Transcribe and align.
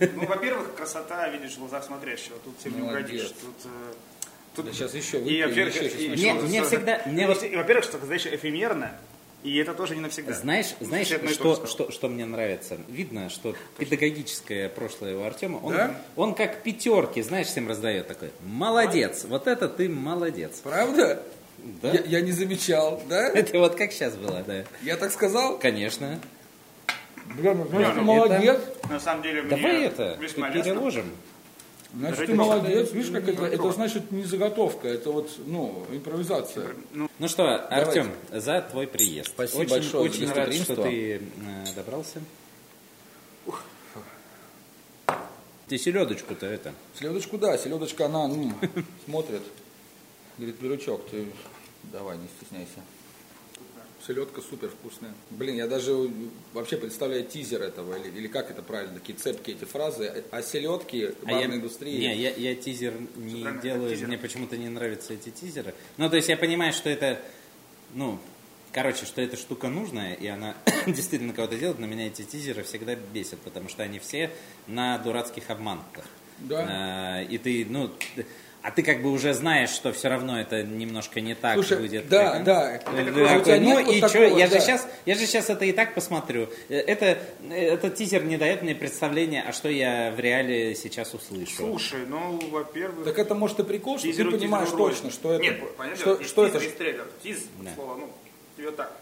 Ну, 0.00 0.26
во-первых, 0.26 0.74
красота, 0.74 1.28
видишь, 1.28 1.52
в 1.52 1.58
глазах 1.60 1.84
смотрящего. 1.84 2.36
Тут 2.44 2.58
всем 2.58 2.76
не 2.76 2.82
угодишь. 2.82 3.28
Тут, 3.40 3.54
э, 3.64 3.68
тут- 4.56 4.66
Да 4.66 4.72
сейчас 4.72 4.94
еще 4.94 5.18
И, 5.18 5.22
выпью, 5.22 5.48
во-первых, 5.48 5.74
еще 5.82 5.84
и- 5.88 6.04
и- 6.06 6.08
начну. 6.08 6.24
Мне- 6.24 6.34
что- 6.38 6.46
мне 6.48 6.58
что- 6.60 6.68
всегда- 6.68 7.02
мне 7.06 7.22
и, 7.24 7.26
вот- 7.26 7.42
и, 7.42 7.56
во-первых, 7.56 7.84
что, 7.84 7.98
знаешь, 8.04 8.26
эфемерно, 8.26 8.92
и 9.42 9.56
это 9.56 9.74
тоже 9.74 9.94
не 9.94 10.02
навсегда. 10.02 10.32
Знаешь, 10.32 10.74
знаешь 10.80 11.10
и 11.10 11.16
то 11.18 11.28
что, 11.28 11.54
сказал. 11.54 11.66
что, 11.66 11.90
что 11.92 12.08
мне 12.08 12.26
нравится? 12.26 12.78
Видно, 12.88 13.30
что 13.30 13.54
педагогическое 13.78 14.68
прошлое 14.68 15.16
у 15.16 15.22
Артема, 15.22 15.58
он, 15.58 15.72
Да? 15.74 16.00
он 16.16 16.34
как 16.34 16.62
пятерки, 16.62 17.22
знаешь, 17.22 17.46
всем 17.48 17.68
раздает 17.68 18.06
такой. 18.08 18.30
Молодец, 18.42 19.24
вот 19.24 19.46
это 19.46 19.68
ты 19.68 19.88
молодец. 19.88 20.60
Правда? 20.62 21.22
Да? 21.82 21.92
Я, 21.92 22.00
я 22.04 22.20
не 22.22 22.32
замечал, 22.32 23.02
да? 23.08 23.28
Это 23.34 23.58
вот 23.58 23.74
как 23.74 23.92
сейчас 23.92 24.14
было, 24.14 24.42
да. 24.46 24.64
Я 24.82 24.96
так 24.96 25.12
сказал? 25.12 25.58
Конечно. 25.58 26.18
Блин, 27.36 27.58
ну, 27.58 27.68
значит, 27.68 27.94
ты 27.94 28.00
ну, 28.00 28.06
молодец. 28.06 28.60
На 28.88 29.00
самом 29.00 29.22
деле, 29.22 29.42
мне 29.42 29.50
Давай 29.50 29.82
это 29.84 30.18
переложим. 30.18 31.06
Значит, 31.94 32.26
ты 32.26 32.34
молодец. 32.34 32.92
Видишь, 32.92 33.10
как 33.10 33.28
это, 33.28 33.44
это 33.46 33.72
значит 33.72 34.10
не 34.10 34.24
заготовка, 34.24 34.88
это 34.88 35.10
вот, 35.10 35.30
ну, 35.46 35.86
импровизация. 35.90 36.68
Ну 36.92 37.28
что, 37.28 37.56
Артем, 37.68 38.12
за 38.30 38.62
твой 38.62 38.86
приезд. 38.86 39.28
Спасибо 39.28 39.60
очень, 39.62 39.70
большое 39.70 40.04
Очень 40.04 40.32
рад, 40.32 40.54
что 40.54 40.76
ты 40.76 41.16
э, 41.16 41.20
добрался. 41.74 42.20
Ты 45.68 45.78
селедочку-то 45.78 46.46
это. 46.46 46.74
Селедочку, 46.98 47.38
да, 47.38 47.56
селедочка, 47.56 48.06
она, 48.06 48.26
ну, 48.26 48.52
смотрит. 49.04 49.42
Говорит, 50.36 50.58
Пирючок, 50.58 51.08
ты 51.08 51.26
давай, 51.84 52.18
не 52.18 52.26
стесняйся. 52.38 52.80
Селедка 54.06 54.40
супер 54.40 54.68
вкусная. 54.68 55.12
Блин, 55.30 55.56
я 55.56 55.66
даже 55.66 55.94
вообще 56.54 56.76
представляю 56.78 57.24
тизер 57.24 57.62
этого, 57.62 57.96
или, 57.96 58.08
или 58.16 58.26
как 58.28 58.50
это 58.50 58.62
правильно, 58.62 58.94
такие 58.98 59.18
цепкие 59.18 59.56
эти 59.56 59.64
фразы. 59.64 60.24
О 60.30 60.42
селедке, 60.42 61.14
А 61.26 61.30
я- 61.32 61.38
барной 61.40 61.56
индустрии. 61.56 61.98
Не, 61.98 62.16
я, 62.16 62.30
я 62.34 62.54
тизер 62.54 62.94
не 63.16 63.42
правильно, 63.42 63.62
делаю, 63.62 63.90
тизер. 63.90 64.08
мне 64.08 64.18
почему-то 64.18 64.56
не 64.56 64.68
нравятся 64.68 65.12
эти 65.14 65.28
тизеры. 65.30 65.74
Ну, 65.98 66.08
то 66.08 66.16
есть 66.16 66.28
я 66.28 66.36
понимаю, 66.36 66.72
что 66.72 66.88
это, 66.88 67.20
ну, 67.94 68.18
короче, 68.72 69.04
что 69.04 69.20
эта 69.20 69.36
штука 69.36 69.68
нужная, 69.68 70.14
и 70.14 70.26
она 70.26 70.56
действительно 70.86 71.32
кого-то 71.34 71.56
делает, 71.56 71.78
но 71.78 71.86
меня 71.86 72.06
эти 72.06 72.22
тизеры 72.22 72.62
всегда 72.62 72.94
бесят, 72.94 73.40
потому 73.40 73.68
что 73.68 73.82
они 73.82 73.98
все 73.98 74.30
на 74.66 74.96
дурацких 74.98 75.50
обманках. 75.50 76.06
Да. 76.38 76.66
А, 77.18 77.22
и 77.22 77.36
ты, 77.36 77.66
ну, 77.68 77.90
а 78.62 78.70
ты 78.70 78.82
как 78.82 79.02
бы 79.02 79.10
уже 79.10 79.32
знаешь, 79.32 79.70
что 79.70 79.92
все 79.92 80.08
равно 80.08 80.38
это 80.40 80.62
немножко 80.62 81.20
не 81.20 81.34
так 81.34 81.54
Слушай, 81.54 81.78
будет. 81.78 82.08
да, 82.08 82.32
как- 82.32 82.44
да. 82.44 82.80
У 82.86 83.38
такой, 83.38 83.58
нет 83.58 83.78
ну 83.78 83.84
вот 83.84 83.94
и 83.94 83.98
что, 84.08 84.18
я 84.38 84.46
же 84.46 84.52
да. 84.54 84.60
сейчас, 84.60 84.88
я 85.06 85.14
же 85.14 85.26
сейчас 85.26 85.48
это 85.50 85.64
и 85.64 85.72
так 85.72 85.94
посмотрю. 85.94 86.48
Э, 86.68 86.76
Это, 86.80 87.18
этот 87.50 87.94
тизер 87.94 88.24
не 88.24 88.36
дает 88.36 88.62
мне 88.62 88.74
представления, 88.74 89.42
а 89.46 89.52
что 89.52 89.68
я 89.70 90.12
в 90.14 90.20
реале 90.20 90.74
сейчас 90.74 91.14
услышу. 91.14 91.56
Слушай, 91.56 92.00
ну, 92.06 92.38
во-первых... 92.50 93.04
Так 93.04 93.18
это 93.18 93.34
может 93.34 93.60
и 93.60 93.64
прикол, 93.64 93.98
что 93.98 94.06
тизеру 94.08 94.30
ты 94.32 94.38
понимаешь 94.38 94.66
тизеру 94.68 94.84
роль. 94.84 94.92
точно, 94.92 95.10
что 95.10 95.32
это. 95.32 95.42
Нет, 95.42 95.76
понятно, 95.76 96.00
что, 96.00 96.22
что 96.24 96.44
тизер, 96.46 96.56
это. 96.56 96.64
есть 96.64 96.78
трейлер. 96.78 97.06
Тиз, 97.22 97.44
Да. 97.60 97.70
слово, 97.74 97.94
ну, 97.96 98.10
тебе 98.56 98.70
так 98.72 98.92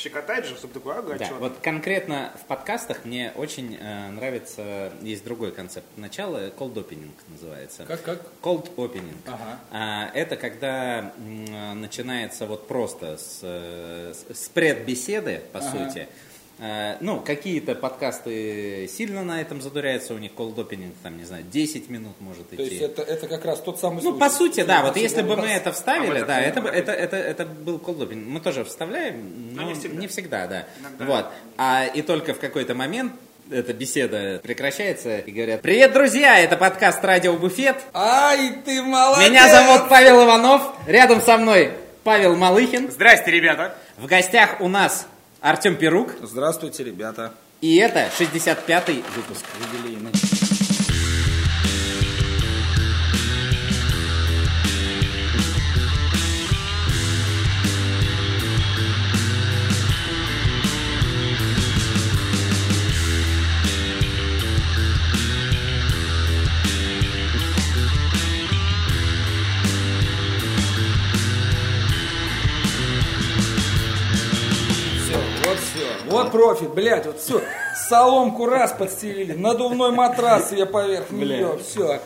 пощекотать 0.00 0.44
же, 0.44 0.54
чтобы 0.56 0.74
такой, 0.74 0.94
ага, 0.98 1.16
Да, 1.16 1.30
вот 1.40 1.58
конкретно 1.62 2.30
в 2.42 2.44
подкастах 2.44 3.06
мне 3.06 3.32
очень 3.34 3.78
э, 3.80 4.10
нравится, 4.10 4.92
есть 5.00 5.24
другой 5.24 5.52
концепт 5.52 5.86
начала, 5.96 6.48
cold 6.50 6.74
opening 6.74 7.12
называется. 7.28 7.84
Как, 7.86 8.02
как? 8.02 8.20
Cold 8.42 8.74
opening. 8.76 9.16
Ага. 9.26 9.58
А, 9.70 10.10
это 10.12 10.36
когда 10.36 11.14
м, 11.16 11.80
начинается 11.80 12.44
вот 12.44 12.68
просто 12.68 13.16
с, 13.16 13.40
э, 13.42 14.12
с- 14.14 14.38
с 14.44 14.48
предбеседы, 14.50 15.40
по 15.54 15.60
Ага. 15.60 15.70
сути. 15.70 16.08
Э, 16.58 16.96
Ну, 17.00 17.20
какие-то 17.20 17.74
подкасты 17.74 18.88
сильно 18.90 19.22
на 19.22 19.40
этом 19.42 19.60
задуряются, 19.60 20.14
у 20.14 20.18
них 20.18 20.32
cold 20.36 20.54
opening, 20.56 20.92
там, 21.02 21.18
не 21.18 21.24
знаю, 21.24 21.44
10 21.44 21.90
минут 21.90 22.14
может 22.20 22.46
идти. 22.52 22.56
То 22.56 22.62
есть 22.62 22.80
это, 22.82 23.02
это 23.02 23.26
как 23.28 23.44
раз 23.44 23.60
тот 23.60 23.78
самый 23.78 23.96
Ну, 23.96 24.12
случай. 24.12 24.18
по 24.20 24.30
сути, 24.30 24.62
да, 24.62 24.82
вот 24.82 24.96
если 24.96 25.20
бы 25.22 25.30
мы 25.36 25.42
вам. 25.42 25.44
это 25.46 25.72
вставили, 25.72 26.16
А, 26.16 26.18
вот 26.20 26.26
да, 26.28 26.40
это 26.40 26.48
это, 26.48 26.60
бы- 26.62 26.68
это, 26.70 27.16
это, 27.16 27.44
был 27.44 27.78
колдопинг. 27.78 28.26
Мы 28.26 28.40
тоже 28.40 28.64
вставляем, 28.64 29.54
но 29.54 29.62
не 29.64 29.74
всегда. 29.74 30.00
не 30.00 30.06
всегда, 30.06 30.46
да. 30.46 30.64
Иногда. 30.80 31.04
Вот. 31.04 31.26
А 31.58 31.84
и 31.84 32.00
только 32.02 32.32
в 32.32 32.38
какой-то 32.38 32.74
момент 32.74 33.12
эта 33.50 33.72
беседа 33.74 34.40
прекращается 34.42 35.18
и 35.18 35.30
говорят, 35.30 35.60
привет, 35.62 35.92
друзья, 35.92 36.38
это 36.40 36.56
подкаст 36.56 37.04
«Радио 37.04 37.34
Буфет». 37.36 37.76
Ай, 37.92 38.54
ты 38.64 38.82
молодец! 38.82 39.28
Меня 39.30 39.48
зовут 39.48 39.88
Павел 39.90 40.24
Иванов, 40.24 40.62
рядом 40.86 41.20
со 41.20 41.36
мной 41.36 41.72
Павел 42.02 42.34
Малыхин. 42.34 42.90
Здрасте, 42.90 43.30
ребята. 43.30 43.76
В 43.98 44.06
гостях 44.06 44.60
у 44.60 44.68
нас 44.68 45.06
Артем 45.40 45.76
Перук. 45.76 46.14
Здравствуйте, 46.22 46.84
ребята. 46.84 47.32
И 47.60 47.76
это 47.76 48.08
65-й 48.18 49.02
выпуск. 49.14 49.44
Юбилейный. 49.72 50.12
Вот 75.56 75.64
все. 75.64 76.10
Вот 76.10 76.32
профит, 76.32 76.70
блядь, 76.70 77.06
вот 77.06 77.18
все. 77.18 77.42
Соломку 77.88 78.46
раз 78.46 78.72
подстелили, 78.72 79.32
надувной 79.32 79.90
матрас 79.90 80.50
себе 80.50 80.66
поверх 80.66 81.10
нее, 81.10 81.58
все. 81.58 82.00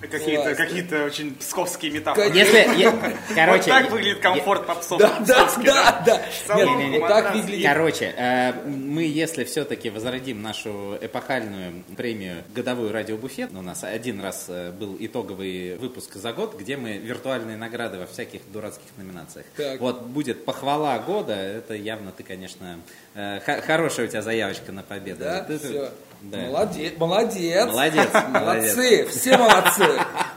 Какие-то 0.00 0.54
Классно. 0.54 0.54
какие 0.64 1.02
очень 1.04 1.34
псковские 1.34 1.90
метафоры. 1.90 2.28
Если, 2.28 2.58
я- 2.80 2.92
короче, 3.34 3.72
вот 3.72 3.80
так 3.82 3.90
выглядит 3.90 4.20
комфорт 4.20 4.64
по 4.66 4.76
псов. 4.76 5.00
Да, 5.00 5.18
да, 5.26 5.50
да, 5.64 6.02
да. 6.06 6.54
Нет, 6.54 7.00
вот 7.00 7.08
так 7.08 7.24
матрас. 7.24 7.34
выглядит. 7.42 7.66
Короче, 7.66 8.14
э, 8.16 8.52
мы, 8.64 9.02
если 9.02 9.42
все-таки 9.42 9.90
возродим 9.90 10.40
нашу 10.40 10.96
эпохальную 11.00 11.82
премию 11.96 12.44
«Годовой 12.54 12.92
радиобуфет», 12.92 13.50
у 13.52 13.60
нас 13.62 13.82
один 13.82 14.20
раз 14.20 14.44
э, 14.48 14.70
был 14.70 14.96
итоговый 15.00 15.76
выпуск 15.78 16.14
за 16.14 16.32
год, 16.32 16.56
где 16.56 16.76
мы 16.76 16.98
виртуальные 16.98 17.56
награды 17.56 17.98
во 17.98 18.06
всяких 18.06 18.42
дурацких 18.52 18.86
номинациях. 18.98 19.46
Так. 19.56 19.80
Вот 19.80 20.02
будет 20.02 20.44
похвала 20.44 20.96
года, 21.00 21.34
это 21.34 21.74
явно 21.74 22.12
ты, 22.12 22.22
конечно, 22.22 22.78
э, 23.14 23.40
х- 23.44 23.62
хорошая 23.62 24.06
у 24.06 24.08
тебя 24.08 24.22
заявочка 24.22 24.70
на 24.70 24.84
победу. 24.84 25.24
Да, 25.24 25.44
все. 25.58 25.90
Да. 26.20 26.38
Молодец, 26.38 26.94
молодец. 26.98 27.66
Молодец, 27.68 28.08
Молодцы, 28.12 29.06
все 29.06 29.38
молодцы. 29.38 29.86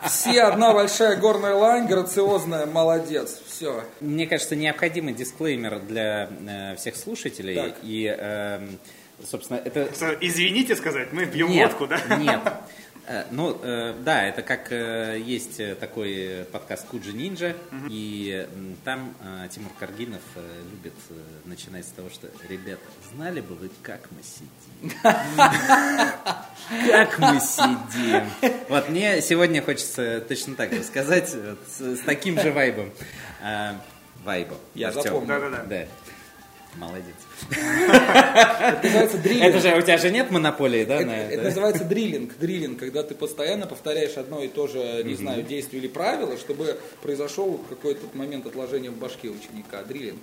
Все 0.05 0.41
одна 0.43 0.73
большая 0.73 1.15
горная 1.15 1.55
лань, 1.55 1.87
грациозная, 1.87 2.65
молодец. 2.65 3.41
Все. 3.47 3.83
Мне 3.99 4.27
кажется, 4.27 4.55
необходимый 4.55 5.13
дисклеймер 5.13 5.79
для 5.79 6.29
э, 6.47 6.75
всех 6.75 6.95
слушателей. 6.95 7.55
Так. 7.55 7.75
И, 7.83 8.05
эм, 8.05 8.79
собственно, 9.23 9.57
это 9.63 9.89
Извините 10.21 10.75
сказать, 10.75 11.13
мы 11.13 11.25
пьем 11.25 11.49
Нет, 11.49 11.71
водку, 11.71 11.87
да? 11.87 12.15
Нет. 12.17 12.41
Э, 13.07 13.25
Ну, 13.31 13.57
э, 13.61 13.95
да, 14.03 14.27
это 14.27 14.41
как 14.43 14.71
э, 14.71 15.19
есть 15.19 15.59
такой 15.79 16.45
подкаст 16.51 16.87
Куджи 16.87 17.13
Нинджа, 17.13 17.55
и 17.89 18.47
м, 18.53 18.77
там 18.83 19.13
Тимур 19.49 19.71
Каргинов 19.79 20.21
любит 20.71 20.93
начинать 21.45 21.85
с 21.85 21.89
того, 21.89 22.09
что, 22.09 22.27
ребята, 22.47 22.81
знали 23.13 23.41
бы 23.41 23.55
вы, 23.55 23.69
как 23.81 24.01
мы 24.11 24.19
сидим? 24.23 24.97
Как 25.01 27.19
мы 27.19 27.39
сидим? 27.39 28.23
Вот 28.69 28.89
мне 28.89 29.21
сегодня 29.21 29.61
хочется 29.61 30.21
точно 30.27 30.55
так 30.55 30.73
же 30.73 30.83
сказать, 30.83 31.29
с 31.29 31.99
таким 32.05 32.39
же 32.39 32.51
вайбом. 32.51 32.91
Вайбом. 34.23 34.57
Я 34.75 34.91
запомнил. 34.91 35.27
Да-да-да. 35.27 35.87
Молодец. 36.77 37.15
Это 37.49 38.79
называется 38.83 39.17
дриллинг. 39.17 39.43
Это 39.45 39.59
же 39.59 39.77
у 39.77 39.81
тебя 39.81 39.97
же 39.97 40.09
нет 40.09 40.31
монополии, 40.31 40.85
да, 40.85 40.95
Это, 40.97 41.05
на 41.05 41.11
это 41.11 41.33
это? 41.33 41.43
называется 41.43 41.83
дриллинг. 41.83 42.37
Дриллинг, 42.37 42.79
когда 42.79 43.03
ты 43.03 43.13
постоянно 43.13 43.67
повторяешь 43.67 44.17
одно 44.17 44.41
и 44.41 44.47
то 44.47 44.67
же, 44.67 45.03
не 45.03 45.15
знаю, 45.15 45.43
действие 45.43 45.81
или 45.81 45.87
правило, 45.89 46.37
чтобы 46.37 46.79
произошел 47.01 47.57
какой-то 47.69 48.05
момент 48.13 48.45
отложения 48.45 48.89
в 48.89 48.97
башке 48.97 49.29
ученика. 49.29 49.83
Дриллинг. 49.83 50.21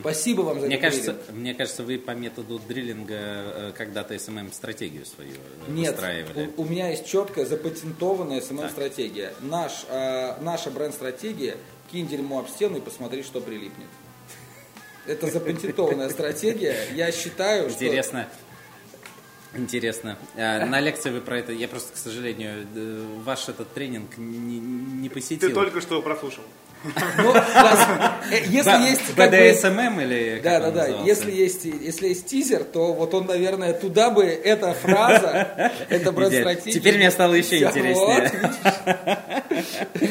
Спасибо 0.00 0.42
вам 0.42 0.60
за 0.60 0.66
Мне 0.66 0.76
кажется, 0.76 1.12
дриллинг. 1.12 1.30
мне 1.38 1.54
кажется, 1.54 1.84
вы 1.84 1.98
по 1.98 2.10
методу 2.10 2.58
дриллинга 2.58 3.14
э, 3.14 3.72
когда-то 3.76 4.18
СММ-стратегию 4.18 5.06
свою 5.06 5.30
э, 5.30 5.70
Нет, 5.70 5.92
выстраивали. 5.92 6.50
у, 6.56 6.62
у 6.62 6.64
меня 6.64 6.90
есть 6.90 7.06
четкая 7.06 7.46
запатентованная 7.46 8.40
СММ-стратегия. 8.40 9.32
Наш, 9.40 9.86
э, 9.88 10.34
наша 10.42 10.70
бренд-стратегия 10.70 11.56
кинь 11.92 12.08
дерьмо 12.08 12.40
об 12.40 12.48
стену 12.48 12.78
и 12.78 12.80
посмотри, 12.80 13.22
что 13.22 13.40
прилипнет. 13.40 13.86
Это 15.08 15.26
запатентованная 15.30 16.08
стратегия. 16.10 16.76
Я 16.94 17.10
считаю, 17.12 17.70
что... 17.70 17.84
Интересно. 17.84 18.28
Интересно. 19.54 20.18
А, 20.36 20.66
На 20.66 20.78
лекции 20.78 21.10
вы 21.10 21.20
про 21.22 21.38
это, 21.38 21.52
я 21.52 21.68
просто, 21.68 21.94
к 21.94 21.96
сожалению, 21.96 22.66
э, 22.74 23.06
ваш 23.24 23.48
этот 23.48 23.72
тренинг 23.72 24.18
не, 24.18 24.58
не 24.58 25.08
посетил. 25.08 25.48
Ты 25.48 25.54
только 25.54 25.80
что 25.80 26.02
прослушал. 26.02 26.44
Ну, 26.84 27.34
э, 27.34 28.44
если 28.46 28.70
Б- 28.70 28.82
есть 28.90 29.00
как 29.16 29.30
бы- 29.30 29.36
BDSMM 29.36 30.02
или 30.04 30.34
как 30.40 30.44
Да, 30.44 30.68
он 30.68 30.74
да, 30.74 30.86
да. 30.88 31.02
Если 31.04 31.32
есть, 31.32 31.64
если 31.64 32.08
есть 32.08 32.26
тизер, 32.26 32.62
то 32.62 32.92
вот 32.92 33.14
он, 33.14 33.26
наверное, 33.26 33.72
туда 33.72 34.10
бы 34.10 34.24
эта 34.24 34.74
фраза, 34.74 35.72
это 35.88 36.12
брат-стратегия. 36.12 36.78
Теперь 36.78 36.96
мне 36.98 37.10
стало 37.10 37.32
еще 37.34 37.58
интереснее. 37.58 38.30
вот. 39.50 40.08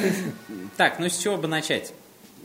Так, 0.78 1.00
ну 1.00 1.10
с 1.10 1.18
чего 1.18 1.38
бы 1.38 1.48
начать? 1.48 1.94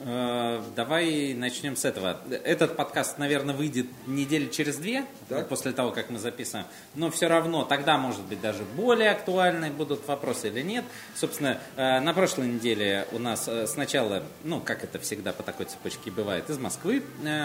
Э, 0.04 0.62
Давай 0.74 1.34
начнем 1.34 1.76
с 1.76 1.84
этого. 1.84 2.18
Этот 2.44 2.76
подкаст, 2.76 3.18
наверное, 3.18 3.54
выйдет 3.54 3.86
недели 4.06 4.48
через 4.48 4.76
две, 4.76 5.04
Так. 5.28 5.48
после 5.48 5.72
того, 5.72 5.92
как 5.92 6.10
мы 6.10 6.18
записываем. 6.18 6.66
Но 6.94 7.10
все 7.10 7.28
равно 7.28 7.64
тогда, 7.64 7.98
может 7.98 8.22
быть, 8.22 8.40
даже 8.40 8.64
более 8.64 9.10
актуальны 9.10 9.70
будут 9.70 10.06
вопросы 10.08 10.48
или 10.48 10.62
нет. 10.62 10.84
Собственно, 11.14 11.58
э, 11.76 12.00
на 12.00 12.14
прошлой 12.14 12.48
неделе 12.48 13.06
у 13.12 13.18
нас 13.18 13.46
э, 13.46 13.66
сначала, 13.66 14.22
ну, 14.44 14.60
как 14.60 14.82
это 14.82 14.98
всегда 14.98 15.32
по 15.32 15.42
такой 15.42 15.66
цепочке 15.66 16.10
бывает, 16.10 16.50
из 16.50 16.58
Москвы 16.58 17.02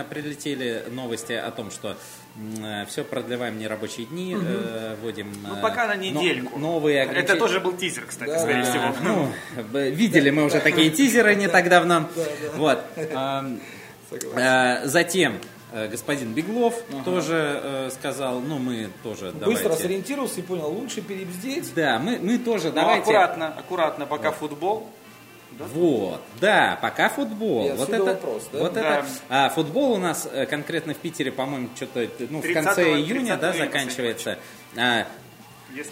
прилетели 0.10 0.86
новости 0.90 1.34
о 1.34 1.52
том, 1.52 1.70
что 1.72 1.96
все 2.88 3.04
продлеваем 3.04 3.58
нерабочие 3.58 4.06
дни, 4.06 4.36
э, 4.40 4.96
вводим 5.02 5.32
Ну, 5.48 5.56
э, 5.58 5.62
пока 5.62 5.88
на 5.88 5.96
но- 5.96 6.02
неделю. 6.02 6.50
новые 6.56 7.00
Это 7.00 7.10
ограничения. 7.12 7.40
тоже 7.40 7.60
был 7.60 7.74
тизер, 7.74 8.06
кстати, 8.06 8.30
Да, 8.30 8.40
скорее 8.40 8.64
да. 8.64 8.70
всего. 8.70 8.96
Ну, 9.04 9.32
видели 9.92 10.30
мы 10.30 10.44
уже 10.46 10.60
такие 10.60 10.90
тизеры 10.92 11.36
не 11.36 11.48
так 11.48 11.68
давно. 11.70 12.08
Вот. 12.56 12.80
Э, 14.36 14.82
Затем 14.86 15.40
э, 15.74 15.88
господин 15.90 16.34
Беглов 16.34 16.76
тоже 17.04 17.60
э, 17.64 17.90
сказал, 17.92 18.40
ну 18.40 18.58
мы 18.58 18.90
тоже 19.04 19.32
Быстро 19.32 19.64
давайте. 19.70 19.84
сориентировался 19.84 20.40
и 20.40 20.44
понял, 20.44 20.68
лучше 20.70 21.02
перебздеть. 21.02 21.74
Да, 21.76 22.00
мы, 22.00 22.20
мы 22.22 22.38
тоже 22.38 22.70
Ну, 22.70 22.76
давайте. 22.76 23.02
аккуратно, 23.02 23.48
аккуратно, 23.48 24.06
пока 24.06 24.32
футбол. 24.32 24.90
Вот, 25.66 26.22
да, 26.40 26.78
пока 26.82 27.10
футбол. 27.10 27.68
И 27.68 27.72
вот 27.72 27.90
это, 27.90 28.04
вопрос, 28.04 28.50
да? 28.52 28.60
вот 28.60 28.74
Да. 28.74 29.00
это. 29.00 29.06
А 29.30 29.50
футбол 29.50 29.94
у 29.94 29.98
нас 29.98 30.28
э, 30.32 30.46
конкретно 30.46 30.94
в 30.94 30.98
Питере, 30.98 31.32
по-моему, 31.32 31.70
что-то 31.76 32.08
ну, 32.30 32.42
в 32.42 32.46
30-го, 32.46 32.54
конце 32.54 32.94
июня, 32.94 33.38
да, 33.38 33.52
30-го 33.52 33.58
заканчивается. 33.66 34.40
А, 34.76 35.08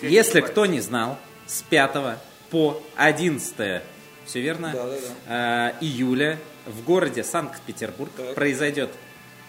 Если, 0.02 0.42
не 0.42 0.48
кто 0.48 0.66
не 0.66 0.80
знал, 0.82 1.18
с 1.48 1.62
5 1.64 2.18
по 2.50 2.82
11, 2.96 3.82
все 4.26 4.42
верно? 4.42 4.72
Да, 4.74 4.86
да, 4.86 4.96
А, 5.28 5.76
июля 5.82 6.38
в 6.66 6.84
городе 6.84 7.24
Санкт-Петербург 7.24 8.12
Так. 8.16 8.36
произойдет 8.36 8.92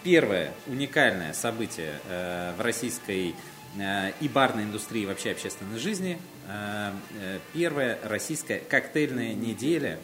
первое 0.03 0.53
уникальное 0.67 1.33
событие 1.33 1.99
э, 2.07 2.53
в 2.57 2.61
российской 2.61 3.35
э, 3.77 4.11
и 4.19 4.27
барной 4.27 4.63
индустрии, 4.63 5.03
и 5.03 5.05
вообще 5.05 5.31
общественной 5.31 5.79
жизни. 5.79 6.19
Э, 6.47 6.91
э, 7.21 7.39
первая 7.53 7.97
российская 8.03 8.59
коктейльная 8.59 9.33
неделя. 9.33 9.97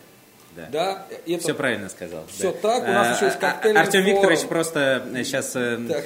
Да. 0.56 0.68
Да, 0.72 1.08
это- 1.26 1.42
Все 1.44 1.54
правильно 1.56 1.90
сказал. 1.90 2.26
Всё 2.28 2.52
да. 2.52 2.58
так, 2.60 2.84
у 2.84 2.92
нас 2.92 3.16
еще 3.16 3.26
есть 3.26 3.38
А, 3.42 3.52
коктейльный 3.52 3.82
Артем 3.82 4.02
форум. 4.04 4.16
Викторович 4.16 4.42
просто 4.48 5.08
сейчас... 5.24 5.52
Так. 5.52 6.04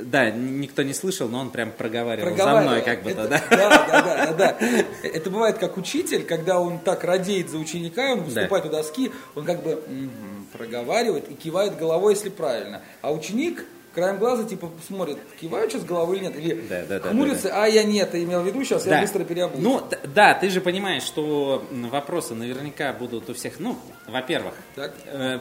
Да, 0.00 0.30
никто 0.30 0.82
не 0.82 0.94
слышал, 0.94 1.28
но 1.28 1.38
он 1.40 1.50
прям 1.50 1.70
проговаривал, 1.70 2.30
за 2.30 2.34
проговаривал. 2.36 2.70
мной 2.72 2.82
как 2.82 3.02
будто, 3.02 3.20
Это- 3.22 3.28
да? 3.28 3.42
Да, 3.50 3.86
да, 3.86 4.02
да, 4.02 4.26
да, 4.26 4.32
да. 4.58 4.58
Это 5.06 5.30
бывает 5.30 5.58
как 5.58 5.76
учитель, 5.76 6.24
когда 6.24 6.58
он 6.58 6.78
так 6.80 7.04
радеет 7.04 7.50
за 7.50 7.58
ученика, 7.58 8.12
он 8.12 8.22
выступает 8.24 8.64
у 8.64 8.70
доски, 8.70 9.12
он 9.34 9.44
как 9.44 9.62
бы 9.62 9.84
«Мгм», 9.86 10.46
проговаривает 10.54 11.30
и 11.30 11.34
кивает 11.34 11.76
головой, 11.76 12.14
если 12.14 12.30
правильно. 12.30 12.80
А 13.02 13.12
ученик 13.12 13.64
краем 13.94 14.18
глаза 14.18 14.44
типа 14.44 14.70
смотрит, 14.86 15.18
киваю 15.40 15.70
сейчас 15.70 15.84
головой 15.84 16.16
или 16.18 16.24
нет, 16.24 16.36
или 16.36 16.54
Да, 16.68 16.84
да, 16.88 17.00
да, 17.00 17.08
хмурится, 17.10 17.50
а 17.52 17.66
я 17.66 17.84
нет, 17.84 18.12
я 18.14 18.24
имел 18.24 18.42
в 18.42 18.46
виду, 18.46 18.62
сейчас 18.64 18.84
я 18.86 18.92
Да. 18.92 19.00
быстро 19.00 19.24
переобуюсь. 19.24 19.62
Ну, 19.62 19.82
да, 20.14 20.34
ты 20.34 20.50
же 20.50 20.60
понимаешь, 20.60 21.02
что 21.02 21.64
вопросы 21.70 22.34
наверняка 22.34 22.92
будут 22.92 23.30
у 23.30 23.34
всех. 23.34 23.60
Ну, 23.60 23.78
во-первых, 24.06 24.54
э, 24.76 25.38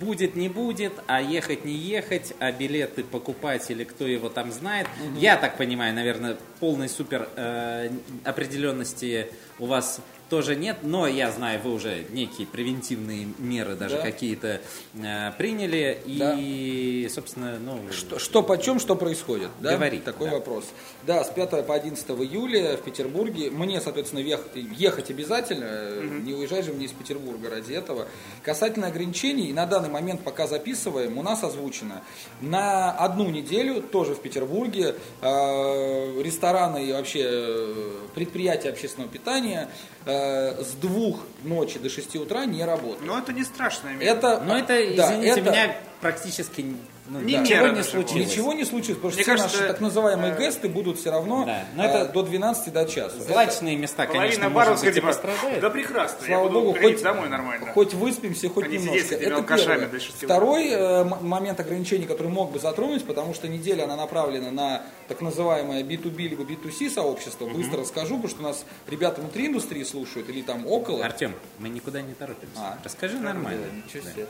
будет, 0.00 0.34
не 0.36 0.48
будет, 0.48 0.92
а 1.06 1.20
ехать, 1.20 1.64
не 1.64 1.74
ехать, 1.74 2.34
а 2.38 2.50
билеты 2.52 3.04
покупать 3.04 3.70
или 3.70 3.84
кто 3.84 4.06
его 4.06 4.28
там 4.28 4.50
знает. 4.50 4.86
Я 5.16 5.36
так 5.36 5.56
понимаю, 5.56 5.94
наверное, 5.94 6.36
полной 6.58 6.88
супер 6.88 7.28
э, 7.36 7.90
определенности 8.24 9.28
у 9.58 9.66
вас 9.66 10.00
тоже 10.30 10.54
нет, 10.56 10.78
но 10.82 11.06
я 11.06 11.30
знаю, 11.32 11.60
вы 11.62 11.72
уже 11.74 12.04
некие 12.10 12.46
превентивные 12.46 13.28
меры 13.38 13.74
даже 13.74 13.96
Да. 13.96 14.02
какие-то 14.02 14.60
э, 14.94 15.32
приняли. 15.36 16.00
И, 16.06 17.10
собственно, 17.12 17.58
ну... 17.58 17.80
Что, 17.90 18.18
что 18.18 18.42
почем, 18.42 18.78
что 18.78 18.94
происходит? 18.94 19.50
Да? 19.60 19.72
Говори, 19.72 19.98
Такой 19.98 20.28
да. 20.30 20.36
вопрос. 20.36 20.64
Да, 21.06 21.24
с 21.24 21.28
5 21.30 21.66
по 21.66 21.74
11 21.74 22.08
июля 22.10 22.76
в 22.76 22.82
Петербурге. 22.82 23.50
Мне, 23.50 23.80
соответственно, 23.80 24.20
ехать, 24.20 24.52
ехать 24.54 25.10
обязательно. 25.10 26.00
Не 26.20 26.32
уезжать 26.34 26.64
же 26.64 26.72
мне 26.72 26.86
из 26.86 26.92
Петербурга 26.92 27.50
ради 27.50 27.72
этого. 27.72 28.06
Касательно 28.44 28.86
ограничений, 28.86 29.52
на 29.52 29.66
данный 29.66 29.88
момент, 29.90 30.22
пока 30.22 30.46
записываем, 30.46 31.18
у 31.18 31.22
нас 31.22 31.42
озвучено 31.42 32.02
на 32.40 32.92
одну 32.92 33.28
неделю, 33.30 33.82
тоже 33.82 34.14
в 34.14 34.20
Петербурге, 34.20 34.94
э, 35.22 36.22
рестораны 36.22 36.84
и 36.86 36.92
вообще 36.92 37.22
э, 37.24 37.92
предприятия 38.14 38.68
общественного 38.70 39.10
питания 39.10 39.68
э, 40.06 40.19
с 40.60 40.72
двух 40.80 41.20
ночи 41.44 41.78
до 41.78 41.88
6 41.88 42.16
утра 42.16 42.44
не 42.44 42.64
работают. 42.64 43.04
Но 43.06 43.18
это 43.18 43.32
не 43.32 43.44
страшная 43.44 43.94
мера. 43.94 44.10
Это, 44.10 44.40
Но 44.44 44.56
это, 44.58 44.68
да, 44.68 45.06
извините 45.14 45.40
это- 45.40 45.50
меня, 45.50 45.76
практически 46.00 46.76
ну, 47.10 47.20
Не 47.20 47.38
ничего 47.38 47.58
мера 47.66 47.72
не 47.74 47.82
случилось. 47.82 48.26
Ничего 48.28 48.52
не 48.52 48.64
случилось, 48.64 48.96
потому 48.98 49.10
что 49.10 49.16
Мне 49.18 49.22
все 49.24 49.32
кажется, 49.32 49.56
наши 49.58 49.68
так 49.72 49.80
называемые 49.80 50.32
э, 50.32 50.36
ГЭСТы 50.36 50.68
будут 50.68 50.98
все 50.98 51.10
равно 51.10 51.44
Да, 51.44 51.64
но 51.74 51.84
э, 51.84 51.86
это- 51.88 52.12
до 52.12 52.22
12 52.22 52.72
до 52.72 52.84
часу. 52.86 53.20
Злачные 53.20 53.76
места, 53.76 54.06
конечно, 54.06 54.48
может 54.48 54.74
быть, 54.80 54.84
и 54.90 54.92
типа, 54.92 55.08
пострадают. 55.08 55.60
да 55.60 55.70
прекрасно, 55.70 56.18
я 56.20 56.26
Слава 56.26 56.48
буду 56.48 56.60
богу, 56.60 56.78
хоть, 56.80 57.02
домой 57.02 57.28
нормально. 57.28 57.72
хоть 57.72 57.94
выспимся, 57.94 58.48
хоть 58.48 58.68
не 58.68 58.78
немножко. 58.78 59.14
Это 59.16 59.42
первое. 59.42 59.90
Второй 60.22 60.68
э, 60.68 61.04
момент 61.04 61.58
ограничений, 61.60 62.06
который 62.06 62.28
мог 62.28 62.52
бы 62.52 62.58
затронуть, 62.60 63.04
потому 63.04 63.34
что 63.34 63.48
неделя 63.48 63.84
она 63.84 63.96
направлена 63.96 64.50
на 64.50 64.82
так 65.08 65.20
называемое 65.20 65.82
B2B 65.82 66.16
либо 66.28 66.44
B2C 66.44 66.90
сообщество. 66.90 67.46
Быстро 67.46 67.80
расскажу, 67.80 68.16
потому 68.16 68.28
что 68.28 68.40
у 68.40 68.44
нас 68.44 68.64
ребята 68.88 69.20
внутри 69.20 69.46
индустрии 69.48 69.82
слушают 69.82 70.28
или 70.28 70.42
там 70.42 70.66
около. 70.66 71.04
Артем, 71.04 71.34
мы 71.58 71.68
никуда 71.68 72.02
не 72.02 72.14
торопимся. 72.14 72.60
А. 72.60 72.78
Расскажи 72.84 73.18
нормально. 73.18 73.62
Да, 73.66 73.76
ничего 73.86 74.02
Да. 74.04 74.10
себе. 74.12 74.26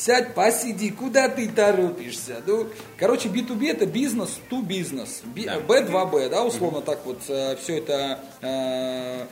Сядь, 0.00 0.34
посиди, 0.34 0.90
куда 0.90 1.28
ты 1.28 1.46
торопишься? 1.46 2.40
Ну, 2.46 2.68
короче, 2.96 3.28
B2B 3.28 3.70
это 3.70 3.84
бизнес 3.84 4.40
to 4.50 4.62
бизнес. 4.62 5.20
Би- 5.26 5.44
Да. 5.44 5.58
B2B, 5.58 6.30
да, 6.30 6.42
условно 6.42 6.80
так 6.80 7.04
вот 7.04 7.20
все 7.22 7.76
это 7.76 8.18
э, 8.40 9.26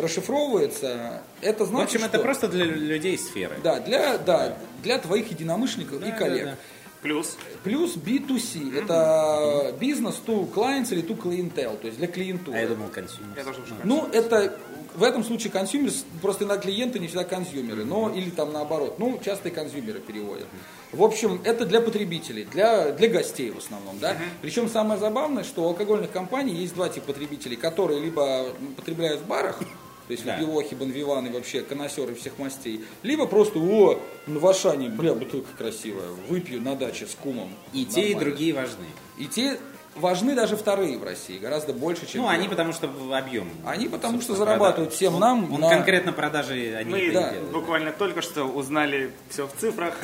расшифровывается. 0.00 1.20
Это 1.42 1.64
В 1.64 1.68
значит, 1.68 1.96
общем, 1.96 2.06
это 2.06 2.16
что- 2.16 2.24
просто 2.24 2.48
для 2.48 2.64
людей 2.64 3.18
сферы. 3.18 3.56
Да, 3.62 3.78
для, 3.80 4.16
да, 4.16 4.56
для 4.82 4.98
твоих 4.98 5.30
единомышленников 5.30 6.00
и 6.00 6.10
Да, 6.10 6.10
коллег. 6.12 6.44
да, 6.46 6.50
да. 6.52 6.56
Плюс. 7.02 7.36
Плюс 7.62 7.96
B2C, 7.96 8.78
это 8.78 9.76
бизнес 9.78 10.18
to 10.26 10.50
clients 10.50 10.90
или 10.92 11.02
to 11.02 11.14
clientele, 11.20 11.76
то 11.76 11.86
есть 11.88 11.98
для 11.98 12.06
клиентуры. 12.06 12.56
А 12.56 12.62
я 12.62 12.68
думал, 12.68 12.88
consumer. 12.88 13.36
Я 13.36 13.44
тоже 13.44 13.60
уже 13.60 13.74
Ну, 13.84 14.08
это 14.10 14.58
в 14.94 15.02
этом 15.02 15.24
случае 15.24 15.50
consumer, 15.50 15.92
просто 16.22 16.44
иногда 16.44 16.62
клиенты 16.62 16.98
не 16.98 17.06
всегда 17.08 17.24
consumer 17.24 17.72
ы, 17.72 17.84
но 17.84 18.10
или 18.10 18.30
там 18.30 18.52
наоборот. 18.52 18.98
Ну, 18.98 19.20
часто 19.24 19.48
и 19.48 19.52
consumer 19.52 19.95
ы 19.95 20.00
переводят. 20.00 20.46
В 20.92 21.02
общем, 21.02 21.40
это 21.44 21.66
для 21.66 21.80
потребителей, 21.80 22.44
для, 22.44 22.92
для 22.92 23.08
гостей 23.08 23.50
в 23.50 23.58
основном, 23.58 23.98
да. 23.98 24.16
Причем 24.42 24.68
самое 24.68 24.98
забавное, 25.00 25.42
что 25.44 25.64
у 25.64 25.68
алкогольных 25.68 26.10
компаний 26.12 26.54
есть 26.54 26.74
два 26.74 26.88
типа 26.88 27.08
потребителей, 27.08 27.56
которые 27.56 28.00
либо 28.00 28.46
потребляют 28.76 29.20
в 29.22 29.26
барах, 29.26 29.58
то 29.58 30.12
есть 30.12 30.24
Да. 30.24 30.36
Выпивохи, 30.36 30.74
Бонвиваны, 30.74 31.32
вообще 31.32 31.62
connoisseur 31.62 32.10
ы 32.10 32.14
всех 32.14 32.38
мастей, 32.38 32.84
либо 33.02 33.26
просто, 33.26 33.58
о, 33.58 33.98
ну, 34.26 34.38
в 34.38 34.46
Ашане, 34.46 34.90
бля, 34.90 35.14
бутылка 35.14 35.48
красивая, 35.56 36.10
выпью 36.28 36.60
на 36.60 36.76
даче 36.76 37.06
с 37.06 37.14
кумом. 37.14 37.48
И 37.72 37.84
те, 37.86 38.00
и 38.02 38.14
Нормально. 38.14 38.30
другие 38.30 38.54
важны. 38.54 38.86
И 39.16 39.26
те 39.26 39.58
важны 39.96 40.34
даже 40.34 40.56
вторые 40.56 40.98
в 40.98 41.04
России, 41.04 41.38
гораздо 41.38 41.72
больше, 41.72 42.06
чем 42.06 42.22
Ну, 42.22 42.28
они 42.28 42.48
первые. 42.48 42.50
потому 42.50 42.72
что 42.72 42.90
объем. 43.16 43.48
Они 43.64 43.88
потому 43.88 44.20
что 44.20 44.34
зарабатывают 44.34 44.90
продаж. 44.90 44.94
всем 44.94 45.14
Он- 45.14 45.20
нам 45.20 45.52
Он 45.54 45.60
на- 45.60 45.70
конкретно 45.70 46.12
продажи 46.12 46.74
они 46.78 46.90
Мы 46.90 47.12
да, 47.12 47.30
делают. 47.32 47.52
буквально 47.52 47.92
только 47.92 48.22
что 48.22 48.44
узнали 48.44 49.10
все 49.30 49.46
в 49.46 49.52
цифрах. 49.56 49.94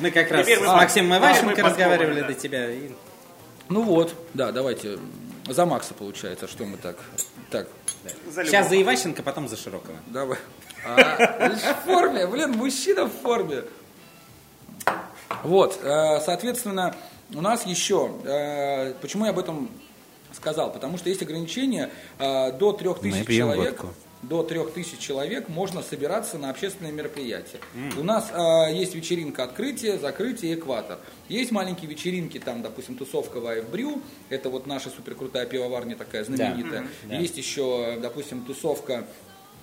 Мы 0.00 0.10
как 0.10 0.30
раз 0.30 0.46
с 0.46 0.60
Максимом 0.66 1.12
А, 1.12 1.18
Иващенко 1.18 1.62
мы 1.62 1.68
разговаривали 1.68 2.20
до 2.22 2.34
тебя. 2.34 2.68
Ну 3.68 3.82
вот, 3.82 4.14
да, 4.34 4.50
давайте 4.52 4.98
за 5.46 5.64
Макса 5.66 5.94
получается, 5.94 6.48
что 6.48 6.64
мы 6.64 6.76
так. 6.76 6.96
Так, 7.50 7.66
За 8.30 8.44
Сейчас 8.44 8.68
за 8.68 8.74
любого. 8.76 8.92
Иващенко, 8.94 9.22
потом 9.22 9.48
за 9.48 9.56
Широкого. 9.56 9.96
давай. 10.06 10.38
А, 10.86 11.50
в 11.50 11.84
форме, 11.84 12.26
блин, 12.26 12.52
мужчина 12.52 13.04
в 13.04 13.10
форме. 13.12 13.64
Вот, 15.42 15.78
э, 15.82 16.20
соответственно, 16.24 16.94
у 17.34 17.40
нас 17.40 17.66
еще, 17.66 18.10
э, 18.24 18.94
почему 19.00 19.24
я 19.24 19.30
об 19.30 19.38
этом 19.38 19.70
сказал? 20.32 20.72
Потому 20.72 20.98
что 20.98 21.08
есть 21.08 21.22
ограничения 21.22 21.90
э, 22.18 22.52
до 22.52 22.72
3000 22.72 23.18
Мы 23.18 23.24
пьем 23.24 23.52
человек. 23.52 23.82
водку. 23.82 23.94
До 24.22 24.42
3000 24.42 24.98
человек 24.98 25.48
можно 25.48 25.82
собираться 25.82 26.36
на 26.36 26.50
общественные 26.50 26.92
мероприятия. 26.92 27.58
У 27.98 28.02
нас 28.02 28.30
э, 28.30 28.74
есть 28.74 28.94
вечеринка 28.94 29.44
открытия, 29.44 29.98
закрытие, 29.98 30.56
экватор. 30.56 30.98
Есть 31.28 31.52
маленькие 31.52 31.88
вечеринки, 31.88 32.38
там, 32.38 32.60
допустим, 32.60 32.96
тусовка 32.96 33.40
Вайв 33.40 33.70
Брю, 33.70 34.02
это 34.28 34.50
вот 34.50 34.66
наша 34.66 34.90
суперкрутая 34.90 35.46
пивоварня 35.46 35.96
такая 35.96 36.24
знаменитая. 36.24 36.86
Да. 37.04 37.14
Есть 37.14 37.38
еще, 37.38 37.98
допустим, 38.02 38.44
тусовка 38.44 39.06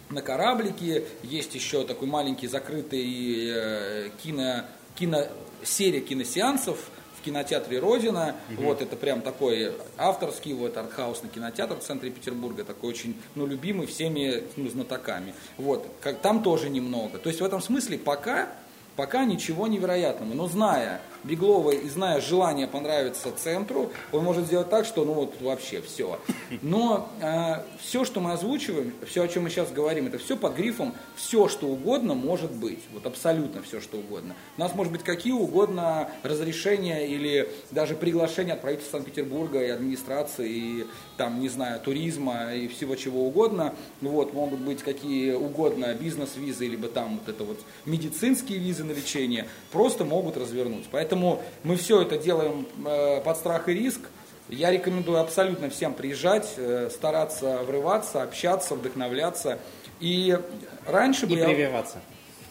на 0.09 0.21
кораблике, 0.23 1.03
есть 1.21 1.53
еще 1.53 1.85
такой 1.85 2.07
маленький 2.07 2.47
закрытый 2.47 3.49
э, 3.49 4.09
кино, 4.23 4.63
кино, 4.95 5.27
серия 5.63 5.99
киносеансов 5.99 6.79
в 6.79 6.96
кинотеатре 7.27 7.79
Родина. 7.79 8.35
Угу. 8.51 8.63
Вот 8.63 8.81
это 8.81 8.95
прям 8.95 9.21
такой 9.21 9.73
авторский 9.97 10.53
вот 10.53 10.77
артхаусный 10.77 11.29
кинотеатр 11.29 11.75
в 11.75 11.83
центре 11.83 12.09
Петербурга, 12.09 12.63
такой 12.63 12.89
очень 12.89 13.15
ну, 13.35 13.45
любимый 13.45 13.85
всеми 13.85 14.43
ну, 14.55 14.69
знатоками. 14.69 15.33
Вот, 15.57 15.87
как, 16.01 16.19
там 16.19 16.41
тоже 16.41 16.69
немного. 16.69 17.17
То 17.17 17.29
есть 17.29 17.41
в 17.41 17.45
этом 17.45 17.61
смысле 17.61 17.97
пока, 17.99 18.49
пока 18.95 19.25
ничего 19.25 19.67
невероятного. 19.67 20.33
Но 20.33 20.47
зная 20.47 21.01
Беглова 21.23 21.71
и 21.71 21.89
зная 21.89 22.21
желание 22.21 22.67
понравиться 22.67 23.31
центру, 23.31 23.91
он 24.11 24.23
может 24.23 24.45
сделать 24.45 24.69
так, 24.69 24.85
что 24.85 25.05
ну 25.05 25.13
вот 25.13 25.35
вообще 25.41 25.81
все. 25.81 26.19
Но 26.61 27.09
э, 27.21 27.63
все, 27.79 28.05
что 28.05 28.19
мы 28.19 28.33
озвучиваем, 28.33 28.93
все, 29.07 29.23
о 29.23 29.27
чем 29.27 29.43
мы 29.43 29.49
сейчас 29.49 29.71
говорим, 29.71 30.07
это 30.07 30.17
все 30.17 30.37
под 30.37 30.55
грифом 30.55 30.93
все, 31.15 31.47
что 31.47 31.67
угодно 31.67 32.13
может 32.13 32.51
быть. 32.51 32.79
Вот 32.93 33.05
абсолютно 33.05 33.61
все, 33.61 33.81
что 33.81 33.97
угодно. 33.97 34.35
У 34.57 34.61
нас 34.61 34.73
может 34.73 34.93
быть 34.93 35.03
какие 35.03 35.33
угодно 35.33 36.09
разрешения 36.23 37.07
или 37.07 37.49
даже 37.71 37.95
приглашения 37.95 38.53
от 38.53 38.61
правительства 38.61 38.97
Санкт-Петербурга 38.97 39.63
и 39.63 39.69
администрации, 39.69 40.49
и 40.49 40.87
там, 41.17 41.39
не 41.39 41.49
знаю, 41.49 41.79
туризма 41.79 42.53
и 42.53 42.67
всего 42.67 42.95
чего 42.95 43.27
угодно. 43.27 43.73
Вот, 44.01 44.33
могут 44.33 44.59
быть 44.59 44.83
какие 44.83 45.33
угодно 45.33 45.93
бизнес-визы, 45.93 46.67
либо 46.67 46.87
там 46.87 47.19
вот 47.19 47.29
это 47.33 47.43
вот 47.43 47.59
медицинские 47.85 48.59
визы 48.59 48.83
на 48.83 48.91
лечение, 48.91 49.47
просто 49.71 50.05
могут 50.05 50.37
развернуть. 50.37 50.85
Поэтому 50.91 51.06
Поэтому 51.07 51.41
мы 51.63 51.77
все 51.77 52.01
это 52.01 52.17
делаем 52.17 52.67
э, 52.85 53.21
под 53.21 53.37
страх 53.37 53.69
и 53.69 53.73
риск. 53.73 54.01
Я 54.49 54.71
рекомендую 54.71 55.21
абсолютно 55.21 55.69
всем 55.69 55.93
приезжать, 55.93 56.55
э, 56.57 56.89
стараться 56.91 57.59
врываться, 57.59 58.23
общаться, 58.23 58.75
вдохновляться. 58.75 59.57
И 60.01 60.37
раньше 60.85 61.25
бы 61.25 61.35
и 61.35 61.37
я... 61.37 61.45
прививаться. 61.45 61.99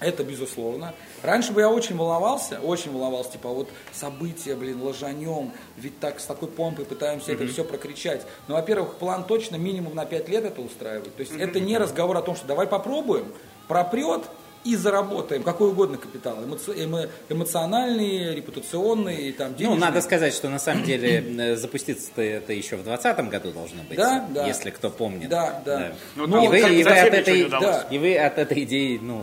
Это 0.00 0.24
безусловно. 0.24 0.94
Раньше 1.22 1.52
бы 1.52 1.60
я 1.60 1.68
очень 1.68 1.98
волновался, 1.98 2.58
очень 2.60 2.92
волновался, 2.92 3.32
типа 3.32 3.50
вот 3.50 3.68
события, 3.92 4.54
блин, 4.54 4.80
ложанем, 4.80 5.52
ведь 5.76 6.00
так 6.00 6.18
с 6.18 6.24
такой 6.24 6.48
помпой 6.48 6.86
пытаемся 6.86 7.32
mm-hmm. 7.32 7.44
это 7.44 7.52
все 7.52 7.62
прокричать. 7.62 8.26
Но, 8.48 8.54
во-первых, 8.54 8.94
план 8.94 9.24
точно 9.24 9.56
минимум 9.56 9.94
на 9.94 10.06
5 10.06 10.30
лет 10.30 10.46
это 10.46 10.62
устраивает. 10.62 11.14
То 11.14 11.20
есть 11.20 11.32
mm-hmm. 11.32 11.44
это 11.44 11.60
не 11.60 11.76
разговор 11.76 12.16
о 12.16 12.22
том, 12.22 12.34
что 12.34 12.46
давай 12.46 12.66
попробуем, 12.66 13.26
пропрет, 13.68 14.22
и 14.66 14.74
заработаем 14.74 15.42
какой 15.44 15.70
угодно 15.70 15.96
капитал, 15.96 16.36
эмо, 16.42 17.06
эмоциональный, 17.28 18.34
репутационный, 18.34 19.32
там, 19.32 19.54
денежный. 19.54 19.76
Ну, 19.76 19.80
надо 19.80 20.00
сказать, 20.00 20.34
что 20.34 20.48
на 20.48 20.58
самом 20.58 20.82
деле 20.82 21.24
э, 21.38 21.56
запуститься-то 21.56 22.20
это 22.20 22.52
еще 22.52 22.76
в 22.76 22.82
2020 22.82 23.30
году 23.30 23.52
должно 23.52 23.82
быть, 23.84 23.96
да, 23.96 24.26
да. 24.28 24.46
если 24.46 24.70
кто 24.70 24.90
помнит. 24.90 25.28
Да, 25.28 25.62
да. 25.64 25.78
да. 25.78 25.92
Ну, 26.16 26.26
ну, 26.26 26.44
и, 26.44 26.48
вы, 26.48 26.58
и, 26.58 26.82
вы 26.82 26.90
от 26.90 27.14
этой, 27.14 27.48
да. 27.48 27.86
и 27.90 27.98
вы 27.98 28.18
от 28.18 28.38
этой 28.38 28.64
идеи, 28.64 28.98
ну, 29.00 29.22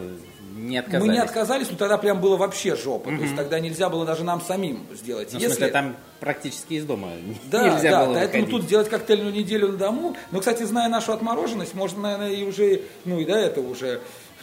не 0.56 0.78
отказались. 0.78 1.08
Мы 1.08 1.14
не 1.14 1.20
отказались, 1.20 1.72
но 1.72 1.78
тогда 1.78 1.98
прям 1.98 2.22
было 2.22 2.38
вообще 2.38 2.76
жопа. 2.76 3.10
Mm-hmm. 3.10 3.18
То 3.18 3.24
есть 3.24 3.36
тогда 3.36 3.60
нельзя 3.60 3.90
было 3.90 4.06
даже 4.06 4.24
нам 4.24 4.42
самим 4.42 4.86
сделать. 4.94 5.30
Ну, 5.34 5.40
Если... 5.40 5.54
В 5.54 5.58
смысле, 5.58 5.72
там 5.72 5.96
практически 6.20 6.76
из 6.76 6.86
дома 6.86 7.10
да, 7.52 7.70
нельзя 7.70 7.92
да, 7.92 8.06
было 8.06 8.14
поэтому 8.16 8.48
тут 8.48 8.64
сделать 8.64 8.90
коктейльную 8.90 9.34
неделю 9.34 9.70
на 9.70 9.78
дому. 9.78 10.16
Но, 10.32 10.40
кстати, 10.40 10.64
зная 10.64 10.90
нашу 10.90 11.12
отмороженность, 11.12 11.74
можно, 11.74 12.02
наверное, 12.02 12.32
и 12.32 12.44
уже, 12.46 12.82
ну 13.06 13.20
и 13.20 13.26
до 13.26 13.36
этого 13.36 13.70
уже 13.70 14.02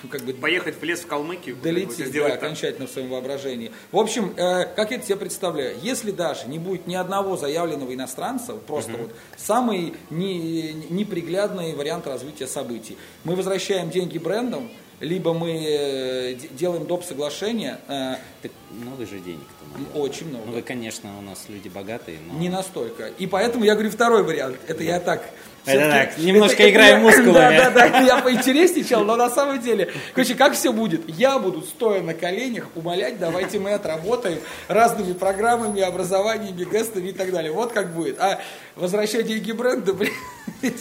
как 0.08 0.22
бы 0.22 0.32
поехать 0.32 0.80
в 0.80 0.82
лес 0.84 1.00
в 1.00 1.06
Калмыкию, 1.06 1.56
долететь, 1.56 2.12
да, 2.12 2.26
окончательно 2.26 2.86
в 2.86 2.90
своем 2.90 3.10
воображении. 3.10 3.70
В 3.92 3.98
общем, 3.98 4.34
э, 4.36 4.64
как 4.74 4.90
я 4.90 4.96
это 4.96 5.06
себе 5.06 5.16
представляю, 5.16 5.76
если 5.82 6.10
даже 6.10 6.48
не 6.48 6.58
будет 6.58 6.86
ни 6.86 6.94
одного 6.94 7.36
заявленного 7.36 7.94
иностранца, 7.94 8.54
просто 8.54 8.92
угу. 8.92 9.02
вот 9.02 9.12
самый 9.36 9.94
не, 10.10 10.72
неприглядный 10.90 11.74
вариант 11.74 12.06
развития 12.06 12.46
событий, 12.46 12.96
мы 13.24 13.36
возвращаем 13.36 13.90
деньги 13.90 14.18
брендам, 14.18 14.70
либо 15.00 15.32
мы 15.32 15.64
э, 15.66 16.34
делаем 16.52 16.86
доп. 16.86 17.04
соглашение. 17.04 17.78
Э, 17.88 18.16
так 18.42 18.52
много 18.70 19.06
же 19.06 19.18
денег-то 19.18 19.98
Очень 19.98 20.28
много. 20.28 20.44
Ну 20.46 20.52
вы, 20.52 20.62
конечно, 20.62 21.18
у 21.18 21.22
нас 21.22 21.46
люди 21.48 21.68
богатые, 21.68 22.18
но... 22.26 22.38
Не 22.38 22.50
настолько. 22.50 23.08
И 23.18 23.26
поэтому 23.26 23.64
я 23.64 23.74
говорю 23.74 23.90
второй 23.90 24.22
вариант. 24.22 24.58
Это 24.68 24.84
я 24.84 25.00
так 25.00 25.24
это 25.64 25.90
так, 25.90 26.18
немножко 26.18 26.62
это, 26.62 26.70
играем 26.70 26.96
это, 27.06 27.18
мускулами. 27.18 27.56
Да, 27.56 27.70
да, 27.70 27.88
да, 27.88 28.00
я 28.00 28.18
поинтересничал, 28.18 29.04
но 29.04 29.16
на 29.16 29.30
самом 29.30 29.60
деле, 29.60 29.92
короче, 30.14 30.34
как 30.34 30.54
все 30.54 30.72
будет? 30.72 31.08
Я 31.08 31.38
буду, 31.38 31.62
стоя 31.62 32.02
на 32.02 32.14
коленях, 32.14 32.68
умолять, 32.74 33.18
давайте 33.18 33.58
мы 33.58 33.72
отработаем 33.72 34.38
разными 34.68 35.12
программами, 35.12 35.82
образованиями, 35.82 36.64
гестами 36.64 37.08
и 37.08 37.12
так 37.12 37.30
далее. 37.30 37.52
Вот 37.52 37.72
как 37.72 37.92
будет. 37.94 38.18
А 38.20 38.40
возвращать 38.76 39.26
деньги 39.26 39.52
бренда, 39.52 39.92
блин, 39.94 40.12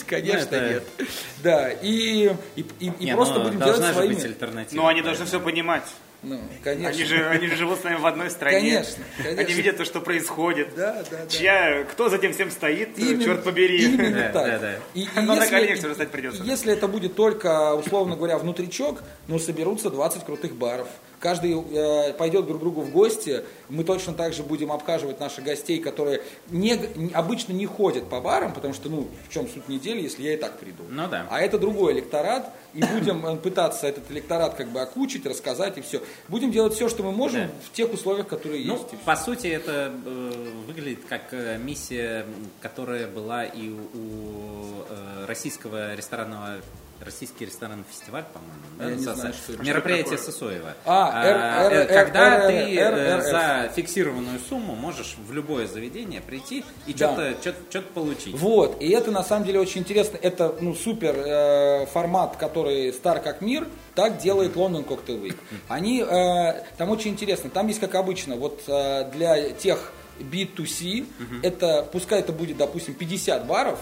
конечно, 0.08 0.48
ну, 0.52 0.58
это... 0.58 0.70
нет. 0.70 0.84
Да, 1.44 1.70
и, 1.70 2.32
и, 2.56 2.66
и, 2.80 2.92
и 3.00 3.14
просто 3.14 3.40
будем 3.40 3.60
делать 3.60 3.94
своими. 3.94 4.14
Быть 4.14 4.26
альтернатива. 4.26 4.82
Ну, 4.82 4.88
они 4.88 5.02
должны 5.02 5.26
все 5.26 5.40
понимать. 5.40 5.84
Ну, 6.22 6.40
конечно. 6.64 6.90
Они 6.90 7.04
же, 7.06 7.28
они 7.30 7.48
же 7.48 7.56
живут 7.56 7.80
с 7.80 7.84
нами 7.84 7.96
в 7.96 8.06
одной 8.06 8.30
стране. 8.30 8.60
Конечно, 8.60 9.04
конечно. 9.18 9.42
Они 9.42 9.54
видят 9.54 9.78
то, 9.78 9.86
что 9.86 10.02
происходит. 10.02 10.76
Да, 10.76 11.04
да, 11.10 11.18
да. 11.24 11.28
Чья, 11.28 11.86
кто 11.90 12.10
за 12.10 12.18
тем 12.18 12.34
всем 12.34 12.52
стоит, 12.52 12.98
именно, 12.98 13.24
черт 13.24 13.44
побери. 13.44 13.86
Именно 13.86 14.18
да, 14.18 14.32
так. 14.32 14.46
Да, 14.48 14.60
да. 14.60 14.76
И, 14.94 15.04
и 15.04 15.08
Но 15.16 15.36
если, 15.36 15.46
на 15.46 15.50
коленях 15.50 15.78
все 15.80 15.94
стать 15.94 16.12
придется. 16.12 16.44
Если 16.44 16.74
это 16.74 16.88
будет 16.90 17.16
только, 17.16 17.74
условно 17.74 18.18
говоря, 18.18 18.38
внутричок, 18.38 19.02
ну, 19.28 19.40
соберутся 19.40 19.90
20 19.90 20.26
крутых 20.26 20.56
баров 20.56 20.88
каждый 21.20 21.54
э, 21.54 22.14
пойдет 22.14 22.48
друг 22.48 22.60
другу 22.60 22.82
в 22.82 22.92
гости, 22.92 23.44
мы 23.70 23.84
точно 23.84 24.14
так 24.14 24.34
же 24.34 24.44
будем 24.44 24.72
обхаживать 24.72 25.20
наших 25.20 25.44
гостей, 25.44 25.80
которые 25.80 26.22
не, 26.50 26.80
обычно 27.14 27.54
не 27.54 27.66
ходят 27.66 28.10
по 28.10 28.22
барам, 28.22 28.54
потому 28.54 28.74
что, 28.74 28.90
ну, 28.90 29.08
в 29.28 29.34
чем 29.34 29.48
суть 29.48 29.68
недели, 29.70 30.02
если 30.02 30.24
я 30.24 30.34
и 30.34 30.38
так 30.38 30.58
приду. 30.60 30.84
Ну 30.90 31.08
да. 31.08 31.28
А 31.30 31.42
это 31.42 31.60
другой 31.60 31.94
электорат, 31.94 32.52
и 32.74 32.84
будем 32.84 33.26
э, 33.26 33.36
пытаться 33.38 33.88
этот 33.88 34.10
электорат 34.12 34.56
как 34.56 34.70
бы 34.70 34.82
окучить, 34.82 35.26
рассказать 35.26 35.78
и 35.78 35.82
все. 35.82 36.02
Будем 36.28 36.52
делать 36.52 36.74
все, 36.74 36.90
что 36.90 37.04
мы 37.04 37.12
можем 37.12 37.48
да. 37.48 37.54
в 37.66 37.72
тех 37.74 37.94
условиях, 37.94 38.28
которые 38.28 38.66
ну, 38.66 38.74
есть. 38.74 38.90
По 39.06 39.16
сути, 39.16 39.48
это 39.48 39.92
э, 40.06 40.52
выглядит 40.68 41.06
как 41.08 41.34
э, 41.34 41.58
миссия, 41.58 42.26
которая 42.62 43.08
была 43.08 43.44
и 43.44 43.70
у, 43.70 43.80
у 43.94 44.84
э, 44.90 45.26
российского 45.28 45.96
ресторанного 45.96 46.62
Российский 47.02 47.46
ресторанный 47.46 47.86
фестиваль, 47.90 48.26
по-моему, 48.34 48.64
да? 48.78 48.90
Я 48.90 48.96
не 48.96 49.02
знаю, 49.02 49.34
что 49.34 49.54
это. 49.54 49.64
Мероприятие 49.64 50.18
Сысоева. 50.18 50.74
А, 50.86 51.68
а 51.68 51.86
когда 51.86 52.48
ты 52.48 53.22
за 53.22 53.72
фиксированную 53.76 54.40
сумму 54.40 54.76
можешь 54.76 55.16
в 55.18 55.32
любое 55.32 55.68
заведение 55.68 56.22
прийти 56.22 56.66
и 56.88 56.94
что-то 56.94 57.36
что 57.70 57.82
получить. 57.82 58.36
Вот, 58.38 58.82
и 58.82 58.90
это 58.90 59.12
на 59.12 59.24
самом 59.24 59.46
деле 59.46 59.60
очень 59.60 59.82
интересно. 59.82 60.18
Это 60.22 60.56
ну, 60.60 60.76
супер 60.76 61.16
э, 61.16 61.86
формат, 61.88 62.38
который 62.38 62.92
стар 62.94 63.22
как 63.22 63.42
мир, 63.42 63.68
так 63.96 64.18
делает 64.18 64.56
Лондон 64.56 64.84
Cocktail 64.84 65.22
Week. 65.22 65.38
Они, 65.68 66.02
э, 66.02 66.64
там 66.78 66.90
очень 66.90 67.12
интересно, 67.12 67.50
там 67.50 67.68
есть 67.68 67.80
как 67.80 67.96
обычно, 67.96 68.36
вот 68.36 68.62
э, 68.68 69.10
для 69.12 69.52
тех 69.52 69.92
B2C, 70.20 71.06
это, 71.44 71.88
пускай 71.92 72.20
это 72.20 72.34
будет, 72.34 72.58
допустим, 72.58 72.94
50 72.94 73.46
баров, 73.46 73.80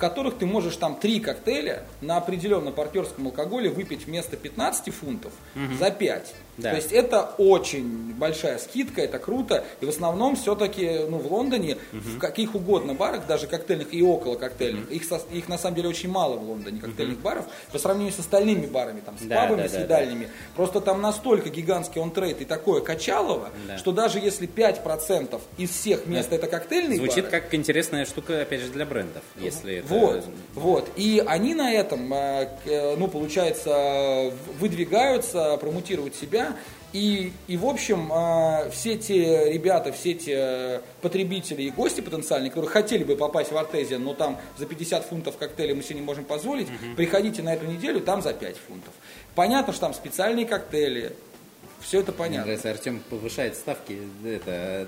которых 0.00 0.38
ты 0.38 0.46
можешь 0.46 0.76
там 0.76 0.96
три 0.96 1.20
коктейля 1.20 1.84
на 2.00 2.16
определенном 2.16 2.72
партнерском 2.72 3.26
алкоголе 3.26 3.70
выпить 3.70 4.06
вместо 4.06 4.36
15 4.36 4.92
фунтов 4.92 5.32
угу. 5.54 5.74
за 5.78 5.90
5. 5.92 6.34
Да. 6.60 6.70
То 6.70 6.76
есть 6.76 6.92
это 6.92 7.34
очень 7.38 8.14
большая 8.14 8.58
скидка, 8.58 9.02
это 9.02 9.18
круто. 9.18 9.64
И 9.80 9.86
в 9.86 9.88
основном 9.88 10.36
все-таки 10.36 11.00
ну, 11.08 11.18
в 11.18 11.32
Лондоне, 11.32 11.78
угу. 11.92 12.00
в 12.00 12.18
каких 12.18 12.54
угодно 12.54 12.94
барах, 12.94 13.26
даже 13.26 13.46
коктейльных 13.46 13.92
и 13.92 14.02
около 14.02 14.36
коктейльных, 14.36 14.84
угу. 14.84 14.94
их, 14.94 15.02
их 15.32 15.48
на 15.48 15.58
самом 15.58 15.76
деле 15.76 15.88
очень 15.88 16.10
мало 16.10 16.36
в 16.36 16.48
Лондоне, 16.48 16.80
коктейльных 16.80 17.18
угу. 17.18 17.24
баров, 17.24 17.44
по 17.72 17.78
сравнению 17.78 18.12
с 18.12 18.18
остальными 18.18 18.66
барами, 18.66 19.00
там, 19.00 19.16
с 19.18 19.22
да, 19.22 19.42
пабами, 19.42 19.62
да, 19.62 19.68
с 19.68 19.74
едальнями. 19.74 20.24
Да, 20.24 20.28
да. 20.28 20.56
Просто 20.56 20.80
там 20.80 21.00
настолько 21.00 21.48
гигантский 21.48 22.00
онтрейд 22.00 22.40
и 22.40 22.44
такое 22.44 22.80
качалово, 22.80 23.50
да. 23.66 23.78
что 23.78 23.92
даже 23.92 24.18
если 24.18 24.48
5% 24.48 25.40
из 25.56 25.70
всех 25.70 26.06
мест 26.06 26.30
да. 26.30 26.36
это 26.36 26.46
коктейльные 26.46 26.98
Звучит 26.98 27.24
бары, 27.24 27.40
как 27.40 27.54
интересная 27.54 28.04
штука, 28.04 28.42
опять 28.42 28.60
же, 28.60 28.68
для 28.68 28.84
брендов, 28.84 29.22
если 29.36 29.76
это... 29.76 29.88
Вот, 29.88 30.24
вот. 30.54 30.90
И 30.96 31.22
они 31.26 31.54
на 31.54 31.72
этом, 31.72 32.12
э, 32.12 32.96
ну, 32.96 33.08
получается, 33.08 34.32
выдвигаются, 34.58 35.56
промутируют 35.58 36.14
себя, 36.14 36.49
и, 36.92 37.32
и 37.46 37.56
в 37.56 37.66
общем, 37.66 38.12
э, 38.12 38.70
все 38.70 38.96
те 38.96 39.52
ребята, 39.52 39.92
все 39.92 40.14
те 40.14 40.80
потребители 41.00 41.62
и 41.62 41.70
гости 41.70 42.00
потенциальные, 42.00 42.50
которые 42.50 42.70
хотели 42.70 43.04
бы 43.04 43.16
попасть 43.16 43.52
в 43.52 43.56
Артезиан, 43.56 44.02
но 44.02 44.14
там 44.14 44.38
за 44.56 44.66
50 44.66 45.04
фунтов 45.04 45.36
коктейля 45.36 45.74
мы 45.74 45.82
себе 45.82 45.96
не 45.96 46.04
можем 46.04 46.24
позволить, 46.24 46.68
угу. 46.68 46.96
приходите 46.96 47.42
на 47.42 47.54
эту 47.54 47.66
неделю, 47.66 48.00
там 48.00 48.22
за 48.22 48.32
5 48.32 48.56
фунтов. 48.56 48.92
Понятно, 49.34 49.72
что 49.72 49.82
там 49.82 49.94
специальные 49.94 50.46
коктейли, 50.46 51.14
все 51.80 52.00
это 52.00 52.12
понятно. 52.12 52.36
Мне 52.36 52.44
нравится, 52.44 52.70
Артем 52.70 53.02
повышает 53.08 53.56
ставки 53.56 53.98
это, 54.24 54.86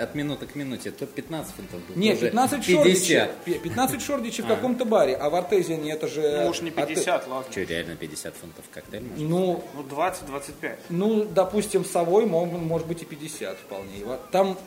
от, 0.00 0.14
минуты 0.14 0.46
к 0.46 0.54
минуте. 0.54 0.90
То 0.90 1.06
15 1.06 1.54
фунтов 1.54 1.80
будет. 1.86 1.96
Нет, 1.96 2.20
15 2.20 2.64
шордичи. 2.64 3.28
15 3.44 4.02
шордичи 4.02 4.42
в 4.42 4.46
каком-то 4.46 4.84
баре, 4.84 5.14
а 5.14 5.30
в 5.30 5.34
Артезиане 5.34 5.92
это 5.92 6.08
же... 6.08 6.42
Ну 6.44 6.50
уж 6.50 6.60
не 6.62 6.70
50, 6.70 7.28
ладно. 7.28 7.50
Что, 7.50 7.62
реально 7.62 7.96
50 7.96 8.34
фунтов 8.34 8.64
коктейль? 8.72 9.02
Ну, 9.16 9.64
ну 9.74 9.82
20-25. 9.82 10.76
Ну, 10.90 11.24
допустим, 11.24 11.84
совой 11.84 12.26
может 12.26 12.86
быть 12.86 13.02
и 13.02 13.04
50 13.04 13.58
вполне. 13.58 14.04
Там 14.30 14.58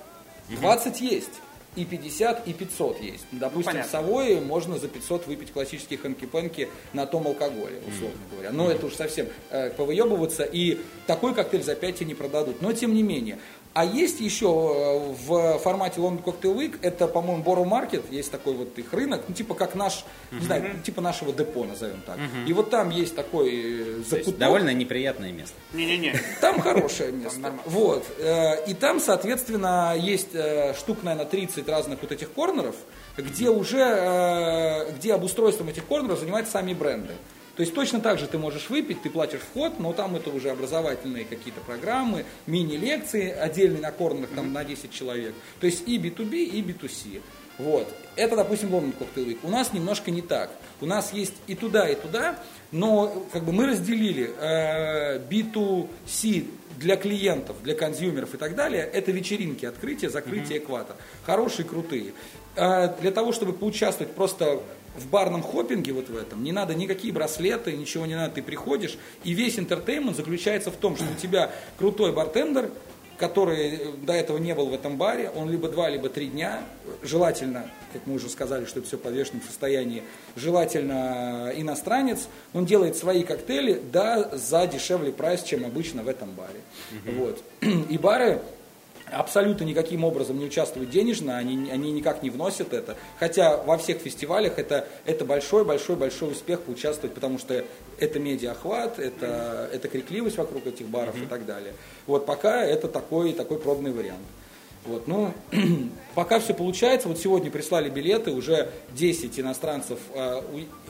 20 0.50 1.02
есть. 1.02 1.42
И 1.75 1.86
50, 1.86 2.48
и 2.48 2.53
500 2.53 3.01
есть. 3.01 3.25
Допустим, 3.32 3.74
понятно. 3.74 3.88
в 3.88 3.91
Савое 3.91 4.41
можно 4.41 4.77
за 4.77 4.88
500 4.88 5.27
выпить 5.27 5.51
классические 5.51 6.00
хэнки-пенки 6.00 6.70
на 6.94 7.05
том 7.05 7.27
алкоголе, 7.27 7.82
условно 7.88 8.20
говоря. 8.32 8.51
Но 8.51 8.70
это 8.70 8.86
уж 8.86 8.94
совсем 8.94 9.27
э, 9.50 9.70
повыебываться, 9.72 10.44
и 10.44 10.79
такой 11.08 11.34
коктейль 11.34 11.63
за 11.63 11.75
5 11.75 11.96
тебе 11.96 12.08
не 12.08 12.15
продадут. 12.15 12.62
Но 12.62 12.74
тем 12.74 12.94
не 12.94 13.03
менее. 13.03 13.39
А 13.75 13.84
есть 13.84 14.22
еще 14.22 14.46
э, 14.48 15.13
в 15.27 15.60
формате 15.60 16.00
London 16.00 16.24
Cocktail 16.24 16.55
Week, 16.55 16.79
это, 16.82 17.08
по-моему, 17.10 17.44
Borough 17.44 17.67
Market, 17.70 18.05
есть 18.10 18.32
такой 18.32 18.53
вот 18.53 18.70
их 18.79 18.94
рынок, 18.94 19.24
ну, 19.27 19.36
типа 19.36 19.53
как 19.53 19.75
наш, 19.75 20.05
не 20.32 20.46
знаю, 20.46 20.79
типа 20.82 21.01
нашего 21.01 21.34
депо, 21.34 21.65
назовем 21.65 22.01
так. 22.05 22.17
И 22.48 22.53
вот 22.53 22.70
там 22.70 22.89
есть 22.89 23.17
такой 23.17 23.50
э, 23.51 23.84
То 23.84 23.91
есть 23.98 24.10
закуток. 24.12 24.38
довольно 24.38 24.74
неприятное 24.74 25.34
место. 25.34 25.55
Не-не-не. 25.74 26.13
Там 26.39 26.62
хорошее 26.62 27.12
место. 27.12 27.51
Вот. 27.65 28.05
Э, 28.17 28.65
И 28.65 28.74
там, 28.74 29.01
соответственно, 29.01 29.94
есть 29.98 30.29
штук, 30.79 31.03
наверное, 31.03 31.25
30 31.29 31.67
разных 31.67 32.01
вот 32.01 32.13
этих 32.13 32.32
корнеров, 32.32 32.75
где 33.17 33.50
уже, 33.50 34.88
где 34.98 35.13
обустройством 35.13 35.67
этих 35.67 35.86
корнеров 35.86 36.20
занимаются 36.20 36.53
сами 36.53 36.74
бренды. 36.74 37.13
То 37.56 37.62
есть 37.62 37.74
точно 37.74 38.02
так 38.02 38.20
же 38.20 38.28
ты 38.28 38.38
можешь 38.38 38.70
выпить, 38.70 39.02
ты 39.02 39.10
платишь 39.10 39.40
вход, 39.40 39.80
но 39.80 39.94
там 39.94 40.16
это 40.16 40.30
уже 40.30 40.50
образовательные 40.50 41.24
какие-то 41.24 41.62
программы, 41.62 42.26
мини-лекции, 42.48 43.32
отдельные 43.32 43.82
на 43.82 43.92
корнерах 43.92 44.30
там 44.36 44.52
на 44.52 44.66
10 44.66 44.92
человек. 44.92 45.34
То 45.60 45.66
есть 45.66 45.88
и 45.88 45.98
B2B, 45.98 46.44
и 46.44 46.62
B2C. 46.62 47.22
Вот. 47.58 47.88
Это, 48.18 48.36
допустим, 48.36 48.70
Cocktail 48.70 49.28
Week. 49.28 49.38
У 49.44 49.50
нас 49.50 49.72
немножко 49.72 50.12
не 50.12 50.22
так. 50.22 50.52
У 50.82 50.86
нас 50.86 51.14
есть 51.14 51.34
и 51.48 51.56
туда, 51.56 51.88
и 51.88 51.96
туда, 51.96 52.38
но 52.72 53.26
как 53.32 53.46
бы 53.46 53.54
мы 53.54 53.68
разделили 53.68 54.30
э, 54.38 55.20
B2C 55.20 56.48
для 56.78 56.98
клиентов, 56.98 57.56
для 57.64 57.76
консюмеров 57.76 58.34
и 58.34 58.38
так 58.38 58.56
далее. 58.56 58.84
Это 58.84 59.12
вечеринки, 59.12 59.66
открытие, 59.66 60.10
закрытие, 60.10 60.60
экватор. 60.60 60.98
Хорошие, 61.24 61.66
крутые. 61.66 62.14
Э, 62.58 62.94
для 63.00 63.12
того, 63.12 63.32
чтобы 63.32 63.54
поучаствовать 63.54 64.14
просто 64.14 64.62
в 64.98 65.08
барном 65.08 65.44
hopping 65.44 65.87
е 65.87 65.94
вот 65.94 66.10
в 66.10 66.18
этом, 66.18 66.44
не 66.44 66.52
надо 66.52 66.75
никакие 66.75 67.14
браслеты, 67.14 67.74
ничего 67.74 68.06
не 68.06 68.16
надо, 68.16 68.36
ты 68.36 68.44
приходишь, 68.44 68.98
и 69.24 69.34
весь 69.34 69.60
entertainment 69.60 70.16
заключается 70.16 70.72
в 70.72 70.75
том, 70.75 70.96
что 70.96 71.06
у 71.06 71.20
тебя 71.20 71.52
крутой 71.78 72.14
bartender, 72.14 72.72
который 73.18 73.70
э, 73.70 73.92
до 74.04 74.14
этого 74.14 74.38
не 74.38 74.54
был 74.54 74.68
в 74.68 74.74
этом 74.74 74.98
баре, 74.98 75.30
он 75.30 75.50
либо 75.50 75.70
два, 75.70 75.90
либо 75.90 76.10
три 76.10 76.28
дня, 76.28 76.62
желательно, 77.02 77.70
как 77.94 78.06
мы 78.06 78.16
уже 78.16 78.30
сказали, 78.30 78.66
что 78.66 78.80
это 78.80 78.88
все 78.88 78.98
в 78.98 79.02
подвешенном 79.02 79.42
состоянии, 79.42 80.04
желательно 80.36 81.52
э, 81.52 81.62
иностранец, 81.62 82.28
он 82.54 82.66
делает 82.66 82.98
свои 82.98 83.24
коктейли, 83.24 83.82
да, 83.92 84.30
за 84.36 84.68
дешевле 84.68 85.12
price, 85.12 85.44
чем 85.44 85.66
обычно 85.66 86.04
в 86.04 86.10
этом 86.10 86.32
баре. 86.32 86.62
Вот. 87.06 87.42
И 87.90 87.98
бары 87.98 88.42
абсолютно 89.12 89.64
никаким 89.64 90.04
образом 90.04 90.40
не 90.40 90.46
участвуют 90.46 90.90
денежно, 90.90 91.38
они, 91.38 91.70
они 91.70 91.92
никак 91.92 92.24
не 92.24 92.30
вносят 92.30 92.74
это. 92.74 92.98
Хотя 93.20 93.58
во 93.58 93.78
всех 93.78 94.00
фестивалях 94.00 94.58
это, 94.58 94.88
это 95.06 95.26
большой-большой-большой 95.26 96.32
успех 96.32 96.62
поучаствовать, 96.62 97.14
потому 97.14 97.40
что 97.40 97.66
это 98.00 98.20
медиа-охват, 98.20 99.00
это, 99.00 99.70
это 99.72 99.88
крикливость 99.88 100.38
вокруг 100.38 100.68
этих 100.68 100.88
баров 100.88 101.16
и 101.22 101.26
так 101.26 101.46
далее. 101.46 101.74
Вот 102.08 102.26
пока 102.26 102.64
это 102.64 102.88
такой, 102.88 103.34
такой 103.34 103.60
пробный 103.60 103.92
вариант. 103.92 104.26
Вот, 104.86 105.08
ну, 105.08 105.34
пока 106.16 106.40
все 106.40 106.54
получается, 106.54 107.08
вот 107.08 107.18
сегодня 107.18 107.50
прислали 107.50 107.90
билеты, 107.90 108.32
уже 108.32 108.70
10 108.94 109.40
иностранцев, 109.40 109.98
а, 110.14 110.44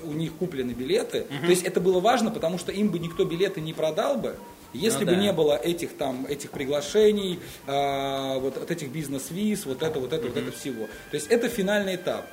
у, 0.04 0.10
у 0.10 0.14
них 0.14 0.34
куплены 0.34 0.72
билеты. 0.72 1.26
То 1.42 1.48
есть 1.48 1.64
это 1.64 1.80
было 1.80 2.02
важно, 2.02 2.30
потому 2.30 2.58
что 2.58 2.72
им 2.74 2.90
бы 2.90 3.00
никто 3.00 3.24
билеты 3.24 3.62
не 3.62 3.74
продал 3.74 4.18
бы, 4.18 4.36
если 4.76 5.06
Ну 5.06 5.12
бы 5.12 5.16
да. 5.16 5.22
не 5.22 5.32
было 5.34 5.56
этих 5.56 5.96
там 5.98 6.26
этих 6.28 6.52
приглашений, 6.52 7.40
а, 7.68 8.38
вот, 8.40 8.58
вот 8.58 8.72
этих 8.72 8.90
бизнес-виз, 8.90 9.66
вот 9.66 9.82
это, 9.84 10.00
вот 10.00 10.14
это, 10.14 10.28
вот 10.28 10.38
это 10.38 10.52
всего. 10.52 10.86
То 11.12 11.16
есть 11.16 11.28
это 11.28 11.50
финальный 11.50 11.96
этап. 11.96 12.26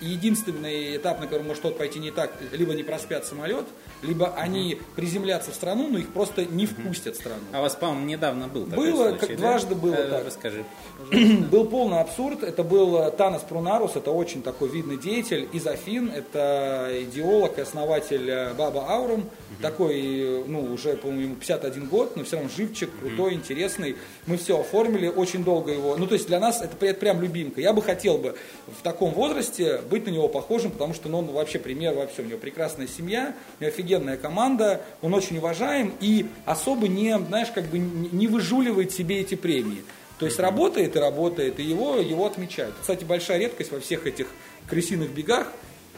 Единственный 0.00 0.96
этап, 0.96 1.20
на 1.20 1.26
котором 1.26 1.46
может 1.46 1.62
что-то 1.62 1.78
пойти 1.78 1.98
не 1.98 2.10
так, 2.10 2.32
либо 2.52 2.74
не 2.74 2.82
проспят 2.82 3.26
самолет, 3.26 3.66
либо 4.02 4.34
они 4.34 4.80
приземлятся 4.96 5.50
в 5.50 5.54
страну, 5.54 5.88
но 5.90 5.98
их 5.98 6.08
просто 6.12 6.44
не 6.44 6.66
впустят 6.66 7.16
в 7.16 7.18
страну. 7.18 7.40
А 7.52 7.58
у 7.58 7.62
вас, 7.62 7.74
по-моему, 7.74 8.06
недавно 8.06 8.48
был 8.48 8.66
такой 8.66 8.92
Было, 8.92 9.08
случай, 9.10 9.18
как 9.18 9.28
да? 9.30 9.36
дважды 9.36 9.74
было 9.74 9.94
Э, 9.98 10.10
так. 10.10 10.26
Расскажи. 10.26 10.64
был 11.50 11.64
полный 11.66 12.00
абсурд. 12.00 12.42
Это 12.42 12.62
был 12.62 12.96
э, 12.98 13.10
Танос 13.10 13.42
Прунарус, 13.42 13.96
это 13.96 14.10
очень 14.10 14.42
такой 14.42 14.68
видный 14.68 14.96
деятель 14.96 15.48
из 15.52 15.66
Афин, 15.66 16.10
это 16.14 16.90
идеолог 17.02 17.58
и 17.58 17.62
основатель 17.62 18.28
э, 18.28 18.54
Баба 18.54 18.88
Аурум. 18.88 19.28
Такой, 19.60 20.00
э, 20.00 20.44
ну, 20.46 20.72
уже, 20.72 20.96
по-моему, 20.96 21.22
ему 21.22 21.34
51 21.36 21.88
год, 21.88 22.16
но 22.16 22.24
все 22.24 22.36
равно 22.36 22.50
живчик, 22.54 22.90
крутой, 23.00 23.34
интересный. 23.34 23.96
Мы 24.26 24.36
все 24.36 24.60
оформили, 24.60 25.08
очень 25.08 25.44
долго 25.44 25.72
его. 25.72 25.96
Ну, 25.96 26.06
то 26.06 26.14
есть 26.14 26.26
для 26.26 26.38
нас 26.38 26.62
это 26.62 26.94
прям 26.94 27.20
любимка. 27.20 27.60
Я 27.60 27.72
бы 27.72 27.82
хотел 27.82 28.18
бы 28.18 28.36
в 28.66 28.82
таком 28.82 29.12
возрасте 29.12 29.80
быть 29.88 30.06
на 30.06 30.10
него 30.10 30.28
похожим, 30.28 30.70
потому 30.70 30.94
что 30.94 31.08
ну, 31.08 31.18
он 31.18 31.26
вообще 31.26 31.58
пример 31.58 31.94
во 31.94 32.06
всем. 32.06 32.26
У 32.26 32.28
него 32.28 32.38
прекрасная 32.38 32.86
семья, 32.86 33.34
у 33.58 33.62
него 33.62 33.72
офигенная 33.72 34.16
команда, 34.16 34.82
он 35.02 35.14
очень 35.14 35.38
уважаем 35.38 35.94
и 36.00 36.26
особо 36.44 36.88
не, 36.88 37.18
знаешь, 37.18 37.48
как 37.54 37.66
бы 37.66 37.78
не 37.78 38.26
выжуливает 38.28 38.92
себе 38.92 39.20
эти 39.20 39.34
премии. 39.34 39.82
То 40.18 40.26
есть 40.26 40.38
работает 40.38 40.96
и 40.96 40.98
работает, 40.98 41.60
и 41.60 41.62
его, 41.62 41.96
его 41.96 42.26
отмечают. 42.26 42.74
Кстати, 42.80 43.04
большая 43.04 43.38
редкость 43.38 43.70
во 43.70 43.80
всех 43.80 44.06
этих 44.06 44.26
крысиных 44.68 45.10
бегах, 45.10 45.46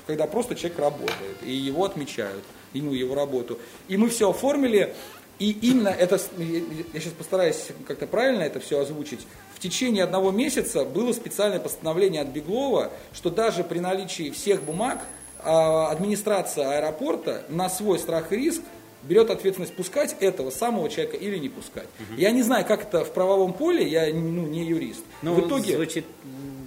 когда 0.06 0.26
просто 0.26 0.54
человек 0.54 0.78
работает, 0.78 1.36
и 1.44 1.52
его 1.52 1.84
отмечают, 1.84 2.44
ему 2.72 2.92
его 2.92 3.14
работу. 3.14 3.58
И 3.88 3.96
мы 3.96 4.08
все 4.08 4.30
оформили, 4.30 4.94
и 5.40 5.52
именно 5.62 5.88
это, 5.88 6.20
я 6.38 7.00
сейчас 7.00 7.14
постараюсь 7.14 7.68
как-то 7.88 8.06
правильно 8.06 8.42
это 8.42 8.60
все 8.60 8.78
озвучить, 8.78 9.20
в 9.54 9.58
течение 9.58 10.04
одного 10.04 10.30
месяца 10.30 10.84
было 10.84 11.14
специальное 11.14 11.58
постановление 11.58 12.20
от 12.20 12.28
Беглова, 12.28 12.92
что 13.12 13.30
даже 13.30 13.64
при 13.64 13.78
наличии 13.78 14.30
всех 14.30 14.62
бумаг 14.62 15.00
а, 15.42 15.88
администрация 15.88 16.78
аэропорта 16.78 17.44
на 17.48 17.70
свой 17.70 17.98
страх 17.98 18.32
и 18.32 18.36
риск 18.36 18.60
берет 19.02 19.30
ответственность 19.30 19.74
пускать 19.74 20.14
этого 20.20 20.50
самого 20.50 20.90
человека 20.90 21.16
или 21.16 21.38
не 21.38 21.48
пускать. 21.48 21.88
Я 22.18 22.32
не 22.32 22.42
знаю, 22.42 22.66
как 22.66 22.82
это 22.82 23.02
в 23.02 23.12
правовом 23.12 23.54
поле, 23.54 23.88
я 23.88 24.12
ну, 24.12 24.46
не 24.46 24.66
юрист. 24.66 25.02
Ну, 25.22 25.32
в 25.32 25.46
итоге, 25.46 25.76
звучит, 25.76 26.04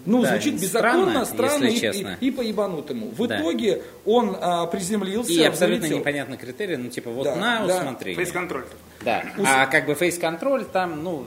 ну, 0.05 0.21
да, 0.21 0.29
звучит 0.29 0.59
беззаконно, 0.59 1.25
странно, 1.25 1.63
если 1.65 1.77
и, 1.77 1.79
честно. 1.79 2.17
и, 2.19 2.27
и 2.27 2.31
по-ебанутому. 2.31 3.07
В 3.11 3.27
Да. 3.27 3.39
итоге 3.39 3.81
он 4.05 4.35
а, 4.39 4.65
приземлился, 4.67 5.31
И 5.31 5.41
абсолютно 5.43 5.81
вылетел. 5.81 5.99
непонятный 5.99 6.37
критерий, 6.37 6.77
ну 6.77 6.89
типа 6.89 7.09
вот 7.11 7.23
Да, 7.25 7.35
на 7.35 7.65
да. 7.67 7.77
усмотрение. 7.79 8.15
Фейс-контроль. 8.17 8.65
Да. 9.03 9.23
А 9.45 9.65
как 9.67 9.85
бы 9.85 9.95
фейс-контроль 9.95 10.65
там, 10.65 11.03
ну, 11.03 11.25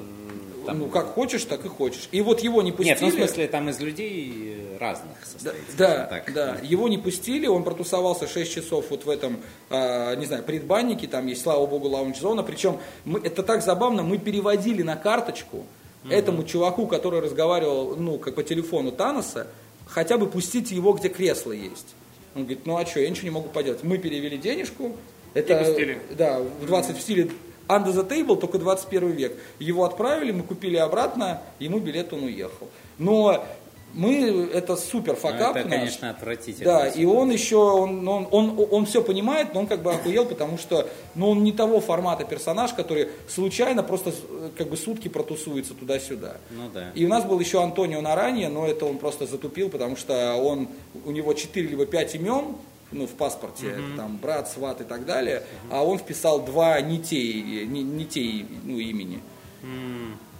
там- 0.66 0.78
Ну, 0.80 0.86
как 0.88 1.06
хочешь, 1.06 1.44
так 1.44 1.64
и 1.64 1.68
хочешь. 1.68 2.08
И 2.12 2.20
вот 2.20 2.40
его 2.40 2.60
не 2.62 2.72
пустили. 2.72 2.88
Нет, 2.94 3.00
ну 3.00 3.08
в 3.08 3.12
смысле 3.14 3.46
там 3.46 3.68
из 3.70 3.78
людей 3.80 4.56
э, 4.74 4.78
разных 4.78 5.16
состоит. 5.24 5.62
да, 5.78 6.06
так. 6.06 6.32
да. 6.34 6.56
Его 6.62 6.88
не 6.88 6.98
пустили, 6.98 7.46
он 7.46 7.62
протусовался 7.62 8.26
6 8.26 8.52
часов 8.52 8.86
вот 8.90 9.04
в 9.04 9.08
этом, 9.10 9.36
а, 9.70 10.14
не 10.16 10.26
знаю, 10.26 10.42
предбаннике, 10.42 11.06
там 11.06 11.26
есть, 11.28 11.42
слава 11.42 11.64
богу, 11.66 11.88
лаунж-зона. 11.88 12.42
Причем 12.42 12.78
мы, 13.04 13.20
это 13.20 13.42
так 13.44 13.62
забавно, 13.62 14.02
мы 14.02 14.18
переводили 14.18 14.82
на 14.82 14.96
карточку 14.96 15.64
этому 16.10 16.44
чуваку, 16.44 16.86
который 16.86 17.20
разговаривал, 17.20 17.96
ну, 17.96 18.18
как 18.18 18.34
по 18.34 18.42
телефону 18.42 18.92
Таноса, 18.92 19.46
хотя 19.86 20.18
бы 20.18 20.26
пустите 20.26 20.74
его, 20.74 20.92
где 20.92 21.08
кресло 21.08 21.52
есть. 21.52 21.94
Он 22.34 22.42
говорит, 22.42 22.66
ну 22.66 22.76
а 22.76 22.84
что, 22.84 23.00
я 23.00 23.08
ничего 23.08 23.24
не 23.24 23.30
могу 23.30 23.48
поделать. 23.48 23.82
Мы 23.82 23.98
перевели 23.98 24.36
денежку. 24.36 24.94
Это, 25.32 25.56
пустили. 25.56 25.98
Да, 26.16 26.40
в 26.40 26.66
20 26.66 26.96
в 26.96 27.00
стиле 27.00 27.30
Under 27.68 27.92
the 27.92 28.08
Table, 28.08 28.38
только 28.38 28.58
21 28.58 29.10
век. 29.12 29.32
Его 29.58 29.84
отправили, 29.84 30.32
мы 30.32 30.42
купили 30.42 30.76
обратно, 30.76 31.42
ему 31.58 31.78
билет 31.78 32.12
он 32.12 32.24
уехал. 32.24 32.68
Но 32.98 33.44
мы, 33.94 34.50
это 34.52 34.76
супер 34.76 35.14
Ну, 35.14 35.18
факап 35.18 35.56
это, 35.56 35.68
наш. 35.68 35.78
конечно, 35.78 36.10
отвратительно. 36.10 36.64
Да, 36.64 36.88
и 36.88 37.04
он 37.04 37.30
еще, 37.30 37.56
он, 37.56 38.06
он, 38.06 38.28
он, 38.30 38.66
он 38.70 38.86
все 38.86 39.02
понимает, 39.02 39.54
но 39.54 39.60
он 39.60 39.66
как 39.66 39.82
бы 39.82 39.92
охуел, 39.92 40.26
потому 40.26 40.58
что 40.58 40.88
ну, 41.14 41.30
он 41.30 41.42
не 41.44 41.52
того 41.52 41.80
формата 41.80 42.24
персонаж, 42.24 42.74
который 42.74 43.08
случайно 43.28 43.82
просто 43.82 44.10
э, 44.10 44.50
как 44.56 44.68
бы 44.68 44.76
сутки 44.76 45.08
протусуется 45.08 45.72
туда-сюда. 45.72 46.36
Ну 46.50 46.68
да. 46.72 46.90
И 46.94 47.06
у 47.06 47.08
нас 47.08 47.24
был 47.24 47.40
еще 47.40 47.62
Антонио 47.62 48.02
Наранье, 48.02 48.48
но 48.48 48.66
это 48.66 48.84
он 48.84 48.98
просто 48.98 49.26
затупил, 49.26 49.70
потому 49.70 49.96
что 49.96 50.34
он, 50.36 50.68
у 51.04 51.10
него 51.10 51.32
4 51.32 51.66
либо 51.66 51.86
5 51.86 52.16
имен, 52.16 52.56
ну, 52.92 53.06
в 53.06 53.12
паспорте, 53.12 53.74
там, 53.96 54.16
брат, 54.18 54.48
сват 54.48 54.80
и 54.80 54.84
так 54.84 55.06
далее, 55.06 55.42
а 55.70 55.84
он 55.84 55.98
вписал 55.98 56.44
два 56.44 56.80
не 56.80 56.98
те, 56.98 57.42
не, 57.42 57.82
не 57.82 58.04
те 58.04 58.46
ну, 58.64 58.78
имени. 58.78 59.20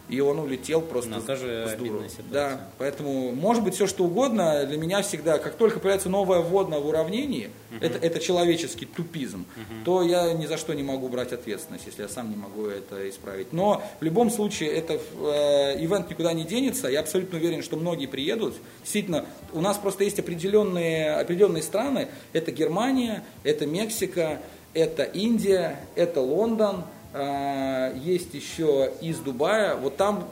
И 0.09 0.21
он 0.21 0.39
улетел 0.39 0.81
просто 0.83 1.11
с- 1.21 1.25
тоже 1.25 1.65
с 1.67 1.71
дуру. 1.79 1.99
Да, 2.33 2.61
поэтому 2.79 3.33
может 3.33 3.65
быть 3.65 3.75
все 3.75 3.87
что 3.89 4.05
угодно. 4.05 4.65
Для 4.65 4.79
меня 4.79 5.03
всегда, 5.03 5.39
как 5.39 5.57
только 5.57 5.81
появляется 5.81 6.09
новое 6.09 6.39
вводное 6.41 6.79
в 6.79 6.87
уравнении, 6.87 7.51
это, 7.81 7.99
это 7.99 8.21
человеческий 8.21 8.87
тупизм, 8.87 9.45
то 9.85 10.03
я 10.03 10.33
ни 10.33 10.47
за 10.47 10.57
что 10.59 10.75
не 10.75 10.83
могу 10.85 11.09
брать 11.09 11.33
ответственность, 11.33 11.87
если 11.87 12.03
я 12.03 12.09
сам 12.09 12.31
не 12.31 12.37
могу 12.37 12.67
это 12.67 13.09
исправить. 13.11 13.53
Но 13.53 13.83
в 14.01 14.05
любом 14.05 14.31
случае, 14.31 14.71
это 14.71 14.95
э, 14.95 15.85
ивент 15.85 16.09
никуда 16.09 16.33
не 16.33 16.45
денется. 16.45 16.89
Я 16.89 17.01
абсолютно 17.01 17.39
уверен, 17.39 17.63
что 17.63 17.77
многие 17.77 18.07
приедут. 18.07 18.55
Действительно, 18.83 19.27
у 19.53 19.61
нас 19.61 19.77
просто 19.77 20.05
есть 20.05 20.19
определенные, 20.21 21.15
определенные 21.17 21.63
страны. 21.63 22.09
Это 22.33 22.53
Германия, 22.53 23.25
это 23.43 23.67
Мексика, 23.67 24.41
это 24.73 25.03
Индия, 25.03 25.81
это 25.97 26.21
Лондон. 26.21 26.85
А, 27.13 27.95
есть 27.95 28.35
еще 28.35 28.93
из 29.01 29.19
Дубая. 29.19 29.77
Вот 29.77 29.97
там 29.97 30.29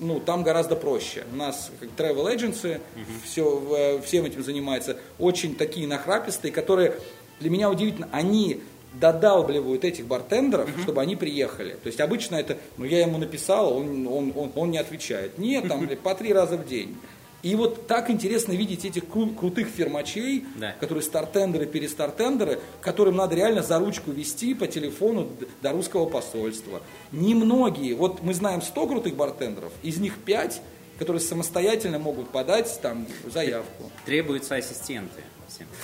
ну, 0.00 0.20
там 0.20 0.42
гораздо 0.42 0.76
проще. 0.76 1.24
У 1.32 1.36
нас 1.36 1.70
как 1.80 1.88
travel 1.96 2.34
agency, 2.34 2.80
все, 3.24 4.00
всем 4.04 4.24
этим 4.24 4.42
занимается, 4.42 4.96
очень 5.18 5.56
такие 5.56 5.86
нахрапистые, 5.86 6.52
которые, 6.52 6.96
для 7.40 7.50
меня 7.50 7.70
удивительно, 7.70 8.08
они 8.12 8.62
додалбливают 8.94 9.84
этих 9.84 10.06
бартендеров, 10.06 10.68
uh-huh. 10.68 10.82
чтобы 10.82 11.00
они 11.00 11.16
приехали. 11.16 11.72
То 11.82 11.88
есть 11.88 12.00
обычно 12.00 12.36
это, 12.36 12.56
ну 12.76 12.84
я 12.84 13.00
ему 13.00 13.18
написал, 13.18 13.76
он, 13.76 14.06
он, 14.06 14.32
он, 14.36 14.52
он 14.54 14.70
не 14.70 14.78
отвечает. 14.78 15.36
Нет, 15.38 15.68
там 15.68 15.88
по 16.02 16.14
три 16.14 16.32
раза 16.32 16.56
в 16.56 16.66
день. 16.66 16.96
И 17.44 17.54
вот 17.56 17.86
так 17.86 18.08
интересно 18.08 18.52
видеть 18.52 18.86
этих 18.86 19.04
кру- 19.04 19.34
крутых 19.34 19.68
фирмачей, 19.68 20.46
да. 20.56 20.72
которые 20.80 21.02
стартендеры, 21.02 21.66
перестартендеры, 21.66 22.58
которым 22.80 23.16
надо 23.16 23.36
реально 23.36 23.62
за 23.62 23.78
ручку 23.78 24.12
вести 24.12 24.54
по 24.54 24.66
телефону 24.66 25.28
до 25.60 25.72
русского 25.72 26.06
посольства. 26.06 26.80
Немногие, 27.12 27.94
вот 27.94 28.22
мы 28.22 28.32
знаем 28.32 28.62
100 28.62 28.86
крутых 28.86 29.14
бартендеров, 29.14 29.72
из 29.82 29.98
них 29.98 30.16
5, 30.24 30.62
которые 30.98 31.20
самостоятельно 31.20 31.98
могут 31.98 32.30
подать 32.30 32.78
там 32.80 33.06
заявку. 33.26 33.90
Требуются 34.06 34.56
ассистенты. 34.56 35.20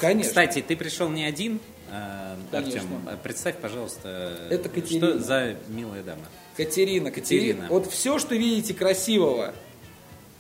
Конечно. 0.01 0.31
Кстати, 0.31 0.65
ты 0.67 0.77
пришел 0.77 1.11
не 1.11 1.25
один, 1.25 1.61
э, 1.93 2.37
Артем. 2.53 2.85
Представь, 3.23 3.57
пожалуйста, 3.59 4.49
Это 4.51 4.71
Катерина. 4.71 5.09
что 5.11 5.19
за 5.19 5.57
милая 5.69 6.03
дама? 6.03 6.23
Катерина, 6.57 7.11
Катерина. 7.11 7.11
Катерина. 7.11 7.67
Вот 7.69 7.87
все, 7.93 8.19
что 8.19 8.35
видите 8.35 8.73
красивого, 8.73 9.53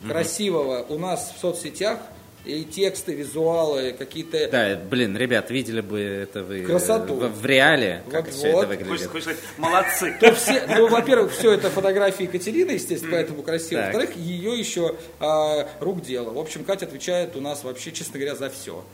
красивого 0.06 0.84
у 0.88 0.98
нас 0.98 1.34
в 1.36 1.40
соцсетях, 1.40 1.98
и 2.44 2.64
тексты, 2.64 3.14
визуалы, 3.14 3.92
какие-то... 3.92 4.48
Да, 4.48 4.76
блин, 4.76 5.16
ребят, 5.16 5.50
видели 5.50 5.82
бы 5.82 6.00
это 6.00 6.42
вы 6.42 6.62
Красоту. 6.62 7.14
В, 7.14 7.28
в 7.28 7.46
реале, 7.46 8.02
как 8.10 8.26
вот, 8.26 8.34
все 8.34 8.52
вот. 8.52 8.58
это 8.60 8.68
выглядит. 8.68 9.08
Хочешь, 9.08 9.26
хочешь 9.26 9.38
молодцы. 9.58 10.16
То 10.18 10.34
все, 10.34 10.64
ну, 10.66 10.88
во-первых, 10.88 11.32
все 11.32 11.52
это 11.52 11.68
фотографии 11.68 12.22
Екатерины, 12.22 12.72
естественно, 12.72 13.12
поэтому 13.12 13.42
красиво. 13.42 13.80
Во-вторых, 13.82 14.16
ее 14.16 14.58
еще 14.58 14.96
а, 15.18 15.68
рук 15.80 16.00
дело. 16.00 16.32
В 16.32 16.38
общем, 16.38 16.64
Катя 16.64 16.86
отвечает 16.86 17.36
у 17.36 17.40
нас 17.40 17.62
вообще, 17.62 17.92
честно 17.92 18.18
говоря, 18.18 18.36
за 18.36 18.48
все. 18.48 18.84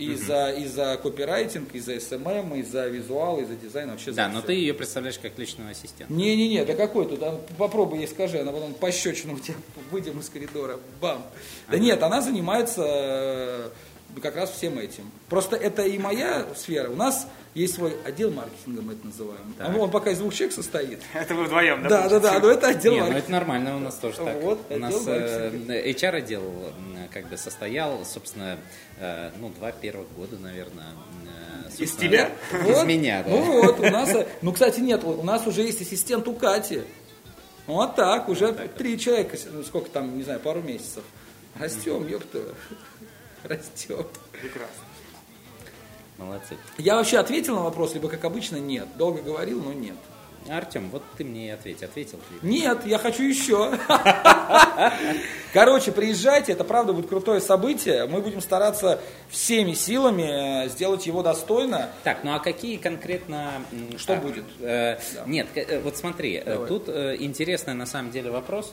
И, 0.00 0.14
угу. 0.14 0.24
за, 0.24 0.50
и 0.50 0.66
за 0.66 0.96
копирайтинг, 0.96 1.74
и 1.74 1.78
за 1.78 2.00
SMM, 2.00 2.54
и 2.54 2.62
за 2.62 2.88
визуал, 2.88 3.38
и 3.40 3.44
за 3.44 3.54
дизайн, 3.54 3.90
вообще 3.90 4.12
Да, 4.12 4.28
за 4.28 4.32
но 4.32 4.38
все. 4.38 4.46
ты 4.46 4.52
ее 4.54 4.72
представляешь 4.74 5.18
как 5.18 5.38
личного 5.38 5.70
ассистента. 5.70 6.12
Не-не-не, 6.12 6.64
да 6.64 6.74
какой 6.74 7.06
тут, 7.06 7.22
а, 7.22 7.38
попробуй 7.58 7.98
ей 7.98 8.08
скажи, 8.08 8.38
она 8.38 8.52
потом 8.52 8.72
пощечину 8.74 9.34
у 9.34 9.38
тебя, 9.38 9.56
выйдем 9.90 10.18
из 10.20 10.28
коридора, 10.30 10.78
бам. 11.00 11.26
Да 11.70 11.78
нет, 11.78 12.02
она 12.02 12.22
занимается 12.22 12.82
э, 12.86 13.70
как 14.22 14.36
раз 14.36 14.50
всем 14.50 14.78
этим. 14.78 15.10
Просто 15.28 15.56
это 15.56 15.82
и 15.82 15.98
моя 15.98 16.46
сфера. 16.56 16.90
У 16.90 16.96
нас 16.96 17.26
есть 17.54 17.74
свой 17.74 17.96
отдел 18.04 18.30
маркетинга, 18.30 18.80
мы 18.82 18.92
это 18.92 19.06
называем. 19.06 19.54
Так. 19.58 19.76
Он 19.76 19.90
пока 19.90 20.10
из 20.10 20.18
двух 20.18 20.32
человек 20.34 20.54
состоит. 20.54 21.00
Это 21.14 21.34
вы 21.34 21.44
вдвоем, 21.44 21.82
да? 21.82 21.88
Да, 21.88 22.08
да, 22.08 22.20
да, 22.20 22.38
но 22.38 22.50
это 22.50 22.68
отдел 22.68 22.92
Не, 22.92 22.98
ну 23.00 23.06
маркетинга. 23.06 23.24
это 23.24 23.32
нормально, 23.32 23.76
у 23.76 23.80
нас 23.80 23.94
тоже 23.96 24.16
так. 24.18 24.40
Вот, 24.42 24.60
у 24.70 24.76
нас 24.76 24.94
э, 25.06 25.50
маркетинга. 25.50 25.80
HR 25.90 26.16
отдел 26.16 26.72
как 27.12 27.28
бы 27.28 27.36
состоял, 27.36 28.04
собственно, 28.04 28.58
э, 28.98 29.30
ну, 29.40 29.48
два 29.50 29.72
первых 29.72 30.06
года, 30.14 30.36
наверное. 30.38 30.92
э, 31.76 31.82
Из 31.82 31.92
тебя? 31.96 32.30
Из 32.52 32.76
Вот. 32.76 32.86
меня, 32.86 33.22
да. 33.24 33.30
Ну 33.30 33.62
вот, 33.62 33.80
у 33.80 33.90
нас, 33.90 34.10
э, 34.14 34.28
ну, 34.42 34.52
кстати, 34.52 34.78
нет, 34.80 35.02
у 35.02 35.22
нас 35.24 35.46
уже 35.46 35.62
есть 35.62 35.82
ассистент 35.82 36.28
у 36.28 36.34
Кати. 36.34 36.82
Вот 37.66 37.96
так, 37.96 38.28
уже 38.28 38.52
три 38.52 38.98
человека, 38.98 39.36
ну, 39.52 39.62
сколько 39.64 39.90
там, 39.90 40.16
не 40.16 40.22
знаю, 40.22 40.40
пару 40.40 40.60
месяцев. 40.62 41.02
Растем, 41.58 42.06
ёпта. 42.06 42.40
Растем. 43.44 44.06
Прекрасно. 44.32 44.84
Молодцы. 46.20 46.56
Я 46.76 46.96
вообще 46.96 47.18
ответил 47.18 47.56
на 47.56 47.62
вопрос, 47.62 47.94
либо 47.94 48.08
как 48.08 48.24
обычно 48.24 48.56
нет. 48.56 48.86
Долго 48.96 49.22
говорил, 49.22 49.62
но 49.62 49.72
нет. 49.72 49.96
Артем, 50.48 50.88
вот 50.90 51.02
ты 51.16 51.24
мне 51.24 51.48
и 51.48 51.50
ответь. 51.50 51.82
Ответил 51.82 52.18
ли? 52.30 52.48
Нет, 52.50 52.86
я 52.86 52.98
хочу 52.98 53.22
еще. 53.22 53.78
Короче, 55.52 55.92
приезжайте, 55.92 56.52
это 56.52 56.64
правда 56.64 56.92
будет 56.92 57.08
крутое 57.08 57.40
событие. 57.40 58.06
Мы 58.06 58.20
будем 58.20 58.40
стараться 58.40 59.00
всеми 59.28 59.74
силами 59.74 60.64
э, 60.64 60.68
сделать 60.68 61.06
его 61.06 61.22
достойно. 61.22 61.90
Так, 62.04 62.24
ну 62.24 62.34
а 62.34 62.38
какие 62.38 62.78
конкретно... 62.78 63.62
Что 63.96 64.14
а, 64.14 64.16
будет? 64.16 64.44
э, 64.60 64.98
Да. 65.14 65.24
Нет, 65.26 65.48
э, 65.54 65.80
вот 65.80 65.96
смотри, 65.96 66.36
э, 66.36 66.44
Давай. 66.44 66.68
тут 66.68 66.88
э, 66.88 67.16
интересный 67.18 67.74
на 67.74 67.86
самом 67.86 68.10
деле 68.10 68.30
вопрос. 68.30 68.72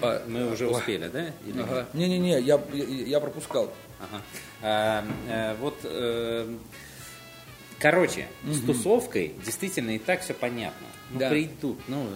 А, 0.00 0.22
Мы 0.26 0.52
уже 0.52 0.68
успели, 0.68 1.08
да? 1.08 1.26
Не-не-не, 1.92 2.40
я, 2.40 2.60
я 2.72 3.20
пропускал. 3.20 3.70
Ага. 4.00 4.22
А, 4.62 5.56
вот, 5.60 5.78
э, 5.84 6.56
короче, 7.78 8.26
с 8.44 8.60
тусовкой 8.60 9.34
действительно 9.44 9.90
и 9.90 9.98
так 9.98 10.22
все 10.22 10.34
понятно. 10.34 10.86
Ну, 11.10 11.20
Да. 11.20 11.30
придут, 11.30 11.78
ну, 11.88 12.06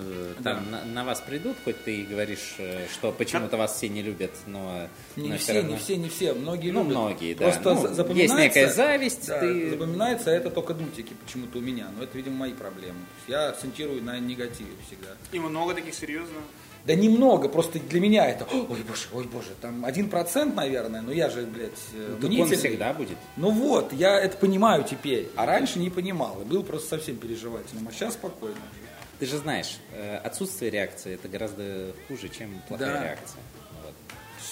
там 0.45 0.67
Да. 0.71 0.71
на, 0.71 0.85
на 0.85 1.05
вас 1.05 1.21
придут, 1.23 1.57
хоть 1.65 1.83
ты 1.83 2.01
и 2.01 2.05
говоришь, 2.05 2.57
что 2.93 3.11
почему-то 3.13 3.57
вас 3.57 3.75
все 3.77 3.89
не 3.89 4.03
любят, 4.03 4.33
но... 4.47 4.87
Не, 5.17 5.31
но 5.31 5.39
все, 5.39 5.55
равно- 5.55 5.71
не 5.71 5.77
все, 5.79 5.97
не 5.97 6.11
все. 6.11 6.35
Многие 6.35 6.73
Ну, 6.73 6.81
любят. 6.83 6.91
многие, 6.99 7.33
да. 7.33 7.45
Просто 7.47 7.73
Ну, 7.73 7.81
за- 7.81 7.87
есть 7.87 7.97
запоминается, 7.97 8.37
некая 8.37 8.69
зависть, 8.71 9.27
да, 9.29 9.41
ты- 9.41 9.71
Запоминается 9.71 10.31
это 10.31 10.51
только 10.51 10.75
нутики 10.75 11.15
почему-то 11.25 11.57
у 11.57 11.61
меня. 11.63 11.89
Но 11.97 12.05
это, 12.05 12.15
видимо, 12.19 12.37
мои 12.37 12.53
проблемы. 12.53 12.99
Я 13.29 13.49
акцентирую 13.49 14.03
на 14.03 14.19
негативе 14.19 14.73
всегда. 14.87 15.09
И 15.33 15.39
много 15.39 15.73
таких 15.73 15.95
серьезно. 15.95 16.37
Да 16.85 16.95
немного, 16.95 17.49
просто 17.49 17.79
для 17.79 18.01
меня 18.01 18.27
это, 18.27 18.45
ой 18.53 18.83
боже, 18.83 19.07
ой 19.13 19.25
боже, 19.25 19.51
там 19.61 19.85
один 19.85 20.09
процент, 20.11 20.57
наверное, 20.57 21.01
но 21.01 21.13
я 21.13 21.31
же, 21.31 21.43
блядь, 21.43 21.71
э, 21.95 22.17
Так 22.21 22.31
он 22.31 22.49
всегда 22.51 22.93
будет. 22.93 23.17
Ну 23.37 23.51
вот, 23.51 23.93
я 23.93 24.19
это 24.19 24.37
понимаю 24.37 24.83
теперь, 24.83 25.29
а 25.37 25.47
раньше 25.47 25.79
не 25.79 25.91
понимал, 25.91 26.41
и 26.41 26.45
был 26.45 26.65
просто 26.65 26.89
совсем 26.97 27.17
переживательным, 27.17 27.87
а 27.89 27.93
сейчас 27.93 28.15
спокойно. 28.15 28.57
Ты 29.21 29.27
же 29.27 29.39
знаешь, 29.39 29.79
э, 29.93 30.17
отсутствие 30.17 30.73
реакции 30.73 31.15
это 31.15 31.29
гораздо 31.29 31.95
хуже, 32.09 32.29
чем 32.29 32.61
плохая 32.67 32.93
Да. 32.95 33.05
реакция. 33.05 33.41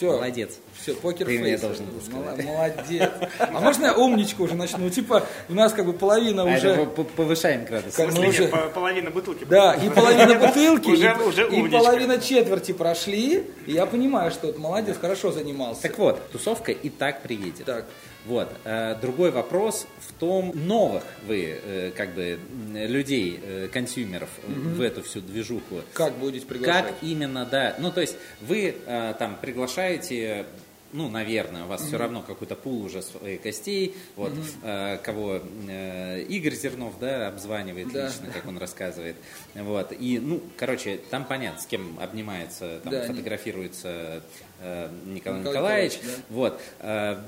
Все. 0.00 0.12
Молодец. 0.12 0.56
Все, 0.80 0.94
покер 0.94 1.26
Ты 1.26 1.38
мне 1.38 1.50
фейс. 1.50 1.60
должен 1.60 1.84
был 1.84 2.00
сказать. 2.00 2.42
Молодец. 2.42 3.10
А 3.38 3.60
можно 3.60 3.84
я 3.84 3.94
умничку 3.94 4.44
уже 4.44 4.54
начну? 4.54 4.78
Ну, 4.78 4.88
типа, 4.88 5.26
у 5.50 5.52
нас 5.52 5.74
как 5.74 5.84
бы 5.84 5.92
половина 5.92 6.42
А 6.42 6.56
уже... 6.56 6.86
повышаем 7.16 7.66
градус. 7.66 7.94
Как- 7.94 8.08
уже- 8.08 8.48
половина 8.74 9.10
бутылки. 9.10 9.44
Да, 9.44 9.74
и 9.74 9.90
половина 9.90 10.34
бутылки, 10.46 10.88
Уже- 10.88 11.48
и, 11.50 11.68
половина 11.68 12.18
четверти 12.18 12.72
прошли, 12.72 13.44
и 13.66 13.72
я 13.72 13.84
понимаю, 13.84 14.30
что 14.30 14.54
молодец, 14.56 14.96
хорошо 14.98 15.32
занимался. 15.32 15.82
Так 15.82 15.98
вот, 15.98 16.30
тусовка 16.30 16.72
и 16.72 16.88
так 16.88 17.20
приедет. 17.20 17.66
Так. 17.66 17.84
Вот. 18.26 18.50
э, 18.64 18.96
Другой 19.00 19.30
вопрос 19.30 19.86
в 19.98 20.12
том, 20.12 20.52
новых 20.54 21.04
вы, 21.26 21.58
э, 21.62 21.90
как 21.96 22.14
бы, 22.14 22.38
людей, 22.72 23.40
э, 23.42 23.68
консюмеров 23.72 24.28
э, 24.42 24.52
в 24.52 24.80
эту 24.80 25.02
всю 25.02 25.20
движуху. 25.20 25.80
Как 25.94 26.14
будете 26.14 26.46
приглашать? 26.46 26.86
Как 26.86 26.94
именно, 27.02 27.46
да. 27.46 27.74
Ну, 27.78 27.90
то 27.90 28.00
есть 28.00 28.16
вы 28.40 28.74
там 29.18 29.36
приглашаете, 29.40 30.46
ну, 30.92 31.08
наверное, 31.08 31.64
у 31.64 31.68
вас 31.68 31.82
все 31.82 31.96
равно 31.96 32.22
какой-то 32.22 32.56
пул 32.56 32.84
уже 32.84 33.02
своих 33.02 33.42
гостей, 33.42 33.94
вот, 34.16 34.32
э, 34.62 34.98
кого 35.02 35.40
э, 35.68 36.22
Игорь 36.28 36.54
Зернов, 36.54 36.98
да, 36.98 37.28
обзванивает 37.28 37.92
Да. 37.92 38.06
лично, 38.06 38.26
как 38.32 38.46
он 38.46 38.58
рассказывает, 38.58 39.16
вот, 39.54 39.92
и, 39.92 40.18
ну, 40.18 40.40
короче, 40.56 40.98
там 41.10 41.24
понятно, 41.24 41.60
с 41.60 41.66
кем 41.66 41.98
обнимается, 42.00 42.80
там 42.82 42.92
Да, 42.92 43.02
фотографируется 43.06 44.22
э, 44.60 44.90
Николай, 45.06 45.40
Николай 45.40 45.40
Николаевич, 45.42 45.98
да. 46.02 46.10
вот, 46.30 46.60
э, 46.80 47.22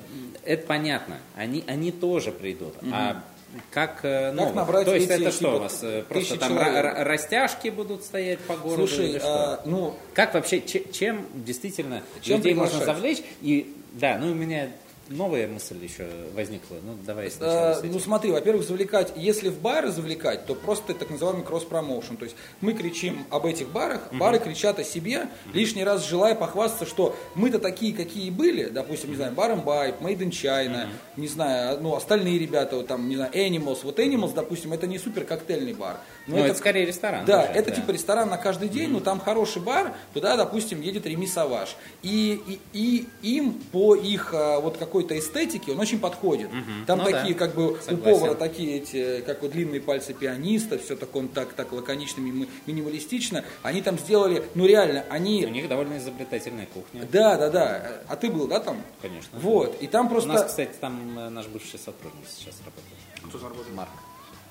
это 0.44 0.66
понятно, 0.66 1.18
они, 1.37 1.64
они 1.66 1.92
тоже 1.92 2.33
придут, 2.33 2.75
а 2.92 3.22
как, 3.71 4.01
э, 4.03 4.33
новых? 4.33 4.55
набрать 4.55 4.85
то 4.87 4.95
есть 4.95 5.11
эти, 5.11 5.21
это 5.23 5.31
что 5.31 5.38
типа, 5.45 5.57
у 5.57 5.59
вас, 5.61 5.79
э, 5.83 6.03
просто 6.09 6.38
там 6.38 6.53
человек? 6.55 6.75
ра- 6.75 6.83
ра- 7.01 7.03
растяжки 7.05 7.69
будут 7.69 8.03
стоять 8.05 8.38
по 8.41 8.57
городу 8.57 8.87
Слушай, 8.88 9.11
или 9.11 9.19
что? 9.19 9.29
а, 9.55 9.62
ну, 9.67 9.95
Как 10.15 10.35
вообще, 10.35 10.61
че- 10.61 10.85
чем 10.93 11.27
действительно 11.35 12.03
Чем 12.23 12.38
людей 12.38 12.55
можно 12.55 12.79
приглашать? 12.79 12.97
завлечь? 12.97 13.23
И 13.43 13.77
да, 13.93 14.17
ну 14.19 14.31
у 14.33 14.35
меня 14.35 14.71
новая 15.09 15.47
мысль 15.49 15.77
еще 15.83 16.07
возникла. 16.35 16.77
Ну 16.83 16.97
давай 17.05 17.31
сначала 17.31 17.73
Э, 17.73 17.75
с 17.75 17.79
этим. 17.81 17.93
ну 17.93 17.99
смотри, 17.99 18.31
во-первых, 18.31 18.67
завлекать, 18.67 19.12
если 19.17 19.49
в 19.49 19.59
бары 19.61 19.91
завлекать, 19.91 20.47
то 20.47 20.55
просто 20.55 20.95
так 20.95 21.11
называемый 21.11 21.45
кросс-промоушен. 21.45 22.17
То 22.17 22.25
есть 22.25 22.37
мы 22.61 22.73
кричим 22.73 23.25
об 23.31 23.47
этих 23.47 23.69
барах, 23.69 24.12
бары 24.12 24.38
кричат 24.38 24.79
о 24.79 24.85
себе, 24.85 25.29
лишний 25.53 25.85
раз 25.85 26.07
желая 26.09 26.35
похвастаться, 26.35 26.87
что 26.87 27.17
мы-то 27.35 27.59
такие, 27.59 27.95
какие 27.95 28.31
были, 28.31 28.65
допустим, 28.65 29.11
не 29.11 29.17
знаю, 29.17 29.33
бар 29.33 29.53
Imbibe, 29.53 30.01
Made 30.01 30.19
in 30.19 30.31
China, 30.31 30.88
не 31.17 31.29
знаю, 31.29 31.79
ну 31.81 31.95
остальные 31.95 32.38
ребята, 32.38 32.77
вот 32.77 32.87
там, 32.87 33.09
не 33.09 33.17
знаю, 33.17 33.33
Animals. 33.33 33.81
Вот 33.83 33.99
Animals, 33.99 34.35
допустим, 34.35 34.73
это 34.73 34.87
не 34.87 34.99
супер 34.99 35.25
коктейльный 35.25 35.75
бар. 35.75 35.99
Но 36.27 36.37
ну 36.37 36.45
это, 36.45 36.55
скорее 36.57 36.87
ресторан. 36.87 37.25
Да, 37.25 37.43
уже, 37.43 37.53
это 37.53 37.71
типа 37.71 37.91
ресторан 37.91 38.29
на 38.29 38.37
каждый 38.37 38.69
день, 38.69 38.91
но 38.91 39.01
там 39.01 39.21
хороший 39.21 39.61
бар, 39.61 39.95
туда, 40.15 40.37
допустим, 40.37 40.81
едет 40.81 41.07
Реми 41.07 41.27
Саваш. 41.27 41.77
И, 42.03 42.61
и, 42.73 43.07
и 43.23 43.37
им 43.37 43.55
по 43.73 43.95
их 43.95 44.33
а, 44.33 44.61
вот 44.61 44.77
какой-то 44.77 45.19
эстетике 45.19 45.73
он 45.73 45.81
очень 45.81 45.99
подходит. 45.99 46.51
Там 46.87 46.99
Ну 46.99 47.05
такие, 47.05 47.35
да, 47.35 47.39
как 47.47 47.55
бы, 47.55 47.73
у 47.73 47.77
согласен. 47.77 48.03
повара 48.03 48.35
такие 48.35 48.79
эти, 48.79 49.21
как 49.23 49.43
вот 49.43 49.53
длинные 49.53 49.81
пальцы 49.81 50.15
пианиста, 50.15 50.79
все 50.79 50.97
так 50.97 51.15
он 51.17 51.29
так, 51.29 51.53
так 51.55 51.73
лаконично, 51.73 52.21
ми- 52.21 52.49
минималистично. 52.67 53.45
Они 53.63 53.83
там 53.83 53.99
сделали, 53.99 54.45
ну 54.55 54.67
реально, 54.67 55.05
они... 55.11 55.45
У 55.45 55.51
них 55.51 55.69
довольно 55.69 55.99
изобретательная 55.99 56.67
кухня. 56.67 57.07
Да, 57.11 57.37
да, 57.37 57.51
да. 57.51 58.03
А 58.09 58.17
ты 58.17 58.31
был, 58.31 58.47
да, 58.47 58.61
там? 58.61 58.83
Конечно. 59.01 59.39
Вот. 59.39 59.81
И 59.81 59.87
там 59.87 60.07
У 60.07 60.11
просто... 60.11 60.29
нас, 60.29 60.45
кстати, 60.45 60.73
там 60.81 61.19
э, 61.19 61.29
наш 61.29 61.47
бывший 61.47 61.79
сотрудник 61.79 62.27
сейчас 62.29 62.57
работает. 62.65 63.29
Кто 63.29 63.39
заработает? 63.39 63.75
Марк. 63.75 63.91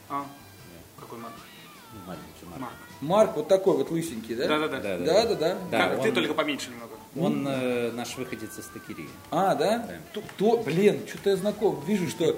А, 0.10 0.26
какой 1.00 1.20
марк? 1.20 1.34
Маленький 2.08 2.46
Марк. 2.50 2.60
Марк. 2.62 2.74
Марк 3.02 3.36
вот 3.38 3.48
такой 3.48 3.78
вот 3.78 3.92
лысенький, 3.92 4.36
да? 4.36 4.48
Да-да-да. 4.48 4.80
Да, 4.80 4.98
да. 4.98 5.06
Да, 5.06 5.26
да, 5.26 5.36
да. 5.36 5.58
Да, 5.72 5.78
Как 5.90 5.98
он- 6.00 6.04
ты 6.04 6.12
только 6.12 6.34
поменьше 6.34 6.70
немного. 6.72 6.92
Он 7.20 7.46
э, 7.48 7.92
наш 7.92 8.16
выходец 8.18 8.58
из 8.58 8.66
Токирии. 8.66 9.10
А, 9.32 9.56
да? 9.56 9.80
Да. 9.80 9.94
Т- 10.22 10.28
То, 10.38 10.58
блин, 10.58 11.02
что-то 11.08 11.32
я 11.32 11.36
знаком. 11.36 11.84
Вижу, 11.86 12.08
что 12.10 12.38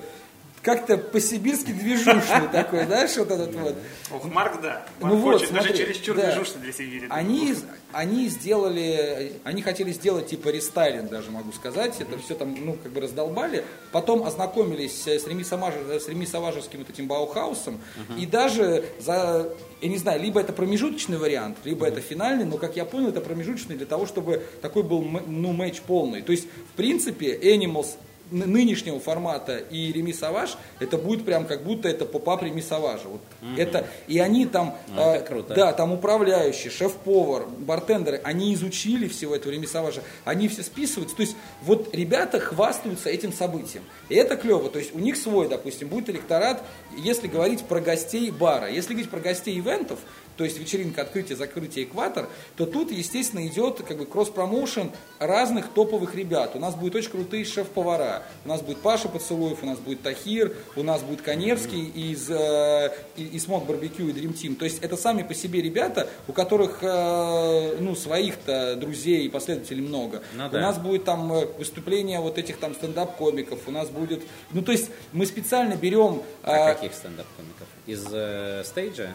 как-то 0.63 0.97
по-сибирски 0.97 1.71
движушный 1.71 2.47
такой, 2.51 2.85
да, 2.85 3.05
что 3.07 3.25
вот 3.25 3.31
этот 3.31 3.53
вот. 3.53 3.75
Ох, 4.11 4.23
Марк, 4.25 4.61
да. 4.61 4.85
Ну 5.01 5.17
вот, 5.17 5.41
даже 5.41 5.47
смотри, 5.47 5.77
чересчур 5.77 6.15
да. 6.15 6.31
движушный 6.31 6.61
для 6.61 6.71
Сибири. 6.71 7.07
Они, 7.09 7.53
они 7.91 8.29
сделали, 8.29 9.33
они 9.43 9.61
хотели 9.61 9.91
сделать 9.91 10.27
типа 10.27 10.47
рестайлинг 10.47 11.09
даже, 11.09 11.31
могу 11.31 11.51
сказать. 11.51 11.99
Это 11.99 12.17
все 12.17 12.35
там, 12.35 12.55
ну, 12.65 12.77
как 12.81 12.93
бы 12.93 13.01
раздолбали. 13.01 13.65
Потом 13.91 14.23
ознакомились 14.23 15.05
с 15.05 15.27
Реми, 15.27 15.43
с 15.43 16.07
Реми 16.07 16.25
Саважевским 16.25 16.79
вот 16.79 16.89
этим 16.89 17.07
Баухаусом. 17.07 17.81
И 18.17 18.25
даже 18.25 18.85
за, 18.99 19.49
я 19.81 19.89
не 19.89 19.97
знаю, 19.97 20.21
либо 20.21 20.39
это 20.39 20.53
промежуточный 20.53 21.17
вариант, 21.17 21.57
либо 21.65 21.85
это 21.85 21.99
финальный, 21.99 22.45
но, 22.45 22.57
как 22.57 22.77
я 22.77 22.85
понял, 22.85 23.09
это 23.09 23.19
промежуточный 23.19 23.75
для 23.75 23.85
того, 23.85 24.05
чтобы 24.05 24.41
такой 24.61 24.83
был, 24.83 25.01
ну, 25.01 25.51
матч 25.51 25.81
полный. 25.81 26.21
То 26.21 26.31
есть, 26.31 26.47
в 26.73 26.77
принципе, 26.77 27.37
Animals 27.37 27.97
нынешнего 28.33 28.99
формата 28.99 29.57
и 29.57 29.91
Реми 29.91 30.13
Саваж, 30.13 30.57
это 30.79 30.97
будет 30.97 31.25
прям 31.25 31.45
как 31.45 31.63
будто 31.63 31.87
это 31.87 32.05
поп-ап 32.05 32.43
Реми 32.43 32.61
Саважа. 32.61 33.07
Вот 33.07 33.21
это, 33.57 33.87
и 34.07 34.19
они 34.19 34.45
там, 34.45 34.75
Ну, 34.87 35.01
это 35.01 35.23
э, 35.23 35.27
круто. 35.27 35.53
да, 35.53 35.73
там 35.73 35.93
управляющие, 35.93 36.71
шеф-повар, 36.71 37.45
бартендеры, 37.47 38.19
они 38.23 38.53
изучили 38.53 39.07
всего 39.07 39.35
этого 39.35 39.51
Реми 39.51 39.67
Саважа, 39.67 40.01
они 40.25 40.47
все 40.47 40.63
списываются. 40.63 41.15
То 41.15 41.21
есть 41.21 41.35
вот 41.61 41.93
ребята 41.93 42.39
хвастаются 42.39 43.09
этим 43.09 43.31
событием. 43.31 43.83
И 44.09 44.15
это 44.15 44.35
клево. 44.35 44.69
То 44.69 44.79
есть 44.79 44.95
у 44.95 44.99
них 44.99 45.15
свой, 45.17 45.47
допустим, 45.47 45.87
будет 45.87 46.09
электорат, 46.09 46.63
если 46.97 47.27
говорить 47.27 47.63
про 47.63 47.79
гостей 47.79 48.31
бара. 48.31 48.69
Если 48.69 48.93
говорить 48.93 49.09
про 49.09 49.19
гостей 49.19 49.59
ивентов, 49.59 49.99
то 50.37 50.43
есть 50.43 50.59
вечеринка 50.59 51.01
открытия, 51.01 51.35
закрытия, 51.35 51.83
экватор, 51.83 52.27
то 52.55 52.65
тут, 52.65 52.91
естественно, 52.91 53.45
идет 53.47 53.81
как 53.81 53.97
бы 53.97 54.05
кросс-промоушен 54.05 54.91
разных 55.19 55.69
топовых 55.69 56.15
ребят. 56.15 56.55
У 56.55 56.59
нас 56.59 56.75
будет 56.75 56.95
очень 56.95 57.11
крутые 57.11 57.45
шеф-повара. 57.45 58.23
У 58.45 58.49
нас 58.49 58.61
будет 58.61 58.79
Паша 58.79 59.09
Поцелуев, 59.09 59.63
у 59.63 59.65
нас 59.65 59.79
будет 59.79 60.01
Тахир, 60.01 60.55
у 60.75 60.83
нас 60.83 61.01
будет 61.01 61.21
Коневский 61.21 61.85
из, 61.85 62.29
э, 62.29 62.91
и, 63.15 63.23
и 63.23 63.39
Смок 63.39 63.65
Барбекю 63.65 64.09
и 64.09 64.11
Dream 64.11 64.33
Team. 64.33 64.55
То 64.55 64.65
есть 64.65 64.83
это 64.83 64.97
сами 64.97 65.23
по 65.23 65.33
себе 65.33 65.61
ребята, 65.61 66.09
у 66.27 66.33
которых 66.33 66.79
э, 66.81 67.77
ну, 67.79 67.95
своих-то 67.95 68.75
друзей 68.75 69.25
и 69.25 69.29
последователей 69.29 69.81
много. 69.81 70.23
Ну 70.33 70.47
у 70.47 70.49
да. 70.49 70.59
нас 70.59 70.77
будет 70.77 71.05
там 71.05 71.31
э, 71.31 71.45
выступление 71.57 72.19
вот 72.19 72.37
этих 72.37 72.57
там 72.57 72.73
стендап-комиков, 72.73 73.67
у 73.67 73.71
нас 73.71 73.89
будет... 73.89 74.23
Ну, 74.51 74.61
то 74.61 74.71
есть 74.71 74.89
мы 75.11 75.25
специально 75.25 75.75
берем... 75.75 76.21
А 76.43 76.71
э, 76.71 76.73
каких 76.73 76.93
стендап-комиков? 76.93 77.67
Из 77.85 78.05
э, 78.11 78.63
Stage 78.65 79.00
а? 79.00 79.13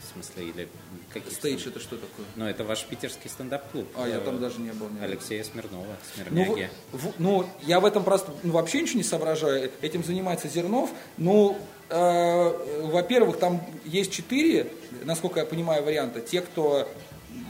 В 0.00 0.12
смысле, 0.14 0.44
или 0.48 0.68
каких 1.12 1.32
Stage 1.32 1.68
это 1.68 1.78
что 1.78 1.96
такое? 1.96 2.24
Ну, 2.36 2.46
это 2.46 2.64
ваш 2.64 2.84
питерский 2.86 3.28
стендап-клуб. 3.28 3.86
А, 3.96 4.08
я 4.08 4.16
Э, 4.16 4.20
там 4.20 4.40
даже 4.40 4.60
не 4.60 4.70
был. 4.72 4.86
разу. 4.88 5.02
Алексея 5.04 5.44
Смирнова, 5.44 5.84
Ну, 5.84 6.24
Смирняги. 6.24 6.70
в- 6.92 7.12
ну, 7.18 7.46
я 7.62 7.80
в 7.80 7.84
этом 7.84 8.02
просто 8.04 8.32
ну, 8.42 8.52
вообще 8.52 8.80
ничего 8.82 8.98
не 8.98 9.04
соображаю. 9.04 9.70
Этим 9.82 10.02
занимается 10.02 10.48
Зернов. 10.48 10.90
Ну, 11.18 11.58
э, 11.90 12.80
во-первых, 12.86 13.38
там 13.38 13.64
есть 13.84 14.10
четыре, 14.12 14.72
насколько 15.04 15.40
я 15.40 15.46
понимаю, 15.46 15.82
варианта. 15.84 16.20
Те, 16.20 16.40
кто, 16.40 16.88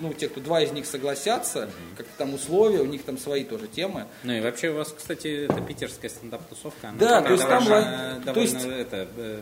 ну, 0.01 0.13
те, 0.13 0.29
кто 0.29 0.41
два 0.41 0.63
из 0.63 0.73
них 0.73 0.87
согласятся, 0.87 1.69
как-то 1.97 2.13
там 2.19 2.35
условия, 2.35 2.81
у 2.81 2.87
них 2.87 3.03
там 3.03 3.19
свои 3.19 3.45
тоже 3.45 3.67
темы. 3.69 4.07
Ну 4.23 4.33
и 4.33 4.41
вообще 4.41 4.71
у 4.71 4.77
вас, 4.77 4.95
кстати, 4.97 5.45
это 5.45 5.61
питерская 5.61 6.11
стендап-тусовка. 6.11 6.89
Она 6.89 6.99
Да, 6.99 7.23
то 7.23 7.33
есть 7.33 7.47
там 7.47 7.65
довольно, 7.65 8.23
то 8.25 8.41
есть- 8.41 8.57
это, 8.57 9.09
э, 9.17 9.41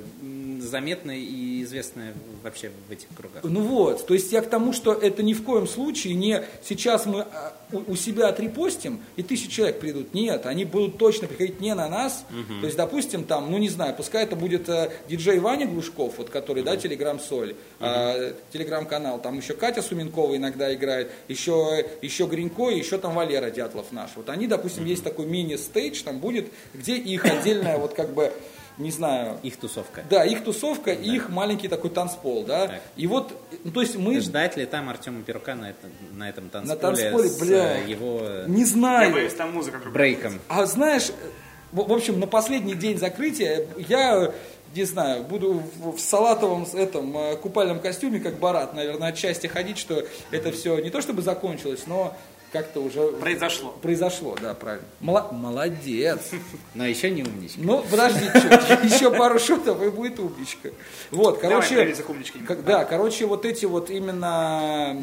заметная 0.61 1.17
и 1.17 1.63
известная 1.63 2.15
вообще 2.43 2.71
в 2.89 2.93
этих 2.93 3.09
кругах. 3.17 3.43
Ну 3.45 3.63
вот, 3.63 4.07
то 4.07 4.15
есть 4.15 4.33
я 4.33 4.43
к 4.43 4.49
тому, 4.49 4.73
что 4.73 4.93
это 4.93 5.23
ни 5.23 5.33
в 5.33 5.43
коем 5.43 5.67
случае 5.67 6.15
не 6.15 6.43
сейчас 6.63 7.07
мы 7.07 7.23
а, 7.23 7.53
у, 7.73 7.97
себя 7.97 8.29
отрепостим, 8.29 9.01
и 9.17 9.23
тысячи 9.23 9.51
человек 9.51 9.81
придут. 9.81 10.15
Нет, 10.15 10.47
они 10.47 10.65
будут 10.65 10.99
точно 10.99 11.29
приходить 11.29 11.61
не 11.61 11.75
на 11.75 11.89
нас. 11.89 12.25
То 12.61 12.67
есть, 12.67 12.77
допустим, 12.77 13.25
там, 13.25 13.51
ну 13.51 13.59
не 13.59 13.69
знаю, 13.69 13.95
пускай 13.95 14.25
это 14.25 14.37
будет 14.37 14.69
э, 14.69 14.91
диджей 15.09 15.39
Ваня 15.39 15.67
Глушков, 15.67 16.19
вот 16.19 16.31
который, 16.31 16.63
да, 16.63 16.77
Телеграм 16.77 17.21
Соль, 17.21 17.55
э, 17.81 18.35
Телеграм-канал, 18.53 19.21
там 19.21 19.37
еще 19.39 19.55
Катя 19.55 19.83
Суменкова 19.83 20.28
иногда 20.37 20.73
играет, 20.75 21.11
еще, 21.29 21.85
еще 22.03 22.27
Гринько 22.27 22.71
и 22.71 22.79
еще 22.79 22.99
там 22.99 23.15
Валера 23.15 23.51
Дятлов 23.51 23.93
наш. 23.93 24.11
Вот 24.17 24.29
они, 24.29 24.47
допустим, 24.47 24.85
есть 24.85 25.05
такой 25.05 25.27
мини-стейдж, 25.27 26.03
там 26.03 26.19
будет, 26.19 26.49
где 26.75 26.97
их 26.97 27.25
отдельная, 27.25 27.79
вот 27.79 27.95
как 27.95 28.13
бы, 28.15 28.33
не 28.79 28.91
знаю, 28.93 29.39
Их 29.43 29.57
тусовка. 29.57 30.05
да, 30.09 30.25
их 30.25 30.45
тусовка, 30.45 30.93
их 30.93 31.31
маленький 31.31 31.67
такой 31.69 31.91
танцпол, 31.91 32.45
да. 32.45 32.69
Так. 32.69 32.83
И 32.97 33.07
вот, 33.09 33.33
ну, 33.65 33.73
то 33.73 33.81
есть 33.81 33.97
мы 33.97 34.21
Ждать 34.21 34.57
ли 34.57 34.67
там 34.67 34.89
Артема 34.89 35.23
Пирука 35.23 35.55
на, 35.57 35.71
этом, 35.71 35.91
на 36.13 36.29
этом 36.29 36.49
танцполе, 36.49 36.79
танцполе, 36.81 37.29
с 37.29 37.39
бля. 37.41 37.79
э, 37.79 37.89
его 37.89 38.21
э, 38.23 38.45
не 38.47 38.61
Я 38.61 38.67
знаю. 38.67 39.13
боюсь, 39.13 39.35
там 39.35 39.53
музыка 39.53 39.79
брейком? 39.91 40.39
А 40.49 40.65
знаешь, 40.67 41.11
в 41.73 41.93
общем, 41.93 42.21
на 42.21 42.27
последний 42.27 42.75
день 42.75 42.99
закрытия 42.99 43.67
я 43.89 44.33
не 44.75 44.85
знаю, 44.85 45.25
буду 45.25 45.63
в, 45.77 45.99
салатовом 45.99 46.67
этом 46.75 47.17
э, 47.17 47.37
купальном 47.37 47.81
костюме, 47.81 48.21
как 48.21 48.39
Барат, 48.39 48.75
наверное, 48.75 49.09
отчасти 49.09 49.47
ходить, 49.47 49.79
что 49.79 50.05
это 50.31 50.53
все 50.53 50.79
не 50.79 50.91
то 50.91 51.01
чтобы 51.01 51.23
закончилось, 51.23 51.85
но 51.87 52.17
как-то 52.53 52.81
уже 52.81 53.09
Произошло. 53.13 53.71
произошло, 53.83 54.37
да, 54.41 54.55
правильно. 54.55 54.87
Мола- 55.01 55.31
Молодец. 55.33 56.31
Но 56.75 56.87
еще 56.87 57.11
не 57.11 57.23
умничка. 57.23 57.59
Ну, 57.63 57.85
подожди, 57.91 58.25
еще 58.25 59.11
пару 59.11 59.39
шутов 59.39 59.83
и 59.83 59.91
будет 59.91 60.19
умничка. 60.19 60.71
Вот, 61.11 61.39
короче, 61.41 61.95
да, 62.67 62.85
короче, 62.85 63.27
вот 63.27 63.45
эти 63.45 63.67
вот 63.67 63.91
именно 63.91 64.97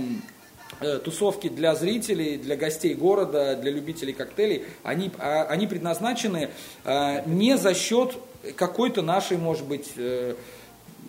э, 0.79 0.97
тусовки 0.97 1.49
для 1.49 1.75
зрителей, 1.75 2.37
для 2.37 2.55
гостей 2.55 2.95
города, 2.95 3.55
для 3.55 3.71
любителей 3.71 4.13
коктейлей, 4.13 4.65
они, 4.83 5.11
а, 5.19 5.43
они 5.43 5.67
предназначены 5.67 6.49
а, 6.83 7.23
не 7.27 7.57
за 7.57 7.75
счет 7.75 8.17
какой-то 8.53 9.01
нашей, 9.01 9.37
может 9.37 9.65
быть, 9.65 9.91
э, 9.97 10.35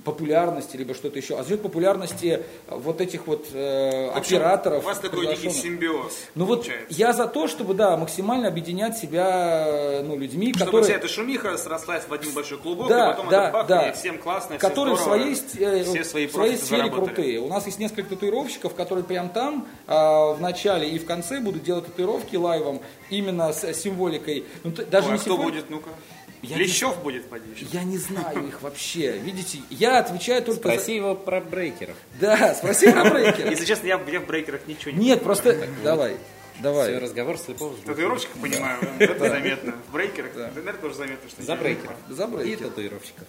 популярности, 0.05 0.77
либо 0.77 0.95
что-то 0.95 1.19
еще, 1.19 1.37
а 1.39 1.43
за 1.43 1.49
счет 1.51 1.63
популярности 1.63 2.43
вот 2.69 3.01
этих 3.01 3.27
вот 3.27 3.47
э, 3.53 4.11
В 4.13 4.17
общем, 4.17 4.37
операторов. 4.37 4.85
У 4.85 4.87
вас 4.87 4.99
такой 5.01 5.27
некий 5.27 5.51
симбиоз 5.51 6.13
Ну 6.37 6.45
вот 6.45 6.61
получается. 6.61 6.87
я 6.91 7.13
за 7.13 7.27
то, 7.27 7.49
чтобы, 7.49 7.75
да, 7.75 7.97
максимально 7.97 8.47
объединять 8.47 8.97
себя, 8.99 9.65
э, 9.67 10.03
ну, 10.03 10.17
людьми, 10.17 10.53
Чтобы 10.53 10.67
которые... 10.67 10.85
вся 10.85 10.95
эта 10.95 11.09
шумиха 11.09 11.57
срослась 11.57 12.05
в 12.07 12.13
один 12.13 12.33
большой 12.35 12.59
клубок, 12.59 12.89
Да, 12.89 13.07
и 13.07 13.11
потом 13.15 13.29
да, 13.31 13.45
это 13.45 13.53
бах, 13.53 13.67
да. 13.67 13.89
и 13.89 13.95
всем 13.95 14.19
классно, 14.19 14.59
которые 14.59 14.95
в 14.95 14.99
все 14.99 15.05
здорово, 15.07 15.19
своей, 15.25 15.35
ст- 15.35 15.57
э, 15.61 15.85
все 15.85 16.05
свои 16.05 16.27
в 16.29 16.33
своей 16.33 16.57
сфере 16.57 16.83
заработали. 16.83 17.07
крутые. 17.15 17.41
У 17.41 17.49
нас 17.49 17.67
есть 17.67 17.79
несколько 17.81 18.11
татуировщиков, 18.11 18.75
которые 18.75 19.03
прям 19.05 19.29
там 19.31 19.67
а, 19.89 20.35
в 20.35 20.41
начале 20.41 20.89
и 20.89 20.99
в 21.01 21.07
конце 21.07 21.41
будут 21.41 21.65
делать 21.65 21.87
татуировки 21.87 22.37
лайвом 22.37 22.81
именно 23.11 23.53
с 23.53 23.73
символикой. 23.75 24.45
Ну, 24.63 24.71
даже 24.71 25.07
Ой, 25.09 25.15
не 25.15 25.19
а 25.19 25.21
кто 25.21 25.31
символикой- 25.37 25.45
будет, 25.53 25.71
ну-ка? 25.71 25.91
Я 26.43 26.57
Лещев 26.59 26.99
будет, 27.03 27.29
поди. 27.29 27.45
еще. 27.55 27.67
Я 27.73 27.83
не 27.85 27.99
знаю 27.99 28.47
их 28.49 28.63
вообще. 28.63 29.19
Видите, 29.19 29.61
я 29.71 29.99
отвечаю 29.99 30.43
только 30.43 30.61
Спроси 30.61 30.95
его 30.97 31.15
про 31.15 31.41
брейкеров. 31.41 31.97
за... 32.21 32.27
Да, 32.27 32.55
спроси 32.55 32.91
про 32.93 33.05
брейкера. 33.11 33.51
Если 33.51 33.65
честно, 33.65 33.87
я, 33.87 34.01
я 34.11 34.21
в 34.21 34.27
брейкерах 34.27 34.67
ничего 34.67 34.91
не 34.93 35.07
Нет, 35.07 35.23
просто... 35.23 35.67
Давай, 35.83 36.13
Все, 36.13 36.63
давай. 36.63 36.99
разговор 36.99 37.39
слепого 37.39 37.71
В 37.73 37.81
татуировщиках 37.81 38.37
понимаю, 38.41 38.79
это 38.99 39.29
заметно. 39.29 39.75
В 39.89 39.93
брейкерах, 39.93 40.35
наверное, 40.37 40.73
тоже 40.81 40.95
заметно, 40.95 41.29
что 41.29 41.43
За 41.43 41.53
не- 41.55 41.59
брейкеров. 41.59 41.97
За 42.09 42.25
И 42.25 42.27
брейкеров. 42.29 42.69
татуировщиков. 42.71 43.27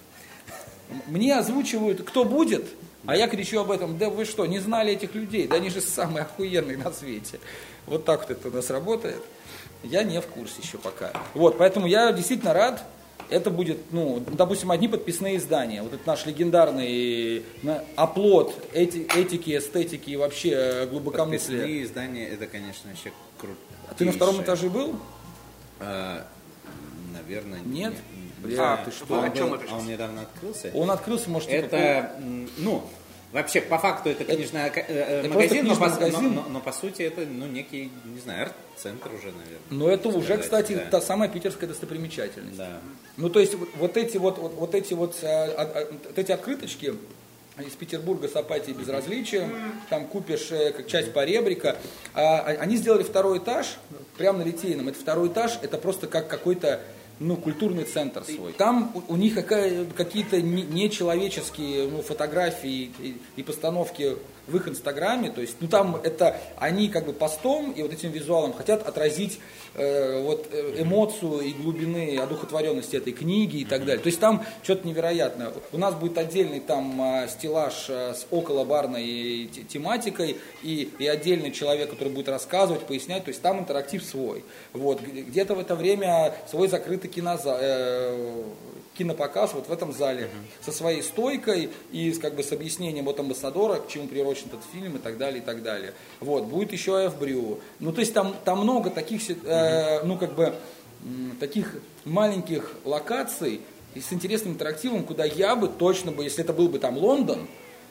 Мне 1.07 1.35
озвучивают, 1.37 2.03
кто 2.07 2.23
будет, 2.23 2.65
а 3.05 3.15
я 3.15 3.27
кричу 3.27 3.59
об 3.59 3.71
этом, 3.71 3.97
да 3.97 4.09
вы 4.09 4.25
что, 4.25 4.45
не 4.45 4.59
знали 4.59 4.93
этих 4.93 5.15
людей, 5.15 5.47
да 5.47 5.57
они 5.57 5.69
же 5.69 5.81
самые 5.81 6.23
охуенные 6.23 6.77
на 6.77 6.91
свете. 6.91 7.39
Вот 7.85 8.05
так 8.05 8.21
вот 8.21 8.31
это 8.31 8.47
у 8.47 8.51
нас 8.51 8.69
работает. 8.69 9.21
Я 9.83 10.03
не 10.03 10.19
в 10.21 10.25
курсе 10.27 10.55
еще 10.61 10.77
пока. 10.77 11.11
Вот, 11.33 11.57
поэтому 11.57 11.87
я 11.87 12.11
действительно 12.11 12.53
рад. 12.53 12.83
Это 13.29 13.49
будет, 13.51 13.91
ну, 13.91 14.23
допустим, 14.25 14.71
одни 14.71 14.87
подписные 14.87 15.37
издания. 15.37 15.81
Вот 15.83 15.93
это 15.93 16.03
наш 16.07 16.25
легендарный 16.25 17.43
на- 17.61 17.83
оплот 17.95 18.53
эти, 18.73 18.99
этики, 19.17 19.57
эстетики 19.57 20.11
и 20.11 20.15
вообще 20.15 20.49
э, 20.51 20.85
глубокомыслия. 20.87 21.59
Подписные 21.59 21.83
издания, 21.83 22.27
это, 22.29 22.47
конечно, 22.47 22.89
вообще 22.89 23.11
круто. 23.37 23.57
А 23.89 23.93
ты 23.95 24.05
на 24.05 24.11
втором 24.13 24.41
этаже 24.41 24.69
был? 24.69 24.95
наверное, 27.13 27.59
Нет? 27.65 27.93
не- 27.93 28.27
Бля, 28.49 28.73
А, 28.73 28.77
ты 28.85 28.91
что? 28.91 29.21
О 29.23 29.29
чем 29.31 29.49
был- 29.49 29.55
это 29.55 29.65
а 29.71 29.77
он 29.79 29.87
недавно 29.87 30.21
открылся. 30.21 30.71
Он 30.75 30.91
открылся, 30.91 31.29
может, 31.29 31.49
Это, 31.49 32.11
м, 32.19 32.47
ну, 32.57 32.83
вообще, 33.31 33.61
по 33.61 33.77
факту 33.77 34.09
это 34.09 34.23
книжный 34.23 34.61
э, 34.61 34.71
э, 34.75 35.19
это 35.21 35.29
магазин, 35.29 35.65
но, 35.67 35.75
магазин. 35.75 36.33
но- 36.33 36.41
но- 36.43 36.49
но 36.49 36.59
по 36.59 36.71
сути 36.71 37.01
это, 37.03 37.21
ну, 37.25 37.45
некий, 37.47 37.91
не 38.05 38.19
знаю, 38.19 38.43
арт-центр 38.47 39.09
уже, 39.13 39.27
наверное. 39.27 39.59
Но 39.69 39.89
это 39.89 40.09
уже, 40.09 40.21
сказать, 40.25 40.41
кстати, 40.43 40.73
да. 40.73 40.85
та 40.91 41.01
самая 41.01 41.29
питерская 41.29 41.67
достопримечательность. 41.69 42.57
Да. 42.57 42.79
Ну, 43.17 43.29
то 43.29 43.39
есть 43.39 43.53
вот, 43.75 43.97
эти 43.97 44.17
вот, 44.17 44.37
вот, 44.37 44.53
вот 44.53 44.75
эти 44.75 44.93
вот, 44.93 45.15
а, 45.23 45.27
а, 45.27 45.61
а, 45.63 45.87
вот 46.07 46.17
эти 46.17 46.31
открыточки 46.31 46.93
из 47.59 47.71
Петербурга 47.73 48.27
с 48.27 48.35
апатией 48.35 48.75
и 48.75 48.79
безразличием, 48.79 49.51
там 49.89 50.05
купишь 50.07 50.51
э, 50.51 50.71
как 50.73 50.85
часть 50.87 51.11
поребрика. 51.11 51.75
А, 52.13 52.39
а- 52.39 52.57
они 52.61 52.77
сделали 52.77 53.01
второй 53.03 53.39
этаж, 53.39 53.77
прямо 54.17 54.39
на 54.39 54.43
Литейном. 54.43 54.87
Это 54.89 54.99
второй 54.99 55.29
этаж, 55.29 55.57
это 55.63 55.77
просто 55.79 56.05
как 56.07 56.27
какой-то, 56.27 56.81
ну, 57.19 57.35
культурный 57.35 57.83
центр 57.83 58.23
свой. 58.23 58.53
Там 58.53 58.91
у, 58.93 59.13
у 59.13 59.15
них 59.17 59.35
какая, 59.35 59.85
какие-то 59.85 60.41
не- 60.41 60.63
нечеловеческие 60.63 61.87
ну, 61.89 62.01
фотографии 62.01 62.91
и, 62.99 63.17
и 63.35 63.43
постановки 63.43 64.17
в 64.47 64.55
их 64.55 64.67
инстаграме, 64.67 65.29
то 65.29 65.41
есть, 65.41 65.57
ну 65.59 65.67
там 65.67 65.95
это 65.97 66.39
они 66.57 66.89
как 66.89 67.05
бы 67.05 67.13
постом 67.13 67.71
и 67.71 67.81
вот 67.81 67.93
этим 67.93 68.11
визуалом 68.11 68.53
хотят 68.53 68.87
отразить 68.87 69.39
э, 69.75 70.21
вот 70.21 70.47
э, 70.51 70.81
эмоцию 70.81 71.41
и 71.41 71.53
глубины 71.53 72.17
одухотворенности 72.17 72.95
этой 72.95 73.13
книги 73.13 73.57
и 73.57 73.65
так 73.65 73.81
далее. 73.81 74.01
То 74.01 74.07
есть 74.07 74.19
там 74.19 74.45
что-то 74.63 74.87
невероятное. 74.87 75.51
У 75.71 75.77
нас 75.77 75.95
будет 75.95 76.17
отдельный 76.17 76.59
там 76.59 77.01
э, 77.01 77.27
стеллаж 77.27 77.85
э, 77.89 78.13
с 78.13 78.25
околобарной 78.31 79.49
те- 79.53 79.63
тематикой 79.63 80.37
и, 80.63 80.89
и 80.97 81.07
отдельный 81.07 81.51
человек, 81.51 81.89
который 81.89 82.13
будет 82.13 82.29
рассказывать, 82.29 82.81
пояснять, 82.81 83.25
то 83.25 83.29
есть 83.29 83.41
там 83.41 83.59
интерактив 83.59 84.03
свой. 84.03 84.43
Вот. 84.73 85.01
Где-то 85.01 85.55
в 85.55 85.59
это 85.59 85.75
время 85.75 86.33
свой 86.49 86.67
закрытый 86.67 87.09
кинозал, 87.09 87.57
э, 87.59 88.43
кинопоказ 88.97 89.53
вот 89.53 89.67
в 89.67 89.71
этом 89.71 89.93
зале 89.93 90.29
со 90.61 90.71
своей 90.71 91.01
стойкой 91.03 91.69
и 91.91 92.11
с, 92.11 92.19
как 92.19 92.35
бы 92.35 92.43
с 92.43 92.51
объяснением 92.51 93.07
от 93.07 93.19
амбассадора, 93.19 93.79
к 93.79 93.87
чему 93.87 94.07
приурочен 94.07 94.47
этот 94.47 94.61
фильм 94.71 94.95
и 94.95 94.99
так 94.99 95.17
далее, 95.17 95.41
и 95.41 95.45
так 95.45 95.63
далее. 95.63 95.93
Вот, 96.19 96.45
будет 96.45 96.73
еще 96.73 97.05
F-Brew. 97.05 97.59
Ну, 97.79 97.91
то 97.91 97.99
есть 97.99 98.13
там, 98.13 98.35
там 98.43 98.59
много 98.59 98.89
таких, 98.89 99.21
э, 99.29 100.03
ну, 100.03 100.17
как 100.17 100.35
бы, 100.35 100.53
таких 101.39 101.75
маленьких 102.05 102.73
локаций 102.83 103.61
и 103.93 104.01
с 104.01 104.11
интересным 104.11 104.53
интерактивом, 104.53 105.03
куда 105.03 105.25
я 105.25 105.55
бы 105.55 105.67
точно 105.67 106.11
бы, 106.11 106.23
если 106.23 106.43
это 106.43 106.53
был 106.53 106.69
бы 106.69 106.79
там 106.79 106.97
Лондон, 106.97 107.47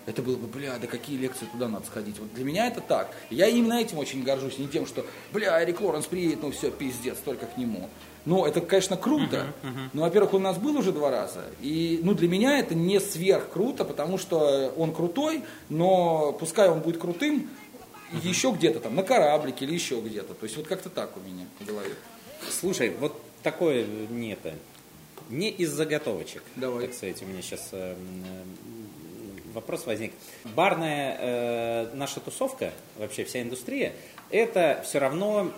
это 0.07 0.23
было 0.23 0.37
бы, 0.37 0.47
бля, 0.47 0.79
да 0.81 0.87
какие 0.87 1.17
лекции 1.17 1.47
туда 1.51 1.69
надо 1.69 1.87
сходить. 1.87 2.19
Вот 2.19 2.33
для 2.35 2.45
меня 2.45 2.69
это 2.69 2.81
так. 2.81 3.11
Я 3.29 3.49
именно 3.49 3.75
этим 3.75 3.99
очень 3.99 4.23
горжусь, 4.23 4.59
не 4.59 4.69
тем, 4.69 4.87
что, 4.87 5.05
бля, 5.33 5.63
Эрик 5.63 5.81
Лоренс 5.81 6.07
приедет, 6.07 6.43
ну 6.43 6.53
все, 6.53 6.71
пиздец, 6.71 7.17
только 7.25 7.47
к 7.47 7.57
нему. 7.57 7.89
Ну, 8.27 8.45
это, 8.45 8.61
конечно, 8.61 8.97
круто. 8.97 9.55
Но, 9.93 10.03
во-первых, 10.03 10.35
он 10.35 10.41
у 10.43 10.45
нас 10.45 10.59
был 10.59 10.77
уже 10.77 10.93
два 10.93 11.11
раза. 11.11 11.45
И, 11.63 12.01
ну, 12.03 12.13
для 12.13 12.29
меня 12.29 12.59
это 12.59 12.75
не 12.75 13.01
сверх 13.01 13.51
круто, 13.51 13.85
потому 13.85 14.19
что 14.19 14.73
он 14.77 14.93
крутой, 14.93 15.43
но 15.69 16.33
пускай 16.33 16.69
он 16.69 16.81
будет 16.81 16.99
крутым 16.99 17.49
еще 18.23 18.51
где-то 18.51 18.81
там, 18.81 18.95
на 18.95 19.03
кораблике 19.03 19.65
или 19.65 19.75
еще 19.75 20.01
где-то. 20.01 20.35
То 20.35 20.45
есть 20.45 20.57
вот 20.57 20.67
как-то 20.67 20.91
так 20.91 21.17
у 21.17 21.21
меня 21.21 21.47
в 21.61 21.67
голове. 21.67 21.95
Слушай, 22.49 22.95
вот 23.01 23.21
такое 23.43 23.87
не 24.11 24.33
это. 24.33 24.55
Не 25.29 25.51
из 25.51 25.71
заготовочек. 25.71 26.43
Давай. 26.55 26.87
Так 26.87 26.95
сказать, 26.95 27.21
у 27.23 27.27
меня 27.27 27.43
сейчас 27.43 27.73
вопрос 29.57 29.87
возник. 29.87 30.13
Барная 30.45 31.17
э, 31.19 31.95
наша 31.95 32.21
тусовка, 32.21 32.73
вообще 32.97 33.25
вся 33.25 33.43
индустрия, 33.43 33.95
это 34.31 34.83
все 34.85 34.99
равно, 34.99 35.51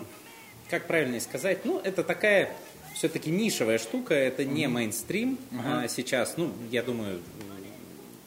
как 0.69 0.85
правильно 0.87 1.19
сказать, 1.19 1.65
ну, 1.65 1.79
это 1.79 2.03
такая 2.03 2.51
все-таки 2.93 3.29
нишевая 3.31 3.77
штука, 3.77 4.13
это 4.13 4.43
не 4.45 4.67
мейнстрим 4.67 5.37
а, 5.65 5.87
сейчас, 5.87 6.35
ну, 6.37 6.51
я 6.71 6.83
думаю, 6.83 7.21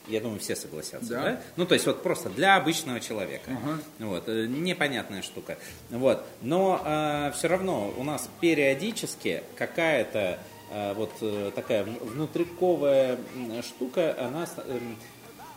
я 0.08 0.20
думаю, 0.20 0.40
все 0.40 0.56
согласятся, 0.56 1.10
Да. 1.14 1.22
да? 1.22 1.40
Ну, 1.56 1.64
то 1.66 1.74
есть 1.74 1.86
вот 1.86 2.02
просто 2.02 2.28
для 2.28 2.56
обычного 2.56 3.00
человека. 3.00 3.50
Вот, 3.98 4.28
э, 4.28 4.46
непонятная 4.46 5.22
штука. 5.22 5.56
Вот. 5.90 6.24
Но 6.42 7.30
все 7.36 7.46
равно 7.48 7.92
у 7.96 8.02
нас 8.02 8.28
периодически 8.40 9.42
какая-то 9.56 10.38
э, 10.70 10.94
вот 10.94 11.12
э, 11.20 11.52
такая 11.54 11.84
вн- 11.84 12.04
внутриковая 12.04 13.16
штука, 13.62 14.16
она 14.18 14.46
эм, 14.66 14.96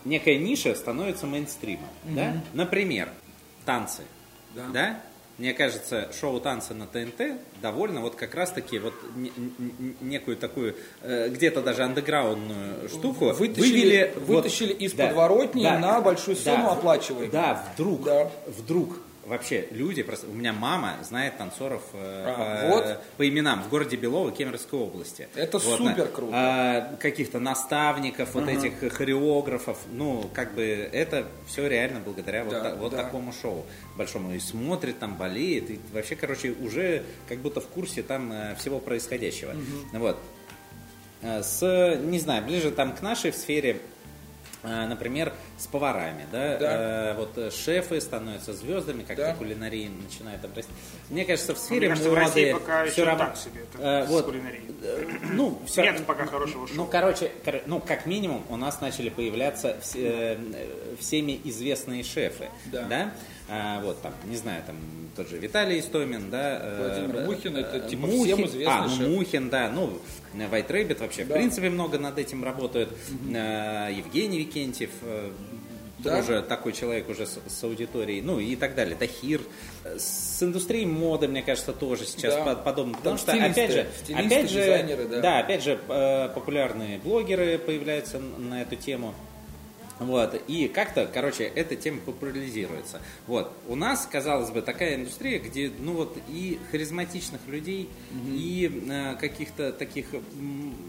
некая 0.06 0.38
ниша 0.38 0.76
становится 0.76 1.26
мейнстримом. 1.26 1.90
Да? 2.04 2.42
Например, 2.54 3.10
танцы. 3.66 4.04
Да. 4.54 4.68
Да. 4.72 5.02
Мне 5.38 5.54
кажется, 5.54 6.10
шоу 6.18 6.40
танцы 6.40 6.74
на 6.74 6.88
ТНТ 6.88 7.38
довольно 7.62 8.00
вот 8.00 8.16
как 8.16 8.36
раз-таки 8.36 8.80
вот 8.80 8.94
не- 9.18 9.34
не- 9.38 9.96
некую 10.00 10.38
такую, 10.38 10.76
э, 11.02 11.28
где-то 11.28 11.62
даже 11.62 11.84
андеграундную 11.84 12.88
штуку 12.88 13.34
Вытащили- 13.34 13.60
вывели... 13.60 14.14
вот- 14.16 14.28
вытащили 14.38 14.72
из 14.74 14.94
подворотни 14.94 15.64
на 15.64 16.00
большую 16.00 16.38
сцену 16.38 16.70
оплачиваемую. 16.70 17.32
Да, 17.32 17.66
вдруг, 17.74 18.04
Да. 18.06 18.32
вдруг 18.48 18.96
вообще 19.26 19.68
люди, 19.72 20.04
просто, 20.04 20.28
у 20.28 20.34
меня 20.34 20.54
мама 20.54 20.96
знает 21.04 21.38
танцоров 21.38 21.82
э, 21.94 22.24
А, 22.28 22.70
по, 22.70 22.76
вот. 22.76 23.00
по 23.18 23.28
именам 23.28 23.64
в 23.64 23.70
городе 23.70 23.96
Белово, 23.96 24.32
Кемеровской 24.32 24.80
области. 24.80 25.28
Это 25.36 25.58
Вот, 25.58 25.78
супер 25.78 26.08
круто. 26.08 26.32
а, 26.34 26.96
каких-то 27.00 27.40
наставников, 27.40 28.34
вот 28.34 28.48
этих 28.48 28.94
хореографов, 28.94 29.78
ну, 29.92 30.30
как 30.34 30.54
бы 30.54 30.64
это 30.64 31.26
все 31.48 31.68
реально 31.68 32.00
благодаря 32.00 32.44
вот, 32.44 32.54
Да, 32.54 32.62
та- 32.62 32.76
вот 32.76 32.92
да. 32.92 33.04
такому 33.04 33.34
шоу 33.34 33.66
большому. 33.98 34.34
И 34.34 34.40
смотрит, 34.40 35.00
там 35.00 35.16
болеет, 35.16 35.70
и 35.72 35.80
вообще, 35.94 36.16
короче, 36.16 36.52
уже 36.62 37.04
как 37.28 37.40
будто 37.40 37.62
в 37.62 37.68
курсе 37.68 38.04
там 38.04 38.32
э, 38.32 38.56
всего 38.56 38.80
происходящего. 38.80 39.54
Вот. 39.94 40.18
Э, 41.22 41.42
С, 41.42 41.62
не 42.02 42.20
знаю, 42.20 42.44
ближе 42.46 42.72
там 42.72 42.94
к 42.96 43.02
нашей 43.02 43.34
сфере, 43.34 43.72
э, 43.72 43.78
например, 44.66 45.34
с 45.58 45.68
поварами, 45.68 46.26
да, 46.32 46.58
Да. 46.58 47.12
Э, 47.12 47.14
вот 47.16 47.38
э, 47.38 47.52
шефы 47.52 48.00
становятся 48.02 48.54
звездами, 48.54 49.04
как 49.04 49.18
Да. 49.18 49.34
кулинарии 49.36 49.90
начинает 50.04 50.42
там 50.42 50.52
расти. 50.56 50.72
Мне 51.10 51.26
кажется, 51.26 51.54
в 51.56 51.58
сфере 51.58 51.88
Мне 51.88 51.90
кажется, 51.90 52.10
в 52.10 52.14
моды 52.14 52.26
России 52.26 52.54
пока 52.54 52.84
всё 52.86 52.92
еще 52.92 53.04
равно- 53.04 53.26
так 53.26 53.38
себе 53.38 53.62
это 53.62 53.84
Э, 54.04 54.06
с 54.06 54.10
вот, 54.10 54.26
кулинарией. 54.26 54.64
э, 54.82 55.06
ну, 55.34 55.62
всё- 55.66 55.84
Нет 55.84 56.06
пока 56.06 56.26
хорошего 56.26 56.68
шоу. 56.68 56.76
ну, 56.78 56.86
короче, 56.86 57.32
кор- 57.44 57.62
ну, 57.66 57.80
как 57.80 58.06
минимум, 58.06 58.44
у 58.50 58.58
нас 58.58 58.82
начали 58.82 59.10
появляться 59.10 59.78
все- 59.82 60.36
э, 60.36 60.38
всеми 61.00 61.40
известные 61.44 62.04
шефы, 62.04 62.50
Да. 62.66 63.12
А, 63.48 63.80
вот 63.82 64.02
там, 64.02 64.12
не 64.26 64.38
знаю, 64.38 64.64
там 64.66 64.76
тот 65.16 65.30
же 65.30 65.38
Виталий 65.38 65.80
Истомин, 65.80 66.32
да. 66.32 66.60
э, 66.64 66.78
Владимир 66.80 67.16
э, 67.22 67.26
Мухин, 67.28 67.58
это, 67.58 67.78
э, 67.78 67.90
типа, 67.90 68.08
Мухин, 68.08 68.24
всем 68.38 68.46
известный 68.48 68.74
а, 68.74 68.88
ну, 68.88 68.90
шеф. 68.90 69.08
Мухин, 69.08 69.50
да, 69.50 69.70
ну, 69.70 70.00
White 70.34 70.68
Rabbit 70.68 71.00
вообще, 71.00 71.26
Да. 71.26 71.36
в 71.36 71.38
принципе, 71.38 71.70
много 71.70 72.00
над 72.00 72.18
этим 72.18 72.44
работают. 72.44 72.90
Евгений 73.24 74.40
Викентьев, 74.40 74.90
Да. 76.00 76.18
тоже 76.22 76.42
такой 76.42 76.74
человек 76.74 77.08
уже 77.08 77.26
с, 77.28 77.40
с 77.48 77.64
аудиторией, 77.64 78.22
ну 78.22 78.40
и 78.40 78.56
так 78.56 78.74
далее. 78.76 78.96
Тахир. 78.96 79.42
С 79.98 80.42
индустрией 80.42 80.86
моды, 80.88 81.28
мне 81.28 81.42
кажется, 81.44 81.72
тоже 81.72 82.06
сейчас 82.06 82.34
Да. 82.36 82.44
по- 82.44 82.56
подобно. 82.56 82.94
Потому 82.98 83.18
Там 83.18 83.18
что, 83.18 83.32
опять 83.34 83.52
стилисты, 83.54 83.74
же, 83.74 83.88
стилисты, 84.04 84.26
опять 84.26 84.50
же, 84.50 84.60
дизайнеры, 84.62 85.06
да. 85.06 85.22
да, 85.22 85.40
опять 85.40 85.64
же, 85.64 85.80
популярные 86.34 86.98
блогеры 87.00 87.58
появляются 87.60 88.20
на 88.20 88.62
эту 88.64 88.76
тему. 88.76 89.14
Вот, 90.00 90.42
и 90.48 90.68
как-то, 90.68 91.10
короче, 91.12 91.46
эта 91.46 91.76
тема 91.76 92.02
популяризируется. 92.02 93.02
Вот, 93.28 93.52
у 93.68 93.76
нас, 93.76 94.08
казалось 94.12 94.52
бы, 94.52 94.62
такая 94.62 94.96
индустрия, 94.96 95.40
где, 95.40 95.72
ну 95.80 95.94
вот, 95.94 96.18
и 96.28 96.60
харизматичных 96.72 97.42
людей, 97.48 97.90
и 98.28 98.84
э, 98.90 99.16
каких-то 99.16 99.72
таких, 99.72 100.08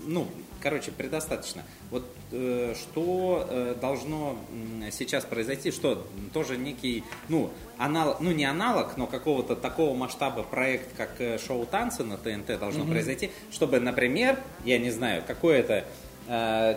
ну, 0.06 0.26
короче, 0.60 0.90
предостаточно. 0.90 1.62
Вот 1.90 2.04
э, 2.32 2.74
что 2.76 3.46
э, 3.48 3.76
должно 3.80 4.36
м, 4.50 4.90
сейчас 4.90 5.24
произойти, 5.24 5.70
что 5.70 6.06
тоже 6.32 6.56
некий, 6.56 7.04
ну, 7.28 7.50
аналог, 7.78 8.20
ну 8.20 8.32
не 8.32 8.44
аналог, 8.44 8.96
но 8.96 9.06
какого-то 9.06 9.54
такого 9.54 9.94
масштаба 9.96 10.42
проект, 10.42 10.96
как 10.96 11.20
э, 11.20 11.38
шоу 11.38 11.66
танцы 11.66 12.02
на 12.02 12.16
ТНТ 12.16 12.58
должно 12.58 12.84
произойти, 12.84 13.30
чтобы, 13.52 13.78
например, 13.78 14.40
я 14.64 14.78
не 14.78 14.90
знаю, 14.90 15.22
какое-то 15.24 15.74
э, 15.74 15.84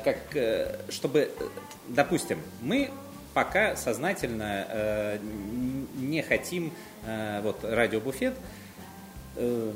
как, 0.03 0.17
э, 0.35 0.79
чтобы, 0.89 1.19
э, 1.19 1.43
допустим, 1.87 2.39
мы 2.61 2.91
пока 3.33 3.75
сознательно 3.75 4.65
э, 4.69 5.19
не 5.97 6.21
хотим, 6.21 6.71
э, 7.05 7.41
вот, 7.41 7.63
радиобуфет, 7.63 8.35
э, 9.35 9.71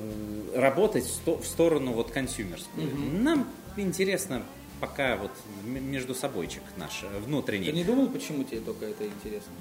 работать 0.55 1.05
в, 1.05 1.13
сто- 1.13 1.37
в 1.37 1.45
сторону 1.45 1.93
вот 1.93 2.11
консюмерскую. 2.11 2.87
Нам 3.21 3.47
интересно 3.77 4.43
пока 4.79 5.15
вот 5.17 5.31
между 5.63 6.13
собойчик 6.13 6.61
наш 6.77 7.03
э, 7.03 7.19
внутренний. 7.19 7.67
Ты 7.67 7.71
не 7.71 7.83
думал, 7.83 8.09
почему 8.09 8.43
тебе 8.43 8.59
только 8.59 8.85
это 8.85 9.05
интересно? 9.05 9.51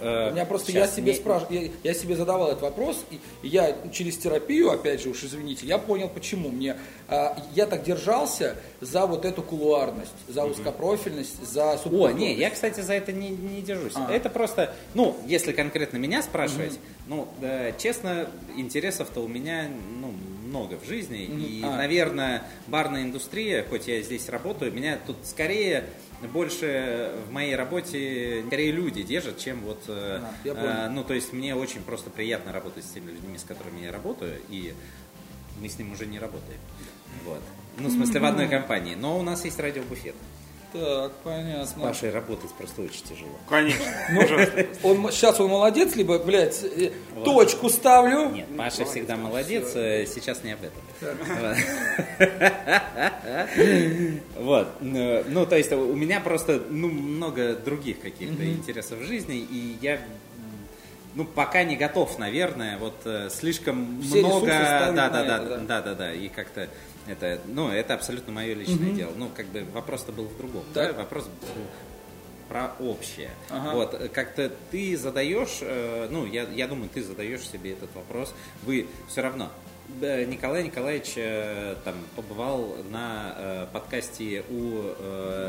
Э, 0.00 0.30
У 0.30 0.32
меня 0.32 0.44
просто 0.44 0.72
я 0.72 0.86
себе 0.86 1.12
не- 1.12 1.18
спрашиваю, 1.18 1.62
я, 1.62 1.70
я 1.92 1.94
себе 1.94 2.16
задавал 2.16 2.48
этот 2.48 2.62
вопрос, 2.62 3.04
и, 3.10 3.20
и 3.42 3.48
я 3.48 3.76
через 3.92 4.16
терапию, 4.18 4.70
опять 4.70 5.02
же, 5.02 5.08
уж 5.10 5.24
извините, 5.24 5.66
я 5.66 5.78
понял, 5.78 6.08
почему 6.08 6.48
мне 6.50 6.76
а, 7.08 7.36
я 7.54 7.66
так 7.66 7.84
держался 7.84 8.56
за 8.80 9.06
вот 9.06 9.24
эту 9.24 9.42
кулуарность, 9.42 10.12
за 10.28 10.44
узкопрофильность, 10.44 11.46
за 11.46 11.78
О, 11.84 12.10
не, 12.10 12.34
я, 12.34 12.50
кстати, 12.50 12.80
за 12.80 12.94
это 12.94 13.12
не, 13.12 13.30
не 13.30 13.62
держусь. 13.62 13.92
А. 13.94 14.12
Это 14.12 14.28
просто, 14.30 14.74
ну, 14.94 15.16
если 15.26 15.52
конкретно 15.52 15.98
меня 15.98 16.22
спрашивать, 16.22 16.78
ну, 17.06 17.28
да, 17.40 17.72
честно, 17.72 18.28
интересов-то 18.56 19.20
у 19.20 19.28
меня, 19.28 19.68
ну, 20.00 20.12
много 20.46 20.78
в 20.78 20.86
жизни. 20.86 21.24
И, 21.24 21.62
А. 21.62 21.76
наверное, 21.76 22.42
барная 22.66 23.02
индустрия, 23.02 23.64
хоть 23.68 23.88
я 23.88 24.00
здесь 24.02 24.28
работаю, 24.28 24.72
меня 24.72 24.98
тут 25.06 25.16
скорее 25.24 25.84
больше 26.32 27.14
в 27.28 27.32
моей 27.32 27.54
работе 27.56 28.42
скорее 28.46 28.72
люди 28.72 29.02
держат, 29.02 29.38
чем 29.38 29.60
вот, 29.60 29.82
э, 29.88 30.20
А, 30.46 30.86
э, 30.86 30.88
ну, 30.88 31.04
то 31.04 31.14
есть 31.14 31.32
мне 31.32 31.54
очень 31.54 31.82
просто 31.82 32.10
приятно 32.10 32.52
работать 32.52 32.84
с 32.84 32.88
теми 32.88 33.10
людьми, 33.10 33.36
с 33.38 33.44
которыми 33.44 33.84
я 33.84 33.92
работаю, 33.92 34.38
и 34.48 34.74
мы 35.60 35.68
с 35.68 35.78
ним 35.78 35.92
уже 35.92 36.06
не 36.06 36.18
работаем. 36.18 36.60
Вот. 37.24 37.40
Ну, 37.78 37.88
в 37.88 37.92
смысле, 37.92 38.20
в 38.20 38.24
одной 38.24 38.48
компании. 38.48 38.94
Но 38.94 39.18
у 39.18 39.22
нас 39.22 39.44
есть 39.44 39.58
радиобуфет. 39.58 40.14
Так, 40.80 41.12
понятно. 41.24 41.66
С 41.66 41.72
Пашей 41.72 42.10
работать 42.10 42.50
просто 42.52 42.82
очень 42.82 43.04
тяжело. 43.04 43.30
Конечно. 43.48 43.84
Ну, 44.10 44.20
он, 44.82 45.10
сейчас 45.12 45.40
он 45.40 45.50
молодец, 45.50 45.96
либо, 45.96 46.18
блядь, 46.18 46.62
э, 46.64 46.92
точку 47.24 47.68
ставлю. 47.68 48.30
Нет, 48.30 48.46
Паша 48.56 48.84
всегда 48.84 49.16
молодец, 49.16 49.72
э, 49.74 50.06
сейчас 50.06 50.44
не 50.44 50.52
об 50.52 50.60
этом. 50.62 50.82
Вот. 54.36 54.68
Ну, 54.80 55.24
ну, 55.28 55.46
то 55.46 55.56
есть 55.56 55.72
у 55.72 55.94
меня 55.94 56.20
просто 56.20 56.62
ну, 56.70 56.88
много 56.88 57.54
других 57.54 58.00
каких-то 58.00 58.46
интересов 58.46 58.98
в 58.98 59.04
жизни, 59.04 59.38
и 59.38 59.76
я 59.80 60.00
ну, 61.14 61.24
пока 61.24 61.64
не 61.64 61.76
готов, 61.76 62.18
наверное, 62.18 62.78
вот 62.78 62.94
э, 63.06 63.30
слишком 63.30 64.02
Все 64.02 64.20
много, 64.20 64.46
да, 64.46 64.92
да, 64.92 65.08
да. 65.08 65.58
да, 65.58 65.80
да, 65.80 65.94
да, 65.94 66.12
и 66.12 66.28
как-то 66.28 66.68
это, 67.06 67.40
ну, 67.46 67.68
это 67.70 67.94
абсолютно 67.94 68.32
мое 68.32 68.54
личное 68.54 68.92
дело. 68.92 69.12
Ну, 69.16 69.28
как 69.34 69.46
бы 69.46 69.64
вопрос-то 69.72 70.12
был 70.12 70.24
в 70.24 70.36
другом, 70.36 70.64
да, 70.74 70.86
Так. 70.88 70.98
вопрос 70.98 71.24
был 71.24 71.62
про 72.48 72.72
общее. 72.80 73.30
Ага. 73.50 73.74
Вот, 73.74 73.94
э, 73.94 74.08
как-то 74.08 74.50
ты 74.70 74.96
задаешь, 74.96 75.58
э, 75.62 76.08
ну, 76.10 76.26
я, 76.26 76.44
я 76.54 76.68
думаю, 76.68 76.88
ты 76.92 77.02
задаешь 77.02 77.40
себе 77.46 77.72
этот 77.72 77.94
вопрос, 77.94 78.32
вы 78.62 78.86
все 79.08 79.20
равно. 79.22 79.50
Николай 80.00 80.64
Николаевич 80.64 81.12
э, 81.14 81.76
там 81.84 81.94
побывал 82.16 82.74
на 82.90 83.68
подкасте 83.72 84.42
у, 84.50 84.82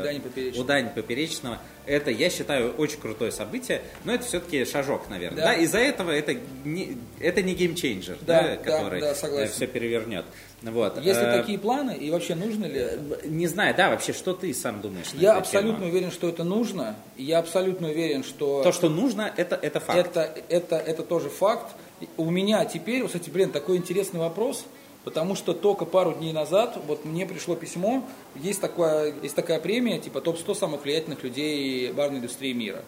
Дани 0.04 0.20
Поперечного. 0.20 0.62
у 0.62 0.66
Дани 0.66 0.90
Поперечного. 0.94 1.58
Это, 1.86 2.12
я 2.12 2.30
считаю, 2.30 2.72
очень 2.74 3.00
крутое 3.00 3.32
событие, 3.32 3.82
но 4.04 4.14
это 4.14 4.24
все-таки 4.24 4.64
шажок, 4.64 5.08
наверное. 5.08 5.38
Да. 5.42 5.44
Да? 5.46 5.54
Из-за 5.54 5.78
этого 5.78 6.12
это 6.12 6.36
не, 6.64 6.98
это 7.18 7.42
не 7.42 7.54
game 7.54 7.75
changer, 7.75 8.18
Да, 8.20 8.42
да, 8.42 8.48
да, 8.48 8.56
который 8.56 9.00
да, 9.00 9.14
согласен. 9.16 9.52
все 9.52 9.66
перевернет. 9.66 10.24
Вот. 10.62 10.96
Есть 11.00 11.20
ли 11.20 11.26
Э, 11.26 11.40
такие 11.40 11.58
планы 11.58 11.92
и 11.92 12.10
вообще 12.10 12.34
нужно 12.34 12.64
ли? 12.66 12.86
Не 13.24 13.46
знаю, 13.46 13.74
да, 13.76 13.90
вообще, 13.90 14.12
что 14.12 14.32
ты 14.34 14.52
сам 14.52 14.80
думаешь? 14.80 15.06
Я 15.14 15.36
абсолютно 15.36 15.78
тему? 15.80 15.90
уверен, 15.90 16.10
что 16.10 16.28
это 16.28 16.42
нужно. 16.42 16.96
Я 17.16 17.38
абсолютно 17.38 17.88
уверен, 17.88 18.24
что 18.24 18.62
То, 18.64 18.72
что 18.72 18.88
нужно, 18.88 19.32
это, 19.36 19.54
это 19.54 19.78
факт. 19.78 19.98
это, 19.98 20.34
это, 20.48 20.76
это 20.76 21.02
тоже 21.04 21.28
факт. 21.28 21.76
У 22.16 22.28
меня 22.30 22.64
теперь, 22.64 23.06
кстати, 23.06 23.30
блин, 23.30 23.50
такой 23.50 23.76
интересный 23.76 24.18
вопрос, 24.20 24.64
потому 25.08 25.34
что 25.34 25.54
только 25.54 25.86
пару 25.86 26.12
дней 26.12 26.34
назад 26.34 26.78
вот 26.86 27.06
мне 27.06 27.24
пришло 27.24 27.56
письмо, 27.56 28.06
есть, 28.34 28.60
такое, 28.60 29.14
есть 29.22 29.34
такая 29.34 29.58
премия, 29.58 29.98
типа 29.98 30.20
топ-100 30.20 30.54
самых 30.54 30.84
влиятельных 30.84 31.22
людей 31.22 31.90
барной 31.92 32.18
индустрии 32.18 32.52
мира. 32.52 32.84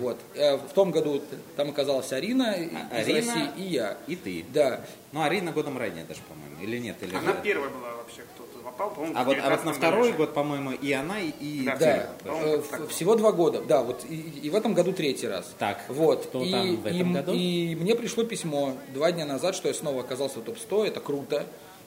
Вот. 0.00 0.18
Э, 0.34 0.56
В 0.56 0.72
том 0.74 0.90
году 0.90 1.22
там 1.56 1.68
оказалась 1.70 2.12
Арина 2.12 2.54
из 2.54 2.72
Арина 2.90 3.34
России 3.34 3.48
и 3.56 3.62
я. 3.68 3.98
И 4.08 4.16
ты. 4.16 4.44
Да. 4.52 4.84
Ну, 5.12 5.22
Арина 5.22 5.52
годом 5.52 5.78
ранее 5.78 6.04
даже, 6.04 6.22
по-моему, 6.28 6.60
или 6.60 6.78
нет? 6.80 6.96
Или 7.02 7.14
Она 7.14 7.32
же- 7.34 7.38
первая 7.44 7.70
была 7.70 7.94
вообще, 7.94 8.22
кто-то 8.34 8.49
попал, 8.80 8.90
по-моему, 8.94 9.18
А 9.18 9.24
вот, 9.24 9.36
а 9.38 9.50
вот 9.50 9.64
на 9.64 9.72
19 9.72 9.76
второй 9.76 10.06
году. 10.12 10.16
год, 10.18 10.34
по-моему, 10.34 10.70
и 10.72 10.92
она, 10.92 11.20
и, 11.20 11.64
Да. 11.64 11.76
Да, 11.76 12.08
э, 12.24 12.60
всего 12.88 13.14
два 13.14 13.32
года, 13.32 13.62
да, 13.62 13.82
вот 13.82 14.04
и, 14.08 14.16
и 14.42 14.50
в 14.50 14.54
этом 14.54 14.74
году 14.74 14.92
третий 14.92 15.28
раз. 15.28 15.52
Так, 15.58 15.84
вот. 15.88 16.26
кто 16.26 16.42
и, 16.42 16.50
там 16.50 16.76
в 16.76 16.86
этом 16.86 17.10
и- 17.10 17.14
году? 17.14 17.32
И 17.34 17.74
мне 17.78 17.94
пришло 17.94 18.24
письмо 18.24 18.74
два 18.94 19.12
дня 19.12 19.26
назад, 19.26 19.54
что 19.54 19.68
я 19.68 19.74
снова 19.74 20.00
оказался 20.00 20.38
в 20.40 20.42
топ-100, 20.42 20.86
это 20.88 21.00
круто. 21.00 21.46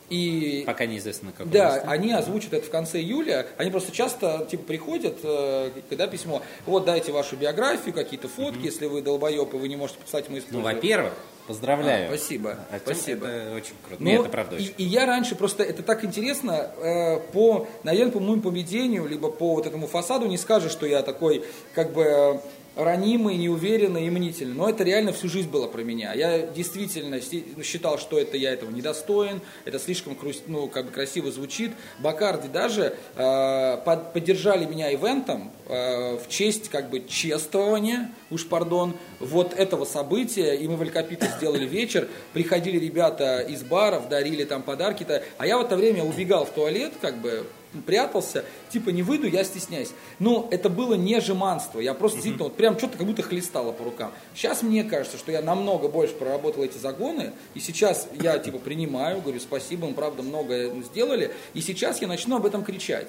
И 0.10 0.64
Пока 0.68 0.86
неизвестно, 0.86 1.32
какой 1.32 1.52
да, 1.52 1.76
место. 1.76 1.90
они 1.90 2.12
озвучат 2.12 2.54
это 2.54 2.68
в 2.68 2.70
конце 2.70 3.00
июля. 3.00 3.48
Они 3.58 3.72
просто 3.72 3.92
часто 3.94 4.46
типа 4.52 4.64
приходят, 4.64 5.18
э, 5.24 5.72
когда 5.90 6.08
письмо, 6.08 6.42
вот 6.66 6.86
дайте 6.86 7.12
вашу 7.12 7.36
биографию, 7.38 7.96
какие-то 7.96 8.28
фотки, 8.28 8.66
если 8.66 8.86
вы 8.86 9.02
долбоеб 9.02 9.54
и 9.54 9.58
вы 9.58 9.68
не 9.70 9.78
можете 9.78 10.00
писать, 10.06 10.26
мы 10.30 10.36
Ну, 10.36 10.40
используем. 10.40 10.64
во-первых, 10.76 11.14
поздравляю. 11.48 12.06
А, 12.06 12.16
спасибо, 12.18 12.58
А 12.72 12.80
спасибо. 12.80 13.28
Это 13.28 13.56
очень 13.56 13.74
круто. 13.88 14.04
Ну, 14.04 14.10
Нет, 14.10 14.22
это 14.22 14.30
правда 14.30 14.56
и, 14.56 14.60
очень 14.60 14.74
и 14.78 14.84
я 14.84 15.06
раньше 15.06 15.36
просто, 15.36 15.64
это 15.64 15.84
так 15.84 16.04
интересно, 16.04 16.72
э, 16.78 17.20
по, 17.32 17.68
наверное, 17.84 18.12
по 18.14 18.20
моему 18.20 18.42
поведению, 18.42 19.08
либо 19.08 19.30
по 19.30 19.56
вот 19.56 19.66
этому 19.68 19.88
фасаду 19.88 20.26
не 20.28 20.38
скажешь, 20.38 20.72
что 20.72 20.86
я 20.86 21.02
такой, 21.02 21.44
как 21.74 21.94
бы, 21.94 22.40
ранимый, 22.76 23.38
неуверенный 23.38 24.08
и 24.08 24.10
мнительный. 24.10 24.56
Но 24.56 24.68
это 24.70 24.84
реально 24.84 25.14
всю 25.14 25.30
жизнь 25.30 25.50
было 25.50 25.68
про 25.68 25.82
меня. 25.84 26.14
Я 26.14 26.40
действительно 26.40 27.22
си- 27.22 27.46
считал, 27.64 28.00
что 28.00 28.18
это 28.18 28.36
я 28.38 28.52
этого 28.52 28.72
недостоин, 28.72 29.42
это 29.66 29.80
слишком 29.80 30.18
ну, 30.48 30.68
как 30.68 30.86
бы 30.86 30.92
красиво 30.92 31.32
звучит. 31.32 31.72
Бакарди 32.00 32.48
даже 32.48 32.96
э, 33.16 33.78
под- 33.86 34.14
поддержали 34.14 34.66
меня 34.66 34.92
ивентом 34.94 35.52
в 35.68 36.24
честь 36.30 36.70
как 36.70 36.90
бы 36.90 37.06
чествования, 37.08 38.12
уж 38.30 38.48
пардон, 38.48 38.94
вот 39.20 39.54
этого 39.54 39.86
события. 39.86 40.54
И 40.56 40.68
мы 40.68 40.76
в 40.76 40.82
Алькапите 40.82 41.32
сделали 41.38 41.66
вечер, 41.66 42.08
приходили 42.34 42.78
ребята 42.78 43.40
из 43.40 43.64
баров, 43.64 44.10
дарили 44.10 44.44
там 44.44 44.64
подарки-то. 44.64 45.24
А 45.38 45.48
я 45.48 45.58
в 45.58 45.62
это 45.62 45.76
время 45.76 46.04
убегал 46.04 46.46
в 46.46 46.50
туалет, 46.50 46.94
как 47.02 47.18
бы 47.18 47.46
прятался, 47.86 48.46
типа 48.70 48.90
не 48.90 49.02
выйду, 49.02 49.28
я 49.28 49.44
стесняюсь. 49.44 49.92
Но 50.20 50.48
это 50.52 50.70
было 50.70 50.94
не 50.94 51.20
жеманство, 51.20 51.80
я 51.80 51.94
просто 51.94 52.18
действительно 52.18 52.46
вот 52.46 52.56
прям 52.56 52.78
что-то 52.78 52.98
как 52.98 53.08
будто 53.08 53.24
хлестало 53.24 53.72
по 53.72 53.84
рукам. 53.84 54.12
Сейчас 54.36 54.62
мне 54.62 54.84
кажется, 54.84 55.18
что 55.18 55.32
я 55.32 55.42
намного 55.42 55.88
больше 55.88 56.14
проработал 56.14 56.64
эти 56.64 56.78
загоны, 56.78 57.32
и 57.56 57.60
сейчас 57.60 58.08
я 58.22 58.38
типа 58.38 58.60
принимаю, 58.60 59.22
говорю 59.22 59.40
спасибо, 59.40 59.88
мы 59.88 59.94
правда 59.94 60.24
много 60.24 60.70
сделали, 60.84 61.32
и 61.54 61.62
сейчас 61.62 62.02
я 62.02 62.08
начну 62.08 62.38
об 62.38 62.46
этом 62.46 62.64
кричать. 62.64 63.08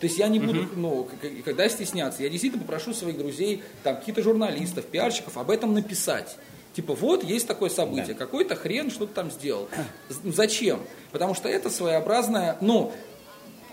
То 0.00 0.06
есть 0.06 0.18
я 0.18 0.28
не 0.28 0.38
буду, 0.38 0.68
ну, 0.76 1.04
к- 1.04 1.20
к- 1.20 1.44
когда 1.44 1.68
стесняться, 1.68 2.22
я 2.22 2.28
действительно 2.28 2.62
попрошу 2.62 2.94
своих 2.94 3.18
друзей, 3.18 3.62
там, 3.82 3.96
каких-то 3.96 4.22
журналистов, 4.22 4.84
пиарщиков 4.86 5.36
об 5.36 5.50
этом 5.50 5.74
написать. 5.74 6.36
Типа, 6.74 6.94
вот 6.94 7.24
есть 7.24 7.48
такое 7.48 7.70
событие, 7.70 8.14
какой-то 8.14 8.54
хрен 8.54 8.90
что-то 8.90 9.12
там 9.14 9.30
сделал. 9.32 9.68
Ну, 10.22 10.32
Зачем? 10.32 10.80
Потому 11.10 11.34
что 11.34 11.48
это 11.48 11.70
своеобразная, 11.70 12.56
ну, 12.60 12.92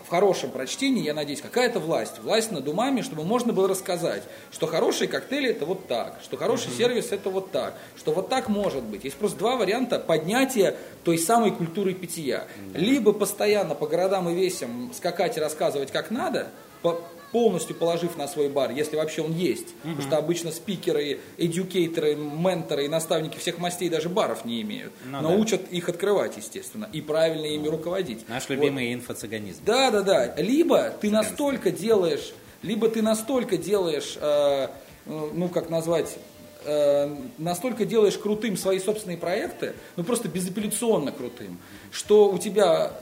в 0.05 0.09
хорошем 0.09 0.51
прочтении, 0.51 1.03
я 1.03 1.13
надеюсь, 1.13 1.41
какая-то 1.41 1.79
власть. 1.79 2.19
Власть 2.19 2.51
над 2.51 2.67
умами, 2.67 3.01
чтобы 3.01 3.23
можно 3.23 3.53
было 3.53 3.67
рассказать, 3.67 4.23
что 4.51 4.67
хорошие 4.67 5.07
коктейли 5.07 5.49
это 5.49 5.65
вот 5.65 5.87
так, 5.87 6.19
что 6.23 6.37
хороший 6.37 6.71
сервис 6.71 7.11
это 7.11 7.29
вот 7.29 7.51
так, 7.51 7.73
что 7.97 8.11
вот 8.11 8.29
так 8.29 8.47
может 8.47 8.83
быть. 8.83 9.03
Есть 9.03 9.17
просто 9.17 9.39
два 9.39 9.55
варианта 9.55 9.99
поднятия 9.99 10.75
той 11.03 11.17
самой 11.17 11.51
культуры 11.51 11.93
питья. 11.93 12.45
Либо 12.73 13.13
постоянно 13.13 13.73
по 13.75 13.87
городам 13.87 14.29
и 14.29 14.35
весям 14.35 14.91
скакать 14.93 15.37
и 15.37 15.39
рассказывать 15.39 15.91
как 15.91 16.11
надо, 16.11 16.49
по- 16.81 17.01
полностью 17.35 17.75
положив 17.75 18.15
на 18.15 18.29
свой 18.29 18.47
бар, 18.47 18.71
если 18.71 18.95
вообще 18.95 19.21
он 19.21 19.33
есть. 19.33 19.75
Потому 19.81 20.01
что 20.01 20.17
обычно 20.17 20.51
спикеры, 20.51 21.19
эдюкейторы, 21.37 22.15
менторы 22.15 22.85
и 22.85 22.87
наставники 22.87 23.37
всех 23.37 23.57
мастей 23.57 23.89
даже 23.89 24.07
баров 24.07 24.45
не 24.45 24.61
имеют. 24.61 24.93
Ну 25.03 25.19
но 25.19 25.29
да. 25.31 25.35
учат 25.35 25.69
их 25.69 25.89
открывать, 25.89 26.37
естественно, 26.37 26.87
и 26.93 27.01
правильно 27.01 27.45
ими 27.47 27.67
руководить. 27.67 28.25
Наш 28.29 28.43
Вот. 28.43 28.51
любимый 28.51 28.93
инфо-цыганизм. 28.93 29.59
Да, 29.65 29.91
да, 29.91 30.01
да. 30.01 30.33
Либо 30.37 30.91
ты 31.01 31.11
настолько 31.11 31.71
делаешь, 31.71 32.33
либо 32.61 32.87
ты 32.87 33.01
настолько 33.01 33.57
делаешь, 33.57 34.17
э, 34.17 34.69
э, 35.05 35.29
ну 35.33 35.49
как 35.49 35.69
назвать, 35.69 36.17
э, 36.63 37.13
настолько 37.37 37.83
делаешь 37.83 38.17
крутым 38.17 38.55
свои 38.55 38.79
собственные 38.79 39.17
проекты, 39.17 39.73
ну 39.97 40.05
просто 40.05 40.29
безапелляционно 40.29 41.11
крутым, 41.11 41.59
что 41.91 42.29
у 42.29 42.37
тебя 42.37 42.93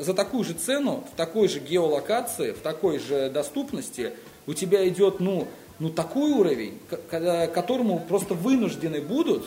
за 0.00 0.14
такую 0.14 0.44
же 0.44 0.54
цену, 0.54 1.04
в 1.12 1.16
такой 1.16 1.48
же 1.48 1.60
геолокации, 1.60 2.52
в 2.52 2.60
такой 2.60 2.98
же 2.98 3.30
доступности 3.30 4.12
у 4.46 4.54
тебя 4.54 4.86
идет, 4.88 5.20
ну, 5.20 5.46
ну 5.78 5.90
такой 5.90 6.30
уровень, 6.32 6.78
к- 6.88 6.96
к- 7.10 7.46
которому 7.48 8.00
просто 8.00 8.34
вынуждены 8.34 9.00
будут 9.00 9.44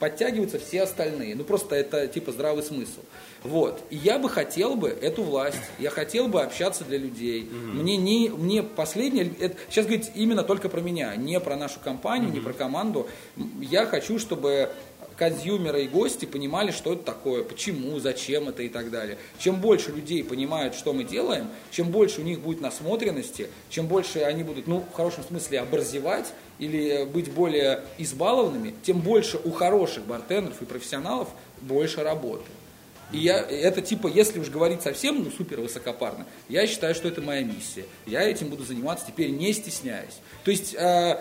подтягиваются 0.00 0.58
все 0.58 0.82
остальные. 0.82 1.34
Ну 1.36 1.44
просто 1.44 1.76
это 1.76 2.06
типа 2.08 2.32
здравый 2.32 2.62
смысл. 2.62 3.00
Вот. 3.42 3.80
И 3.90 3.96
я 3.96 4.18
бы 4.18 4.28
хотел 4.28 4.74
бы 4.74 4.88
эту 4.88 5.22
власть, 5.22 5.60
я 5.78 5.88
хотел 5.90 6.28
бы 6.28 6.42
общаться 6.42 6.84
для 6.84 6.98
людей. 6.98 7.48
Мне 7.50 7.96
не, 7.96 8.28
мне 8.28 8.62
последнее, 8.62 9.30
это, 9.38 9.56
сейчас 9.70 9.86
говорить 9.86 10.10
именно 10.14 10.42
только 10.42 10.68
про 10.68 10.80
меня, 10.80 11.14
не 11.14 11.38
про 11.40 11.56
нашу 11.56 11.78
компанию, 11.82 12.32
не 12.32 12.40
про 12.40 12.52
команду. 12.52 13.06
Я 13.60 13.86
хочу, 13.86 14.18
чтобы 14.18 14.70
консюмеры 15.16 15.84
и 15.84 15.88
гости 15.88 16.24
понимали, 16.24 16.70
что 16.70 16.92
это 16.92 17.04
такое, 17.04 17.42
почему, 17.44 17.98
зачем 17.98 18.48
это 18.48 18.62
и 18.62 18.68
так 18.68 18.90
далее. 18.90 19.18
Чем 19.38 19.60
больше 19.60 19.92
людей 19.92 20.24
понимают, 20.24 20.74
что 20.74 20.92
мы 20.92 21.04
делаем, 21.04 21.48
чем 21.70 21.90
больше 21.90 22.20
у 22.20 22.24
них 22.24 22.40
будет 22.40 22.60
насмотренности, 22.60 23.48
чем 23.70 23.86
больше 23.86 24.20
они 24.20 24.42
будут, 24.42 24.66
ну, 24.66 24.80
в 24.80 24.94
хорошем 24.94 25.24
смысле, 25.24 25.60
оборзевать 25.60 26.32
или 26.58 27.04
быть 27.04 27.30
более 27.30 27.82
избалованными, 27.98 28.74
тем 28.82 29.00
больше 29.00 29.38
у 29.42 29.50
хороших 29.50 30.04
бартендеров 30.04 30.60
и 30.62 30.64
профессионалов 30.64 31.28
больше 31.60 32.02
работы. 32.02 32.44
И 33.12 33.18
я, 33.18 33.38
это 33.38 33.80
типа, 33.80 34.08
если 34.08 34.40
уж 34.40 34.48
говорить 34.48 34.82
совсем 34.82 35.22
ну, 35.22 35.30
супер 35.30 35.60
высокопарно, 35.60 36.26
я 36.48 36.66
считаю, 36.66 36.94
что 36.94 37.08
это 37.08 37.20
моя 37.20 37.42
миссия. 37.42 37.84
Я 38.06 38.22
этим 38.22 38.48
буду 38.48 38.64
заниматься 38.64 39.06
теперь 39.06 39.30
не 39.30 39.52
стесняясь. 39.52 40.18
То 40.44 40.50
есть, 40.50 40.74
э, 40.74 41.18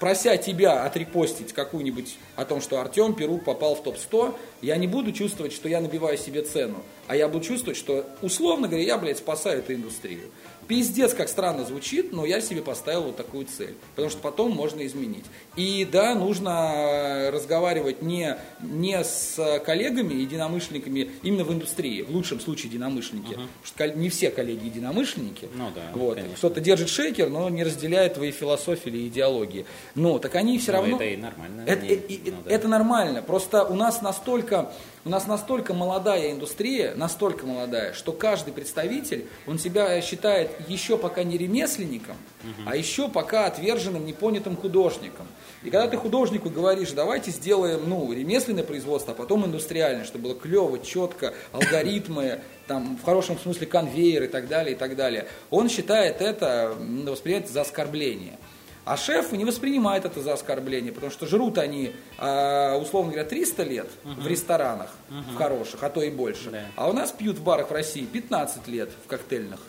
прося 0.00 0.36
тебя 0.38 0.84
отрепостить 0.84 1.52
какую-нибудь 1.52 2.16
о 2.34 2.44
том, 2.44 2.60
что 2.60 2.80
Артем 2.80 3.14
Перук 3.14 3.44
попал 3.44 3.76
в 3.76 3.82
топ-100, 3.82 4.34
я 4.62 4.76
не 4.76 4.86
буду 4.86 5.12
чувствовать, 5.12 5.52
что 5.52 5.68
я 5.68 5.80
набиваю 5.80 6.18
себе 6.18 6.42
цену. 6.42 6.82
а 7.06 7.16
я 7.16 7.28
буду 7.28 7.44
чувствовать, 7.44 7.76
что, 7.76 8.06
условно 8.22 8.66
говоря, 8.66 8.84
я, 8.84 8.96
блядь, 8.96 9.18
спасаю 9.18 9.58
эту 9.58 9.74
индустрию. 9.74 10.30
Пиздец, 10.70 11.14
как 11.14 11.28
странно 11.28 11.64
звучит, 11.64 12.12
но 12.12 12.24
я 12.24 12.40
себе 12.40 12.62
поставил 12.62 13.02
вот 13.02 13.16
такую 13.16 13.44
цель. 13.46 13.74
Потому 13.96 14.08
что 14.08 14.20
потом 14.20 14.52
можно 14.52 14.86
изменить. 14.86 15.24
И 15.56 15.84
да, 15.90 16.14
нужно 16.14 17.28
разговаривать 17.32 18.02
не, 18.02 18.36
не 18.60 19.02
с 19.02 19.60
коллегами, 19.66 20.14
единомышленниками 20.14 21.10
именно 21.24 21.42
в 21.42 21.52
индустрии. 21.52 22.02
В 22.02 22.10
лучшем 22.12 22.38
случае 22.38 22.70
единомышленники. 22.70 23.32
Uh-huh. 23.32 23.48
Потому 23.62 23.64
что 23.64 23.88
не 23.98 24.08
все 24.10 24.30
коллеги 24.30 24.66
единомышленники. 24.66 25.48
Ну 25.56 25.72
да, 25.74 25.90
вот. 25.92 26.20
Кто-то 26.36 26.60
держит 26.60 26.88
шейкер, 26.88 27.30
но 27.30 27.48
не 27.48 27.64
разделяет 27.64 28.14
твои 28.14 28.30
философии 28.30 28.90
или 28.90 29.08
идеологии. 29.08 29.66
Но 29.96 30.20
так 30.20 30.36
они 30.36 30.56
все 30.60 30.70
ну, 30.70 30.78
равно... 30.78 30.96
это 30.98 31.04
и 31.04 31.16
нормально. 31.16 31.64
Это, 31.66 31.84
они... 31.84 31.94
и, 31.94 32.30
ну, 32.30 32.36
да. 32.44 32.50
это 32.52 32.68
нормально. 32.68 33.22
Просто 33.22 33.64
у 33.64 33.74
нас 33.74 34.02
настолько 34.02 34.70
у 35.04 35.08
нас 35.08 35.26
настолько 35.26 35.72
молодая 35.72 36.32
индустрия, 36.32 36.94
настолько 36.94 37.46
молодая, 37.46 37.92
что 37.94 38.12
каждый 38.12 38.52
представитель, 38.52 39.26
он 39.46 39.58
себя 39.58 40.00
считает 40.02 40.50
еще 40.68 40.98
пока 40.98 41.22
не 41.22 41.38
ремесленником, 41.38 42.16
угу. 42.42 42.68
а 42.68 42.76
еще 42.76 43.08
пока 43.08 43.46
отверженным, 43.46 44.04
непонятым 44.04 44.56
художником. 44.56 45.26
И 45.62 45.70
когда 45.70 45.88
ты 45.88 45.96
художнику 45.96 46.50
говоришь, 46.50 46.92
давайте 46.92 47.30
сделаем 47.30 47.88
ну, 47.88 48.12
ремесленное 48.12 48.64
производство, 48.64 49.12
а 49.12 49.16
потом 49.16 49.46
индустриальное, 49.46 50.04
чтобы 50.04 50.24
было 50.24 50.34
клево, 50.34 50.78
четко, 50.78 51.34
алгоритмы, 51.52 52.40
там, 52.66 52.96
в 52.96 53.04
хорошем 53.04 53.38
смысле 53.38 53.66
конвейер 53.66 54.24
и 54.24 54.28
так 54.28 54.48
далее, 54.48 54.74
и 54.74 54.78
так 54.78 54.96
далее, 54.96 55.26
он 55.50 55.68
считает 55.68 56.20
это, 56.20 56.74
воспринимает 57.06 57.48
за 57.50 57.62
оскорбление. 57.62 58.38
А 58.84 58.96
шеф 58.96 59.32
не 59.32 59.44
воспринимает 59.44 60.04
это 60.04 60.20
за 60.20 60.32
оскорбление, 60.32 60.92
потому 60.92 61.12
что 61.12 61.26
жрут 61.26 61.58
они, 61.58 61.94
а, 62.18 62.78
условно 62.78 63.12
говоря, 63.12 63.28
300 63.28 63.62
лет 63.62 63.90
угу. 64.04 64.22
в 64.22 64.26
ресторанах, 64.26 64.90
угу. 65.08 65.34
в 65.34 65.36
хороших, 65.36 65.82
а 65.82 65.90
то 65.90 66.02
и 66.02 66.10
больше. 66.10 66.50
Да. 66.50 66.64
А 66.76 66.88
у 66.88 66.92
нас 66.92 67.12
пьют 67.12 67.38
в 67.38 67.42
барах 67.42 67.70
в 67.70 67.72
России 67.72 68.04
15 68.04 68.66
лет 68.68 68.90
в 69.04 69.08
коктейльных. 69.08 69.60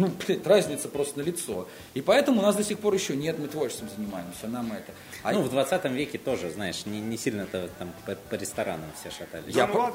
Ну, 0.00 0.10
блядь, 0.26 0.46
разница 0.46 0.88
просто 0.88 1.18
на 1.18 1.22
лицо. 1.22 1.68
И 1.92 2.00
поэтому 2.00 2.40
у 2.40 2.42
нас 2.42 2.56
до 2.56 2.64
сих 2.64 2.78
пор 2.78 2.94
еще 2.94 3.14
нет, 3.14 3.38
мы 3.38 3.48
творчеством 3.48 3.90
занимаемся, 3.94 4.48
нам 4.48 4.72
это. 4.72 4.92
А 5.22 5.32
ну, 5.32 5.42
в 5.42 5.50
20 5.50 5.84
веке 5.90 6.16
тоже, 6.16 6.50
знаешь, 6.50 6.86
не, 6.86 7.00
не 7.00 7.18
сильно-то 7.18 7.68
там 7.78 7.92
по, 8.06 8.14
по 8.14 8.34
ресторанам 8.36 8.86
все 8.98 9.10
шатались. 9.10 9.54
Я 9.54 9.66
по... 9.66 9.92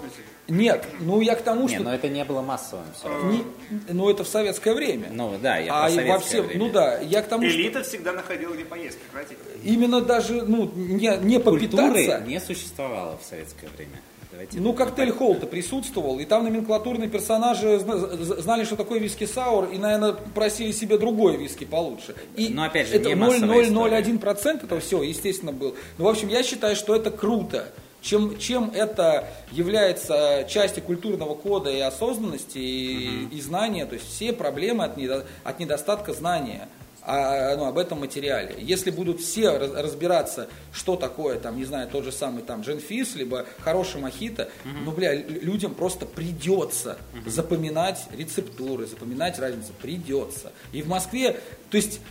Нет, 0.48 0.86
ну 1.00 1.22
я 1.22 1.36
к 1.36 1.42
тому, 1.42 1.68
что... 1.68 1.80
Не, 1.80 1.84
но 1.86 1.96
это 1.96 2.08
не 2.08 2.24
было 2.24 2.44
массовым 2.44 2.86
все 2.94 3.10
Не, 3.24 3.46
ну 3.90 4.08
это 4.08 4.24
в 4.24 4.28
советское 4.28 4.76
время. 4.76 5.10
Ну 5.12 5.40
да, 5.42 5.58
я 5.58 5.86
а 5.86 5.90
во 5.90 6.20
всем, 6.20 6.46
время. 6.46 6.64
Ну 6.64 6.72
да, 6.72 7.00
я 7.00 7.24
к 7.24 7.28
тому, 7.28 7.44
Элита 7.44 7.80
что... 7.80 7.90
всегда 7.90 8.14
находила 8.14 8.54
где 8.54 8.66
поесть, 8.66 9.00
прекратить. 9.00 9.40
Именно 9.64 10.02
даже, 10.02 10.44
ну, 10.44 10.72
не, 10.76 11.18
не 11.18 11.40
попитаться... 11.40 11.92
Культуры 11.92 12.24
не 12.28 12.40
существовало 12.40 13.18
в 13.18 13.26
советское 13.28 13.70
время. 13.76 14.00
Давайте 14.36 14.60
ну, 14.60 14.74
коктейль 14.74 15.12
Холта 15.12 15.48
присутствовал, 15.48 16.20
и 16.20 16.26
там 16.26 16.44
номенклатурные 16.44 17.08
персонажи 17.08 17.80
знали, 17.80 18.66
что 18.66 18.76
такое 18.76 19.00
виски 19.00 19.26
саур, 19.26 19.70
и, 19.72 19.78
наверное, 19.78 20.12
просили 20.12 20.74
себе 20.74 20.98
другой 20.98 21.38
виски 21.38 21.64
получше. 21.64 22.16
И 22.36 22.50
Но 22.50 22.66
опять 22.66 22.90
же, 22.90 22.96
это 22.96 23.12
0,001% 23.12 24.66
это 24.66 24.80
все, 24.82 25.02
естественно, 25.04 25.54
был. 25.54 25.76
Ну, 25.98 26.04
в 26.04 26.08
общем, 26.10 26.28
я 26.28 26.44
считаю, 26.44 26.76
что 26.76 26.94
это 26.94 27.12
круто. 27.12 27.70
Чем, 28.02 28.38
чем 28.38 28.72
это 28.76 29.30
является 29.52 30.46
частью 30.50 30.84
культурного 30.84 31.34
кода 31.34 31.72
и 31.72 31.80
осознанности, 31.80 32.58
и, 32.58 33.26
угу. 33.26 33.36
и 33.36 33.42
знания, 33.42 33.86
то 33.86 33.94
есть 33.96 34.08
все 34.08 34.34
проблемы 34.34 34.84
от, 34.84 34.98
недо, 34.98 35.26
от 35.44 35.60
недостатка 35.60 36.14
знания 36.14 36.68
а, 37.06 37.56
ну, 37.56 37.66
об 37.66 37.78
этом 37.78 38.00
материале. 38.00 38.56
Если 38.60 38.90
будут 38.90 39.22
все 39.22 39.58
разбираться, 39.58 40.48
что 40.74 40.96
такое, 40.96 41.40
там, 41.40 41.58
не 41.58 41.66
знаю, 41.66 41.88
тот 41.88 42.04
же 42.04 42.12
самый 42.12 42.44
там 42.44 42.62
дженфис, 42.62 43.16
либо 43.16 43.46
хороший 43.60 44.02
мохито, 44.02 44.50
угу. 44.64 44.74
ну, 44.86 44.92
бля, 44.92 45.14
людям 45.14 45.76
просто 45.76 46.06
придется 46.06 46.98
угу. 47.14 47.30
запоминать 47.30 48.06
рецептуры, 48.12 48.88
запоминать 48.88 49.38
разницу, 49.40 49.72
придется. 49.80 50.52
И 50.72 50.82
в 50.82 50.88
Москве, 50.88 51.40
то 51.70 51.78
есть, 51.78 52.02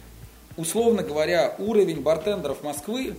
условно 0.57 1.03
говоря, 1.03 1.57
уровень 1.59 2.01
бартендеров 2.01 2.63
Москвы 2.63 3.17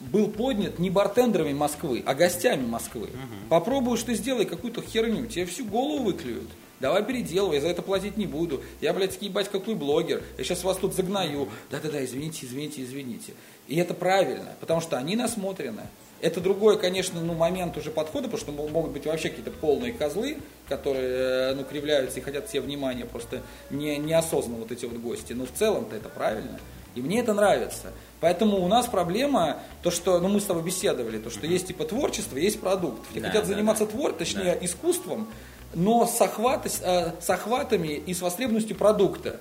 был 0.00 0.28
поднят 0.28 0.78
не 0.78 0.90
бартендерами 0.90 1.52
Москвы, 1.52 2.02
а 2.06 2.14
гостями 2.14 2.66
Москвы. 2.66 3.08
Угу. 3.08 3.48
Попробуешь 3.48 4.02
ты 4.02 4.14
сделай 4.14 4.44
какую-то 4.44 4.82
херню, 4.82 5.26
тебе 5.26 5.46
всю 5.46 5.64
голову 5.64 6.04
выклюют. 6.04 6.48
Давай 6.80 7.04
переделывай, 7.04 7.56
я 7.56 7.62
за 7.62 7.68
это 7.68 7.82
платить 7.82 8.16
не 8.16 8.26
буду. 8.26 8.62
Я, 8.80 8.92
блядь, 8.92 9.20
ебать, 9.20 9.48
какой 9.48 9.74
блогер. 9.74 10.22
Я 10.36 10.44
сейчас 10.44 10.62
вас 10.62 10.76
тут 10.76 10.94
загнаю. 10.94 11.48
Да-да-да, 11.70 12.04
извините, 12.04 12.46
извините, 12.46 12.82
извините. 12.82 13.32
И 13.66 13.76
это 13.76 13.94
правильно, 13.94 14.54
потому 14.60 14.80
что 14.80 14.96
они 14.96 15.16
насмотрены. 15.16 15.82
Это 16.20 16.40
другой, 16.40 16.78
конечно, 16.78 17.20
ну, 17.20 17.34
момент 17.34 17.76
уже 17.76 17.90
подхода, 17.90 18.28
потому 18.28 18.40
что 18.40 18.52
могут 18.70 18.92
быть 18.92 19.06
вообще 19.06 19.28
какие-то 19.28 19.52
полные 19.52 19.92
козлы, 19.92 20.38
которые 20.68 21.54
ну, 21.54 21.64
кривляются 21.64 22.18
и 22.18 22.22
хотят 22.22 22.48
все 22.48 22.60
внимания, 22.60 23.04
просто 23.04 23.42
не, 23.70 23.98
неосознанно 23.98 24.58
вот 24.58 24.72
эти 24.72 24.84
вот 24.84 24.98
гости. 24.98 25.32
Но 25.32 25.46
в 25.46 25.52
целом-то 25.52 25.94
это 25.94 26.08
правильно. 26.08 26.58
И 26.94 27.00
мне 27.00 27.20
это 27.20 27.34
нравится. 27.34 27.92
Поэтому 28.20 28.56
у 28.64 28.66
нас 28.66 28.86
проблема, 28.86 29.58
то, 29.82 29.92
что, 29.92 30.18
ну 30.18 30.28
мы 30.28 30.40
с 30.40 30.44
тобой 30.44 30.64
беседовали, 30.64 31.18
то, 31.18 31.30
что 31.30 31.46
есть 31.46 31.68
типа 31.68 31.84
творчество, 31.84 32.36
есть 32.36 32.60
продукт. 32.60 33.08
Все 33.10 33.20
да, 33.20 33.28
хотят 33.28 33.46
да, 33.46 33.54
заниматься 33.54 33.86
да. 33.86 33.92
твор, 33.92 34.12
точнее 34.12 34.56
да. 34.58 34.64
искусством, 34.64 35.28
но 35.74 36.06
с, 36.06 36.20
охват, 36.20 36.66
э, 36.66 37.12
с 37.20 37.30
охватами 37.30 37.88
и 37.88 38.14
с 38.14 38.22
востребованностью 38.22 38.76
продукта. 38.76 39.40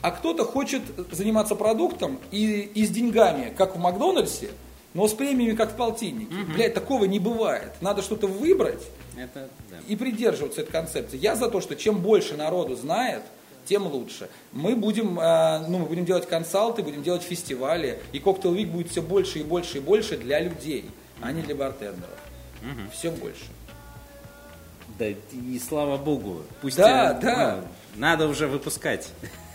А 0.00 0.10
кто-то 0.10 0.44
хочет 0.44 0.82
заниматься 1.12 1.54
продуктом 1.54 2.18
и, 2.30 2.60
и 2.74 2.84
с 2.84 2.90
деньгами, 2.90 3.54
как 3.56 3.76
в 3.76 3.78
Макдональдсе, 3.78 4.50
но 4.94 5.06
с 5.06 5.14
премиями, 5.14 5.54
как 5.54 5.72
в 5.72 5.76
полтиннике. 5.76 6.34
Угу. 6.34 6.52
Блядь, 6.54 6.74
такого 6.74 7.04
не 7.04 7.18
бывает. 7.18 7.72
Надо 7.80 8.02
что-то 8.02 8.26
выбрать 8.26 8.82
Это, 9.16 9.48
да. 9.70 9.78
и 9.86 9.96
придерживаться 9.96 10.62
этой 10.62 10.72
концепции. 10.72 11.18
Я 11.18 11.36
за 11.36 11.48
то, 11.48 11.60
что 11.60 11.76
чем 11.76 12.00
больше 12.00 12.36
народу 12.36 12.74
знает, 12.74 13.22
тем 13.64 13.86
лучше. 13.86 14.28
Мы 14.50 14.74
будем, 14.74 15.20
э, 15.20 15.66
ну, 15.68 15.78
мы 15.78 15.86
будем 15.86 16.04
делать 16.04 16.28
консалты, 16.28 16.82
будем 16.82 17.02
делать 17.02 17.22
фестивали, 17.22 18.00
и 18.12 18.18
коктейл 18.18 18.54
Вик 18.54 18.68
будет 18.68 18.90
все 18.90 19.02
больше 19.02 19.38
и 19.38 19.42
больше 19.44 19.78
и 19.78 19.80
больше 19.80 20.16
для 20.16 20.40
людей, 20.40 20.90
а 21.20 21.30
не 21.32 21.42
для 21.42 21.54
бартендеров. 21.54 22.18
Угу. 22.60 22.90
Все 22.92 23.10
больше. 23.10 23.44
Да 24.98 25.08
и 25.08 25.58
слава 25.58 25.96
богу. 25.96 26.42
Пусть 26.60 26.76
да, 26.76 27.12
да. 27.14 27.64
Ну, 27.94 28.00
надо 28.00 28.28
уже 28.28 28.46
выпускать 28.46 29.10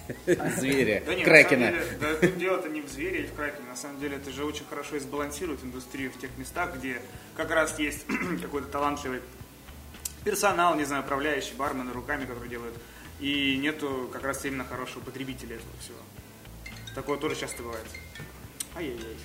зверя, 0.26 1.04
да 1.06 1.16
нет, 1.16 1.26
кракена. 1.26 1.72
Деле, 1.72 1.98
да, 2.00 2.16
тут 2.16 2.38
дело-то 2.38 2.70
не 2.70 2.82
в 2.82 2.90
звере 2.90 3.20
или 3.20 3.28
в 3.28 3.34
кракене. 3.34 3.68
На 3.68 3.76
самом 3.76 4.00
деле 4.00 4.18
это 4.18 4.32
же 4.32 4.46
очень 4.46 4.66
хорошо 4.70 4.96
и 4.96 5.00
сбалансирует 5.00 5.64
индустрию 5.64 6.12
в 6.12 6.20
тех 6.20 6.30
местах, 6.38 6.76
где 6.78 7.02
как 7.36 7.52
раз 7.52 7.78
есть 7.80 8.06
какой-то 8.42 8.68
талантливый 8.68 9.22
персонал, 10.24 10.76
не 10.76 10.84
знаю, 10.86 11.04
управляющий, 11.04 11.54
бармены 11.56 11.92
руками, 11.94 12.26
которые 12.26 12.50
делают. 12.50 12.76
И 13.20 13.58
нету 13.58 14.10
как 14.12 14.24
раз 14.24 14.46
именно 14.46 14.64
хорошего 14.64 15.02
потребителя 15.04 15.56
этого 15.56 15.72
всего. 15.80 15.98
Такое 16.94 17.18
тоже 17.18 17.36
часто 17.36 17.64
бывает. 17.64 17.86
Ай-яй-яй. 18.76 19.18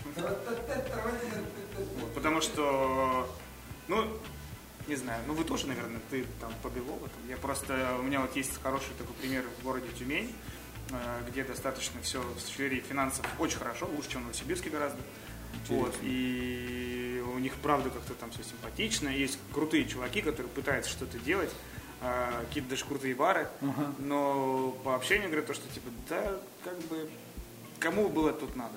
Вот, 2.00 2.14
потому 2.14 2.40
что, 2.40 3.28
ну, 3.88 4.06
не 4.88 4.96
знаю, 4.96 5.22
ну 5.26 5.34
вы 5.34 5.44
тоже, 5.44 5.66
наверное, 5.66 6.00
ты 6.10 6.24
там 6.40 6.52
в 6.62 6.66
этом. 6.66 7.28
Я 7.28 7.36
просто, 7.36 7.96
у 8.00 8.02
меня 8.02 8.20
вот 8.20 8.34
есть 8.36 8.60
хороший 8.62 8.90
такой 8.98 9.14
пример 9.16 9.44
в 9.60 9.64
городе 9.64 9.86
Тюмень, 9.98 10.34
э, 10.90 11.22
где 11.28 11.44
достаточно 11.44 12.00
все 12.02 12.20
в 12.20 12.40
сфере 12.40 12.80
финансов 12.80 13.24
очень 13.38 13.58
хорошо, 13.58 13.88
лучше, 13.94 14.10
чем 14.10 14.22
в 14.22 14.24
Новосибирске 14.24 14.70
гораздо. 14.70 15.00
Вот, 15.68 15.94
и 16.02 17.22
у 17.34 17.38
них, 17.38 17.54
правда, 17.62 17.90
как-то 17.90 18.14
там 18.14 18.30
все 18.30 18.42
симпатично. 18.42 19.08
Есть 19.08 19.38
крутые 19.52 19.86
чуваки, 19.86 20.22
которые 20.22 20.48
пытаются 20.48 20.90
что-то 20.90 21.18
делать, 21.18 21.50
э, 22.00 22.44
какие-то 22.48 22.70
даже 22.70 22.84
крутые 22.84 23.14
бары, 23.14 23.48
uh-huh. 23.60 23.94
но 23.98 24.72
по 24.82 24.96
общению 24.96 25.28
говорят 25.28 25.46
то, 25.46 25.54
что 25.54 25.68
типа, 25.72 25.90
да, 26.08 26.40
как 26.64 26.78
бы, 26.82 27.08
кому 27.78 28.08
было 28.08 28.32
тут 28.32 28.56
надо. 28.56 28.74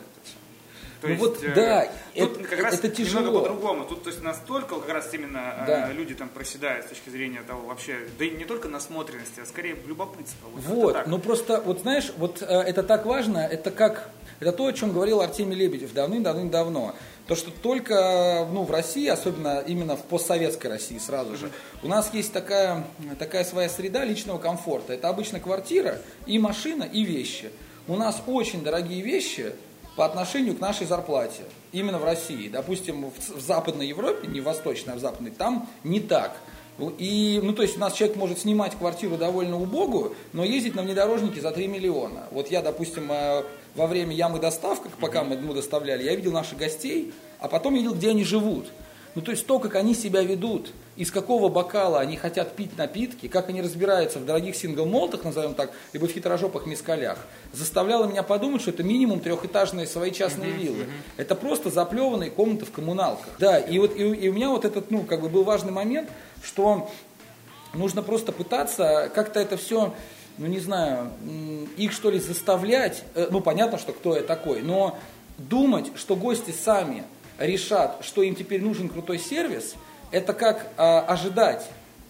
То 1.01 1.07
ну 1.07 1.13
есть, 1.13 1.21
вот, 1.21 1.43
э, 1.43 1.53
да, 1.53 1.87
тут 2.15 2.37
это, 2.37 2.49
как 2.49 2.59
раз 2.59 2.73
это 2.75 2.89
тяжело. 2.89 3.25
немного 3.25 3.39
по-другому. 3.39 3.85
Тут 3.85 4.03
то 4.03 4.09
есть 4.09 4.21
настолько 4.21 4.79
как 4.79 4.89
раз 4.89 5.13
именно 5.13 5.53
э, 5.59 5.65
да. 5.67 5.91
люди 5.91 6.15
там 6.15 6.29
проседают 6.29 6.85
с 6.85 6.89
точки 6.89 7.09
зрения 7.09 7.41
того 7.45 7.67
вообще, 7.67 7.97
да 8.17 8.25
и 8.25 8.31
не 8.31 8.45
только 8.45 8.67
насмотренности, 8.67 9.39
а 9.41 9.45
скорее 9.45 9.75
любопытства. 9.85 10.47
Вот, 10.53 10.95
вот 10.95 11.07
ну 11.07 11.19
просто, 11.19 11.61
вот 11.61 11.81
знаешь, 11.81 12.11
вот 12.17 12.41
э, 12.41 12.45
это 12.45 12.83
так 12.83 13.05
важно, 13.05 13.39
это 13.39 13.71
как, 13.71 14.09
это 14.39 14.51
то, 14.51 14.65
о 14.65 14.73
чем 14.73 14.93
говорил 14.93 15.21
Артемий 15.21 15.55
Лебедев 15.55 15.93
давным-давным-давно. 15.93 16.95
То, 17.27 17.35
что 17.35 17.49
только 17.49 18.47
ну, 18.51 18.63
в 18.63 18.71
России, 18.71 19.07
особенно 19.07 19.63
именно 19.65 19.95
в 19.95 20.03
постсоветской 20.03 20.69
России 20.69 20.99
сразу 20.99 21.35
же, 21.35 21.49
у 21.81 21.87
нас 21.87 22.13
есть 22.13 22.31
такая, 22.31 22.85
такая 23.17 23.43
своя 23.43 23.67
среда 23.67 24.05
личного 24.05 24.37
комфорта. 24.37 24.93
Это 24.93 25.09
обычно 25.09 25.39
квартира 25.39 25.99
и 26.27 26.37
машина, 26.37 26.83
и 26.83 27.03
вещи. 27.03 27.49
У 27.87 27.95
нас 27.95 28.21
очень 28.27 28.63
дорогие 28.63 29.01
вещи, 29.01 29.53
по 29.95 30.05
отношению 30.05 30.55
к 30.55 30.59
нашей 30.59 30.85
зарплате. 30.85 31.43
Именно 31.71 31.99
в 31.99 32.03
России. 32.03 32.49
Допустим, 32.49 33.11
в, 33.11 33.37
в 33.37 33.41
Западной 33.41 33.87
Европе, 33.87 34.27
не 34.27 34.41
в 34.41 34.43
Восточной, 34.43 34.93
а 34.93 34.95
в 34.97 34.99
Западной, 34.99 35.31
там 35.31 35.69
не 35.83 35.99
так. 35.99 36.37
И, 36.97 37.39
ну, 37.41 37.53
то 37.53 37.61
есть 37.61 37.77
у 37.77 37.79
нас 37.79 37.93
человек 37.93 38.17
может 38.17 38.39
снимать 38.39 38.75
квартиру 38.75 39.15
довольно 39.15 39.57
убогую, 39.57 40.13
но 40.33 40.43
ездить 40.43 40.75
на 40.75 40.81
внедорожнике 40.81 41.39
за 41.39 41.51
3 41.51 41.67
миллиона. 41.67 42.27
Вот 42.31 42.51
я, 42.51 42.61
допустим, 42.61 43.09
э, 43.09 43.43
во 43.75 43.87
время 43.87 44.13
ямы 44.13 44.39
доставка, 44.39 44.89
пока 44.99 45.23
мы 45.23 45.35
ему 45.35 45.53
доставляли, 45.53 46.03
я 46.03 46.15
видел 46.15 46.33
наших 46.33 46.57
гостей, 46.57 47.13
а 47.39 47.47
потом 47.47 47.75
видел, 47.75 47.93
где 47.93 48.09
они 48.09 48.25
живут. 48.25 48.65
Ну, 49.15 49.21
то 49.21 49.31
есть 49.31 49.47
то, 49.47 49.59
как 49.59 49.75
они 49.75 49.95
себя 49.95 50.21
ведут, 50.21 50.71
из 50.97 51.09
какого 51.09 51.47
бокала 51.47 51.99
они 52.01 52.17
хотят 52.17 52.53
пить 52.55 52.77
напитки, 52.77 53.27
как 53.27 53.47
они 53.47 53.61
разбираются 53.61 54.19
в 54.19 54.25
дорогих 54.25 54.57
сингл-молтах, 54.57 55.23
назовем 55.23 55.55
так, 55.55 55.71
либо 55.93 56.07
в 56.07 56.11
хитрожопых 56.11 56.65
мискалях, 56.65 57.17
заставляло 57.53 58.05
меня 58.05 58.23
подумать, 58.23 58.61
что 58.61 58.71
это 58.71 58.83
минимум 58.83 59.21
трехэтажные 59.21 59.87
свои 59.87 60.11
частные 60.11 60.51
виллы. 60.51 60.87
Это 61.15 61.33
просто 61.35 61.69
заплеванные 61.69 62.29
комнаты 62.29 62.65
в 62.65 62.71
коммуналках. 62.71 63.29
Да, 63.39 63.57
и 63.57 63.79
вот 63.79 63.95
и, 63.95 64.01
и 64.03 64.29
у 64.29 64.33
меня 64.33 64.49
вот 64.49 64.65
этот, 64.65 64.91
ну, 64.91 65.03
как 65.03 65.21
бы 65.21 65.29
был 65.29 65.43
важный 65.43 65.71
момент, 65.71 66.09
что 66.43 66.89
нужно 67.73 68.03
просто 68.03 68.33
пытаться 68.33 69.09
как-то 69.15 69.39
это 69.39 69.55
все 69.57 69.93
ну 70.37 70.47
не 70.47 70.59
знаю, 70.59 71.11
их 71.77 71.93
что 71.93 72.09
ли 72.09 72.19
заставлять, 72.19 73.03
э, 73.15 73.27
ну 73.31 73.39
понятно, 73.39 73.77
что 73.77 73.93
кто 73.93 74.17
я 74.17 74.21
такой, 74.21 74.61
но 74.61 74.97
думать, 75.37 75.91
что 75.95 76.17
гости 76.17 76.51
сами 76.51 77.03
решат, 77.37 77.97
что 78.03 78.23
им 78.23 78.35
теперь 78.35 78.61
нужен 78.61 78.89
крутой 78.89 79.19
сервис, 79.19 79.75
это 80.11 80.33
как 80.33 80.67
а, 80.77 81.01
ожидать, 81.01 81.67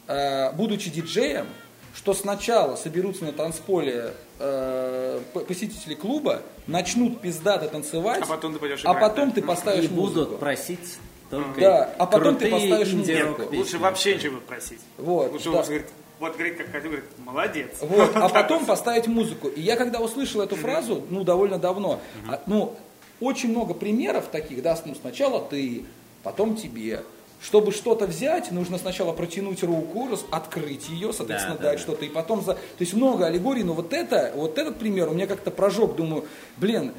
а, 0.08 0.52
будучи 0.52 0.90
диджеем, 0.90 1.48
что 1.96 2.14
сначала 2.14 2.76
соберутся 2.76 3.24
на 3.24 3.32
танцполе 3.32 4.14
э, 4.38 5.22
посетители 5.48 5.94
клуба, 5.94 6.42
начнут 6.68 7.22
пиздато 7.22 7.70
танцевать, 7.70 8.22
а 8.22 8.26
потом 8.26 8.54
ты, 8.54 8.60
пойдешь 8.60 8.82
а 8.84 8.94
потом 8.94 9.32
ты 9.32 9.42
поставишь 9.42 9.86
и 9.86 9.88
музыку. 9.88 10.26
будут 10.26 10.40
просить 10.42 10.98
только 11.30 11.62
Да, 11.62 11.96
а 11.98 12.06
потом 12.06 12.36
ты 12.36 12.50
поставишь 12.50 12.92
музыку. 12.92 13.44
песни. 13.44 13.58
Лучше 13.58 13.78
вообще 13.80 14.16
ничего 14.16 14.40
просить. 14.42 14.82
Вот, 14.98 15.32
Лучше 15.32 15.52
да. 15.52 15.60
он 15.60 15.64
говорит, 15.64 15.88
вот 16.20 16.34
говорит, 16.34 16.58
как 16.58 16.68
хотел, 16.68 16.92
говорит, 16.92 17.06
молодец. 17.18 17.72
Вот, 17.80 18.12
а 18.16 18.30
потом 18.44 18.66
поставить 18.66 19.08
музыку. 19.08 19.48
И 19.48 19.62
я 19.62 19.78
когда 19.78 20.00
услышал 20.00 20.42
эту 20.42 20.56
фразу, 20.58 21.06
ну, 21.10 21.24
довольно 21.24 21.58
давно, 21.58 22.02
ну, 22.46 22.76
очень 23.22 23.50
много 23.50 23.74
примеров 23.74 24.28
таких, 24.28 24.62
да, 24.62 24.78
ну, 24.86 24.96
сначала 24.96 25.42
ты, 25.42 25.86
потом 26.24 26.56
тебе. 26.56 27.02
Чтобы 27.42 27.72
что-то 27.72 28.08
взять, 28.08 28.52
нужно 28.52 28.78
сначала 28.80 29.12
протянуть 29.14 29.62
руку, 29.64 30.08
раз- 30.10 30.26
открыть 30.32 30.90
ее, 30.90 31.14
соответственно, 31.14 31.56
Да, 31.58 31.64
да, 31.64 31.70
дать 31.70 31.78
да. 31.78 31.84
что-то, 31.84 32.06
и 32.06 32.10
потом 32.10 32.42
за... 32.44 32.54
То 32.54 32.60
есть 32.80 32.94
много 32.94 33.26
аллегорий, 33.28 33.64
но 33.64 33.74
вот 33.74 33.94
это, 33.94 34.32
вот 34.36 34.58
этот 34.58 34.78
пример 34.80 35.10
у 35.10 35.14
меня 35.14 35.28
как-то 35.28 35.52
прожег, 35.52 35.96
думаю, 35.96 36.26
блин, 36.58 36.94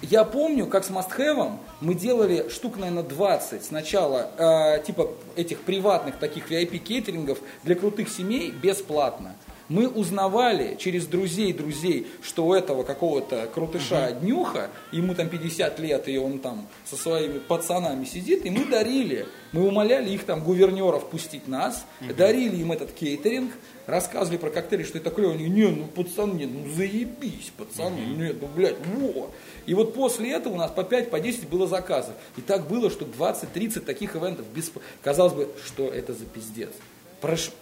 я 0.00 0.24
помню, 0.24 0.66
как 0.66 0.84
с 0.84 0.90
Мастхэвом 0.90 1.60
мы 1.80 1.94
делали 1.94 2.48
штук, 2.48 2.76
наверное, 2.78 3.02
20 3.02 3.64
сначала, 3.64 4.30
э, 4.38 4.82
типа 4.84 5.10
этих 5.36 5.60
приватных 5.60 6.16
таких 6.18 6.50
VIP-кейтерингов 6.50 7.38
для 7.62 7.74
крутых 7.74 8.08
семей 8.08 8.50
бесплатно. 8.50 9.36
Мы 9.72 9.88
узнавали 9.88 10.76
через 10.78 11.06
друзей 11.06 11.54
друзей, 11.54 12.06
что 12.20 12.44
у 12.44 12.52
этого 12.52 12.82
какого-то 12.82 13.48
крутыша 13.54 14.12
днюха, 14.20 14.68
ему 14.92 15.14
там 15.14 15.30
50 15.30 15.80
лет, 15.80 16.08
и 16.08 16.18
он 16.18 16.40
там 16.40 16.68
со 16.84 16.94
своими 16.96 17.38
пацанами 17.38 18.04
сидит, 18.04 18.44
и 18.44 18.50
мы 18.50 18.66
дарили, 18.66 19.26
мы 19.52 19.66
умоляли 19.66 20.10
их 20.10 20.24
там 20.24 20.44
гувернеров 20.44 21.08
пустить 21.08 21.48
нас, 21.48 21.86
дарили 22.18 22.56
им 22.56 22.72
этот 22.72 22.92
кейтеринг, 22.92 23.50
рассказывали 23.86 24.36
про 24.36 24.50
коктейли, 24.50 24.82
что 24.82 24.98
это 24.98 25.08
клево, 25.08 25.32
они, 25.32 25.48
не, 25.48 25.68
ну 25.68 25.86
пацаны, 25.86 26.46
ну 26.46 26.70
заебись, 26.74 27.50
пацаны, 27.56 28.00
нет, 28.14 28.36
ну 28.42 28.48
блядь, 28.54 28.76
во. 28.86 29.30
И 29.64 29.72
вот 29.72 29.94
после 29.94 30.32
этого 30.32 30.52
у 30.52 30.56
нас 30.58 30.70
по 30.70 30.84
5, 30.84 31.08
по 31.08 31.18
10 31.18 31.48
было 31.48 31.66
заказов. 31.66 32.14
И 32.36 32.42
так 32.42 32.68
было, 32.68 32.90
что 32.90 33.06
20-30 33.06 33.80
таких 33.80 34.16
ивентов. 34.16 34.44
Без... 34.54 34.70
Казалось 35.02 35.32
бы, 35.32 35.48
что 35.64 35.88
это 35.88 36.12
за 36.12 36.26
пиздец. 36.26 36.72
Прош- 37.22 37.52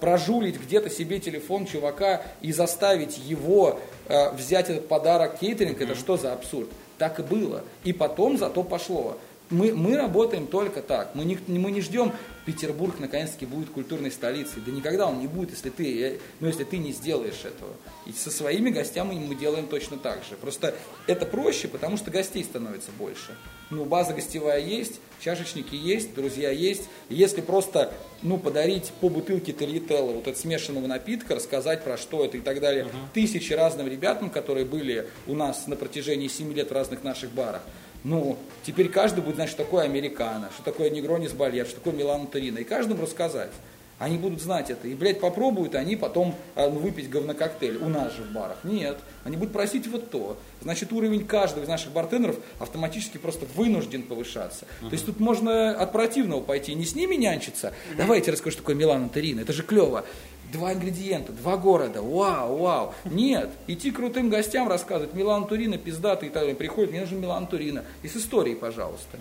прожулить 0.00 0.60
где-то 0.60 0.90
себе 0.90 1.20
телефон 1.20 1.66
чувака 1.66 2.22
и 2.40 2.52
заставить 2.52 3.18
его 3.18 3.78
э, 4.08 4.30
взять 4.32 4.70
этот 4.70 4.88
подарок 4.88 5.38
кейтеринг, 5.38 5.80
это 5.80 5.94
что 5.94 6.16
за 6.16 6.32
абсурд? 6.32 6.68
Так 6.98 7.20
и 7.20 7.22
было. 7.22 7.62
И 7.84 7.92
потом 7.92 8.38
зато 8.38 8.62
пошло. 8.62 9.18
Мы, 9.50 9.74
мы 9.74 9.96
работаем 9.96 10.46
только 10.46 10.82
так. 10.82 11.14
Мы 11.14 11.24
не, 11.24 11.38
мы 11.46 11.70
не 11.70 11.80
ждем, 11.80 12.12
Петербург 12.46 12.98
наконец-таки 12.98 13.46
будет 13.46 13.70
культурной 13.70 14.10
столицей. 14.10 14.62
Да 14.64 14.72
никогда 14.72 15.06
он 15.06 15.20
не 15.20 15.26
будет, 15.26 15.50
если 15.50 15.70
ты, 15.70 16.02
э, 16.02 16.18
ну, 16.40 16.46
если 16.46 16.64
ты 16.64 16.78
не 16.78 16.92
сделаешь 16.92 17.44
этого. 17.44 17.72
И 18.06 18.12
со 18.12 18.30
своими 18.30 18.70
гостями 18.70 19.14
мы 19.14 19.34
делаем 19.34 19.66
точно 19.66 19.98
так 19.98 20.24
же. 20.28 20.36
Просто 20.36 20.74
это 21.06 21.26
проще, 21.26 21.68
потому 21.68 21.96
что 21.96 22.10
гостей 22.10 22.42
становится 22.44 22.90
больше. 22.98 23.36
Ну, 23.70 23.84
база 23.84 24.14
гостевая 24.14 24.60
есть, 24.60 25.00
чашечники 25.20 25.74
есть, 25.74 26.14
друзья 26.14 26.50
есть. 26.50 26.88
И 27.08 27.16
если 27.16 27.40
просто, 27.40 27.92
ну, 28.22 28.38
подарить 28.38 28.92
по 29.00 29.08
бутылке 29.08 29.52
Тельетелла 29.52 30.12
вот 30.12 30.22
этого 30.22 30.34
смешанного 30.34 30.86
напитка, 30.86 31.34
рассказать 31.34 31.82
про 31.82 31.96
что 31.96 32.24
это 32.24 32.36
и 32.36 32.40
так 32.40 32.60
далее, 32.60 32.86
тысячи 33.12 33.52
разным 33.52 33.88
ребятам, 33.88 34.30
которые 34.30 34.64
были 34.64 35.08
у 35.26 35.34
нас 35.34 35.66
на 35.66 35.74
протяжении 35.74 36.28
7 36.28 36.52
лет 36.52 36.70
в 36.70 36.74
разных 36.74 37.02
наших 37.02 37.32
барах, 37.32 37.62
ну, 38.06 38.38
теперь 38.64 38.88
каждый 38.88 39.24
будет 39.24 39.34
знать, 39.34 39.48
что 39.48 39.64
такое 39.64 39.82
американо, 39.82 40.48
что 40.54 40.62
такое 40.62 40.90
негронис 40.90 41.32
балет, 41.32 41.66
что 41.66 41.80
такое 41.80 41.92
Милан. 41.92 42.26
И 42.26 42.62
каждому 42.62 43.02
рассказать. 43.02 43.50
Они 43.98 44.16
будут 44.16 44.40
знать 44.40 44.70
это. 44.70 44.86
И, 44.86 44.94
блядь, 44.94 45.18
попробуют 45.18 45.74
они 45.74 45.96
потом 45.96 46.36
а, 46.54 46.68
ну, 46.68 46.78
выпить 46.78 47.10
говнококтейль 47.10 47.78
у 47.78 47.88
нас 47.88 48.14
же 48.14 48.22
в 48.22 48.30
барах. 48.30 48.58
Нет. 48.62 48.98
Они 49.24 49.36
будут 49.36 49.52
просить 49.52 49.88
вот 49.88 50.10
то. 50.10 50.38
Значит, 50.62 50.92
уровень 50.92 51.26
каждого 51.26 51.64
из 51.64 51.68
наших 51.68 51.92
бартендеров 51.92 52.36
автоматически 52.60 53.16
просто 53.16 53.44
вынужден 53.56 54.04
повышаться. 54.04 54.66
То 54.80 54.92
есть 54.92 55.06
тут 55.06 55.18
можно 55.18 55.70
от 55.70 55.90
противного 55.90 56.42
пойти, 56.42 56.74
не 56.74 56.84
с 56.84 56.94
ними 56.94 57.16
нянчиться. 57.16 57.72
Давайте 57.96 58.30
расскажу, 58.30 58.52
что 58.52 58.62
такое 58.62 58.76
Милан 58.76 59.08
Турина. 59.08 59.40
Это 59.40 59.52
же 59.52 59.64
клево. 59.64 60.04
Два 60.52 60.72
ингредиента, 60.72 61.32
два 61.32 61.56
города, 61.56 62.02
вау, 62.02 62.56
вау. 62.56 62.94
Нет, 63.04 63.50
идти 63.66 63.90
крутым 63.90 64.28
гостям 64.30 64.68
рассказывать, 64.68 65.14
Милан 65.14 65.46
Турина, 65.46 65.76
пиздатый, 65.76 66.28
и 66.28 66.30
так 66.32 66.42
далее. 66.42 66.56
приходит, 66.56 66.90
мне 66.90 67.00
нужен 67.00 67.20
Милан 67.20 67.46
Турина. 67.46 67.84
И 68.02 68.08
с 68.08 68.16
историей, 68.16 68.54
пожалуйста. 68.54 69.18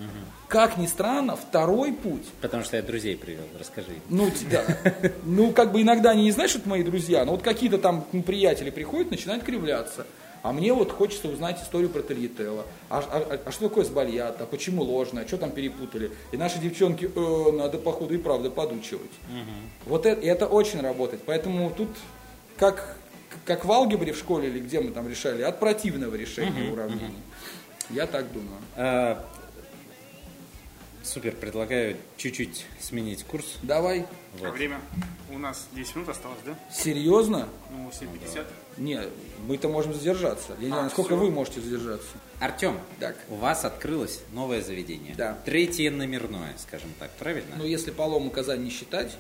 Как 0.48 0.78
ни 0.78 0.86
странно, 0.86 1.36
второй 1.36 1.94
путь, 1.94 2.26
Потому 2.42 2.64
что 2.64 2.78
я 2.78 2.84
друзей 2.84 3.18
привел, 3.18 3.46
расскажи. 3.60 3.96
ну, 4.10 4.32
да. 4.52 4.64
Ну, 5.24 5.52
как 5.52 5.72
бы 5.72 5.82
иногда 5.82 6.12
они 6.12 6.24
не 6.24 6.32
знают, 6.32 6.52
что 6.52 6.60
это 6.60 6.70
мои 6.70 6.84
друзья, 6.84 7.26
но 7.26 7.32
вот 7.32 7.42
какие-то 7.42 7.78
там 7.78 8.04
приятели 8.26 8.70
приходят, 8.70 9.12
начинают 9.12 9.44
кривляться. 9.44 10.06
А 10.46 10.52
мне 10.54 10.72
вот 10.74 10.92
хочется 10.92 11.28
узнать 11.28 11.60
историю 11.60 11.90
про 11.90 12.04
Тельетелла. 12.04 12.68
А, 12.88 13.00
а- 13.00 13.40
а 13.48 13.52
что 13.52 13.68
такое 13.68 13.84
сбальят? 13.84 14.40
А 14.40 14.46
почему 14.46 14.84
ложное? 14.84 15.26
Что 15.26 15.38
там 15.38 15.50
перепутали? 15.50 16.12
И 16.32 16.38
наши 16.38 16.60
девчонки, 16.60 17.10
«Э, 17.16 17.52
надо, 17.52 17.80
походу, 17.80 18.14
и 18.14 18.20
правда 18.20 18.52
подучивать. 18.52 19.10
Вот 19.88 20.06
это, 20.06 20.22
и 20.22 20.28
это 20.28 20.46
очень 20.46 20.82
работает. 20.82 21.24
Поэтому 21.26 21.72
тут, 21.76 21.90
как, 22.58 22.96
как 23.44 23.66
в 23.66 23.72
алгебре 23.72 24.14
в 24.14 24.20
школе 24.20 24.50
или 24.50 24.60
где 24.60 24.82
мы 24.82 24.92
там 24.92 25.10
решали, 25.10 25.42
от 25.42 25.60
противного 25.60 26.14
решения 26.14 26.72
уравнений. 26.72 27.24
Я 27.90 28.06
так 28.06 28.26
думаю. 28.32 29.18
А, 31.06 31.08
Супер, 31.08 31.34
предлагаю 31.36 31.98
чуть-чуть 32.18 32.66
сменить 32.80 33.24
курс. 33.24 33.58
Давай. 33.62 34.06
А 34.44 34.50
время 34.50 34.80
у 35.32 35.38
нас 35.38 35.68
10 35.74 35.96
минут 35.96 36.10
осталось, 36.10 36.40
да? 36.46 36.56
Серьезно? 36.74 37.48
Ну, 37.72 37.90
7.50. 37.90 38.46
Не, 38.78 39.02
мы-то 39.48 39.70
можем 39.70 39.94
задержаться. 39.94 40.54
Я 40.60 40.66
не 40.66 40.66
А, 40.66 40.70
знаю, 40.70 40.84
насколько 40.86 41.16
всё. 41.16 41.18
вы 41.18 41.32
можете 41.32 41.62
задержаться. 41.62 42.08
Артем, 42.40 42.80
Так. 43.00 43.16
у 43.30 43.36
вас 43.36 43.64
открылось 43.66 44.22
новое 44.34 44.62
заведение. 44.62 45.16
Да. 45.16 45.38
Третье 45.46 45.92
номерное, 45.92 46.54
скажем 46.58 46.90
так, 47.00 47.12
правильно? 47.12 47.56
Ну, 47.58 47.66
если 47.66 47.92
полому 47.92 48.30
Казань 48.32 48.64
не 48.64 48.70
считать, 48.72 49.16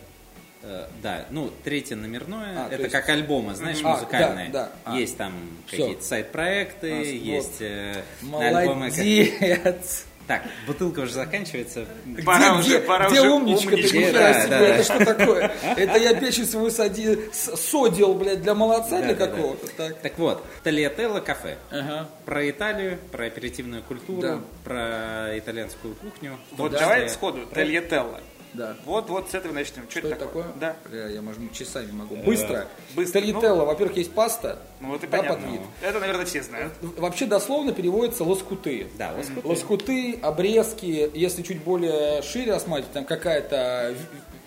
Э, 0.67 0.87
да, 1.03 1.27
ну, 1.29 1.51
третье 1.63 1.95
номерное, 1.95 2.65
А, 2.65 2.69
то 2.69 2.73
это 2.73 2.83
есть- 2.83 2.91
как 2.95 3.07
альбомы, 3.09 3.53
знаешь, 3.53 3.77
А, 3.83 3.93
музыкальные. 3.93 4.49
да, 4.49 4.71
да. 4.83 4.93
А. 4.93 4.97
Есть 4.97 5.15
там 5.15 5.31
Всё. 5.67 5.77
какие-то 5.77 6.03
сайт-проекты, 6.03 6.91
А, 6.91 6.95
вот. 6.97 7.05
есть 7.05 7.57
э, 7.61 8.03
альбомы. 8.33 8.89
как- 8.89 8.97
молодец. 8.97 10.05
Так, 10.27 10.41
бутылка 10.65 11.01
уже 11.01 11.13
заканчивается. 11.13 11.85
Пора 12.25 12.59
где, 12.59 12.75
уже, 12.77 12.79
пора 12.79 13.09
где 13.09 13.19
уже 13.21 13.29
умничка 13.29 13.69
ты, 13.69 13.75
умничать. 13.75 13.93
нихера 13.93 14.13
Да, 14.13 14.33
себе, 14.41 14.49
да, 14.49 14.59
да. 14.59 14.65
это 14.67 14.83
что 14.83 15.05
такое? 15.05 15.51
Это 15.77 15.97
я 15.99 16.13
печень 16.15 16.45
свою 16.45 16.71
соди, 16.71 17.19
с- 17.31 17.55
содил, 17.57 18.13
блядь, 18.15 18.41
для 18.41 18.55
молодца, 18.55 18.97
Да, 18.99 19.01
для 19.03 19.13
да, 19.15 19.25
да. 19.27 19.31
какого-то, 19.31 19.67
так? 19.77 19.99
Так 20.01 20.17
вот, 20.17 20.43
Тольяттелло 20.63 21.19
кафе. 21.19 21.57
Ага. 21.69 22.09
Про 22.25 22.49
Италию, 22.49 22.97
про 23.11 23.25
аперитивную 23.27 23.83
культуру, 23.83 24.21
Да. 24.21 24.39
про 24.63 25.37
итальянскую 25.37 25.93
кухню. 25.95 26.37
Вот 26.51 26.71
давай 26.71 27.07
сходу, 27.09 27.45
про- 27.47 27.61
Тельетелло. 27.63 28.19
Да. 28.55 28.75
Вот, 28.85 29.09
вот 29.09 29.29
с 29.29 29.33
этого 29.33 29.53
начнем. 29.53 29.83
Что, 29.89 29.99
Что 29.99 30.07
это 30.09 30.19
такое? 30.19 30.45
Да. 30.59 30.75
Бля, 30.89 31.07
я, 31.09 31.21
может, 31.21 31.39
часами 31.53 31.91
могу. 31.91 32.15
Быстро. 32.17 32.67
быстро. 32.95 33.19
Тольятелло, 33.21 33.65
во-первых, 33.65 33.97
есть 33.97 34.11
паста. 34.13 34.59
Ну 34.79 34.89
вот 34.89 35.03
и 35.03 35.07
да, 35.07 35.17
понятно. 35.17 35.41
под 35.43 35.51
вид. 35.53 35.61
Это, 35.81 35.99
наверное, 35.99 36.25
все 36.25 36.41
знают. 36.43 36.73
Вообще 36.97 37.25
дословно 37.25 37.73
переводится 37.73 38.23
лоскуты. 38.23 38.87
Да, 38.97 39.13
лоскуты. 39.17 39.47
Лоскуты, 39.47 40.19
обрезки, 40.21 41.11
если 41.13 41.41
чуть 41.41 41.61
более 41.63 42.21
шире 42.21 42.51
рассматривать, 42.53 42.93
там 42.93 43.05
какая-то 43.05 43.93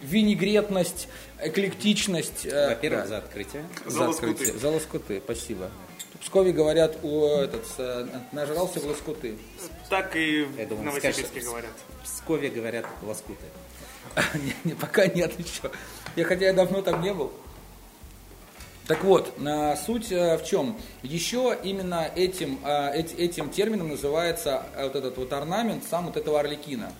ви- 0.02 0.22
винегретность, 0.22 1.08
эклектичность. 1.40 2.46
э, 2.46 2.68
Во-первых, 2.68 3.02
да. 3.02 3.06
за 3.08 3.18
открытие. 3.18 3.64
За 3.86 4.04
лоскуты. 4.06 4.30
открытие. 4.32 4.58
За 4.58 4.68
лоскуты, 4.70 5.22
спасибо. 5.24 5.70
В 6.14 6.20
Пскове 6.20 6.52
говорят, 6.52 6.96
у, 7.04 7.24
этот, 7.26 7.64
э, 7.78 8.06
нажрался 8.32 8.80
в 8.80 8.86
лоскуты. 8.86 9.36
Так 9.88 10.16
и 10.16 10.40
Я 10.58 10.66
в 10.66 10.68
думал, 10.68 10.82
Новосибирске 10.84 11.24
скажешь, 11.26 11.44
говорят. 11.48 11.70
В 12.00 12.04
Пскове 12.04 12.48
говорят 12.50 12.86
лоскуты. 13.02 13.44
Не, 14.34 14.54
не, 14.64 14.74
пока 14.74 15.06
нет 15.06 15.38
еще. 15.38 15.70
Я 16.16 16.24
хотя 16.24 16.46
я 16.46 16.52
давно 16.52 16.82
там 16.82 17.00
не 17.02 17.12
был. 17.12 17.32
Так 18.86 19.04
вот, 19.04 19.38
на 19.38 19.76
суть 19.76 20.10
э, 20.10 20.38
в 20.38 20.44
чем? 20.46 20.76
Еще 21.02 21.56
именно 21.62 22.10
этим, 22.16 22.58
э, 22.64 22.92
эти- 22.94 23.14
этим 23.16 23.50
термином 23.50 23.88
называется 23.90 24.64
э, 24.74 24.84
вот 24.84 24.96
этот 24.96 25.18
вот 25.18 25.32
орнамент, 25.32 25.84
сам 25.90 26.06
вот 26.06 26.16
этого 26.16 26.40
орликина. 26.40 26.90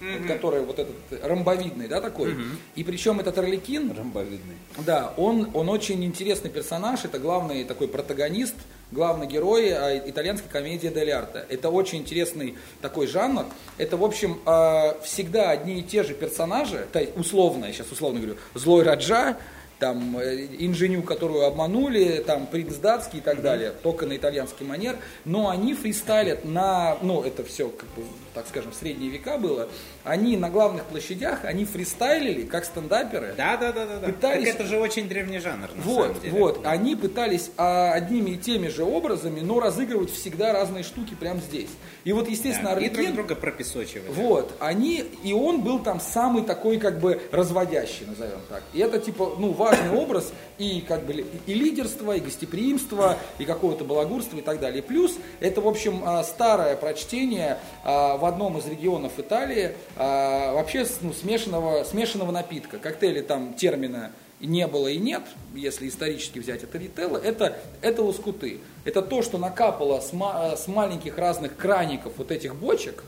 вот, 0.00 0.26
который 0.28 0.60
вот 0.64 0.78
этот 0.78 0.94
ромбовидный, 1.24 1.88
да, 1.88 2.00
такой. 2.00 2.36
И 2.76 2.84
причем 2.84 3.18
этот 3.18 3.36
Орликин, 3.36 3.90
Ромбовидный. 3.96 4.54
да, 4.86 5.12
он, 5.16 5.50
он 5.54 5.68
очень 5.68 6.04
интересный 6.04 6.50
персонаж, 6.50 7.04
это 7.04 7.18
главный 7.18 7.64
такой 7.64 7.88
протагонист, 7.88 8.54
главный 8.90 9.26
герой 9.26 9.70
а, 9.70 9.98
итальянской 9.98 10.50
комедии 10.50 10.88
Дель 10.88 11.10
Арте. 11.10 11.44
Это 11.48 11.70
очень 11.70 11.98
интересный 11.98 12.56
такой 12.80 13.06
жанр. 13.06 13.46
Это, 13.76 13.96
в 13.96 14.04
общем, 14.04 14.40
э, 14.46 15.02
всегда 15.02 15.50
одни 15.50 15.80
и 15.80 15.82
те 15.82 16.02
же 16.02 16.14
персонажи, 16.14 16.86
условно, 17.16 17.66
я 17.66 17.72
сейчас 17.72 17.90
условно 17.92 18.20
говорю, 18.20 18.36
злой 18.54 18.82
Раджа, 18.82 19.36
там 19.78 20.18
э, 20.18 20.46
инженю, 20.58 21.02
которую 21.02 21.44
обманули, 21.44 22.22
там 22.26 22.46
принц 22.46 22.74
датский 22.76 23.18
и 23.20 23.22
так 23.22 23.42
далее, 23.42 23.72
только 23.82 24.06
на 24.06 24.16
итальянский 24.16 24.66
манер, 24.66 24.96
но 25.24 25.48
они 25.50 25.74
фристайлят 25.74 26.44
на, 26.44 26.96
ну 27.02 27.22
это 27.22 27.44
все, 27.44 27.68
как 27.68 27.88
бы, 27.90 28.02
так 28.34 28.46
скажем, 28.48 28.72
в 28.72 28.74
средние 28.74 29.10
века 29.10 29.38
было, 29.38 29.68
они 30.04 30.36
на 30.36 30.50
главных 30.50 30.84
площадях, 30.84 31.44
они 31.44 31.64
фристайлили, 31.64 32.42
как 32.44 32.64
стендаперы, 32.64 33.34
Да, 33.36 33.56
да, 33.56 33.72
да, 33.72 33.86
да. 33.86 33.96
да. 33.98 34.06
Пытались- 34.06 34.46
Так 34.46 34.54
это 34.56 34.64
же 34.64 34.78
очень 34.78 35.08
древний 35.08 35.38
жанр, 35.38 35.68
на 35.74 35.82
вот, 35.82 36.06
самом 36.06 36.20
деле. 36.20 36.38
вот, 36.38 36.60
они 36.66 36.96
пытались 36.96 37.50
а, 37.56 37.92
одними 37.92 38.30
и 38.30 38.36
теми 38.36 38.68
же 38.68 38.84
образами, 38.84 39.40
но 39.40 39.60
разыгрывать 39.60 40.10
всегда 40.10 40.52
разные 40.52 40.82
штуки 40.82 41.14
прямо 41.18 41.40
здесь. 41.40 41.70
И 42.04 42.12
вот, 42.12 42.28
естественно, 42.28 42.74
Да, 42.74 42.80
И 42.80 42.88
друг 42.88 43.12
друга 43.12 43.34
пропесочивали. 43.34 44.08
вот, 44.10 44.52
они, 44.60 45.04
и 45.22 45.32
он 45.32 45.62
был 45.62 45.78
там 45.78 46.00
самый 46.00 46.42
такой, 46.42 46.78
как 46.78 46.98
бы, 47.00 47.20
разводящий, 47.30 48.06
назовем 48.06 48.38
так. 48.48 48.62
И 48.72 48.80
это, 48.80 48.98
типа, 48.98 49.36
ну, 49.38 49.52
важный 49.68 49.90
образ 49.96 50.32
и, 50.58 50.80
как 50.86 51.04
бы, 51.04 51.26
и 51.46 51.54
лидерство, 51.54 52.12
и 52.12 52.20
гостеприимство, 52.20 53.18
и 53.38 53.44
какого-то 53.44 53.84
балагурства 53.84 54.38
и 54.38 54.42
так 54.42 54.60
далее. 54.60 54.82
Плюс, 54.82 55.16
это, 55.40 55.60
в 55.60 55.68
общем, 55.68 56.02
а, 56.04 56.22
старое 56.24 56.76
прочтение 56.76 57.58
а, 57.84 58.16
в 58.16 58.24
одном 58.24 58.58
из 58.58 58.66
регионов 58.66 59.18
Италии, 59.18 59.74
а, 59.96 60.54
вообще, 60.54 60.86
ну, 61.02 61.12
смешанного, 61.12 61.84
смешанного 61.84 62.32
напитка. 62.32 62.78
Коктейли 62.78 63.20
там 63.20 63.54
термина 63.54 64.12
не 64.40 64.66
было 64.66 64.88
и 64.88 64.98
нет, 64.98 65.22
если 65.58 65.88
исторически 65.88 66.38
взять 66.38 66.62
это 66.62 66.78
рителло, 66.78 67.18
это, 67.18 67.58
это 67.82 68.02
лоскуты. 68.02 68.58
Это 68.84 69.02
то, 69.02 69.22
что 69.22 69.36
накапало 69.38 70.00
с, 70.00 70.12
ма- 70.12 70.56
с 70.56 70.66
маленьких 70.66 71.18
разных 71.18 71.56
краников 71.56 72.14
вот 72.16 72.30
этих 72.30 72.54
бочек. 72.54 73.02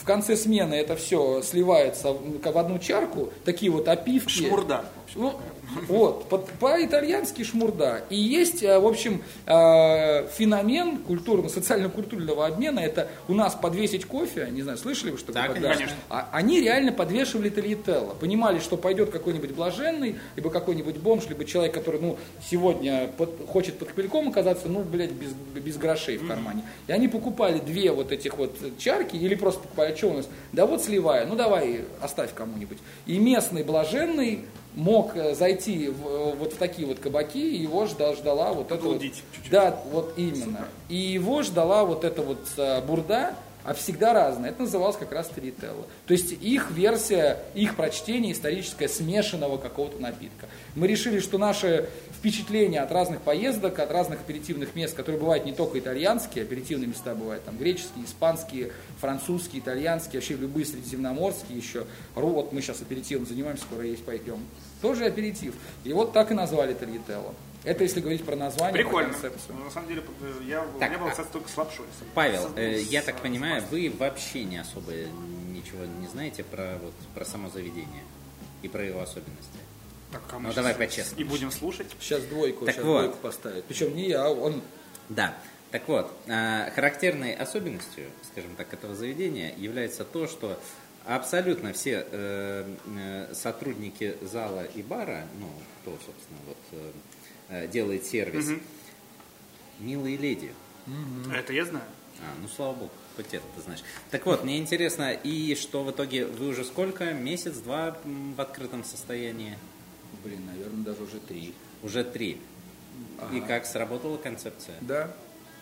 В 0.00 0.04
конце 0.04 0.36
смены 0.36 0.74
это 0.74 0.96
все 0.96 1.40
сливается 1.42 2.12
в 2.12 2.42
в 2.42 2.58
одну 2.58 2.78
чарку, 2.78 3.30
такие 3.44 3.70
вот 3.72 3.88
опивки. 3.88 4.30
Шмурда. 4.46 4.84
Ну, 5.14 5.34
вот, 5.88 6.28
по- 6.28 6.38
по-итальянски 6.38 7.44
шмурда. 7.44 8.02
И 8.10 8.16
есть, 8.16 8.62
э, 8.62 8.78
в 8.78 8.86
общем, 8.86 9.22
э, 9.46 10.26
феномен 10.28 10.98
культурно, 10.98 11.48
социально-культурного 11.48 12.46
обмена. 12.46 12.80
Это 12.80 13.08
у 13.28 13.34
нас 13.34 13.54
подвесить 13.54 14.04
кофе, 14.06 14.48
не 14.50 14.62
знаю, 14.62 14.78
слышали 14.78 15.10
вы 15.10 15.18
что-то? 15.18 15.34
Да, 15.34 15.48
когда? 15.48 15.72
конечно. 15.74 15.96
А 16.08 16.28
они 16.32 16.60
реально 16.60 16.92
подвешивали 16.92 17.48
тольятелло. 17.48 18.14
Понимали, 18.14 18.58
что 18.58 18.76
пойдет 18.76 19.10
какой-нибудь 19.10 19.52
блаженный, 19.52 20.16
либо 20.36 20.50
какой-нибудь 20.50 20.96
бомж, 20.96 21.26
либо 21.28 21.44
человек, 21.44 21.74
который, 21.74 21.91
ну, 22.00 22.18
сегодня 22.48 23.08
под- 23.16 23.48
хочет 23.48 23.78
под 23.78 23.90
хмельком 23.90 24.28
оказаться, 24.28 24.68
ну, 24.68 24.80
блядь, 24.82 25.12
без, 25.12 25.32
без 25.32 25.76
грошей 25.76 26.16
в 26.16 26.26
кармане. 26.26 26.62
И 26.86 26.92
они 26.92 27.08
покупали 27.08 27.58
две 27.58 27.92
вот 27.92 28.12
этих 28.12 28.38
вот 28.38 28.56
чарки, 28.78 29.16
или 29.16 29.34
просто 29.34 29.60
покупали, 29.62 29.94
что 29.94 30.08
у 30.08 30.14
нас? 30.14 30.28
Да 30.52 30.66
вот 30.66 30.82
сливая, 30.82 31.26
ну 31.26 31.36
давай, 31.36 31.82
оставь 32.00 32.32
кому-нибудь. 32.34 32.78
И 33.06 33.18
местный 33.18 33.62
блаженный 33.62 34.44
мог 34.74 35.14
э, 35.16 35.34
зайти 35.34 35.88
в, 35.88 36.34
вот 36.36 36.54
в 36.54 36.56
такие 36.56 36.86
вот 36.88 36.98
кабаки, 36.98 37.38
и 37.38 37.62
его 37.62 37.84
жда- 37.84 38.16
ждала 38.16 38.52
вот 38.52 38.72
это 38.72 38.82
вот... 38.82 39.02
Чуть-чуть. 39.02 39.50
Да, 39.50 39.78
вот 39.90 40.14
именно. 40.16 40.66
И 40.88 40.96
его 40.96 41.42
ждала 41.42 41.84
вот 41.84 42.04
эта 42.04 42.22
вот 42.22 42.38
э, 42.56 42.80
бурда, 42.80 43.34
а 43.64 43.74
всегда 43.74 44.12
разная. 44.12 44.50
Это 44.50 44.62
называлось 44.62 44.96
как 44.96 45.12
раз 45.12 45.26
сторителло. 45.26 45.86
То 46.06 46.12
есть 46.12 46.32
их 46.32 46.70
версия, 46.70 47.38
их 47.54 47.76
прочтение 47.76 48.32
историческое 48.32 48.88
смешанного 48.88 49.58
какого-то 49.58 49.98
напитка. 50.00 50.48
Мы 50.74 50.86
решили, 50.86 51.20
что 51.20 51.38
наши 51.38 51.88
впечатления 52.18 52.80
от 52.80 52.90
разных 52.92 53.20
поездок, 53.20 53.78
от 53.78 53.90
разных 53.90 54.20
аперитивных 54.20 54.74
мест, 54.74 54.94
которые 54.94 55.20
бывают 55.20 55.44
не 55.44 55.52
только 55.52 55.78
итальянские, 55.78 56.44
аперитивные 56.44 56.88
места 56.88 57.14
бывают 57.14 57.44
там 57.44 57.56
греческие, 57.56 58.04
испанские, 58.04 58.72
французские, 59.00 59.60
итальянские, 59.60 60.20
вообще 60.20 60.34
любые 60.34 60.66
средиземноморские 60.66 61.58
еще. 61.58 61.86
Ру, 62.14 62.28
вот 62.28 62.52
мы 62.52 62.60
сейчас 62.60 62.82
аперитивом 62.82 63.26
занимаемся, 63.26 63.64
скоро 63.64 63.84
есть 63.84 64.04
пойдем. 64.04 64.40
Тоже 64.80 65.06
аперитив. 65.06 65.54
И 65.84 65.92
вот 65.92 66.12
так 66.12 66.30
и 66.30 66.34
назвали 66.34 66.74
Тольятелло. 66.74 67.34
Это 67.64 67.84
если 67.84 68.00
говорить 68.00 68.24
про 68.24 68.34
название, 68.36 68.82
Прикольно. 68.82 69.10
про 69.10 69.20
концепцию. 69.20 69.56
Но 69.56 69.64
на 69.66 69.70
самом 69.70 69.88
деле, 69.88 70.02
э, 70.20 70.32
я, 70.46 70.62
у 70.62 70.78
Так, 70.80 70.90
меня 70.90 70.98
был 70.98 71.08
а- 71.08 71.24
только 71.32 71.48
с 71.48 71.56
лапшой. 71.56 71.86
С- 71.86 72.04
Павел, 72.14 72.48
с- 72.48 72.52
э, 72.56 72.78
с- 72.80 72.88
я 72.88 73.02
так 73.02 73.18
с- 73.18 73.20
понимаю, 73.20 73.62
вы 73.70 73.92
вообще 73.96 74.44
не 74.44 74.58
особо 74.58 74.92
ничего 74.92 75.84
не 75.84 76.08
знаете 76.08 76.42
про, 76.42 76.78
вот, 76.82 76.92
про 77.14 77.24
само 77.24 77.48
заведение 77.50 78.02
и 78.62 78.68
про 78.68 78.84
его 78.84 79.00
особенности. 79.00 79.58
Так, 80.10 80.22
а 80.32 80.38
мы 80.40 80.48
Ну, 80.48 80.54
давай 80.54 80.74
по-честному. 80.74 81.20
И 81.20 81.24
будем 81.24 81.50
слушать. 81.52 81.86
Сейчас 82.00 82.22
двойку, 82.24 82.64
Так 82.66 82.74
сейчас 82.74 82.84
вот. 82.84 82.98
двойку 83.02 83.18
поставить. 83.18 83.64
Причем 83.64 83.94
не 83.94 84.08
я, 84.08 84.24
а 84.24 84.28
он 84.30 84.60
Да. 85.08 85.36
Так 85.70 85.88
вот, 85.88 86.12
а, 86.28 86.70
характерной 86.74 87.32
особенностью, 87.34 88.04
скажем 88.30 88.54
так, 88.56 88.72
этого 88.74 88.94
заведения 88.94 89.54
является 89.56 90.04
то, 90.04 90.26
что 90.26 90.58
абсолютно 91.06 91.72
все 91.72 92.06
э, 92.10 92.74
э, 92.98 93.34
сотрудники 93.34 94.16
зала 94.20 94.64
и 94.74 94.82
бара, 94.82 95.26
ну, 95.40 95.48
кто, 95.80 95.92
собственно, 95.92 96.38
вот, 96.46 96.56
э, 96.72 96.76
э, 96.76 96.92
делает 97.72 98.04
сервис, 98.06 98.50
милые 99.78 100.16
леди. 100.16 100.52
Это 101.34 101.52
я 101.52 101.64
знаю. 101.64 101.84
А, 102.20 102.34
ну, 102.40 102.48
слава 102.48 102.74
богу, 102.74 102.90
хоть 103.16 103.26
это 103.34 103.44
ты 103.56 103.62
знаешь. 103.62 103.80
Так 104.10 104.26
вот, 104.26 104.44
мне 104.44 104.58
интересно, 104.58 105.12
и 105.12 105.54
что 105.56 105.82
в 105.82 105.90
итоге, 105.90 106.24
вы 106.26 106.48
уже 106.48 106.64
сколько, 106.64 107.12
месяц-два 107.12 107.96
м, 108.04 108.34
в 108.34 108.40
открытом 108.40 108.84
состоянии? 108.84 109.58
Блин, 110.24 110.46
наверное, 110.46 110.84
даже 110.84 111.02
уже 111.02 111.18
три. 111.18 111.52
Уже 111.82 112.04
три. 112.04 112.30
И 112.32 112.38
Ага. 113.38 113.40
как 113.46 113.66
сработала 113.66 114.18
концепция? 114.18 114.76
Да, 114.82 115.12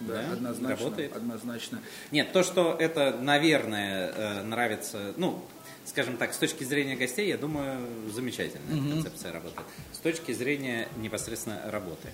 да, 0.01 0.15
Да? 0.23 0.33
однозначно. 0.33 0.77
Работает? 0.77 1.17
Однозначно. 1.17 1.81
Нет, 2.11 2.33
то, 2.33 2.43
что 2.43 2.77
это, 2.79 3.17
наверное, 3.21 4.13
э, 4.15 4.43
нравится, 4.43 5.15
ну, 5.17 5.43
скажем 5.91 6.17
так, 6.17 6.33
с 6.33 6.39
точки 6.39 6.65
зрения 6.65 6.97
гостей, 6.97 7.29
я 7.29 7.37
думаю, 7.37 7.81
замечательная 8.15 8.93
концепция 8.93 9.33
работает. 9.33 9.67
С 9.93 9.99
точки 9.99 10.33
зрения 10.33 10.89
непосредственно 10.97 11.61
работы. 11.67 12.09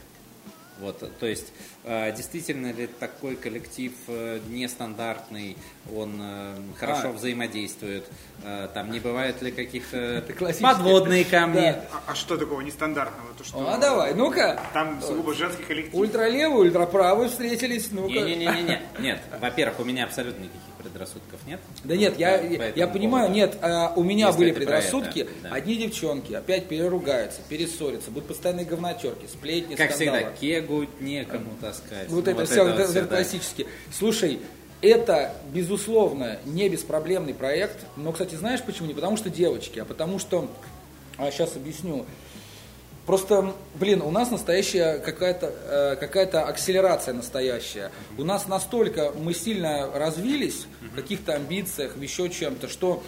Вот, 0.79 1.11
то 1.18 1.27
есть, 1.27 1.55
э, 1.85 2.14
действительно 2.14 2.70
ли 2.70 2.87
такой 2.87 3.37
коллектив 3.37 3.93
э, 4.09 4.41
нестандартный, 4.49 5.57
он 5.95 6.18
э, 6.20 6.55
хорошо 6.79 7.09
А. 7.09 7.12
взаимодействует, 7.12 8.05
там 8.74 8.91
не 8.91 9.01
бывает 9.01 9.41
ли 9.41 9.53
каких-то 9.53 10.22
подводные 10.61 11.24
камни? 11.37 11.61
Да. 11.61 11.85
А, 11.93 12.12
а 12.12 12.14
что 12.14 12.37
такого 12.37 12.61
нестандартного? 12.61 13.33
То, 13.39 13.45
что 13.45 13.66
А 13.70 13.79
давай, 13.79 14.14
ну-ка. 14.14 14.61
Там 14.74 15.01
сугубо 15.01 15.35
женский 15.35 15.62
коллектив. 15.64 15.95
Ультралевый, 15.95 16.66
ультраправый 16.68 17.29
встретились, 17.31 17.91
ну-ка. 17.91 18.12
Не-не-не-не, 18.12 18.83
нет, 19.01 19.22
во-первых, 19.41 19.81
у 19.81 19.85
меня 19.85 20.05
абсолютно 20.05 20.43
никаких 20.43 20.76
предрассудков 20.89 21.41
нет. 21.47 21.61
Да 21.84 21.97
нет, 21.97 22.18
я, 22.18 22.41
я 22.41 22.87
понимаю, 22.89 23.26
поводу. 23.26 23.34
нет, 23.34 23.57
а, 23.62 23.93
у 23.97 24.03
меня 24.03 24.26
Если 24.28 24.39
были 24.39 24.53
предрассудки. 24.53 25.20
это, 25.20 25.30
да. 25.43 25.51
Одни 25.53 25.76
девчонки 25.76 26.32
опять 26.32 26.66
переругаются, 26.68 27.41
перессорятся, 27.49 28.11
будут 28.11 28.28
постоянные 28.28 28.66
говнотерки, 28.66 29.26
сплетни, 29.26 29.74
Как 29.74 29.93
скандалы. 29.93 30.18
всегда, 30.18 30.32
кегу 30.41 30.87
некому 31.01 31.51
таскать. 31.61 32.09
Вот 32.09 32.26
Ну, 32.26 32.30
это 32.32 32.45
все, 32.47 32.64
вот 32.64 32.74
это, 32.74 32.89
всё, 32.89 33.01
это 33.01 33.09
да. 33.09 33.16
классически. 33.16 33.66
Слушай, 33.93 34.41
это, 34.82 35.34
безусловно, 35.53 36.39
не 36.45 36.68
беспроблемный 36.68 37.34
проект. 37.34 37.78
Но, 37.97 38.12
кстати, 38.12 38.34
знаешь 38.34 38.62
почему? 38.62 38.89
Не 38.89 38.95
потому 38.95 39.16
что 39.16 39.30
девочки, 39.30 39.78
а 39.78 39.84
потому 39.84 40.18
что, 40.18 40.51
а, 41.18 41.30
сейчас 41.30 41.57
объясню. 41.57 42.05
Просто, 43.07 43.54
блин, 43.76 44.02
у 44.02 44.11
нас 44.11 44.32
настоящая 44.32 44.98
какая-то 44.98 45.52
э, 45.68 45.96
какая-то 45.96 46.42
акселерация 46.44 47.14
настоящая. 47.14 47.92
У 48.18 48.24
нас 48.24 48.48
настолько 48.48 49.12
мы 49.12 49.32
сильно 49.32 49.88
развились 49.94 50.66
в 50.80 50.96
каких-то 50.96 51.34
амбициях, 51.34 51.94
в 51.94 52.02
еще 52.02 52.28
чем-то, 52.28 52.68
что 52.68 53.04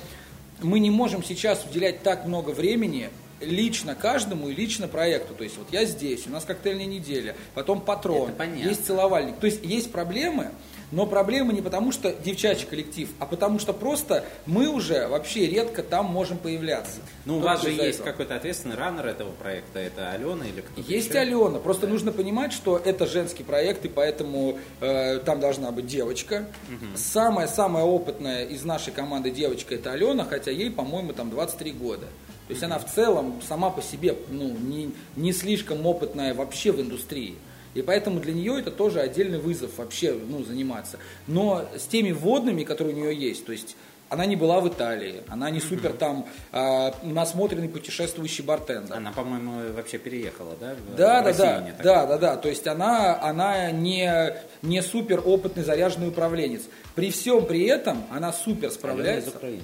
мы 0.62 0.78
не 0.78 0.90
можем 0.90 1.24
сейчас 1.24 1.64
уделять 1.64 2.05
так 2.05 2.26
много 2.26 2.51
времени 2.51 3.11
лично 3.40 3.96
каждому 3.96 4.49
и 4.49 4.55
лично 4.55 4.86
проекту. 4.86 5.34
То 5.34 5.42
есть 5.42 5.59
вот 5.59 5.66
я 5.72 5.84
здесь, 5.84 6.26
у 6.28 6.30
нас 6.30 6.44
коктейльная 6.44 6.86
неделя, 6.86 7.34
потом 7.55 7.80
патрон, 7.80 8.30
есть 8.57 8.86
целовальник. 8.86 9.38
То 9.38 9.46
есть 9.46 9.64
есть 9.64 9.90
проблемы, 9.90 10.53
но 10.91 11.07
проблемы 11.07 11.53
не 11.53 11.62
потому, 11.62 11.93
что 11.93 12.12
девчачий 12.12 12.66
коллектив, 12.66 13.11
а 13.18 13.26
потому 13.26 13.59
что 13.59 13.72
просто 13.72 14.24
мы 14.47 14.68
уже 14.68 15.07
вообще 15.09 15.47
редко 15.47 15.82
там 15.82 16.07
можем 16.07 16.39
появляться. 16.39 17.01
Ну, 17.24 17.39
у 17.39 17.41
вас 17.41 17.62
же 17.62 17.70
есть 17.70 18.03
какой-то 18.03 18.36
ответственный 18.36 18.76
раннер 18.76 19.07
этого 19.07 19.30
проекта. 19.32 19.78
Это 19.78 20.11
Алена 20.11 20.47
или 20.47 20.61
кто-то 20.61 20.91
Есть 20.91 21.11
еще? 21.11 21.18
Алена, 21.18 21.59
просто 21.59 21.86
нужно 21.86 22.12
понимать, 22.12 22.53
что 22.53 22.80
это 22.82 23.07
женский 23.07 23.43
проект, 23.43 23.84
и 23.84 23.89
поэтому 23.89 24.59
э, 24.80 25.18
там 25.18 25.41
должна 25.41 25.70
быть 25.70 25.86
девочка. 25.86 26.47
Самая-самая 26.95 27.84
опытная 27.84 28.45
из 28.45 28.64
нашей 28.64 28.93
команды 28.93 29.30
девочка 29.30 29.74
это 29.74 29.93
Алена, 29.93 30.24
хотя 30.24 30.51
ей, 30.51 30.70
по-моему, 30.70 31.12
там 31.12 31.30
23 31.30 31.72
года. 31.72 32.07
То 32.49 32.53
есть 32.53 32.62
она 32.62 32.78
в 32.78 32.91
целом 32.91 33.43
сама 33.47 33.68
по 33.68 33.82
себе 33.82 34.16
ну, 34.30 34.49
не, 34.49 34.91
не 35.16 35.32
слишком 35.32 35.84
опытная 35.84 36.32
вообще 36.32 36.72
в 36.72 36.80
индустрии. 36.80 37.36
И 37.75 37.83
поэтому 37.83 38.21
для 38.21 38.33
нее 38.33 38.59
это 38.59 38.71
тоже 38.71 39.01
отдельный 39.01 39.39
вызов 39.39 39.79
вообще 39.79 40.12
ну, 40.12 40.43
заниматься. 40.45 40.99
Но 41.27 41.69
с 41.77 41.85
теми 41.87 42.12
вводными, 42.12 42.64
которые 42.64 42.97
у 42.97 42.99
нее 42.99 43.14
есть, 43.14 43.45
то 43.45 43.53
есть 43.53 43.77
она 44.09 44.25
не 44.25 44.37
была 44.37 44.61
в 44.61 44.69
Италии, 44.69 45.23
она 45.29 45.51
не 45.51 45.61
супер 45.61 45.93
там 45.93 46.27
э, 46.53 46.91
насмотренный 47.03 47.69
путешествующий 47.69 48.43
бартендер. 48.43 48.97
Она, 48.97 49.12
по-моему, 49.12 49.73
вообще 49.75 49.99
переехала, 49.99 50.57
да? 50.59 50.75
В, 50.75 50.97
Да, 50.97 51.21
в 51.21 51.25
да, 51.25 51.33
да, 51.33 51.75
да, 51.83 52.07
да, 52.07 52.19
да. 52.19 52.37
То 52.37 52.49
есть 52.49 52.66
она, 52.66 53.21
она 53.21 53.71
не, 53.71 54.35
не 54.62 54.83
супер 54.83 55.23
опытный 55.25 55.62
заряженный 55.62 56.09
управленец. 56.09 56.62
При 56.95 57.11
всем 57.11 57.45
при 57.45 57.64
этом 57.66 58.05
она 58.11 58.33
супер 58.33 58.59
Алена 58.59 58.69
из 58.69 58.75
справляется. 58.75 59.31
Украины. 59.31 59.62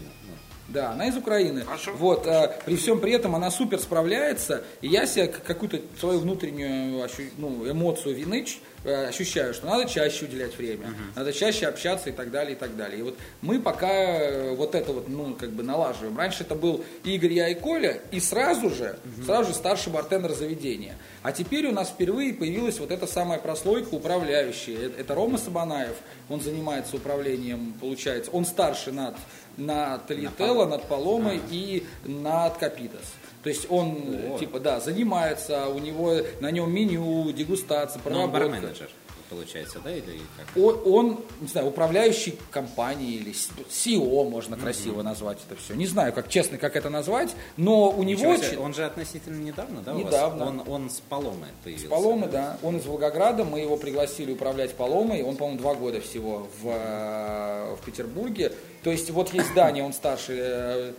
Да, 0.69 0.93
она 0.93 1.09
из 1.09 1.17
Украины. 1.17 1.63
Хорошо. 1.63 1.93
Вот, 1.99 2.27
э, 2.27 2.51
при 2.65 2.77
всем 2.77 3.01
при 3.01 3.13
этом 3.13 3.35
она 3.35 3.51
супер 3.51 3.79
справляется, 3.79 4.65
и 4.81 4.89
я 4.89 5.07
себе 5.07 5.29
какую-то 5.29 5.81
свою 6.01 6.21
внутреннюю 6.21 7.05
ощу- 7.05 7.31
ну, 7.37 7.71
эмоцию 7.71 8.15
вины 8.15 8.47
э, 8.85 9.07
ощущаю, 9.09 9.55
что 9.55 9.67
надо 9.67 9.89
чаще 9.89 10.25
уделять 10.27 10.57
время, 10.59 10.89
надо 11.17 11.33
чаще 11.33 11.67
общаться 11.67 12.11
и 12.11 12.13
так 12.13 12.31
далее, 12.31 12.55
и 12.55 12.59
так 12.59 12.77
далее. 12.77 13.01
И 13.01 13.03
вот 13.03 13.17
мы 13.43 13.61
пока 13.61 13.89
э, 13.91 14.55
вот 14.55 14.75
это 14.75 14.93
вот, 14.93 15.09
ну, 15.09 15.35
как 15.35 15.51
бы 15.51 15.63
налаживаем. 15.63 16.17
Раньше 16.19 16.45
это 16.45 16.55
был 16.55 16.85
Игорь, 17.05 17.33
я 17.33 17.49
и 17.49 17.55
Коля, 17.55 18.01
и 18.11 18.21
сразу 18.21 18.71
же, 18.71 18.99
сразу 19.25 19.51
же 19.51 19.55
старший 19.55 19.93
бартендер 19.93 20.33
заведения. 20.33 20.97
А 21.23 21.33
теперь 21.33 21.67
у 21.67 21.73
нас 21.73 21.89
впервые 21.91 22.35
появилась 22.35 22.79
вот 22.79 22.91
эта 22.91 23.07
самая 23.07 23.39
прослойка 23.39 23.95
управляющая. 23.95 24.91
Это 24.99 25.15
Рома 25.15 25.39
Сабанаев, 25.39 25.97
он 26.29 26.41
занимается 26.41 26.97
управлением, 26.97 27.75
получается, 27.81 28.31
он 28.33 28.45
старше 28.45 28.93
над 28.93 29.15
над 29.57 30.07
Талителло, 30.07 30.67
над 30.67 30.85
Паломой 30.89 31.41
и 31.51 31.87
над 32.05 32.57
Капитас. 32.59 33.13
То 33.43 33.51
есть 33.51 33.67
он, 33.71 33.99
О. 34.35 34.39
типа, 34.39 34.59
да, 34.59 34.81
занимается, 34.81 35.69
у 35.69 35.79
него 35.79 36.17
на 36.41 36.51
нем 36.51 36.73
меню, 36.73 37.31
дегустация, 37.33 38.01
Ну, 38.05 38.11
он 38.23 38.31
проработка. 38.31 38.49
барменеджер, 38.61 38.89
получается, 39.29 39.81
да? 39.85 39.95
Или 39.95 40.21
как? 40.39 40.57
Он, 40.57 40.81
он, 40.87 41.21
не 41.43 41.49
знаю, 41.49 41.67
управляющий 41.69 42.39
компанией 42.51 43.17
или 43.19 43.33
CEO 43.69 44.31
можно 44.31 44.57
красиво 44.57 45.03
назвать 45.03 45.39
это 45.47 45.61
все. 45.61 45.75
Не 45.75 45.87
знаю, 45.87 46.15
как 46.15 46.31
честно, 46.31 46.57
как 46.57 46.75
это 46.75 46.89
назвать, 46.89 47.35
но 47.59 47.91
у 47.91 48.03
него 48.03 48.21
Ничего 48.33 48.37
себе, 48.37 48.47
очень- 48.49 48.59
Он 48.61 48.73
же 48.73 48.87
относительно 48.87 49.43
недавно, 49.43 49.83
да? 49.83 49.93
Недавно. 49.93 50.47
Он, 50.47 50.63
он 50.67 50.89
с 50.91 51.01
Паломы 51.01 51.49
появился. 51.65 51.87
С 51.87 51.91
Паломы, 51.91 52.29
да. 52.29 52.57
Он 52.63 52.79
из 52.79 52.87
Волгограда, 52.87 53.45
мы 53.45 53.61
его 53.61 53.77
пригласили 53.77 54.33
управлять 54.33 54.73
Паломой. 54.75 55.23
Он, 55.23 55.37
по-моему, 55.37 55.59
два 55.61 55.75
года 55.75 56.01
всего 56.01 56.49
в, 56.63 56.69
э, 56.69 57.77
в 57.79 57.85
Петербурге. 57.85 58.53
То 58.85 58.91
есть 58.91 59.11
вот 59.11 59.33
есть 59.33 59.55
Даня, 59.55 59.83
он 59.83 59.95
старший 59.95 60.37
э, 60.39 60.93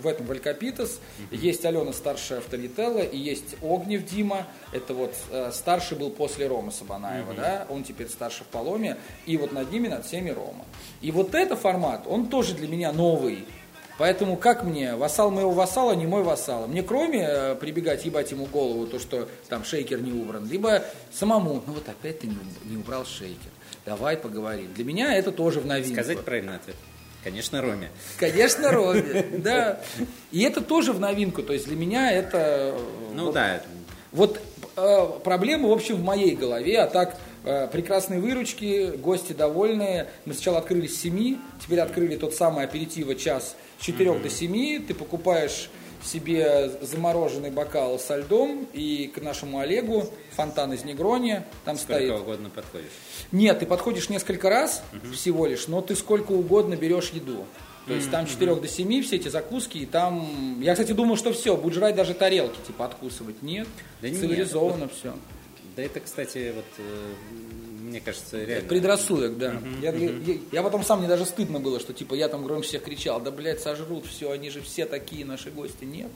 в 0.00 0.06
этом 0.06 0.26
Валькапитас, 0.26 1.00
есть 1.32 1.64
Алена 1.64 1.92
старшая 1.92 2.40
в 2.40 2.44
Талителло, 2.44 3.00
и 3.00 3.18
есть 3.18 3.56
Огнев 3.60 4.04
Дима, 4.04 4.46
это 4.72 4.94
вот 4.94 5.12
э, 5.32 5.50
старший 5.52 5.98
был 5.98 6.10
после 6.10 6.46
Ромы 6.46 6.70
Сабанаева, 6.70 7.34
да, 7.34 7.66
он 7.68 7.82
теперь 7.82 8.08
старше 8.08 8.44
в 8.44 8.46
Паломе, 8.46 8.96
и 9.26 9.36
вот 9.36 9.50
над 9.50 9.72
ними, 9.72 9.88
над 9.88 10.06
всеми 10.06 10.30
Рома. 10.30 10.64
И 11.00 11.10
вот 11.10 11.34
это 11.34 11.56
формат, 11.56 12.06
он 12.06 12.28
тоже 12.28 12.54
для 12.54 12.68
меня 12.68 12.92
новый, 12.92 13.44
Поэтому 13.98 14.36
как 14.36 14.64
мне, 14.64 14.96
вассал 14.96 15.30
моего 15.30 15.50
вассала, 15.50 15.92
не 15.92 16.06
мой 16.06 16.22
вассал. 16.22 16.66
Мне 16.66 16.82
кроме 16.82 17.24
э, 17.28 17.54
прибегать, 17.56 18.04
ебать 18.06 18.30
ему 18.30 18.46
голову, 18.46 18.86
то, 18.86 18.98
что 18.98 19.28
там 19.48 19.64
шейкер 19.64 20.00
не 20.00 20.12
убран, 20.12 20.48
либо 20.48 20.82
самому, 21.12 21.62
ну 21.66 21.74
вот 21.74 21.88
опять 21.88 22.20
ты 22.20 22.26
не, 22.26 22.36
не 22.64 22.76
убрал 22.78 23.04
шейкер, 23.04 23.50
давай 23.84 24.16
поговорим. 24.16 24.72
Для 24.74 24.84
меня 24.84 25.14
это 25.14 25.30
тоже 25.30 25.60
в 25.60 25.66
новинку. 25.66 25.92
Сказать 25.92 26.24
правильный 26.24 26.56
ответ? 26.56 26.76
Конечно, 27.24 27.60
Роме. 27.62 27.90
Конечно, 28.18 28.72
Робби, 28.72 29.26
да. 29.38 29.80
И 30.32 30.42
это 30.42 30.60
тоже 30.60 30.92
в 30.92 31.00
новинку, 31.00 31.42
то 31.42 31.52
есть 31.52 31.66
для 31.66 31.76
меня 31.76 32.10
это... 32.10 32.38
э, 32.76 32.78
Ну 33.14 33.26
вот- 33.26 33.34
да, 33.34 33.62
вот 34.10 34.40
э, 34.76 35.06
проблема, 35.22 35.68
в 35.68 35.72
общем, 35.72 35.96
в 35.96 36.02
моей 36.02 36.34
голове, 36.34 36.80
а 36.80 36.86
так 36.88 37.16
э, 37.44 37.68
прекрасные 37.68 38.20
выручки, 38.20 38.96
гости 38.96 39.32
довольные. 39.32 40.08
Мы 40.24 40.34
сначала 40.34 40.58
открыли 40.58 40.86
с 40.86 41.00
7, 41.00 41.36
теперь 41.64 41.80
открыли 41.80 42.16
тот 42.16 42.34
самый 42.34 42.64
аперитива 42.64 43.14
час 43.14 43.54
с 43.80 43.84
4 43.84 44.18
до 44.18 44.28
7. 44.28 44.84
Ты 44.86 44.92
покупаешь 44.94 45.70
себе 46.04 46.70
замороженный 46.80 47.50
бокал 47.50 47.98
со 47.98 48.16
льдом 48.16 48.66
и 48.72 49.10
к 49.14 49.20
нашему 49.20 49.58
Олегу 49.58 50.08
фонтан 50.32 50.72
из 50.72 50.84
Негрони 50.84 51.42
там 51.64 51.76
сколько 51.76 51.94
стоит. 51.94 52.20
угодно 52.20 52.50
подходишь. 52.50 52.90
Нет, 53.30 53.60
ты 53.60 53.66
подходишь 53.66 54.08
несколько 54.08 54.48
раз 54.48 54.82
всего 55.12 55.46
лишь, 55.46 55.68
но 55.68 55.80
ты 55.80 55.94
сколько 55.96 56.32
угодно 56.32 56.76
берешь 56.76 57.10
еду. 57.10 57.44
То 57.86 57.94
есть 57.94 58.10
там 58.10 58.28
с 58.28 58.30
4 58.30 58.54
до 58.56 58.68
7 58.68 59.02
все 59.02 59.16
эти 59.16 59.28
закуски, 59.28 59.78
и 59.78 59.86
там... 59.86 60.60
Я, 60.60 60.72
кстати, 60.72 60.92
думал, 60.92 61.16
что 61.16 61.32
все, 61.32 61.56
будешь 61.56 61.76
жрать 61.76 61.96
даже 61.96 62.14
тарелки, 62.14 62.58
типа, 62.64 62.84
откусывать. 62.84 63.42
Нет, 63.42 63.66
Да 64.00 64.08
нет, 64.08 64.20
цивилизованно 64.20 64.88
все. 64.88 65.14
Да 65.74 65.82
это, 65.82 66.00
кстати, 66.00 66.52
вот 66.54 66.64
э, 66.78 67.12
мне 67.82 68.00
кажется, 68.00 68.42
реально. 68.44 68.68
Предрассудок, 68.68 69.38
да. 69.38 69.60
Я, 69.80 69.92
я- 69.92 70.10
я- 70.10 70.38
я 70.52 70.62
потом 70.62 70.82
сам 70.84 71.00
мне 71.00 71.08
даже 71.08 71.24
стыдно 71.26 71.60
было, 71.60 71.80
что 71.80 71.92
типа 71.92 72.14
я 72.14 72.28
там 72.28 72.44
громче 72.44 72.68
всех 72.68 72.84
кричал, 72.84 73.20
да, 73.20 73.30
блядь, 73.30 73.60
сожрут 73.60 74.06
все, 74.06 74.30
они 74.30 74.50
же 74.50 74.60
все 74.60 74.86
такие 74.86 75.24
наши 75.24 75.50
гости. 75.50 75.84
Нет. 75.84 76.08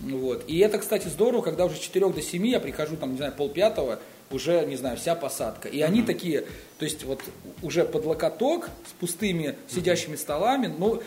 Вот. 0.00 0.44
И 0.46 0.58
это, 0.58 0.78
кстати, 0.78 1.08
здорово, 1.08 1.42
когда 1.42 1.64
уже 1.64 1.76
с 1.76 1.80
4 1.80 2.10
до 2.10 2.22
7 2.22 2.46
я 2.46 2.60
прихожу, 2.60 2.96
там, 2.96 3.12
не 3.12 3.16
знаю, 3.16 3.32
полпятого, 3.36 3.98
уже, 4.30 4.64
не 4.64 4.76
знаю, 4.76 4.96
вся 4.96 5.14
посадка. 5.16 5.68
И 5.68 5.80
они 5.80 6.02
такие, 6.02 6.42
то 6.78 6.84
есть 6.84 7.02
вот 7.04 7.20
уже 7.62 7.84
под 7.84 8.04
локоток 8.06 8.70
с 8.88 8.92
пустыми 9.00 9.56
сидящими 9.68 10.14
столами, 10.16 10.68
ну, 10.68 11.02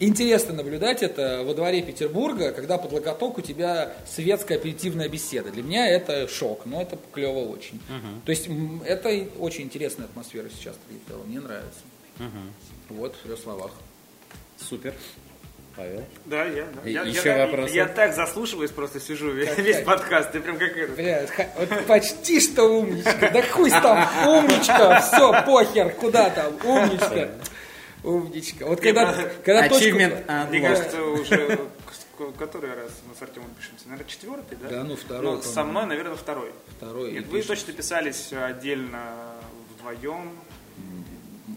Интересно 0.00 0.54
наблюдать 0.54 1.02
это 1.02 1.42
во 1.44 1.54
дворе 1.54 1.80
Петербурга, 1.82 2.50
когда 2.52 2.78
под 2.78 2.92
локоток 2.92 3.38
у 3.38 3.40
тебя 3.40 3.92
светская 4.06 4.58
аперитивная 4.58 5.08
беседа. 5.08 5.50
Для 5.50 5.62
меня 5.62 5.88
это 5.88 6.26
шок, 6.26 6.66
но 6.66 6.82
это 6.82 6.98
клево 7.12 7.48
очень. 7.48 7.80
То 8.24 8.30
есть 8.30 8.48
это 8.84 9.08
очень 9.38 9.64
интересная 9.64 10.06
атмосфера 10.06 10.48
сейчас 10.48 10.76
Тритела, 10.88 11.22
мне 11.24 11.40
нравится. 11.40 11.80
Вот, 12.88 13.14
в 13.14 13.26
трех 13.26 13.38
словах. 13.38 13.70
Супер. 14.58 14.94
Павел. 15.76 16.04
Да, 16.26 16.44
я, 16.44 16.66
да. 16.66 16.88
Я, 16.88 17.02
еще 17.02 17.30
я, 17.30 17.46
вопросы? 17.46 17.74
Я 17.74 17.86
так 17.86 18.14
заслушиваюсь, 18.14 18.70
просто 18.70 19.00
сижу 19.00 19.32
весь, 19.32 19.48
Так, 19.48 19.58
весь 19.58 19.76
так. 19.76 19.84
подкаст. 19.84 20.30
Ты 20.30 20.40
прям 20.40 20.56
как 20.56 20.76
это. 20.76 20.92
Блядь, 20.92 21.30
вот 21.58 21.86
почти 21.86 22.40
что 22.40 22.62
умничка. 22.64 23.30
Да 23.30 23.42
хуй 23.42 23.70
там, 23.70 24.08
умничка, 24.24 25.00
все, 25.00 25.32
похер, 25.44 25.90
куда 25.94 26.30
там, 26.30 26.54
умничка. 26.64 27.30
Умничка. 28.04 28.66
Вот 28.66 28.80
когда, 28.80 29.12
когда 29.44 29.68
точку... 29.68 29.96
Achievement 29.98 30.48
Мне 30.50 30.60
кажется, 30.60 31.02
уже 31.02 31.58
который 32.38 32.74
раз 32.74 32.92
мы 33.08 33.14
с 33.18 33.22
Артемом 33.22 33.48
пишемся? 33.58 33.88
Наверное, 33.88 34.08
четвертый, 34.10 34.58
да? 34.62 34.68
Да, 34.68 34.84
ну, 34.84 34.96
второй, 34.96 35.36
Ну, 35.36 35.42
со 35.42 35.64
мной, 35.64 35.86
наверное, 35.86 36.16
второй. 36.16 36.52
Второй. 36.76 37.12
Нет, 37.12 37.24
и 37.24 37.28
вы 37.28 37.42
точно 37.42 37.72
писались 37.72 38.32
отдельно 38.32 39.32
вдвоем. 39.76 40.30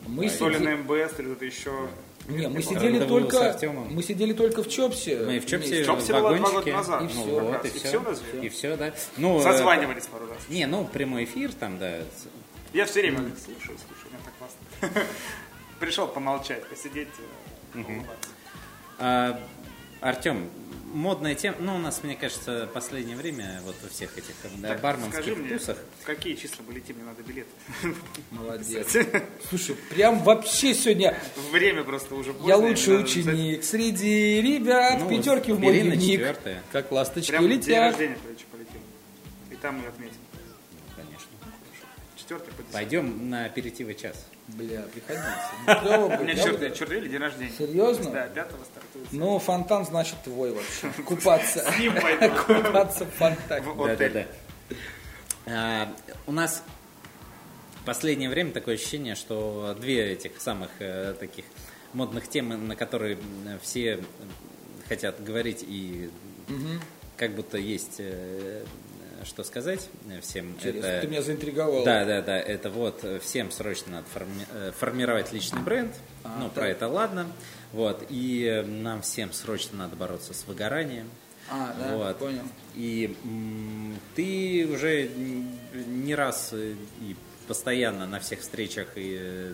Мы 0.08 0.30
Соли 0.30 0.56
сидели- 0.56 0.66
на 0.66 0.78
МБС 0.78 1.20
или 1.20 1.28
что-то 1.28 1.46
еще. 1.46 1.90
Не, 2.28 2.50
мы 2.50 2.62
сидели 2.62 2.98
Это 2.98 3.06
с 3.06 3.08
только, 3.08 3.60
мы 3.90 4.04
сидели 4.04 4.34
только 4.34 4.62
в 4.64 4.68
Чопсе. 4.70 5.18
Мы 5.20 5.40
в 5.40 5.46
Чопсе. 5.46 5.84
В 5.84 5.86
Чопсе 5.86 6.14
было 6.14 6.36
два 6.36 6.52
года 6.52 6.72
назад. 6.74 7.02
И 7.02 7.04
Ну, 7.06 7.10
всё, 7.10 7.40
вот, 7.40 7.66
и. 7.66 7.68
И 7.68 7.72
все. 7.72 8.04
разве? 8.04 8.42
И 8.42 8.50
все, 8.50 8.76
да. 8.76 8.94
Ну, 9.16 9.40
э, 9.40 9.44
Созванивались 9.44 10.08
пару 10.08 10.28
раз. 10.28 10.38
Не, 10.50 10.66
ну, 10.68 10.84
прямой 10.86 11.24
эфир 11.24 11.54
там, 11.54 11.78
да. 11.78 12.00
Я 12.74 12.86
все 12.86 13.00
время 13.02 13.20
слушаю, 13.44 13.78
слушаю, 13.78 14.12
мне 14.12 14.20
так 14.26 14.34
классно. 14.38 15.08
Пришел 15.80 16.08
помолчать, 16.08 16.68
посидеть, 16.68 17.08
э, 17.74 17.82
поулыбаться. 17.84 18.30
А, 19.00 19.40
Артем, 20.02 20.50
модная 20.94 21.36
тема, 21.36 21.58
ну, 21.60 21.76
у 21.76 21.80
нас, 21.80 22.04
мне 22.04 22.16
кажется, 22.16 22.70
последнее 22.74 23.18
время 23.18 23.62
вот 23.64 23.76
во 23.82 23.90
всех 23.90 24.18
этих 24.18 24.34
да, 24.58 24.70
Так, 24.70 24.82
барменских 24.82 25.14
скажи 25.24 25.36
мне, 25.36 25.60
какие 26.04 26.36
числа 26.36 26.64
были 26.64 26.80
мне 26.94 27.04
надо 27.04 27.24
билеты. 27.24 27.50
Молодец. 28.32 28.96
Слушай, 29.50 29.76
прям 29.90 30.20
вообще 30.24 30.74
сегодня 30.74 31.20
Время 31.52 31.84
просто 31.84 32.16
уже 32.16 32.34
поздно. 32.34 32.48
я 32.48 32.58
лучший 32.58 33.02
ученик 33.02 33.64
среди 33.64 34.42
ребят, 34.42 35.00
Ну, 35.02 35.10
пятерки 35.10 35.52
в 35.52 35.60
мой 35.60 35.80
дневник. 35.80 36.02
четвертая. 36.02 36.64
Как 36.72 36.92
ласточки 36.92 37.32
Прям 37.32 37.48
день 37.48 37.80
рождения, 37.80 38.18
короче, 38.24 38.46
полетел. 38.52 38.82
И 39.52 39.56
там 39.56 39.76
мы 39.80 39.88
отметим. 39.88 40.18
Конечно. 40.96 41.28
Четвертый 42.16 42.54
по. 42.54 42.64
Пойдем 42.72 43.30
на 43.30 43.46
аперитивы 43.46 43.94
час. 43.94 44.26
Бля, 44.48 44.82
приходите. 44.84 45.24
Ну, 45.84 46.06
У 46.08 46.24
меня 46.24 46.42
вот- 46.46 46.74
четвертый 46.74 47.10
день 47.10 47.20
рождения. 47.20 47.52
Серьезно? 47.58 48.12
Да, 48.12 48.28
пятого 48.28 48.64
стартует. 48.64 49.08
Ну, 49.12 49.40
фонтан 49.40 49.86
значит 49.86 50.16
твой 50.24 50.52
вообще. 50.52 50.90
Купаться. 51.06 51.60
С 51.72 51.80
ним 51.80 51.94
пойду. 51.96 52.34
Купаться 52.48 53.06
в 53.06 53.10
фонтане. 53.12 53.66
Да, 53.78 53.96
да, 53.96 54.10
да. 54.10 54.26
А, 55.48 55.94
у 56.28 56.32
нас 56.32 56.64
в 57.82 57.86
последнее 57.86 58.30
время 58.30 58.52
такое 58.52 58.76
ощущение, 58.76 59.16
что 59.16 59.76
две 59.80 60.12
этих 60.14 60.40
самых 60.40 60.70
э, 60.80 61.14
таких 61.20 61.46
модных 61.94 62.28
тем, 62.30 62.68
на 62.68 62.76
которые 62.76 63.16
м, 63.16 63.60
все 63.62 64.02
хотят 64.88 65.22
говорить 65.24 65.64
и 65.68 66.10
как 67.18 67.34
будто 67.36 67.58
есть 67.58 67.96
э, 68.00 68.64
что 69.26 69.44
сказать 69.44 69.90
всем. 70.22 70.52
Интересно, 70.52 70.88
это... 70.88 71.02
ты 71.02 71.08
меня 71.08 71.22
заинтриговал. 71.22 71.84
Да, 71.84 72.06
да, 72.06 72.22
да, 72.22 72.40
это 72.40 72.70
вот 72.70 73.04
э, 73.04 73.20
всем 73.20 73.52
срочно 73.52 73.94
надо 73.94 74.08
форми- 74.14 74.48
э, 74.54 74.72
формировать 74.78 75.32
личный 75.34 75.62
бренд. 75.62 75.94
А, 76.24 76.38
ну, 76.40 76.50
про 76.50 76.62
так. 76.62 76.72
это 76.72 76.88
ладно. 76.88 77.28
Вот. 77.72 78.06
И 78.10 78.46
э, 78.46 78.64
нам 78.64 79.02
всем 79.02 79.34
срочно 79.34 79.78
надо 79.78 79.96
бороться 79.96 80.34
с 80.34 80.46
выгоранием. 80.46 81.10
А, 81.50 81.74
да, 81.80 81.96
Вот. 81.98 82.18
понял. 82.18 82.44
И 82.76 83.16
ты 84.16 84.68
уже 84.72 85.10
не 85.74 86.16
раз 86.16 86.50
э, 86.52 86.76
и 87.02 87.16
постоянно 87.48 88.06
на 88.06 88.20
всех 88.20 88.42
встречах 88.42 88.90
и 88.96 89.18
э, 89.20 89.54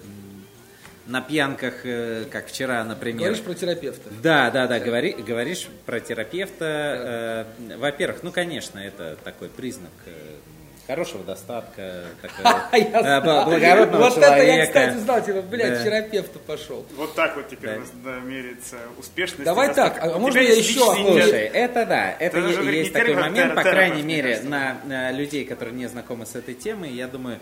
на 1.05 1.21
пьянках, 1.21 1.85
э, 1.85 2.25
как 2.31 2.47
вчера, 2.47 2.83
например. 2.83 3.19
Говоришь 3.19 3.41
про 3.41 3.53
терапевта. 3.53 4.09
Да, 4.21 4.51
да, 4.51 4.67
да, 4.67 4.79
говори, 4.79 5.13
говоришь 5.13 5.67
про 5.85 5.99
терапевта. 5.99 7.45
Э, 7.59 7.77
во-первых, 7.77 8.23
ну, 8.23 8.31
конечно, 8.31 8.79
это 8.79 9.17
такой 9.23 9.49
признак 9.49 9.91
э, 10.05 10.11
хорошего 10.87 11.23
достатка, 11.23 12.05
такого, 12.21 12.63
э, 12.71 13.21
благородного 13.21 14.09
Вот 14.09 14.17
это 14.17 14.43
я, 14.43 14.65
кстати, 14.65 14.97
знал, 14.97 15.23
типа, 15.23 15.41
блядь, 15.41 15.83
терапевта 15.83 16.39
пошел. 16.39 16.85
Вот 16.95 17.15
так 17.15 17.35
вот 17.35 17.47
теперь 17.47 17.79
меряется 18.23 18.77
успешность. 18.97 19.45
Давай 19.45 19.73
так, 19.73 19.99
а 20.01 20.19
можно 20.19 20.39
я 20.39 20.53
еще. 20.53 20.79
Слушай, 20.79 21.47
это 21.53 21.85
да, 21.85 22.11
это 22.11 22.39
есть 22.39 22.93
такой 22.93 23.15
момент, 23.15 23.53
а 23.53 23.55
по 23.55 23.63
крайней 23.63 24.03
мере, 24.03 24.41
на, 24.43 25.11
людей, 25.11 25.45
которые 25.45 25.75
не 25.75 25.87
знакомы 25.87 26.25
с 26.25 26.35
этой 26.35 26.53
темой, 26.53 26.91
я 26.91 27.07
думаю, 27.07 27.39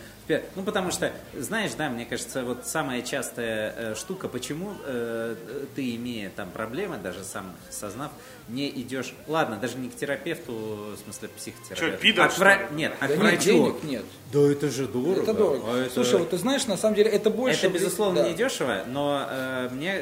ну 0.56 0.64
потому 0.64 0.92
что, 0.92 1.12
знаешь, 1.34 1.72
да, 1.78 1.89
мне 1.89 2.06
кажется, 2.06 2.44
вот 2.44 2.66
самая 2.66 3.02
частая 3.02 3.74
э, 3.76 3.96
штука, 3.96 4.28
почему 4.28 4.74
э, 4.86 5.36
ты, 5.76 5.96
имея 5.96 6.30
там 6.30 6.50
проблемы, 6.52 6.98
даже 6.98 7.24
сам 7.24 7.56
осознав, 7.70 8.12
не 8.52 8.70
идешь, 8.70 9.14
ладно, 9.28 9.58
даже 9.58 9.78
не 9.78 9.89
к 9.89 9.95
терапевту, 9.95 10.52
в 10.52 10.97
смысле 11.04 11.30
психотерапевту. 11.30 11.91
Чё, 11.91 11.97
пидор, 11.97 12.26
а 12.26 12.30
к 12.30 12.32
что 12.32 12.41
вра-? 12.41 12.70
Нет, 12.72 12.93
а 12.99 13.08
Да 13.08 13.16
к 13.16 13.18
нет, 13.18 13.20
врачу. 13.20 13.43
денег 13.45 13.84
нет. 13.84 14.06
Да 14.34 14.39
это 14.52 14.70
же 14.70 14.88
дорого. 14.88 15.22
Это 15.22 15.34
дорого. 15.34 15.64
А 15.68 15.78
это- 15.86 15.93
Слушай, 15.93 16.20
вот 16.20 16.30
ты 16.30 16.38
знаешь, 16.38 16.68
на 16.68 16.78
самом 16.78 16.95
деле 16.95 17.10
это 17.12 17.30
больше... 17.30 17.66
это, 17.68 17.74
безусловно, 17.74 18.24
Да. 18.24 18.30
не 18.30 18.36
дешево, 18.36 18.84
но 18.88 19.26
э, 19.30 19.70
мне 19.72 20.02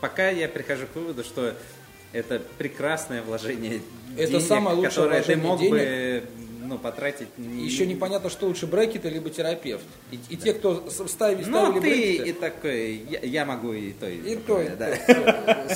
пока 0.00 0.30
я 0.30 0.48
прихожу 0.48 0.86
к 0.92 0.96
выводу, 0.96 1.22
что 1.24 1.54
это 2.12 2.40
прекрасное 2.58 3.22
вложение 3.22 3.80
Это 4.16 4.32
денег, 4.32 4.46
самое 4.46 4.76
лучшее 4.76 4.90
которое 4.90 5.22
ты 5.22 5.34
вложение 5.36 5.46
мог 5.46 5.60
денег. 5.60 5.72
бы 5.72 6.24
ну, 6.64 6.78
потратить. 6.78 7.28
не- 7.38 7.64
Еще 7.64 7.86
непонятно, 7.86 8.30
что 8.30 8.46
лучше, 8.46 8.66
брекеты 8.66 9.08
либо 9.08 9.30
терапевт. 9.30 9.84
И, 10.10 10.18
и 10.30 10.36
те, 10.36 10.52
кто 10.54 10.88
с- 10.90 11.08
ставили, 11.08 11.44
Ну, 11.44 11.58
ставили 11.66 11.80
ты 11.80 11.80
брекеты... 11.80 12.28
и 12.30 12.32
такой, 12.32 12.94
я, 13.10 13.20
я 13.20 13.44
могу 13.44 13.72
и 13.72 13.92
то, 13.92 14.08
и, 14.08 14.32
И 14.32 14.36
то, 14.36 14.60
и 14.62 14.68
да. 14.70 14.96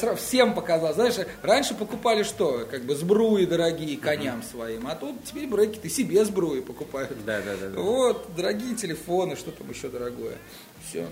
то. 0.00 0.16
Всем 0.16 0.54
показал. 0.54 0.94
Знаешь, 0.94 1.14
раньше 1.42 1.74
покупали 1.74 2.22
что? 2.22 2.66
Как 2.70 2.82
бы 2.84 2.94
сбруи 2.94 3.44
дорогие 3.46 3.96
коням 3.96 4.42
своим. 4.42 4.86
А 4.86 4.94
тут 4.94 5.22
теперь 5.24 5.46
брекеты 5.46 5.88
себе 5.88 6.24
сбруи 6.24 6.60
покупают. 6.60 7.12
Да, 7.24 7.40
да, 7.42 7.54
да, 7.60 7.68
да. 7.70 7.80
Вот, 7.80 8.26
дорогие 8.36 8.74
телефоны, 8.74 9.36
что 9.36 9.50
там 9.50 9.68
еще 9.70 9.88
дорогое. 9.88 10.36
Все. 10.88 11.06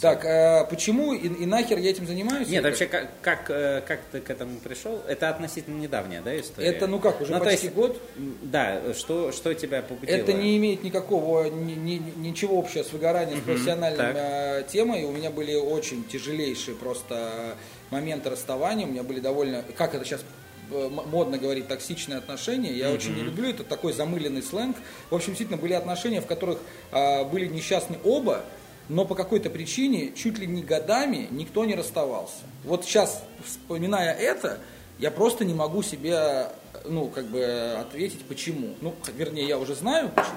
Так, 0.00 0.24
а 0.26 0.64
почему 0.64 1.14
и, 1.14 1.26
и 1.26 1.46
нахер 1.46 1.78
я 1.78 1.90
этим 1.90 2.06
занимаюсь? 2.06 2.48
Нет, 2.48 2.64
вообще, 2.64 2.86
как, 2.86 3.08
как, 3.22 3.50
э, 3.50 3.82
как 3.86 4.00
ты 4.12 4.20
к 4.20 4.28
этому 4.28 4.58
пришел? 4.58 5.00
Это 5.08 5.30
относительно 5.30 5.80
недавняя, 5.80 6.20
да, 6.20 6.38
история? 6.38 6.68
Это, 6.68 6.86
ну 6.86 6.98
как, 6.98 7.20
уже 7.20 7.32
то 7.32 7.40
почти 7.40 7.66
есть, 7.66 7.76
год? 7.76 8.00
Да, 8.42 8.92
что, 8.94 9.32
что 9.32 9.54
тебя 9.54 9.80
побудило? 9.82 10.14
Это 10.14 10.32
не 10.34 10.56
имеет 10.58 10.82
никакого, 10.82 11.44
ни- 11.44 11.72
ни- 11.74 12.02
ничего 12.16 12.58
общего 12.58 12.82
с 12.82 12.92
выгоранием, 12.92 13.38
с 13.40 13.42
профессиональной 13.42 13.98
так. 13.98 14.16
э, 14.16 14.64
темой. 14.70 15.04
У 15.04 15.12
меня 15.12 15.30
были 15.30 15.54
очень 15.54 16.04
тяжелейшие 16.04 16.76
просто 16.76 17.54
моменты 17.90 18.28
расставания. 18.30 18.86
У 18.86 18.90
меня 18.90 19.02
были 19.02 19.20
довольно, 19.20 19.64
как 19.76 19.94
это 19.94 20.04
сейчас 20.04 20.22
э, 20.70 20.88
модно 20.90 21.38
говорить, 21.38 21.68
токсичные 21.68 22.18
отношения. 22.18 22.72
Я 22.72 22.90
очень 22.90 23.14
не 23.14 23.22
люблю, 23.22 23.48
это 23.48 23.64
такой 23.64 23.94
замыленный 23.94 24.42
сленг. 24.42 24.76
В 25.08 25.14
общем, 25.14 25.28
действительно, 25.28 25.56
были 25.58 25.72
отношения, 25.72 26.20
в 26.20 26.26
которых 26.26 26.58
а, 26.92 27.24
были 27.24 27.46
несчастны 27.46 27.96
оба, 28.04 28.44
но 28.88 29.04
по 29.04 29.14
какой-то 29.14 29.50
причине 29.50 30.12
чуть 30.12 30.38
ли 30.38 30.46
не 30.46 30.62
годами 30.62 31.28
никто 31.30 31.64
не 31.64 31.74
расставался. 31.74 32.44
Вот 32.64 32.84
сейчас, 32.84 33.22
вспоминая 33.44 34.12
это, 34.12 34.58
я 34.98 35.10
просто 35.10 35.44
не 35.44 35.52
могу 35.52 35.82
себе, 35.82 36.48
ну, 36.86 37.08
как 37.08 37.26
бы 37.26 37.76
ответить, 37.78 38.24
почему. 38.24 38.74
Ну, 38.80 38.94
вернее, 39.14 39.46
я 39.46 39.58
уже 39.58 39.74
знаю, 39.74 40.10
почему. 40.14 40.36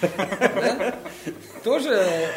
Тоже 1.64 1.94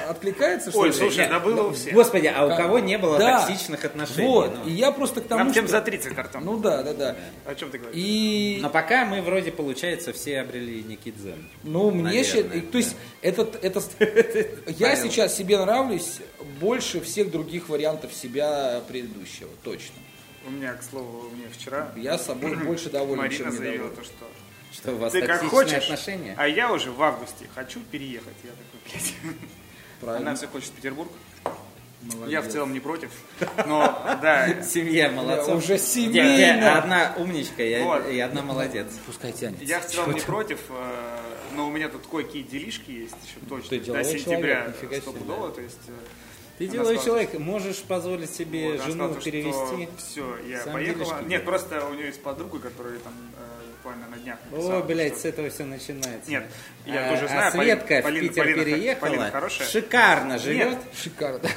откликается, 0.10 0.72
что 0.72 0.80
Ой, 0.82 0.92
слушай, 0.92 1.28
да 1.30 1.40
было 1.40 1.70
у 1.70 1.74
всех. 1.74 1.94
Господи, 1.94 2.28
а 2.28 2.46
у 2.46 2.50
кого 2.58 2.80
не 2.80 2.98
было 2.98 3.18
токсичных 3.18 3.86
отношений? 3.86 4.28
Вот, 4.28 4.54
Ну. 4.58 4.70
и 4.70 4.74
я 4.74 4.92
просто 4.92 5.22
к 5.22 5.28
тому, 5.28 5.46
Нам 5.46 5.54
тем 5.54 5.66
что... 5.66 5.78
за 5.78 5.82
30, 5.82 6.18
Артем. 6.18 6.44
Ну 6.44 6.58
да, 6.58 6.84
да, 6.84 6.94
да. 6.94 7.16
О 7.46 7.56
чем 7.56 7.72
ты 7.72 7.78
говоришь? 7.78 7.96
И... 7.98 8.60
Но 8.62 8.70
пока 8.70 9.06
мы 9.06 9.22
вроде, 9.22 9.52
получается, 9.52 10.12
все 10.12 10.42
обрели 10.42 10.84
некий 10.84 11.12
дзен. 11.12 11.48
Ну, 11.64 11.92
мне 11.92 12.24
то 12.24 12.78
есть, 12.78 12.96
этот, 13.22 13.64
это, 13.64 13.82
я 14.68 14.96
сейчас 14.96 15.38
себе 15.38 15.58
нравлюсь 15.58 16.20
больше 16.60 17.00
всех 17.00 17.32
других 17.32 17.70
вариантов 17.70 18.14
себя 18.14 18.82
предыдущего, 18.88 19.50
точно. 19.64 19.96
У 20.48 20.50
меня, 20.52 20.74
к 20.74 20.84
слову, 20.84 21.30
мне 21.30 21.48
вчера 21.50 21.92
Я 21.96 22.18
с 22.18 22.26
собой 22.26 22.56
больше 22.66 22.90
доволен, 22.90 23.18
Марина 23.20 23.44
чем 23.44 23.52
заявила 23.52 23.90
недоволен. 23.90 23.96
то, 23.96 24.04
что 24.04 24.26
Что 24.74 24.92
у 24.94 24.98
вас 24.98 25.12
ты 25.14 25.22
как 25.26 25.44
хочешь, 25.46 25.84
отношения? 25.84 26.34
а 26.38 26.48
я 26.48 26.72
уже 26.72 26.92
в 26.92 27.02
августе 27.02 27.48
хочу 27.54 27.80
переехать. 27.92 28.34
Я 28.44 28.50
такой, 28.52 28.80
блядь. 28.92 29.14
Правильно. 30.00 30.30
Она 30.30 30.36
все 30.38 30.48
хочет 30.48 30.70
в 30.70 30.74
Петербург. 30.74 31.12
Молодец. 32.02 32.32
Я 32.32 32.42
в 32.42 32.48
целом 32.48 32.74
не 32.74 32.80
против. 32.80 33.12
Но, 33.68 34.02
да, 34.24 34.64
Семья 34.64 35.12
молодцов. 35.12 35.58
уже 35.64 35.76
где 35.78 36.22
одна 36.52 37.14
умничка 37.18 37.62
и, 37.62 37.84
Вот. 37.84 38.08
и 38.10 38.20
одна 38.20 38.42
молодец. 38.42 38.88
Пускай 39.06 39.32
тянет. 39.32 39.62
я 39.62 39.80
в 39.80 39.86
целом 39.86 40.14
не 40.14 40.22
против, 40.22 40.60
э, 40.70 41.20
но 41.54 41.68
у 41.68 41.70
меня 41.70 41.90
тут 41.90 42.08
кое-какие 42.08 42.42
делишки 42.42 42.90
есть 42.90 43.16
еще 43.24 43.46
точно. 43.48 43.70
Ты 43.70 43.80
До 43.82 44.04
сентября 44.04 44.74
стопудово, 45.00 45.52
то 45.52 45.62
есть... 45.62 45.78
э, 46.66 46.68
Ты 46.68 46.74
деловой 46.74 46.98
человек, 47.00 47.34
можешь 47.40 47.82
позволить 47.84 48.30
себе 48.34 48.72
Вот, 48.74 48.82
жену 48.84 49.06
сказала, 49.14 49.22
перевести. 49.22 49.90
Все, 49.98 50.38
я 50.48 50.62
Сам 50.64 50.74
поехала. 50.74 51.06
делишки 51.06 51.30
Нет, 51.30 51.46
просто 51.46 51.86
у 51.86 51.94
нее 51.94 52.08
есть 52.08 52.22
подруга, 52.22 52.60
которая 52.60 52.98
там 53.00 53.14
э, 53.38 53.66
буквально 53.78 54.08
на 54.10 54.18
днях 54.18 54.38
написала, 54.50 54.78
О, 54.80 54.84
блядь, 54.84 55.14
что- 55.14 55.22
с 55.22 55.26
этого 55.26 55.50
все 55.50 55.64
начинается. 55.66 56.30
Нет, 56.30 56.46
я 56.86 57.08
а, 57.08 57.14
тоже 57.14 57.26
а 57.26 57.28
знаю. 57.30 57.54
Полин- 57.54 57.64
Светка 57.64 58.00
в 58.00 58.04
Полина- 58.04 58.28
Питер 58.30 58.44
Полина- 58.44 58.64
переехала, 58.66 59.08
Полина 59.10 59.32
хорошая. 59.32 59.68
шикарно 59.68 60.38
живет. 60.40 60.70
Нет, 60.70 60.80
Шикарно. 60.96 61.50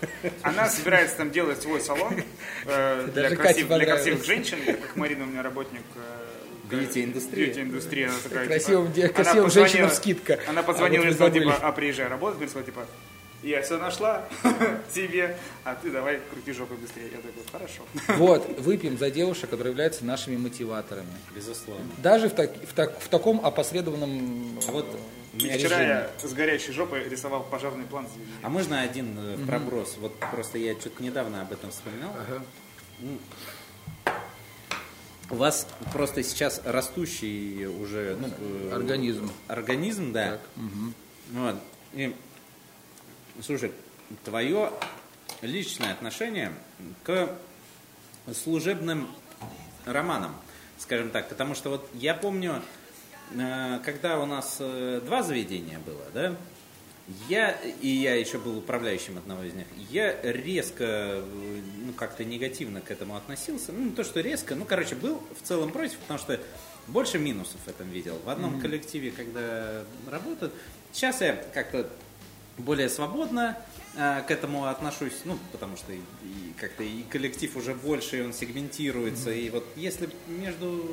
она 0.42 0.68
собирается 0.68 1.16
там 1.16 1.30
делать 1.30 1.62
свой 1.62 1.80
салон 1.80 2.14
э, 2.66 3.08
для, 3.14 3.30
красив- 3.30 3.68
красивых 3.68 4.24
женщин, 4.24 4.58
так 4.66 4.80
как 4.80 4.96
Марина 4.96 5.24
у 5.24 5.28
меня 5.28 5.42
работник 5.42 5.82
э, 5.94 6.00
Бьюти-индустрии. 6.68 7.46
бьюти-индустрии, 7.46 8.04
она 8.04 8.14
такая, 8.22 8.46
Красивым 8.46 8.92
типа, 8.92 9.08
красивым 9.08 9.50
женщинам 9.50 9.90
скидка. 9.90 10.40
Она 10.48 10.60
А 10.60 10.64
позвонила 10.64 11.02
вот 11.02 11.08
вы 11.08 11.14
сказала, 11.14 11.32
типа, 11.32 11.56
а 11.68 11.72
приезжай 11.72 12.08
работать, 12.08 12.34
говорит, 12.36 12.50
сказала, 12.50 12.66
типа, 12.66 12.86
я 13.42 13.62
все 13.62 13.78
нашла 13.78 14.28
тебе, 14.94 15.36
а 15.64 15.74
ты 15.74 15.90
давай 15.90 16.20
крути 16.30 16.52
жопой 16.52 16.76
быстрее. 16.76 17.10
Я 17.10 17.18
такой, 17.18 17.42
хорошо. 17.50 17.82
Вот, 18.18 18.60
выпьем 18.60 18.98
за 18.98 19.10
девушек, 19.10 19.50
которые 19.50 19.72
являются 19.72 20.04
нашими 20.04 20.36
мотиваторами. 20.36 21.12
Безусловно. 21.34 21.84
Даже 21.98 22.28
в, 22.28 22.34
так- 22.34 22.54
в 22.64 22.72
так- 22.72 22.98
в 23.00 23.08
таком 23.08 23.44
опосредованном... 23.44 24.58
А 24.68 24.72
вот 24.72 24.86
у 25.34 25.36
меня 25.36 25.56
Вчера 25.58 25.80
я 25.82 26.10
с 26.22 26.32
горящей 26.34 26.72
жопой 26.72 27.08
рисовал 27.08 27.42
пожарный 27.44 27.84
план. 27.84 28.06
А 28.42 28.48
можно 28.50 28.82
один 28.82 29.16
э, 29.18 29.38
проброс? 29.46 29.96
Вот 29.98 30.12
просто 30.30 30.58
я 30.58 30.74
что-то 30.78 31.02
недавно 31.02 31.40
об 31.40 31.52
этом 31.52 31.70
вспоминал. 31.70 32.12
М. 33.00 33.18
У 35.30 35.36
вас 35.36 35.66
просто 35.94 36.22
сейчас 36.22 36.60
растущий 36.66 37.64
уже 37.64 38.18
ну, 38.20 38.28
э, 38.38 38.74
Организм. 38.74 39.32
Организм, 39.48 40.12
да. 40.12 40.38
Вот. 41.32 41.56
И, 41.94 42.14
слушай, 43.42 43.72
твое 44.24 44.70
личное 45.40 45.92
отношение 45.92 46.52
к 47.02 47.28
служебным 48.32 49.08
романам, 49.84 50.34
скажем 50.78 51.10
так, 51.10 51.28
потому 51.28 51.54
что 51.54 51.70
вот 51.70 51.88
я 51.94 52.14
помню, 52.14 52.62
э, 53.34 53.80
когда 53.84 54.20
у 54.20 54.26
нас 54.26 54.58
э, 54.60 55.00
два 55.04 55.22
заведения 55.22 55.78
было, 55.80 56.04
да, 56.14 56.36
я, 57.28 57.50
и 57.80 57.88
я 57.88 58.14
еще 58.14 58.38
был 58.38 58.58
управляющим 58.58 59.18
одного 59.18 59.42
из 59.42 59.54
них, 59.54 59.66
я 59.90 60.20
резко, 60.22 60.84
э, 60.84 61.60
ну, 61.84 61.92
как-то 61.94 62.24
негативно 62.24 62.80
к 62.80 62.92
этому 62.92 63.16
относился. 63.16 63.72
Ну, 63.72 63.86
не 63.86 63.90
то, 63.90 64.04
что 64.04 64.20
резко, 64.20 64.54
ну, 64.54 64.64
короче, 64.64 64.94
был 64.94 65.20
в 65.40 65.46
целом 65.46 65.72
против, 65.72 65.98
потому 65.98 66.20
что 66.20 66.38
больше 66.86 67.18
минусов 67.18 67.60
в 67.64 67.68
этом 67.68 67.90
видел. 67.90 68.18
В 68.24 68.30
одном 68.30 68.60
коллективе, 68.60 69.10
когда 69.10 69.84
работают, 70.08 70.54
сейчас 70.92 71.20
я 71.20 71.34
как-то 71.52 71.88
более 72.58 72.88
свободно 72.88 73.56
э, 73.96 74.22
к 74.26 74.30
этому 74.30 74.66
отношусь, 74.66 75.14
ну, 75.24 75.38
потому 75.52 75.76
что 75.76 75.92
и, 75.92 75.96
и 75.96 76.52
как-то 76.58 76.82
и 76.82 77.02
коллектив 77.04 77.56
уже 77.56 77.74
больше, 77.74 78.18
и 78.18 78.22
он 78.22 78.32
сегментируется, 78.32 79.30
и 79.30 79.48
вот 79.50 79.64
если 79.76 80.08
между, 80.28 80.86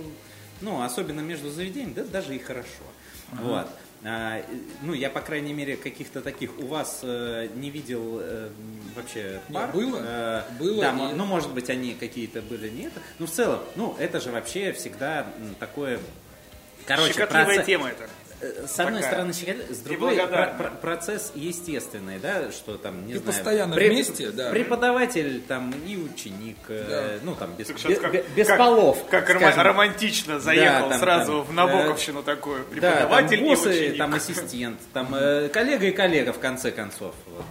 ну, 0.61 0.81
особенно 0.81 1.21
между 1.21 1.49
заведениями, 1.49 1.93
да, 1.93 2.03
даже 2.05 2.35
и 2.35 2.39
хорошо. 2.39 2.83
Вот. 3.33 3.67
А, 4.01 4.41
ну, 4.81 4.93
я, 4.93 5.09
по 5.09 5.19
крайней 5.19 5.51
мере, 5.53 5.75
каких-то 5.75 6.21
таких 6.21 6.57
у 6.57 6.67
вас 6.67 7.01
э, 7.03 7.49
не 7.55 7.69
видел 7.69 8.19
э, 8.21 8.49
вообще 8.95 9.41
Не, 9.49 9.53
пар. 9.55 9.71
было. 9.73 9.99
Э, 10.01 10.41
Было, 10.57 10.81
Да, 10.81 10.91
и- 11.11 11.13
ну, 11.15 11.25
может 11.25 11.51
быть, 11.53 11.69
они 11.69 11.93
какие-то 11.95 12.41
были 12.41 12.69
не 12.69 12.83
это. 12.83 13.01
Ну, 13.19 13.25
в 13.25 13.29
целом, 13.29 13.59
ну, 13.75 13.97
это 13.99 14.21
же 14.21 14.31
вообще 14.31 14.71
всегда 14.71 15.27
такое... 15.59 15.99
Короче, 16.85 17.11
Щекотливая 17.11 17.57
проце- 17.57 17.65
тема 17.65 17.89
это. 17.89 18.09
Э, 18.41 18.65
С 18.67 18.79
одной 18.79 19.01
Такая. 19.01 19.33
стороны, 19.33 19.33
с 19.69 19.77
другой 19.79 20.15
про- 20.15 20.47
про- 20.57 20.69
процесс 20.81 21.31
естественный, 21.35 22.19
да, 22.19 22.51
что 22.51 22.77
там, 22.77 23.05
не 23.05 23.13
Ты 23.13 23.19
знаю, 23.19 23.35
постоянно 23.35 23.75
вместе, 23.75 24.31
да. 24.31 24.49
Преподаватель 24.49 25.41
там 25.41 25.73
и 25.85 25.97
ученик, 25.97 26.57
э, 26.69 27.19
ну 27.23 27.35
там 27.35 27.53
без, 27.57 27.67
Так 27.67 27.75
бе- 27.75 27.81
щас 27.81 27.99
как- 27.99 28.11
бе- 28.13 28.25
без 28.35 28.47
как- 28.47 28.57
полов. 28.57 29.05
Как 29.09 29.29
скажем. 29.29 29.61
романтично 29.61 30.39
заехал 30.39 30.89
там, 30.89 30.99
сразу 30.99 31.31
там, 31.33 31.43
в 31.43 31.53
Набоковщину 31.53 32.23
такую. 32.23 32.59
Да, 32.59 32.63
там 32.63 32.71
Преподаватель 32.71 33.39
и 33.39 33.43
боссы, 33.43 33.69
ученик. 33.69 33.97
там 33.97 34.13
ассистент, 34.13 34.79
там 34.93 35.13
э, 35.15 35.49
коллега 35.49 35.85
и 35.87 35.91
коллега 35.91 36.31
в 36.31 36.39
конце 36.39 36.71
концов. 36.71 37.13
вот. 37.27 37.43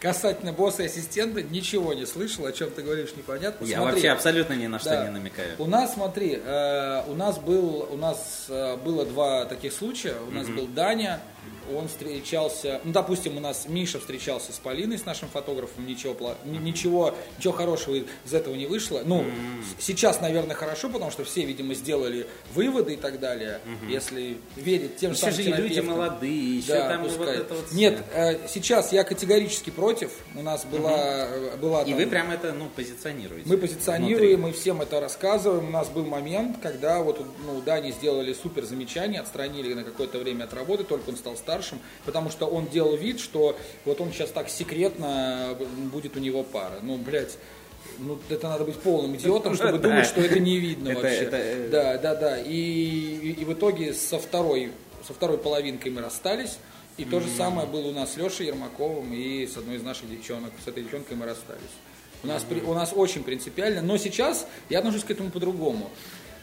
Касательно 0.00 0.52
босса 0.52 0.84
и 0.84 0.86
ассистента, 0.86 1.42
ничего 1.42 1.92
не 1.92 2.06
слышал, 2.06 2.46
о 2.46 2.52
чем 2.52 2.70
ты 2.70 2.82
говоришь, 2.82 3.16
непонятно. 3.16 3.64
Я 3.64 3.78
Смотри, 3.78 3.94
вообще 3.94 4.08
абсолютно 4.10 4.54
ни 4.54 4.68
на 4.68 4.78
что 4.78 4.90
да. 4.90 5.04
не 5.04 5.10
намекаю. 5.10 5.56
У 5.58 5.66
нас, 5.66 5.94
смотри, 5.94 6.40
э, 6.44 7.02
у 7.08 7.14
нас 7.14 7.38
был, 7.38 7.88
у 7.90 7.96
нас 7.96 8.46
э, 8.48 8.76
было 8.76 9.04
два 9.04 9.44
таких 9.46 9.72
случая. 9.72 10.14
У 10.28 10.30
нас 10.30 10.46
был 10.48 10.68
Даня, 10.68 11.20
он 11.76 11.88
встречался, 11.88 12.80
ну, 12.84 12.92
допустим, 12.92 13.36
у 13.36 13.40
нас 13.40 13.66
Миша 13.68 13.98
встречался 14.00 14.52
с 14.52 14.56
Полиной, 14.58 14.98
с 14.98 15.04
нашим 15.04 15.28
фотографом, 15.28 15.86
ничего, 15.86 16.14
ничего, 16.44 17.14
ничего 17.38 17.52
хорошего 17.52 17.94
из 17.96 18.32
этого 18.34 18.54
не 18.54 18.66
вышло. 18.66 19.02
Ну, 19.04 19.24
с- 19.78 19.84
сейчас, 19.84 20.20
наверное, 20.20 20.54
хорошо, 20.56 20.88
потому 20.88 21.10
что 21.10 21.24
все, 21.24 21.44
видимо, 21.44 21.74
сделали 21.74 22.26
выводы 22.54 22.94
и 22.94 22.96
так 22.96 23.20
далее, 23.20 23.60
если 23.88 24.38
верить 24.56 24.96
тем 24.96 25.12
же 25.14 25.18
Еще 25.26 25.32
самым 25.32 25.54
же 25.56 25.62
люди 25.62 25.80
молодые, 25.80 26.58
еще 26.58 26.68
Да, 26.74 26.88
там 26.88 27.02
вот 27.02 27.16
пускай. 27.16 27.36
это 27.38 27.54
вот 27.54 27.72
Нет, 27.72 28.02
э, 28.14 28.48
сейчас 28.48 28.92
я 28.92 29.04
категорически 29.04 29.70
против. 29.70 30.10
У 30.34 30.42
нас 30.42 30.64
была, 30.64 31.26
э, 31.28 31.56
была 31.56 31.82
И 31.82 31.90
там- 31.90 31.94
вы 31.98 32.06
прям 32.06 32.30
это, 32.30 32.52
ну, 32.52 32.68
позиционируете. 32.74 33.48
мы 33.48 33.56
позиционируем, 33.56 34.36
внутри. 34.36 34.36
мы 34.36 34.52
всем 34.52 34.80
это 34.82 35.00
рассказываем. 35.00 35.68
У 35.68 35.70
нас 35.70 35.88
был 35.88 36.04
момент, 36.04 36.58
когда 36.62 37.00
вот 37.02 37.24
ну, 37.46 37.60
Дани 37.60 37.90
сделали 37.90 38.32
супер 38.32 38.64
замечание, 38.64 39.20
отстранили 39.20 39.74
на 39.74 39.84
какое-то 39.84 40.18
время 40.18 40.44
от 40.44 40.54
работы, 40.54 40.84
только 40.84 41.10
он 41.10 41.16
стал 41.16 41.36
старшим, 41.58 41.78
потому 42.04 42.30
что 42.30 42.46
он 42.46 42.66
делал 42.68 42.96
вид, 42.96 43.20
что 43.20 43.56
вот 43.84 44.00
он 44.00 44.12
сейчас 44.12 44.30
так 44.30 44.48
секретно 44.48 45.56
будет 45.92 46.16
у 46.16 46.20
него 46.20 46.42
пара. 46.42 46.78
Ну, 46.82 46.96
блядь, 46.96 47.36
ну, 47.98 48.18
это 48.28 48.48
надо 48.48 48.64
быть 48.64 48.76
полным 48.76 49.16
идиотом, 49.16 49.54
чтобы 49.54 49.78
думать, 49.78 50.06
что 50.06 50.20
это 50.20 50.38
не 50.38 50.58
видно 50.58 50.90
вообще. 50.94 51.24
э, 51.36 51.68
Да, 51.70 51.98
да, 51.98 52.14
да. 52.14 52.38
И, 52.40 53.44
в 53.44 53.52
итоге 53.52 53.92
со 53.94 54.18
второй, 54.18 54.72
со 55.06 55.12
второй 55.14 55.38
половинкой 55.38 55.90
мы 55.90 56.00
расстались. 56.00 56.58
И 56.96 57.04
то 57.04 57.20
же 57.20 57.28
самое 57.36 57.68
было 57.68 57.88
у 57.88 57.92
нас 57.92 58.14
с 58.14 58.16
Лешей 58.16 58.46
Ермаковым 58.46 59.12
и 59.14 59.46
с 59.46 59.56
одной 59.56 59.76
из 59.76 59.82
наших 59.82 60.10
девчонок. 60.10 60.50
С 60.64 60.66
этой 60.66 60.82
девчонкой 60.82 61.16
мы 61.16 61.26
расстались. 61.26 61.60
У 62.24 62.26
нас, 62.26 62.44
у 62.66 62.74
нас 62.74 62.92
очень 62.92 63.22
принципиально, 63.22 63.80
но 63.82 63.96
сейчас 63.96 64.48
я 64.68 64.80
отношусь 64.80 65.04
к 65.04 65.10
этому 65.12 65.30
по-другому. 65.30 65.90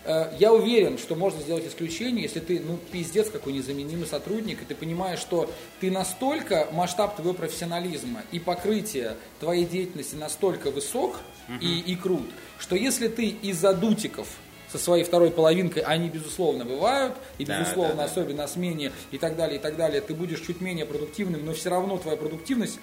Э, 0.06 0.32
Я 0.39 0.53
уверен, 0.53 0.97
что 0.97 1.16
можно 1.16 1.41
сделать 1.41 1.66
исключение, 1.68 2.24
если 2.24 2.39
ты, 2.39 2.60
ну, 2.60 2.78
пиздец, 2.91 3.30
какой 3.30 3.53
незаменимый 3.53 4.06
сотрудник, 4.08 4.62
и 4.62 4.66
ты 4.66 4.76
понимаешь, 4.76 5.20
что 5.20 5.49
ты 5.82 5.89
настолько, 5.91 6.68
масштаб 6.72 7.16
твоего 7.16 7.34
профессионализма 7.34 8.22
и 8.32 8.39
покрытие 8.39 9.16
твоей 9.39 9.66
деятельности 9.66 10.16
настолько 10.16 10.72
высок 10.72 11.20
и, 11.62 11.80
и 11.80 11.95
крут, 11.95 12.28
что 12.60 12.76
если 12.76 13.08
ты 13.08 13.28
из-за 13.28 13.74
дутиков 13.74 14.28
со 14.72 14.78
своей 14.80 15.03
второй 15.03 15.32
половинкой, 15.32 15.84
они, 15.84 16.10
безусловно, 16.10 16.66
бывают, 16.66 17.16
и, 17.38 17.45
Да, 17.45 17.60
безусловно, 17.62 17.95
да, 17.95 18.03
да. 18.03 18.12
особенно 18.12 18.38
на 18.43 18.47
смене 18.47 18.91
и 19.12 19.18
так 19.18 19.36
далее, 19.36 19.58
и 19.58 19.62
так 19.62 19.76
далее, 19.78 20.01
ты 20.01 20.14
будешь 20.14 20.41
чуть 20.41 20.60
менее 20.62 20.86
продуктивным, 20.86 21.45
но 21.45 21.53
все 21.53 21.70
равно 21.70 21.97
твоя 21.97 22.18
продуктивность 22.18 22.80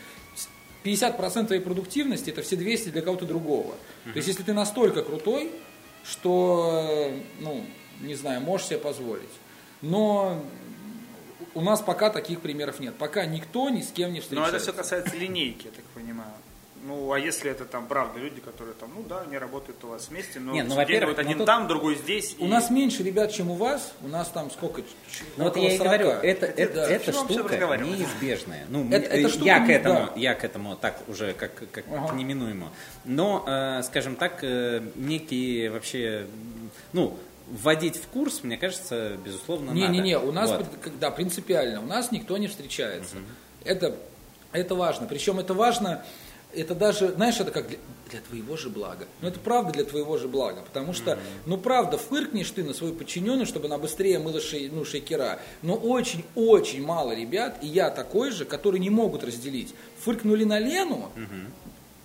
50% 0.85 1.47
твоей 1.47 1.61
продуктивности 1.61 2.31
это 2.31 2.43
все 2.43 2.57
200 2.57 2.89
для 2.91 3.03
кого-то 3.03 3.25
другого. 3.27 3.75
То 4.05 4.17
есть, 4.17 4.29
если 4.29 4.43
ты 4.43 4.53
настолько 4.53 5.03
крутой, 5.03 5.51
что, 6.05 7.11
ну, 7.41 7.65
не 8.01 8.15
знаю, 8.15 8.41
можешь 8.41 8.67
себе 8.69 8.79
позволить. 8.79 9.29
Но 9.81 10.43
у 11.55 11.61
нас 11.61 11.81
пока 11.81 12.11
таких 12.11 12.41
примеров 12.41 12.81
нет. 12.81 12.95
Пока 12.97 13.27
никто 13.27 13.69
ни 13.69 13.83
с 13.83 13.91
кем 13.91 14.11
не 14.13 14.19
Но 14.19 14.23
встречается. 14.23 14.57
это 14.57 14.65
все 14.65 14.73
касается 14.73 15.17
линейки, 15.17 15.67
я 15.67 15.73
так 15.73 15.85
понимаю. 15.87 16.33
Ну, 16.85 17.13
а 17.13 17.19
если 17.19 17.49
это 17.51 17.65
там 17.65 17.87
правда 17.87 18.19
люди, 18.19 18.41
которые 18.41 18.75
там, 18.75 18.91
ну 18.95 19.05
да, 19.09 19.21
они 19.21 19.39
работают 19.39 19.83
у 19.85 19.89
вас 19.89 20.09
вместе, 20.09 20.41
но 20.41 20.53
Не, 20.53 20.65
ну, 20.65 20.75
во-первых, 20.75 21.11
вот 21.11 21.19
один 21.21 21.33
ну, 21.33 21.39
тут- 21.39 21.47
там, 21.47 21.69
другой 21.69 21.95
здесь. 21.95 22.35
У 22.41 22.47
и- 22.47 22.49
нас 22.49 22.71
меньше 22.71 23.05
ребят, 23.05 23.33
чем 23.33 23.51
у 23.53 23.55
вас. 23.55 23.93
У 24.03 24.09
нас 24.09 24.29
там 24.29 24.51
сколько? 24.51 24.83
Ну 25.37 25.45
вот 25.45 25.57
я 25.57 25.75
и 25.75 25.79
40. 25.79 25.87
говорю, 25.87 26.09
это, 26.09 26.47
это, 26.47 26.75
да. 26.75 26.89
эта 26.91 27.13
штука 27.13 27.77
неизбежная. 27.79 28.67
Ну, 28.69 28.81
Это- 28.91 29.09
мне- 29.11 29.21
эта 29.21 29.29
штука 29.29 29.45
я, 29.45 29.61
к 29.61 29.69
не- 29.69 29.75
этому, 29.75 29.95
да. 30.01 30.13
я 30.17 30.35
к 30.35 30.45
этому 30.45 30.77
так 30.77 30.99
уже 31.07 31.33
как, 31.35 31.53
как 31.71 31.85
Ага. 31.89 32.09
к 32.09 32.15
неминуемому. 32.15 32.71
Но, 33.05 33.45
э, 33.47 33.83
скажем 33.85 34.17
так, 34.17 34.41
э, 34.43 34.83
некие 34.97 35.71
вообще, 35.71 36.27
ну, 36.93 37.17
вводить 37.49 37.97
в 37.97 38.09
курс, 38.09 38.43
мне 38.43 38.57
кажется, 38.57 39.17
безусловно, 39.25 39.73
надо. 39.73 39.79
Не-не-не, 39.79 40.19
у 40.19 40.33
нас, 40.33 40.51
Вот. 40.51 40.67
когда 40.83 41.11
принципиально, 41.13 41.81
у 41.81 41.87
нас 41.87 42.11
никто 42.11 42.37
не 42.39 42.49
встречается. 42.49 43.17
Это, 43.65 43.95
это 44.53 44.75
важно. 44.75 45.07
Причем 45.07 45.39
это 45.39 45.55
важно, 45.55 46.05
это 46.55 46.75
даже, 46.75 47.13
знаешь, 47.13 47.41
это 47.41 47.51
как 47.51 47.69
для, 47.69 47.79
для 48.11 48.21
твоего 48.21 48.57
же 48.57 48.69
блага. 48.69 49.07
Ну, 49.21 49.29
это 49.29 49.41
правда 49.41 49.73
для 49.73 49.85
твоего 49.85 50.19
же 50.19 50.29
блага. 50.29 50.63
Потому 50.63 50.93
что, 50.93 51.19
ну, 51.47 51.59
правда, 51.59 51.99
фыркнешь 51.99 52.51
ты 52.51 52.63
на 52.65 52.75
свою 52.75 52.95
подчиненную, 52.95 53.47
чтобы 53.47 53.67
она 53.67 53.79
быстрее 53.79 54.19
мыла 54.19 54.41
шей, 54.41 54.69
ну, 54.69 54.85
шейкера. 54.85 55.39
Но 55.63 55.75
очень-очень 55.75 56.85
мало 56.85 57.13
ребят, 57.13 57.59
и 57.63 57.67
я 57.67 57.91
такой 57.91 58.31
же, 58.31 58.45
которые 58.45 58.81
не 58.81 58.91
могут 58.91 59.25
разделить. 59.25 59.75
Фыркнули 60.01 60.45
на 60.45 60.59
Лену, 60.59 61.11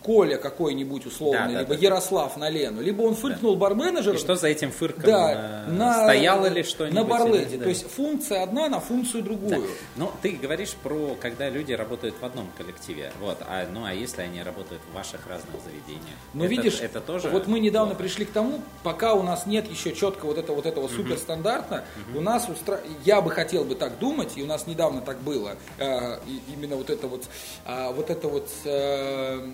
Коля 0.08 0.38
какой-нибудь 0.38 1.06
условный, 1.06 1.40
Да, 1.40 1.54
да, 1.54 1.60
либо 1.60 1.76
да. 1.76 1.82
Ярослав 1.82 2.38
на 2.38 2.50
Лену, 2.50 2.82
либо 2.82 3.02
он 3.02 3.14
фыркнул 3.14 3.58
барменеджера, 3.58 4.16
И 4.16 4.18
что 4.18 4.38
за 4.38 4.48
этим 4.48 4.72
фырком 4.72 5.04
да, 5.04 5.66
э, 5.68 5.72
на, 5.72 6.04
стояло 6.06 6.46
ли 6.46 6.64
что-нибудь? 6.64 6.96
На 6.98 7.04
барлете. 7.04 7.50
или- 7.50 7.58
да. 7.58 7.64
То 7.64 7.70
есть 7.70 7.92
функция 7.92 8.42
одна 8.42 8.70
на 8.70 8.80
функцию 8.80 9.22
Да. 9.22 9.28
другую. 9.30 9.68
Ну, 9.98 10.10
ты 10.22 10.32
говоришь 10.32 10.76
про, 10.82 11.18
когда 11.20 11.50
люди 11.50 11.74
работают 11.74 12.16
в 12.22 12.24
одном 12.24 12.50
коллективе. 12.58 13.12
Вот. 13.20 13.38
А, 13.42 13.68
ну, 13.70 13.84
а 13.84 13.92
если 13.94 14.22
они 14.22 14.42
работают 14.42 14.82
в 14.90 14.96
ваших 14.96 15.28
разных 15.28 15.62
заведениях? 15.62 16.16
Но 16.34 16.46
это, 16.46 16.52
видишь, 16.54 16.80
это 16.80 17.02
тоже 17.02 17.28
вот 17.30 17.48
мы 17.48 17.60
недавно 17.60 17.90
плохо. 17.90 18.04
пришли 18.04 18.24
к 18.24 18.32
тому, 18.32 18.62
пока 18.84 19.14
у 19.14 19.24
нас 19.24 19.46
нет 19.46 19.70
еще 19.70 19.92
четко 19.94 20.26
вот 20.26 20.38
этого, 20.38 20.56
вот 20.56 20.66
этого 20.66 20.88
суперстандарта, 20.88 21.84
у 22.16 22.22
нас, 22.22 22.48
устра... 22.48 22.80
я 23.04 23.20
бы 23.22 23.30
хотел 23.30 23.66
бы 23.66 23.76
так 23.76 24.00
думать, 24.00 24.38
и 24.38 24.42
у 24.42 24.46
нас 24.46 24.68
недавно 24.68 25.02
так 25.02 25.18
было, 25.20 25.58
э, 25.80 26.18
именно 26.56 26.78
вот 26.78 26.90
это 26.90 27.08
вот, 27.08 27.26
а, 27.66 27.92
вот 27.92 28.10
это 28.10 28.30
вот 28.30 28.48
э, 28.64 29.50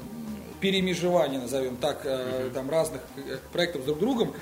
перемежевание, 0.64 1.42
назовем 1.42 1.76
так, 1.76 2.06
э, 2.06 2.50
там 2.54 2.70
разных 2.70 3.02
э, 3.18 3.38
проектов 3.52 3.82
с 3.82 3.86
друг 3.86 4.00
другом, 4.00 4.34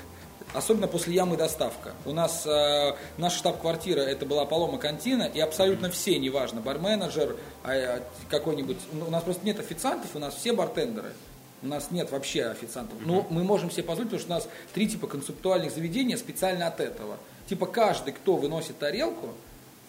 Особенно 0.54 0.86
после 0.86 1.14
ямы 1.14 1.38
доставка. 1.38 1.94
У 2.04 2.12
нас 2.12 2.46
э, 2.46 2.94
наша 3.16 3.38
штаб-квартира 3.38 4.00
это 4.00 4.26
была 4.26 4.44
Палома 4.44 4.76
Кантина, 4.76 5.22
и 5.22 5.40
абсолютно 5.40 5.90
все, 5.90 6.18
неважно, 6.18 6.60
барменеджер, 6.60 7.36
а, 7.64 7.70
а, 7.72 8.02
какой-нибудь. 8.28 8.76
У 9.06 9.10
нас 9.10 9.22
просто 9.22 9.46
нет 9.46 9.58
официантов, 9.58 10.10
у 10.14 10.18
нас 10.18 10.34
все 10.34 10.52
бартендеры. 10.52 11.14
У 11.62 11.68
нас 11.68 11.90
нет 11.90 12.10
вообще 12.10 12.44
официантов. 12.44 12.98
Но 13.00 13.26
мы 13.30 13.44
можем 13.44 13.70
себе 13.70 13.84
позволить, 13.84 14.10
потому 14.10 14.20
что 14.20 14.32
у 14.32 14.34
нас 14.34 14.48
три 14.74 14.88
типа 14.88 15.06
концептуальных 15.06 15.72
заведения 15.72 16.18
специально 16.18 16.66
от 16.66 16.80
этого. 16.80 17.16
Типа 17.48 17.64
каждый, 17.64 18.12
кто 18.12 18.36
выносит 18.36 18.78
тарелку, 18.78 19.28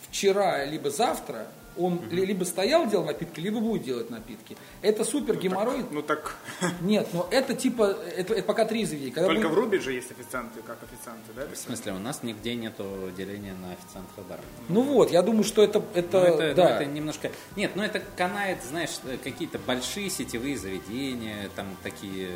вчера 0.07 0.63
либо 0.63 0.91
завтра, 0.91 1.47
он 1.77 2.01
ли- 2.09 2.25
либо 2.25 2.43
стоял, 2.43 2.87
делал 2.87 3.05
напитки, 3.05 3.39
либо 3.39 3.59
будет 3.59 3.83
делать 3.83 4.09
напитки. 4.09 4.55
Это 4.81 5.03
супер 5.03 5.37
геморрой. 5.37 5.83
Ну 5.91 6.01
так, 6.01 6.35
Нет, 6.81 7.07
но 7.13 7.27
это 7.31 7.53
типа, 7.55 7.95
это, 8.15 8.33
это 8.33 8.43
пока 8.43 8.65
три 8.65 8.85
заведения. 8.85 9.13
Когда 9.13 9.27
только 9.29 9.47
будет- 9.47 9.57
в 9.57 9.59
Руби 9.59 9.77
же 9.79 9.93
есть 9.93 10.11
официанты, 10.11 10.61
как 10.61 10.77
официанты, 10.83 11.31
да? 11.35 11.47
В 11.53 11.57
смысле, 11.57 11.93
у 11.93 11.99
нас 11.99 12.23
нигде 12.23 12.55
нету 12.55 12.85
деления 13.17 13.53
на 13.55 13.71
официантов 13.73 14.11
и 14.17 14.21
барменов. 14.21 14.49
Ну 14.69 14.81
вот, 14.81 15.11
я 15.11 15.21
думаю, 15.21 15.43
что 15.43 15.63
это, 15.63 15.83
это, 15.93 16.19
Ну, 16.19 16.25
это, 16.25 16.47
ну, 16.49 16.53
да. 16.55 16.75
это 16.75 16.85
немножко... 16.85 17.31
Нет, 17.55 17.71
ну 17.75 17.83
это 17.83 18.01
канает, 18.17 18.59
знаешь, 18.67 18.91
э, 19.05 19.17
какие-то 19.23 19.59
большие 19.59 20.09
сетевые 20.09 20.57
заведения, 20.57 21.49
там 21.55 21.67
такие, 21.83 22.29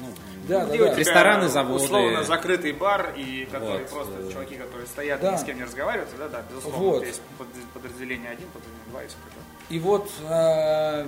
ну, 0.00 0.06
Да, 0.48 0.64
да, 0.64 0.66
Где 0.66 0.80
у 0.82 0.84
да. 0.84 0.90
тебя 0.90 0.98
Рестораны, 1.00 1.48
заводы. 1.48 1.84
Условно 1.84 2.22
закрытый 2.24 2.72
бар, 2.72 3.12
и 3.16 3.46
которые 3.50 3.78
Вот, 3.80 3.90
просто 3.90 4.12
э, 4.20 4.32
чуваки, 4.32 4.54
которые 4.56 4.86
стоят 4.86 5.20
Да. 5.20 5.30
и 5.30 5.32
ни 5.32 5.36
с 5.38 5.44
кем 5.44 5.56
не 5.56 5.64
разговаривают, 5.64 6.10
да, 6.18 6.28
да, 6.28 6.42
безусловно, 6.48 6.78
Вот. 6.78 7.04
есть 7.06 7.20
под- 7.38 7.48
подразделение 7.74 8.30
один, 8.30 8.46
подразделение 8.48 8.86
два 8.90 9.02
и 9.02 9.06
все 9.08 9.16
такое. 9.28 9.44
И 9.68 9.78
вот, 9.80 10.10
э, 10.28 11.06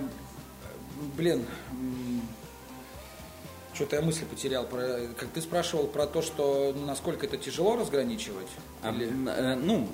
блин, 1.17 1.47
что-то 3.79 3.95
я 3.97 4.03
мысль 4.03 4.25
потерял. 4.25 4.65
Про, 4.65 4.81
как 5.17 5.29
ты 5.29 5.41
спрашивал 5.41 5.87
про 5.87 6.07
то, 6.07 6.21
что 6.21 6.75
насколько 6.85 7.27
это 7.27 7.37
тяжело 7.37 7.77
разграничивать? 7.77 8.49
А, 8.83 8.91
Или- 8.91 9.09
э, 9.29 9.55
ну, 9.55 9.87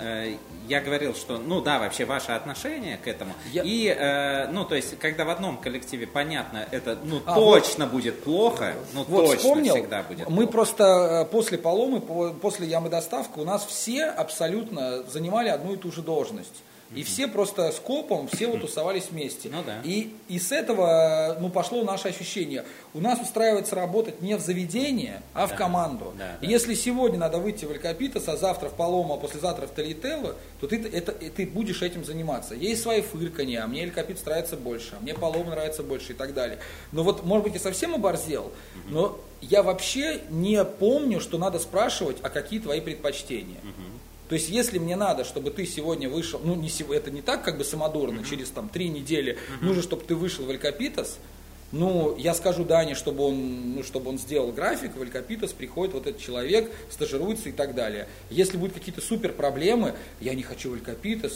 э, 0.00 0.34
я 0.66 0.80
говорил, 0.80 1.14
что, 1.14 1.38
ну 1.38 1.60
да, 1.60 1.78
вообще 1.78 2.04
ваше 2.06 2.32
отношение 2.32 2.96
к 2.96 3.06
этому. 3.06 3.32
Я- 3.52 3.62
И, 3.64 3.86
э, 3.86 4.48
ну, 4.48 4.64
то 4.64 4.74
есть, 4.74 4.98
когда 4.98 5.24
в 5.24 5.30
одном 5.30 5.58
коллективе 5.58 6.08
понятно, 6.08 6.66
это, 6.72 6.98
ну, 7.04 7.20
А, 7.24 7.34
точно 7.36 7.86
будет 7.86 8.24
плохо, 8.24 8.74
ну, 8.94 9.04
Вот 9.04 9.26
точно 9.26 9.36
вспомнил, 9.38 9.74
всегда 9.76 10.02
будет 10.02 10.28
мы 10.28 10.34
плохо. 10.38 10.50
просто 10.52 10.84
э, 10.84 11.30
после 11.30 11.56
поломы, 11.56 12.00
по- 12.00 12.30
после 12.32 12.66
ямы 12.66 12.88
доставка, 12.88 13.38
у 13.38 13.44
нас 13.44 13.64
все 13.64 14.06
абсолютно 14.06 15.04
занимали 15.04 15.50
одну 15.50 15.74
и 15.74 15.76
ту 15.76 15.92
же 15.92 16.02
должность. 16.02 16.64
И 16.94 17.02
все 17.02 17.28
просто 17.28 17.72
с 17.72 17.78
копом, 17.78 18.28
все 18.28 18.46
вот 18.46 18.60
тусовались 18.60 19.08
вместе. 19.10 19.48
Ну 19.50 19.62
да. 19.64 19.80
И, 19.84 20.14
и 20.28 20.38
с 20.38 20.52
этого 20.52 21.36
ну, 21.40 21.48
пошло 21.50 21.82
наше 21.82 22.08
ощущение. 22.08 22.64
У 22.92 23.00
нас 23.00 23.20
устраивается 23.20 23.74
работать 23.74 24.20
не 24.20 24.36
в 24.36 24.40
заведение, 24.40 25.22
а 25.32 25.46
в 25.46 25.54
команду. 25.54 26.14
да, 26.16 26.36
И 26.40 26.46
да. 26.46 26.52
если 26.52 26.74
сегодня 26.74 27.18
надо 27.18 27.38
выйти 27.38 27.64
в 27.64 27.72
Элькапитас, 27.72 28.28
а 28.28 28.36
завтра 28.36 28.68
в 28.68 28.74
Палома, 28.74 29.14
а 29.14 29.18
послезавтра 29.18 29.66
в 29.66 29.70
Талителло, 29.70 30.36
то 30.60 30.66
ты, 30.66 30.76
это, 30.76 31.12
ты 31.12 31.46
будешь 31.46 31.82
этим 31.82 32.04
заниматься. 32.04 32.54
Есть 32.54 32.82
свои 32.82 33.02
фырканья, 33.02 33.64
а 33.64 33.66
мне 33.66 33.84
Элькапитас 33.84 34.24
нравится 34.24 34.56
больше, 34.56 34.96
а 34.98 35.02
мне 35.02 35.14
Палома 35.14 35.50
нравится 35.50 35.82
больше 35.82 36.12
и 36.12 36.14
так 36.14 36.34
далее. 36.34 36.58
Но 36.92 37.02
вот, 37.02 37.24
может 37.24 37.44
быть, 37.44 37.54
я 37.54 37.60
совсем 37.60 37.94
оборзел, 37.94 38.52
но 38.88 39.18
я 39.40 39.62
вообще 39.62 40.20
не 40.30 40.64
помню, 40.64 41.20
что 41.20 41.38
надо 41.38 41.58
спрашивать, 41.58 42.16
а 42.22 42.30
какие 42.30 42.60
твои 42.60 42.80
предпочтения. 42.80 43.60
То 44.28 44.34
есть, 44.34 44.48
если 44.48 44.78
мне 44.78 44.96
надо, 44.96 45.24
чтобы 45.24 45.50
ты 45.50 45.66
сегодня 45.66 46.08
вышел, 46.08 46.40
ну, 46.42 46.54
не 46.54 46.70
это 46.92 47.10
не 47.10 47.20
так 47.20 47.44
как 47.44 47.58
бы 47.58 47.64
самодурно, 47.64 48.20
mm-hmm. 48.20 48.30
через 48.30 48.50
там 48.50 48.68
три 48.68 48.88
недели, 48.88 49.34
mm-hmm. 49.34 49.64
нужно, 49.64 49.82
чтобы 49.82 50.04
ты 50.04 50.14
вышел 50.14 50.46
в 50.46 50.50
Алькапитас, 50.50 51.18
ну, 51.74 52.14
я 52.16 52.34
скажу 52.34 52.64
Дане, 52.64 52.94
чтобы 52.94 53.24
он, 53.24 53.74
ну, 53.74 53.82
чтобы 53.82 54.10
он 54.10 54.18
сделал 54.18 54.52
график, 54.52 54.94
в 54.94 55.02
приходит 55.52 55.92
вот 55.92 56.06
этот 56.06 56.20
человек, 56.20 56.70
стажируется 56.88 57.48
и 57.48 57.52
так 57.52 57.74
далее. 57.74 58.06
Если 58.30 58.56
будут 58.56 58.74
какие-то 58.74 59.00
супер 59.00 59.32
проблемы, 59.32 59.94
я 60.20 60.34
не 60.34 60.44
хочу 60.44 60.70
в 60.70 60.74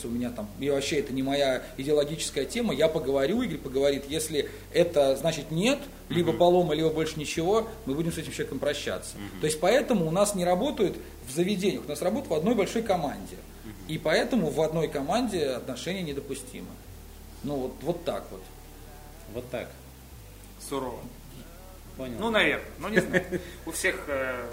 у 0.06 0.10
меня 0.10 0.30
там, 0.30 0.48
и 0.60 0.70
вообще 0.70 1.00
это 1.00 1.12
не 1.12 1.24
моя 1.24 1.64
идеологическая 1.76 2.44
тема, 2.44 2.72
я 2.72 2.86
поговорю, 2.86 3.42
Игорь 3.42 3.58
поговорит, 3.58 4.04
если 4.08 4.48
это 4.72 5.16
значит 5.16 5.50
нет, 5.50 5.80
либо 6.08 6.32
полома, 6.32 6.72
либо 6.72 6.90
больше 6.90 7.18
ничего, 7.18 7.66
мы 7.84 7.94
будем 7.94 8.12
с 8.12 8.18
этим 8.18 8.30
человеком 8.30 8.60
прощаться. 8.60 9.16
То 9.40 9.46
есть 9.46 9.58
поэтому 9.58 10.06
у 10.06 10.12
нас 10.12 10.36
не 10.36 10.44
работают 10.44 10.96
в 11.28 11.34
заведениях, 11.34 11.82
у 11.84 11.88
нас 11.88 12.00
работают 12.00 12.30
в 12.30 12.34
одной 12.34 12.54
большой 12.54 12.82
команде. 12.82 13.36
И 13.88 13.98
поэтому 13.98 14.50
в 14.50 14.60
одной 14.60 14.86
команде 14.86 15.48
отношения 15.48 16.02
недопустимы. 16.02 16.68
Ну 17.42 17.56
вот, 17.56 17.72
вот 17.82 18.04
так 18.04 18.24
вот. 18.30 18.42
Вот 19.34 19.50
так 19.50 19.68
сурово. 20.68 21.00
Понял. 21.96 22.16
Ну, 22.18 22.30
наверное, 22.30 22.64
ну 22.78 22.88
не 22.88 23.00
знаю. 23.00 23.24
У 23.66 23.72
всех... 23.72 24.04
Э, 24.08 24.48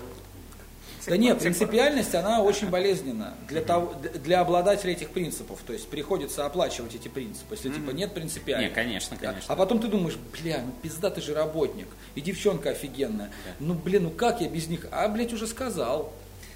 да 1.05 1.17
нет, 1.17 1.39
принципиальность, 1.39 2.15
она 2.15 2.41
очень 2.41 2.69
болезненна 2.69 3.35
для, 3.47 3.61
того, 3.61 3.93
для 3.93 4.41
обладателя 4.41 4.93
этих 4.93 5.11
принципов. 5.11 5.59
То 5.65 5.73
есть 5.73 5.87
приходится 5.87 6.47
оплачивать 6.47 6.95
эти 6.95 7.07
принципы, 7.07 7.53
если 7.53 7.69
типа 7.69 7.91
нет 7.91 8.13
принципиальности. 8.13 8.69
Не, 8.69 8.75
конечно, 8.75 9.15
конечно. 9.15 9.53
А 9.53 9.55
потом 9.55 9.79
ты 9.79 9.87
думаешь, 9.87 10.17
бля, 10.41 10.63
ну 10.65 10.71
пизда, 10.81 11.11
ты 11.11 11.21
же 11.21 11.35
работник, 11.35 11.87
и 12.15 12.21
девчонка 12.21 12.71
офигенная. 12.71 13.29
Ну, 13.59 13.75
блин, 13.75 14.03
ну 14.03 14.09
как 14.09 14.41
я 14.41 14.49
без 14.49 14.67
них? 14.67 14.87
А, 14.91 15.07
блядь, 15.07 15.33
уже 15.33 15.45
сказал 15.45 16.11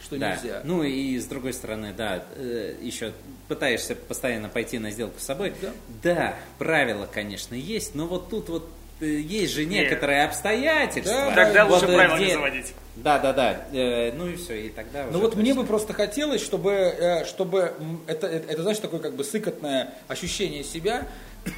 что 0.10 0.18
да. 0.18 0.36
нельзя. 0.36 0.62
Ну 0.64 0.82
и 0.82 1.20
с 1.20 1.26
другой 1.26 1.54
стороны, 1.54 1.94
да, 1.96 2.24
э, 2.36 2.76
еще 2.82 3.14
пытаешься 3.48 3.96
постоянно 3.96 4.50
пойти 4.50 4.80
на 4.80 4.90
сделку 4.90 5.20
с 5.20 5.24
собой. 5.24 5.54
Да, 5.62 5.72
да 6.02 6.40
правила, 6.58 7.08
конечно, 7.12 7.54
есть, 7.54 7.94
но 7.94 8.08
вот 8.08 8.30
тут 8.30 8.50
вот 8.50 8.70
есть 9.00 9.54
же 9.54 9.66
некоторые 9.66 10.22
Нет. 10.22 10.30
обстоятельства. 10.30 11.14
Да, 11.14 11.36
тогда 11.36 11.66
вот, 11.66 11.82
лучше 11.82 11.96
правила 11.96 12.16
где... 12.16 12.26
не 12.26 12.34
заводить. 12.34 12.74
Да, 12.96 13.20
да, 13.20 13.34
да. 13.34 13.66
Э, 13.72 14.12
ну 14.14 14.28
и 14.28 14.36
все, 14.36 14.68
и 14.68 14.70
тогда. 14.70 15.06
Ну 15.10 15.20
вот 15.20 15.36
мне 15.36 15.54
бы 15.54 15.64
просто 15.64 15.94
хотелось, 15.94 16.44
чтобы, 16.44 16.72
э, 16.72 17.26
чтобы 17.26 17.74
это, 18.08 18.28
это, 18.28 18.52
это, 18.52 18.62
знаешь, 18.62 18.80
такое 18.80 19.00
как 19.00 19.14
бы 19.16 19.24
сыкотное 19.24 19.94
ощущение 20.08 20.64
себя. 20.64 21.08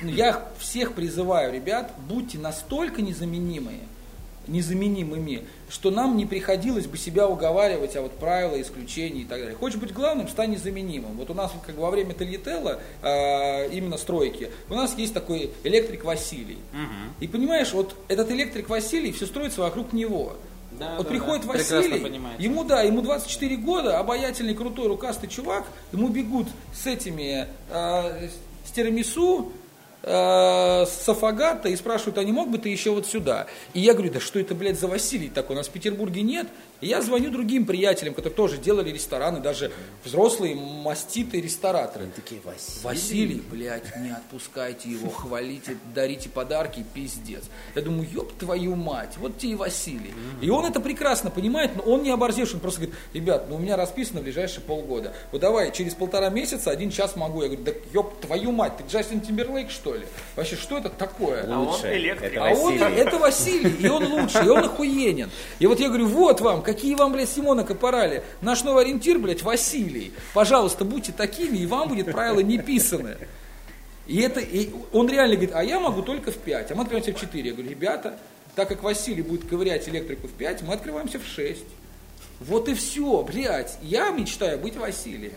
Я 0.03 0.47
всех 0.59 0.93
призываю, 0.93 1.51
ребят, 1.51 1.91
будьте 2.07 2.37
настолько 2.37 3.01
незаменимые, 3.01 3.79
незаменимыми, 4.47 5.45
что 5.71 5.89
нам 5.89 6.17
не 6.17 6.25
приходилось 6.25 6.85
бы 6.85 6.97
себя 6.97 7.27
уговаривать, 7.27 7.95
а 7.95 8.01
вот 8.01 8.11
правила, 8.17 8.61
исключения 8.61 9.21
и 9.21 9.25
так 9.25 9.39
далее. 9.39 9.55
Хочешь 9.55 9.79
быть 9.79 9.93
главным, 9.93 10.27
стань 10.27 10.51
незаменимым. 10.51 11.15
Вот 11.15 11.29
у 11.29 11.33
нас 11.33 11.51
как 11.65 11.77
во 11.77 11.89
время 11.89 12.13
Тольятелла, 12.13 12.79
э, 13.01 13.69
именно 13.71 13.97
стройки, 13.97 14.51
у 14.69 14.75
нас 14.75 14.97
есть 14.97 15.13
такой 15.13 15.51
электрик 15.63 16.03
Василий. 16.03 16.57
Угу. 16.73 17.23
И 17.23 17.27
понимаешь, 17.27 17.71
вот 17.71 17.95
этот 18.09 18.29
электрик 18.31 18.67
Василий, 18.67 19.13
все 19.13 19.25
строится 19.25 19.61
вокруг 19.61 19.93
него. 19.93 20.33
Да, 20.77 20.95
вот 20.97 21.03
да, 21.05 21.09
приходит 21.09 21.45
да. 21.45 21.53
Василий, 21.53 22.21
ему 22.37 22.63
да, 22.65 22.81
ему 22.81 23.01
24 23.01 23.55
года, 23.57 23.99
обаятельный, 23.99 24.55
крутой, 24.55 24.87
рукастый 24.87 25.29
чувак, 25.29 25.65
ему 25.93 26.09
бегут 26.09 26.47
с 26.73 26.85
этими, 26.85 27.47
э, 27.69 28.29
с 28.65 28.71
тирамису, 28.71 29.53
э, 30.03 30.85
Сафагата 30.85 31.69
и 31.69 31.75
спрашивают, 31.75 32.17
а 32.17 32.23
не 32.23 32.31
мог 32.31 32.49
бы 32.49 32.57
ты 32.57 32.69
еще 32.69 32.91
вот 32.91 33.07
сюда? 33.07 33.47
И 33.73 33.79
я 33.79 33.93
говорю, 33.93 34.11
да 34.11 34.19
что 34.19 34.39
это, 34.39 34.55
блядь, 34.55 34.79
за 34.79 34.87
Василий 34.87 35.29
такой, 35.29 35.55
у 35.55 35.57
нас 35.57 35.67
в 35.67 35.71
Петербурге 35.71 36.21
нет. 36.21 36.47
И 36.81 36.87
я 36.87 37.01
звоню 37.01 37.29
другим 37.29 37.65
приятелям, 37.65 38.15
которые 38.15 38.35
тоже 38.35 38.57
делали 38.57 38.91
рестораны, 38.91 39.39
даже 39.39 39.71
взрослые 40.03 40.55
маститые 40.55 41.41
рестораторы. 41.41 42.05
Они 42.05 42.13
такие, 42.13 42.41
Василий? 42.41 42.81
Василий, 42.83 43.43
блядь, 43.51 43.95
не 43.97 44.09
отпускайте 44.09 44.89
его, 44.89 45.09
хвалите, 45.09 45.77
дарите 45.93 46.29
подарки, 46.29 46.83
пиздец. 46.93 47.43
Я 47.75 47.83
думаю, 47.83 48.09
ёб 48.11 48.33
твою 48.33 48.75
мать, 48.75 49.13
вот 49.17 49.37
тебе 49.37 49.51
и 49.51 49.55
Василий. 49.55 50.13
И 50.41 50.49
он 50.49 50.65
это 50.65 50.79
прекрасно 50.79 51.29
понимает, 51.29 51.75
но 51.75 51.83
он 51.83 52.01
не 52.01 52.09
оборзевший, 52.09 52.55
он 52.55 52.61
просто 52.61 52.81
говорит, 52.81 52.99
ребят, 53.13 53.45
ну 53.47 53.57
у 53.57 53.59
меня 53.59 53.75
расписано 53.75 54.21
в 54.21 54.23
ближайшие 54.23 54.61
полгода. 54.61 55.13
Вот 55.31 55.41
давай, 55.41 55.71
через 55.71 55.93
полтора 55.93 56.29
месяца 56.29 56.71
один 56.71 56.89
час 56.89 57.15
могу. 57.15 57.43
Я 57.43 57.49
говорю, 57.49 57.63
да 57.63 57.73
ёб 57.93 58.19
твою 58.21 58.51
мать, 58.51 58.77
ты 58.77 58.83
Джастин 58.89 59.21
Тимберлейк, 59.21 59.69
что 59.69 59.93
ли? 59.93 60.05
Вообще, 60.35 60.55
что 60.55 60.79
это 60.79 60.89
такое? 60.89 61.45
А 61.47 61.59
он 61.59 61.75
электрик. 61.83 62.31
Это 62.31 62.43
а 62.43 62.53
он, 62.53 62.73
это 62.81 63.19
Василий, 63.19 63.75
и 63.79 63.87
он 63.87 64.05
лучший, 64.11 64.45
и 64.45 64.49
он 64.49 64.63
охуенен. 64.63 65.29
И 65.59 65.67
вот 65.67 65.79
я 65.79 65.89
говорю, 65.89 66.07
вот 66.07 66.41
вам, 66.41 66.63
Какие 66.71 66.95
вам, 66.95 67.11
блядь, 67.11 67.29
Симона 67.29 67.65
Капорали? 67.65 68.23
Наш 68.39 68.63
новый 68.63 68.85
ориентир, 68.85 69.19
блядь, 69.19 69.41
Василий. 69.41 70.13
Пожалуйста, 70.33 70.85
будьте 70.85 71.11
такими, 71.11 71.57
и 71.57 71.65
вам 71.65 71.89
будет 71.89 72.09
правило 72.09 72.39
не 72.39 72.59
писаны. 72.59 73.17
И 74.07 74.21
это, 74.21 74.39
и 74.39 74.69
он 74.93 75.09
реально 75.09 75.35
говорит, 75.35 75.53
а 75.53 75.65
я 75.65 75.81
могу 75.81 76.01
только 76.01 76.31
в 76.31 76.37
5, 76.37 76.71
а 76.71 76.75
мы 76.75 76.83
открываемся 76.83 77.11
в 77.11 77.19
4. 77.19 77.49
Я 77.49 77.53
говорю, 77.53 77.69
ребята, 77.69 78.17
так 78.55 78.69
как 78.69 78.83
Василий 78.83 79.21
будет 79.21 79.49
ковырять 79.49 79.89
электрику 79.89 80.29
в 80.29 80.31
5, 80.31 80.61
мы 80.61 80.73
открываемся 80.73 81.19
в 81.19 81.25
6. 81.25 81.61
Вот 82.39 82.69
и 82.69 82.73
все, 82.73 83.21
блядь. 83.21 83.77
Я 83.81 84.11
мечтаю 84.11 84.57
быть 84.57 84.77
Василием. 84.77 85.33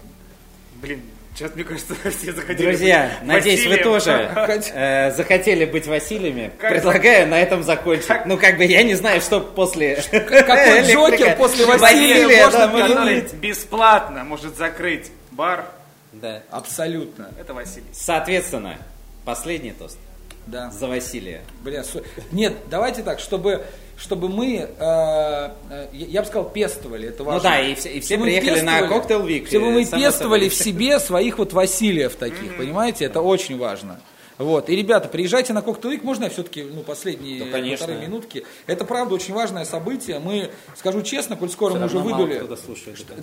Блин, 0.80 1.02
Сейчас, 1.34 1.52
мне 1.56 1.64
кажется, 1.64 1.94
все 2.10 2.32
захотели 2.32 2.68
Друзья, 2.68 3.16
быть 3.18 3.28
надеюсь, 3.28 3.66
Василием. 3.66 3.78
вы 3.78 3.84
тоже 3.84 4.70
э, 4.72 5.10
захотели 5.10 5.64
быть 5.64 5.86
Василиями. 5.86 6.52
Как 6.58 6.70
Предлагаю 6.70 7.26
на 7.26 7.40
этом 7.40 7.64
закончить. 7.64 8.06
Как... 8.06 8.26
Ну, 8.26 8.38
как 8.38 8.56
бы, 8.56 8.64
я 8.64 8.84
не 8.84 8.94
знаю, 8.94 9.20
что 9.20 9.40
после... 9.40 9.96
Какой 10.10 10.82
Джокер 10.82 11.36
после 11.36 11.66
Василия, 11.66 12.44
можно 12.44 12.68
который 12.68 13.20
бесплатно 13.40 14.22
может 14.22 14.56
закрыть 14.56 15.10
бар. 15.32 15.64
Да. 16.12 16.42
Абсолютно. 16.50 17.30
Это 17.40 17.52
Василий. 17.52 17.86
Соответственно, 17.92 18.78
последний 19.24 19.72
тост. 19.72 19.98
Да. 20.46 20.70
За 20.70 20.86
Василия. 20.86 21.40
Бля, 21.62 21.82
нет, 22.30 22.54
давайте 22.70 23.02
так, 23.02 23.18
чтобы 23.18 23.64
чтобы 23.96 24.28
мы, 24.28 24.56
э, 24.56 24.68
э, 24.78 25.86
я 25.92 26.22
бы 26.22 26.26
сказал, 26.26 26.50
пестовали, 26.50 27.08
это 27.08 27.24
важно. 27.24 27.38
Ну 27.38 27.42
да, 27.42 27.60
и 27.60 27.74
все, 27.74 27.90
и 27.90 28.00
все 28.00 28.18
приехали 28.18 28.60
на 28.60 28.86
коктейл 28.88 29.22
Вик. 29.22 29.48
Чтобы 29.48 29.70
мы 29.70 29.84
пестовали 29.84 30.48
в 30.48 30.54
себе 30.54 30.98
своих 31.00 31.38
вот 31.38 31.52
Васильев 31.52 32.16
таких, 32.16 32.52
mm-hmm. 32.52 32.58
понимаете, 32.58 33.04
это 33.04 33.20
очень 33.20 33.58
важно. 33.58 34.00
Вот. 34.38 34.68
И, 34.68 34.76
ребята, 34.76 35.08
приезжайте 35.08 35.52
на 35.52 35.62
Коктейлик, 35.62 36.02
можно 36.02 36.24
я 36.24 36.30
все-таки 36.30 36.62
ну, 36.64 36.82
последние 36.82 37.44
да, 37.44 37.58
полторы 37.58 37.94
минутки? 38.00 38.44
Это, 38.66 38.84
правда, 38.84 39.14
очень 39.14 39.32
важное 39.32 39.64
событие. 39.64 40.18
Мы, 40.18 40.50
скажу 40.76 41.02
честно, 41.02 41.36
коль 41.36 41.50
скоро 41.50 41.70
Все 41.72 41.78
мы 41.78 41.86
уже 41.86 41.98
выдули... 41.98 42.38
Кто 42.40 42.56
слушает. 42.56 42.98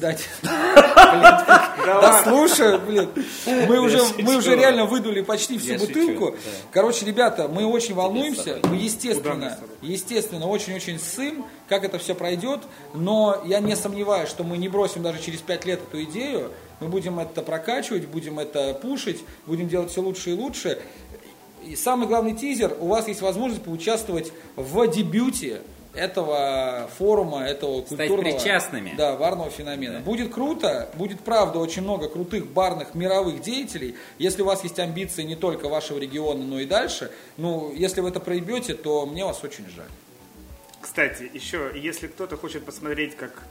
Да, 1.84 2.24
слушаю, 2.24 2.80
блин. 2.80 3.10
Мы 3.46 3.80
уже, 3.80 4.02
мы 4.20 4.38
уже 4.38 4.56
реально 4.56 4.86
выдули 4.86 5.22
почти 5.22 5.58
всю 5.58 5.78
бутылку. 5.78 6.36
Короче, 6.72 7.06
ребята, 7.06 7.48
мы 7.48 7.66
очень 7.66 7.94
волнуемся. 7.94 8.60
Мы, 8.64 8.76
естественно, 8.78 9.58
естественно, 9.82 10.48
очень-очень 10.48 11.00
ссым, 11.00 11.46
как 11.68 11.84
это 11.84 11.98
все 11.98 12.16
пройдет. 12.16 12.62
Но 12.94 13.42
я 13.46 13.60
не 13.60 13.76
сомневаюсь, 13.76 14.30
что 14.30 14.44
мы 14.44 14.58
не 14.58 14.70
бросим 14.70 15.04
даже 15.04 15.22
через 15.22 15.40
пять 15.40 15.66
лет 15.66 15.82
эту 15.82 16.04
идею. 16.04 16.52
Мы 16.82 16.88
будем 16.88 17.20
это 17.20 17.44
прокачивать, 17.44 18.08
будем 18.08 18.40
это 18.40 18.74
пушить, 18.74 19.24
будем 19.46 19.70
делать 19.70 19.92
все 19.92 20.02
лучше 20.02 20.32
и 20.32 20.34
лучше. 20.34 20.82
И 21.64 21.76
самый 21.76 22.08
главный 22.08 22.34
тизер, 22.34 22.76
у 22.80 22.88
вас 22.88 23.08
есть 23.08 23.22
возможность 23.22 23.64
поучаствовать 23.64 24.34
в 24.56 24.88
дебюте 24.88 25.62
этого 25.94 26.90
форума, 26.98 27.44
этого 27.44 27.86
Стать 27.86 28.10
культурного, 28.10 28.36
причастными. 28.36 28.94
Да, 28.98 29.16
барного 29.16 29.52
феномена. 29.52 30.00
Да. 30.00 30.00
Будет 30.00 30.34
круто, 30.34 30.90
будет 30.96 31.20
правда 31.20 31.60
очень 31.60 31.84
много 31.84 32.10
крутых 32.10 32.48
барных 32.48 32.96
мировых 32.96 33.42
деятелей. 33.42 33.96
Если 34.18 34.42
у 34.42 34.46
вас 34.46 34.64
есть 34.64 34.80
амбиции 34.80 35.22
не 35.22 35.36
только 35.36 35.70
вашего 35.70 36.00
региона, 36.00 36.44
но 36.44 36.60
и 36.60 36.66
дальше, 36.66 37.12
ну, 37.38 37.72
если 37.74 38.02
вы 38.02 38.10
это 38.10 38.20
проебете, 38.20 38.74
то 38.74 39.06
мне 39.06 39.24
вас 39.24 39.44
очень 39.44 39.70
жаль. 39.70 39.90
Кстати, 40.80 41.30
еще, 41.32 41.72
если 41.76 42.08
кто-то 42.08 42.38
хочет 42.38 42.66
посмотреть, 42.66 43.16
как 43.16 43.44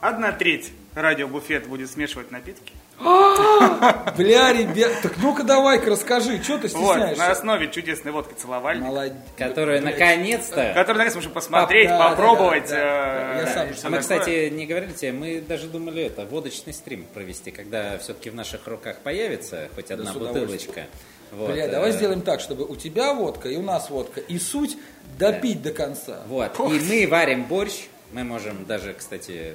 одна 0.00 0.32
треть 0.32 0.72
радиобуфет 0.94 1.66
будет 1.66 1.90
смешивать 1.90 2.30
напитки. 2.30 2.72
Бля, 2.98 4.52
ребят, 4.52 4.92
так 5.02 5.16
ну-ка 5.18 5.44
давай-ка 5.44 5.90
расскажи, 5.90 6.42
что 6.42 6.58
ты 6.58 6.68
стесняешься? 6.68 7.08
Вот, 7.08 7.18
на 7.18 7.30
основе 7.30 7.70
чудесной 7.70 8.10
водки 8.10 8.34
целовальник. 8.34 8.84
Молодец. 8.84 9.16
Которую 9.36 9.82
наконец-то... 9.82 10.72
Которую 10.74 10.96
наконец 10.98 11.14
можем 11.14 11.32
посмотреть, 11.32 11.88
да, 11.88 12.08
попробовать. 12.08 12.68
Да, 12.68 12.76
да, 12.76 13.44
да. 13.44 13.68
Э, 13.68 13.74
сам, 13.74 13.84
а 13.84 13.90
мы, 13.90 13.98
кстати, 14.00 14.48
не 14.48 14.66
говорили 14.66 14.92
тебе, 14.92 15.12
мы 15.12 15.40
даже 15.40 15.68
думали 15.68 16.04
это, 16.04 16.26
водочный 16.26 16.72
стрим 16.72 17.06
провести, 17.14 17.52
когда 17.52 17.98
все-таки 17.98 18.30
в 18.30 18.34
наших 18.34 18.66
руках 18.66 18.96
появится 18.98 19.68
хоть 19.76 19.90
одна 19.92 20.12
бутылочка. 20.12 20.86
Вот. 21.30 21.52
Бля, 21.52 21.68
давай 21.68 21.90
э, 21.90 21.92
сделаем 21.92 22.22
так, 22.22 22.40
чтобы 22.40 22.64
у 22.64 22.74
тебя 22.74 23.14
водка 23.14 23.48
и 23.48 23.56
у 23.56 23.62
нас 23.62 23.90
водка, 23.90 24.20
и 24.20 24.38
суть 24.38 24.76
допить 25.18 25.62
до 25.62 25.72
конца. 25.72 26.22
Вот, 26.26 26.58
и 26.58 26.80
мы 26.80 27.06
варим 27.08 27.44
борщ, 27.44 27.84
мы 28.12 28.24
можем 28.24 28.64
даже, 28.64 28.94
кстати, 28.94 29.54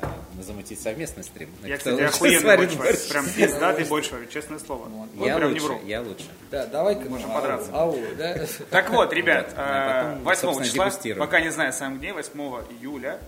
э, 0.00 0.42
замутить 0.42 0.80
совместный 0.80 1.24
стрим. 1.24 1.50
Я, 1.64 1.76
кстати, 1.76 2.00
охуенный 2.00 2.56
борщ. 2.76 3.08
Прям 3.08 3.26
пиздатый 3.28 3.84
больше 3.84 4.12
варю, 4.14 4.26
честное 4.26 4.58
слово. 4.58 4.88
Вот. 4.88 5.26
Я 5.26 5.36
лучше, 5.36 5.52
не 5.54 5.60
вру. 5.60 5.80
я 5.84 6.00
лучше. 6.00 6.24
Да, 6.50 6.66
давай 6.66 6.96
Можем 6.96 7.30
ау, 7.30 7.40
подраться. 7.40 7.70
Ау, 7.72 7.98
да? 8.16 8.46
Так 8.70 8.90
вот, 8.90 9.12
ребят, 9.12 9.52
8 10.24 10.48
э, 10.48 10.64
числа, 10.64 10.90
пока 11.18 11.40
не 11.40 11.50
знаю 11.50 11.72
сам 11.72 11.98
где, 11.98 12.12
8 12.12 12.38
июля. 12.80 13.18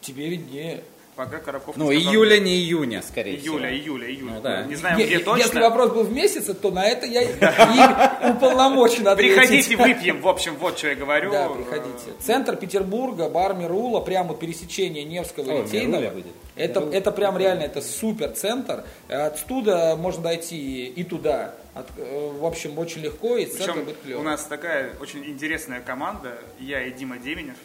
Тебе 0.00 0.28
виднее. 0.28 0.84
Пока 1.16 1.38
Коробков 1.38 1.76
Ну, 1.76 1.90
не 1.90 1.96
сказал- 1.96 2.12
июля, 2.12 2.38
не 2.38 2.54
июня, 2.56 3.02
скорее 3.02 3.36
Июля, 3.36 3.68
всего. 3.68 3.82
июля, 3.96 4.10
июля. 4.10 4.32
Ну, 4.34 4.40
да. 4.42 4.62
Не 4.64 4.74
знаем, 4.76 4.98
Е- 4.98 5.06
где 5.06 5.18
точно. 5.18 5.42
Если 5.42 5.58
вопрос 5.60 5.90
был 5.92 6.02
в 6.04 6.12
месяце, 6.12 6.54
то 6.54 6.70
на 6.70 6.86
это 6.86 7.06
я 7.06 7.22
и 7.22 7.28
уполномочен 8.30 9.06
ответить. 9.08 9.36
Приходите, 9.36 9.76
выпьем. 9.76 10.20
В 10.20 10.28
общем, 10.28 10.56
вот 10.56 10.78
что 10.78 10.88
я 10.88 10.94
говорю. 10.94 11.30
Да, 11.32 11.48
приходите. 11.48 12.12
Центр 12.20 12.56
Петербурга, 12.56 13.28
бар 13.28 13.54
Мирула, 13.54 14.00
прямо 14.00 14.34
пересечение 14.34 15.04
Невского 15.04 15.50
и 15.50 15.62
Литейного. 15.62 16.12
Это, 16.54 16.80
это 16.92 17.10
прям 17.12 17.36
реально, 17.38 17.62
это 17.64 17.80
супер 17.82 18.30
центр. 18.30 18.84
Отсюда 19.08 19.96
можно 19.96 20.22
дойти 20.22 20.86
и 20.86 21.04
туда. 21.04 21.54
От- 21.74 21.90
э, 21.98 22.30
в 22.40 22.44
общем, 22.46 22.78
очень 22.78 23.02
легко, 23.02 23.36
и 23.36 23.44
центр 23.44 23.72
Причем 23.72 23.84
будет 23.84 23.96
клево. 24.02 24.20
у 24.20 24.22
нас 24.22 24.44
такая 24.44 24.92
очень 24.98 25.22
интересная 25.26 25.80
команда. 25.80 26.38
Я 26.58 26.82
и 26.82 26.90
Дима 26.90 27.18
Деменев. 27.18 27.56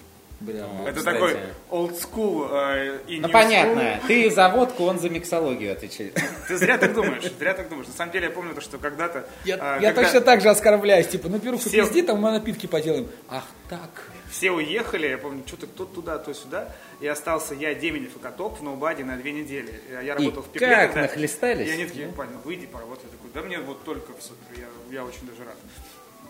Бля, 0.42 0.66
Это 0.88 0.98
кстати. 1.00 1.14
такой 1.20 1.38
old 1.70 2.02
school 2.02 2.50
э, 2.52 3.00
и 3.08 3.20
Ну, 3.20 3.30
понятно. 3.30 4.00
Ты 4.08 4.32
за 4.32 4.50
водку, 4.50 4.86
он 4.86 4.98
за 5.00 5.08
миксологию 5.10 5.72
отвечает. 5.72 6.18
school. 6.18 6.48
Ты 6.48 6.58
зря 6.58 6.78
так 6.80 6.94
думаешь, 6.96 7.24
зря 7.38 7.54
так 7.54 7.70
думаешь. 7.70 7.88
На 7.88 7.94
самом 7.94 8.12
деле 8.12 8.26
я 8.26 8.32
помню 8.32 8.56
то, 8.56 8.62
что 8.62 8.80
когда-то... 8.80 9.28
Я, 9.46 9.56
э, 9.56 9.82
я 9.84 9.94
когда 9.94 10.04
точно 10.04 10.22
так 10.22 10.42
же 10.42 10.50
оскорбляюсь, 10.50 11.08
типа, 11.08 11.30
ну 11.30 11.38
пирушку 11.40 11.70
Все- 11.70 11.82
пизди, 11.84 12.02
там 12.02 12.20
мы 12.20 12.32
напитки 12.32 12.66
поделаем. 12.66 13.08
Ах 13.30 13.46
так. 13.70 13.90
Все 14.32 14.50
уехали, 14.50 15.08
я 15.10 15.18
помню, 15.20 15.44
что-то 15.46 15.68
кто 15.68 15.86
туда, 15.86 16.18
то 16.18 16.34
сюда. 16.34 16.74
И 17.02 17.08
остался 17.08 17.54
я, 17.54 17.76
Деменев 17.76 18.16
и 18.16 18.20
Котоп 18.20 18.60
в 18.60 18.64
ноубаде 18.64 19.04
на 19.04 19.18
две 19.18 19.34
недели. 19.34 19.80
Я- 19.92 20.02
Я 20.02 20.14
И 20.14 20.18
работал 20.18 20.42
в 20.42 20.50
Петле. 20.50 20.70
как 20.70 20.88
тогда. 20.88 21.02
нахлестались, 21.02 21.68
И 21.68 21.72
они 21.72 21.86
такие, 21.86 22.08
парень, 22.08 22.32
ну 22.32 22.40
выйди, 22.44 22.66
поработай. 22.66 23.06
Я 23.06 23.12
такой, 23.12 23.30
да 23.34 23.42
мне 23.48 23.60
вот 23.60 23.84
только 23.84 24.12
все. 24.18 24.32
Я, 24.58 24.66
я 25.02 25.06
очень 25.06 25.28
даже 25.28 25.44
рад. 25.46 25.56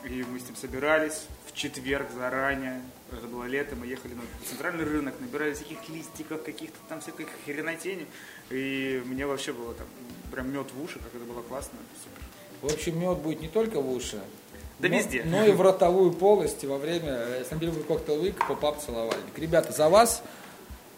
И 0.03 0.25
мы 0.29 0.39
с 0.39 0.45
ним 0.47 0.55
собирались 0.55 1.27
в 1.45 1.53
четверг 1.55 2.07
заранее. 2.17 2.81
Это 3.11 3.27
было 3.27 3.43
лето, 3.43 3.75
мы 3.75 3.87
ехали 3.87 4.13
на 4.13 4.21
центральный 4.47 4.85
рынок, 4.85 5.13
набирали 5.19 5.53
всяких 5.53 5.77
листиков, 5.89 6.43
каких-то 6.43 6.77
там 6.87 7.01
всякой 7.01 7.27
хренотени. 7.45 8.07
И 8.49 9.01
мне 9.05 9.25
вообще 9.27 9.51
было 9.53 9.73
там 9.73 9.87
прям 10.31 10.51
мед 10.51 10.67
в 10.73 10.81
уши, 10.81 10.99
как 10.99 11.13
это 11.13 11.25
было 11.25 11.41
классно. 11.41 11.77
Супер. 12.03 12.23
В 12.61 12.73
общем, 12.73 12.99
мед 12.99 13.17
будет 13.17 13.41
не 13.41 13.49
только 13.49 13.81
в 13.81 13.91
уши, 13.91 14.21
Да 14.79 14.87
но, 14.87 14.95
везде. 14.97 15.23
но 15.25 15.45
и 15.45 15.51
в 15.51 15.59
ротовую 15.61 16.11
полость 16.13 16.63
во 16.63 16.77
время 16.77 17.09
э, 17.09 17.43
Санкт-Петербург 17.49 17.87
коктейл 17.87 18.23
Week 18.23 18.47
поп-ап 18.47 18.79
целовальник. 18.81 19.37
Ребята, 19.37 19.73
за 19.73 19.89
вас 19.89 20.23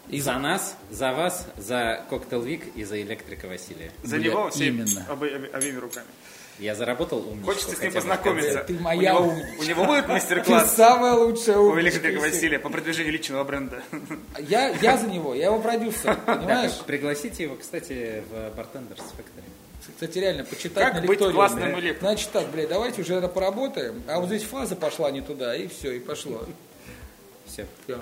И 0.08 0.20
за 0.20 0.38
нас, 0.38 0.76
за 0.90 1.12
вас, 1.12 1.46
за 1.56 2.04
Коктейл 2.10 2.42
Вик 2.42 2.64
и 2.76 2.84
за 2.84 3.00
Электрика 3.00 3.46
Василия. 3.46 3.90
За 4.02 4.16
Бля, 4.16 4.24
него 4.30 4.50
все 4.50 4.66
именно. 4.68 5.06
обеими 5.10 5.78
руками. 5.78 6.06
Я 6.58 6.76
заработал 6.76 7.18
умничку. 7.28 7.46
Хочется 7.50 7.74
с 7.74 7.80
ним 7.80 7.92
познакомиться. 7.92 8.62
Ты 8.64 8.74
моя 8.78 9.18
у, 9.18 9.24
него, 9.24 9.32
умничка. 9.32 9.60
у 9.60 9.64
него 9.64 9.84
будет 9.86 10.06
ты 10.06 10.12
мастер-класс 10.12 10.76
самая 10.76 11.14
лучшая 11.14 11.58
у 11.58 11.70
умничка 11.70 11.80
электрика 11.98 12.08
из 12.16 12.20
всех. 12.22 12.32
Василия 12.34 12.58
по 12.60 12.68
продвижению 12.68 13.12
личного 13.12 13.42
бренда. 13.44 13.82
Я, 14.38 14.68
я 14.68 14.96
за 14.96 15.08
него, 15.08 15.34
я 15.34 15.46
его 15.46 15.58
продюсер, 15.58 16.16
Да, 16.26 16.36
понимаешь? 16.36 16.78
пригласите 16.86 17.42
его, 17.42 17.56
кстати, 17.56 18.22
в 18.30 18.34
Bartenders 18.56 18.98
Factory. 18.98 19.42
Кстати, 19.94 20.18
реально, 20.18 20.44
почитать 20.44 20.84
Как 20.84 20.94
на 20.94 21.02
быть 21.02 21.18
классным 21.18 21.74
электриком? 21.80 22.00
Значит 22.00 22.30
так, 22.30 22.48
блядь, 22.50 22.68
давайте 22.68 23.02
уже 23.02 23.14
это 23.14 23.28
поработаем. 23.28 24.02
А 24.06 24.20
вот 24.20 24.28
здесь 24.28 24.44
фаза 24.44 24.76
пошла 24.76 25.10
не 25.10 25.22
туда, 25.22 25.56
и 25.56 25.66
все, 25.66 25.90
и 25.92 25.98
пошло. 25.98 26.44
Все. 27.46 27.66
Всё. 27.84 27.98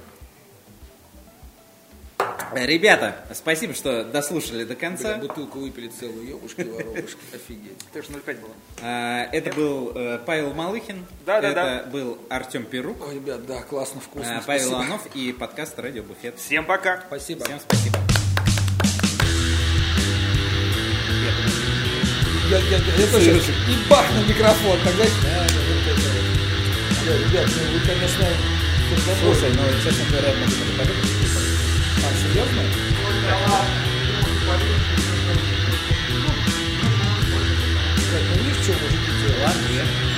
Ребята, 2.54 3.16
спасибо, 3.34 3.74
что 3.74 4.04
дослушали 4.04 4.64
до 4.64 4.74
Бля, 4.74 4.88
конца. 4.88 5.16
бутылку 5.16 5.58
выпили 5.60 5.88
целую, 5.88 6.26
ёбушки, 6.28 6.62
воробушки, 6.62 7.18
офигеть. 7.34 7.78
Так 7.92 8.04
что 8.04 8.12
0,5 8.14 8.40
было. 8.40 8.50
А, 8.82 9.24
Это 9.32 9.52
был 9.54 9.92
э, 9.94 10.18
Павел 10.26 10.52
Малыхин. 10.52 11.04
Да-да-да. 11.24 11.78
Это 11.80 11.88
был 11.88 12.18
Артем 12.28 12.64
Перук. 12.64 13.06
Ой, 13.08 13.14
ребят, 13.16 13.46
да, 13.46 13.62
классно, 13.62 14.00
вкусно. 14.00 14.38
а, 14.38 14.42
Павел 14.46 14.68
спасибо. 14.68 14.76
Иванов 14.84 15.06
и 15.14 15.32
подкаст 15.32 15.78
Радио 15.78 16.02
Буфет. 16.02 16.38
Всем 16.38 16.64
пока. 16.64 17.02
Спасибо. 17.06 17.44
Всем 17.44 17.58
спасибо. 17.60 17.98
Я, 22.50 22.58
я, 22.58 22.76
я 22.78 23.06
тоже 23.10 23.30
и 23.30 23.88
бах 23.88 24.04
на 24.12 24.28
микрофон, 24.28 24.78
тогда... 24.84 25.04
Да, 25.04 25.10
да, 25.22 25.44
это. 25.46 26.02
Бля, 27.04 27.18
ребят, 27.18 27.50
ну 27.56 27.72
вы, 27.78 27.86
конечно... 27.86 28.26
Слушай, 29.22 29.50
ну, 29.56 29.62
честно 29.82 30.04
говоря, 30.10 30.28
я 30.28 30.34
могу 30.34 30.52
это 30.52 30.78
подумать. 30.78 31.11
Серьезно? 32.32 32.62
Блядь, 38.10 38.24
ну 38.28 38.42
видишь, 38.42 38.62
что 38.62 38.72
мужики 38.72 39.12
делают? 39.20 39.42
Ладно, 39.42 39.68
я- 39.74 40.11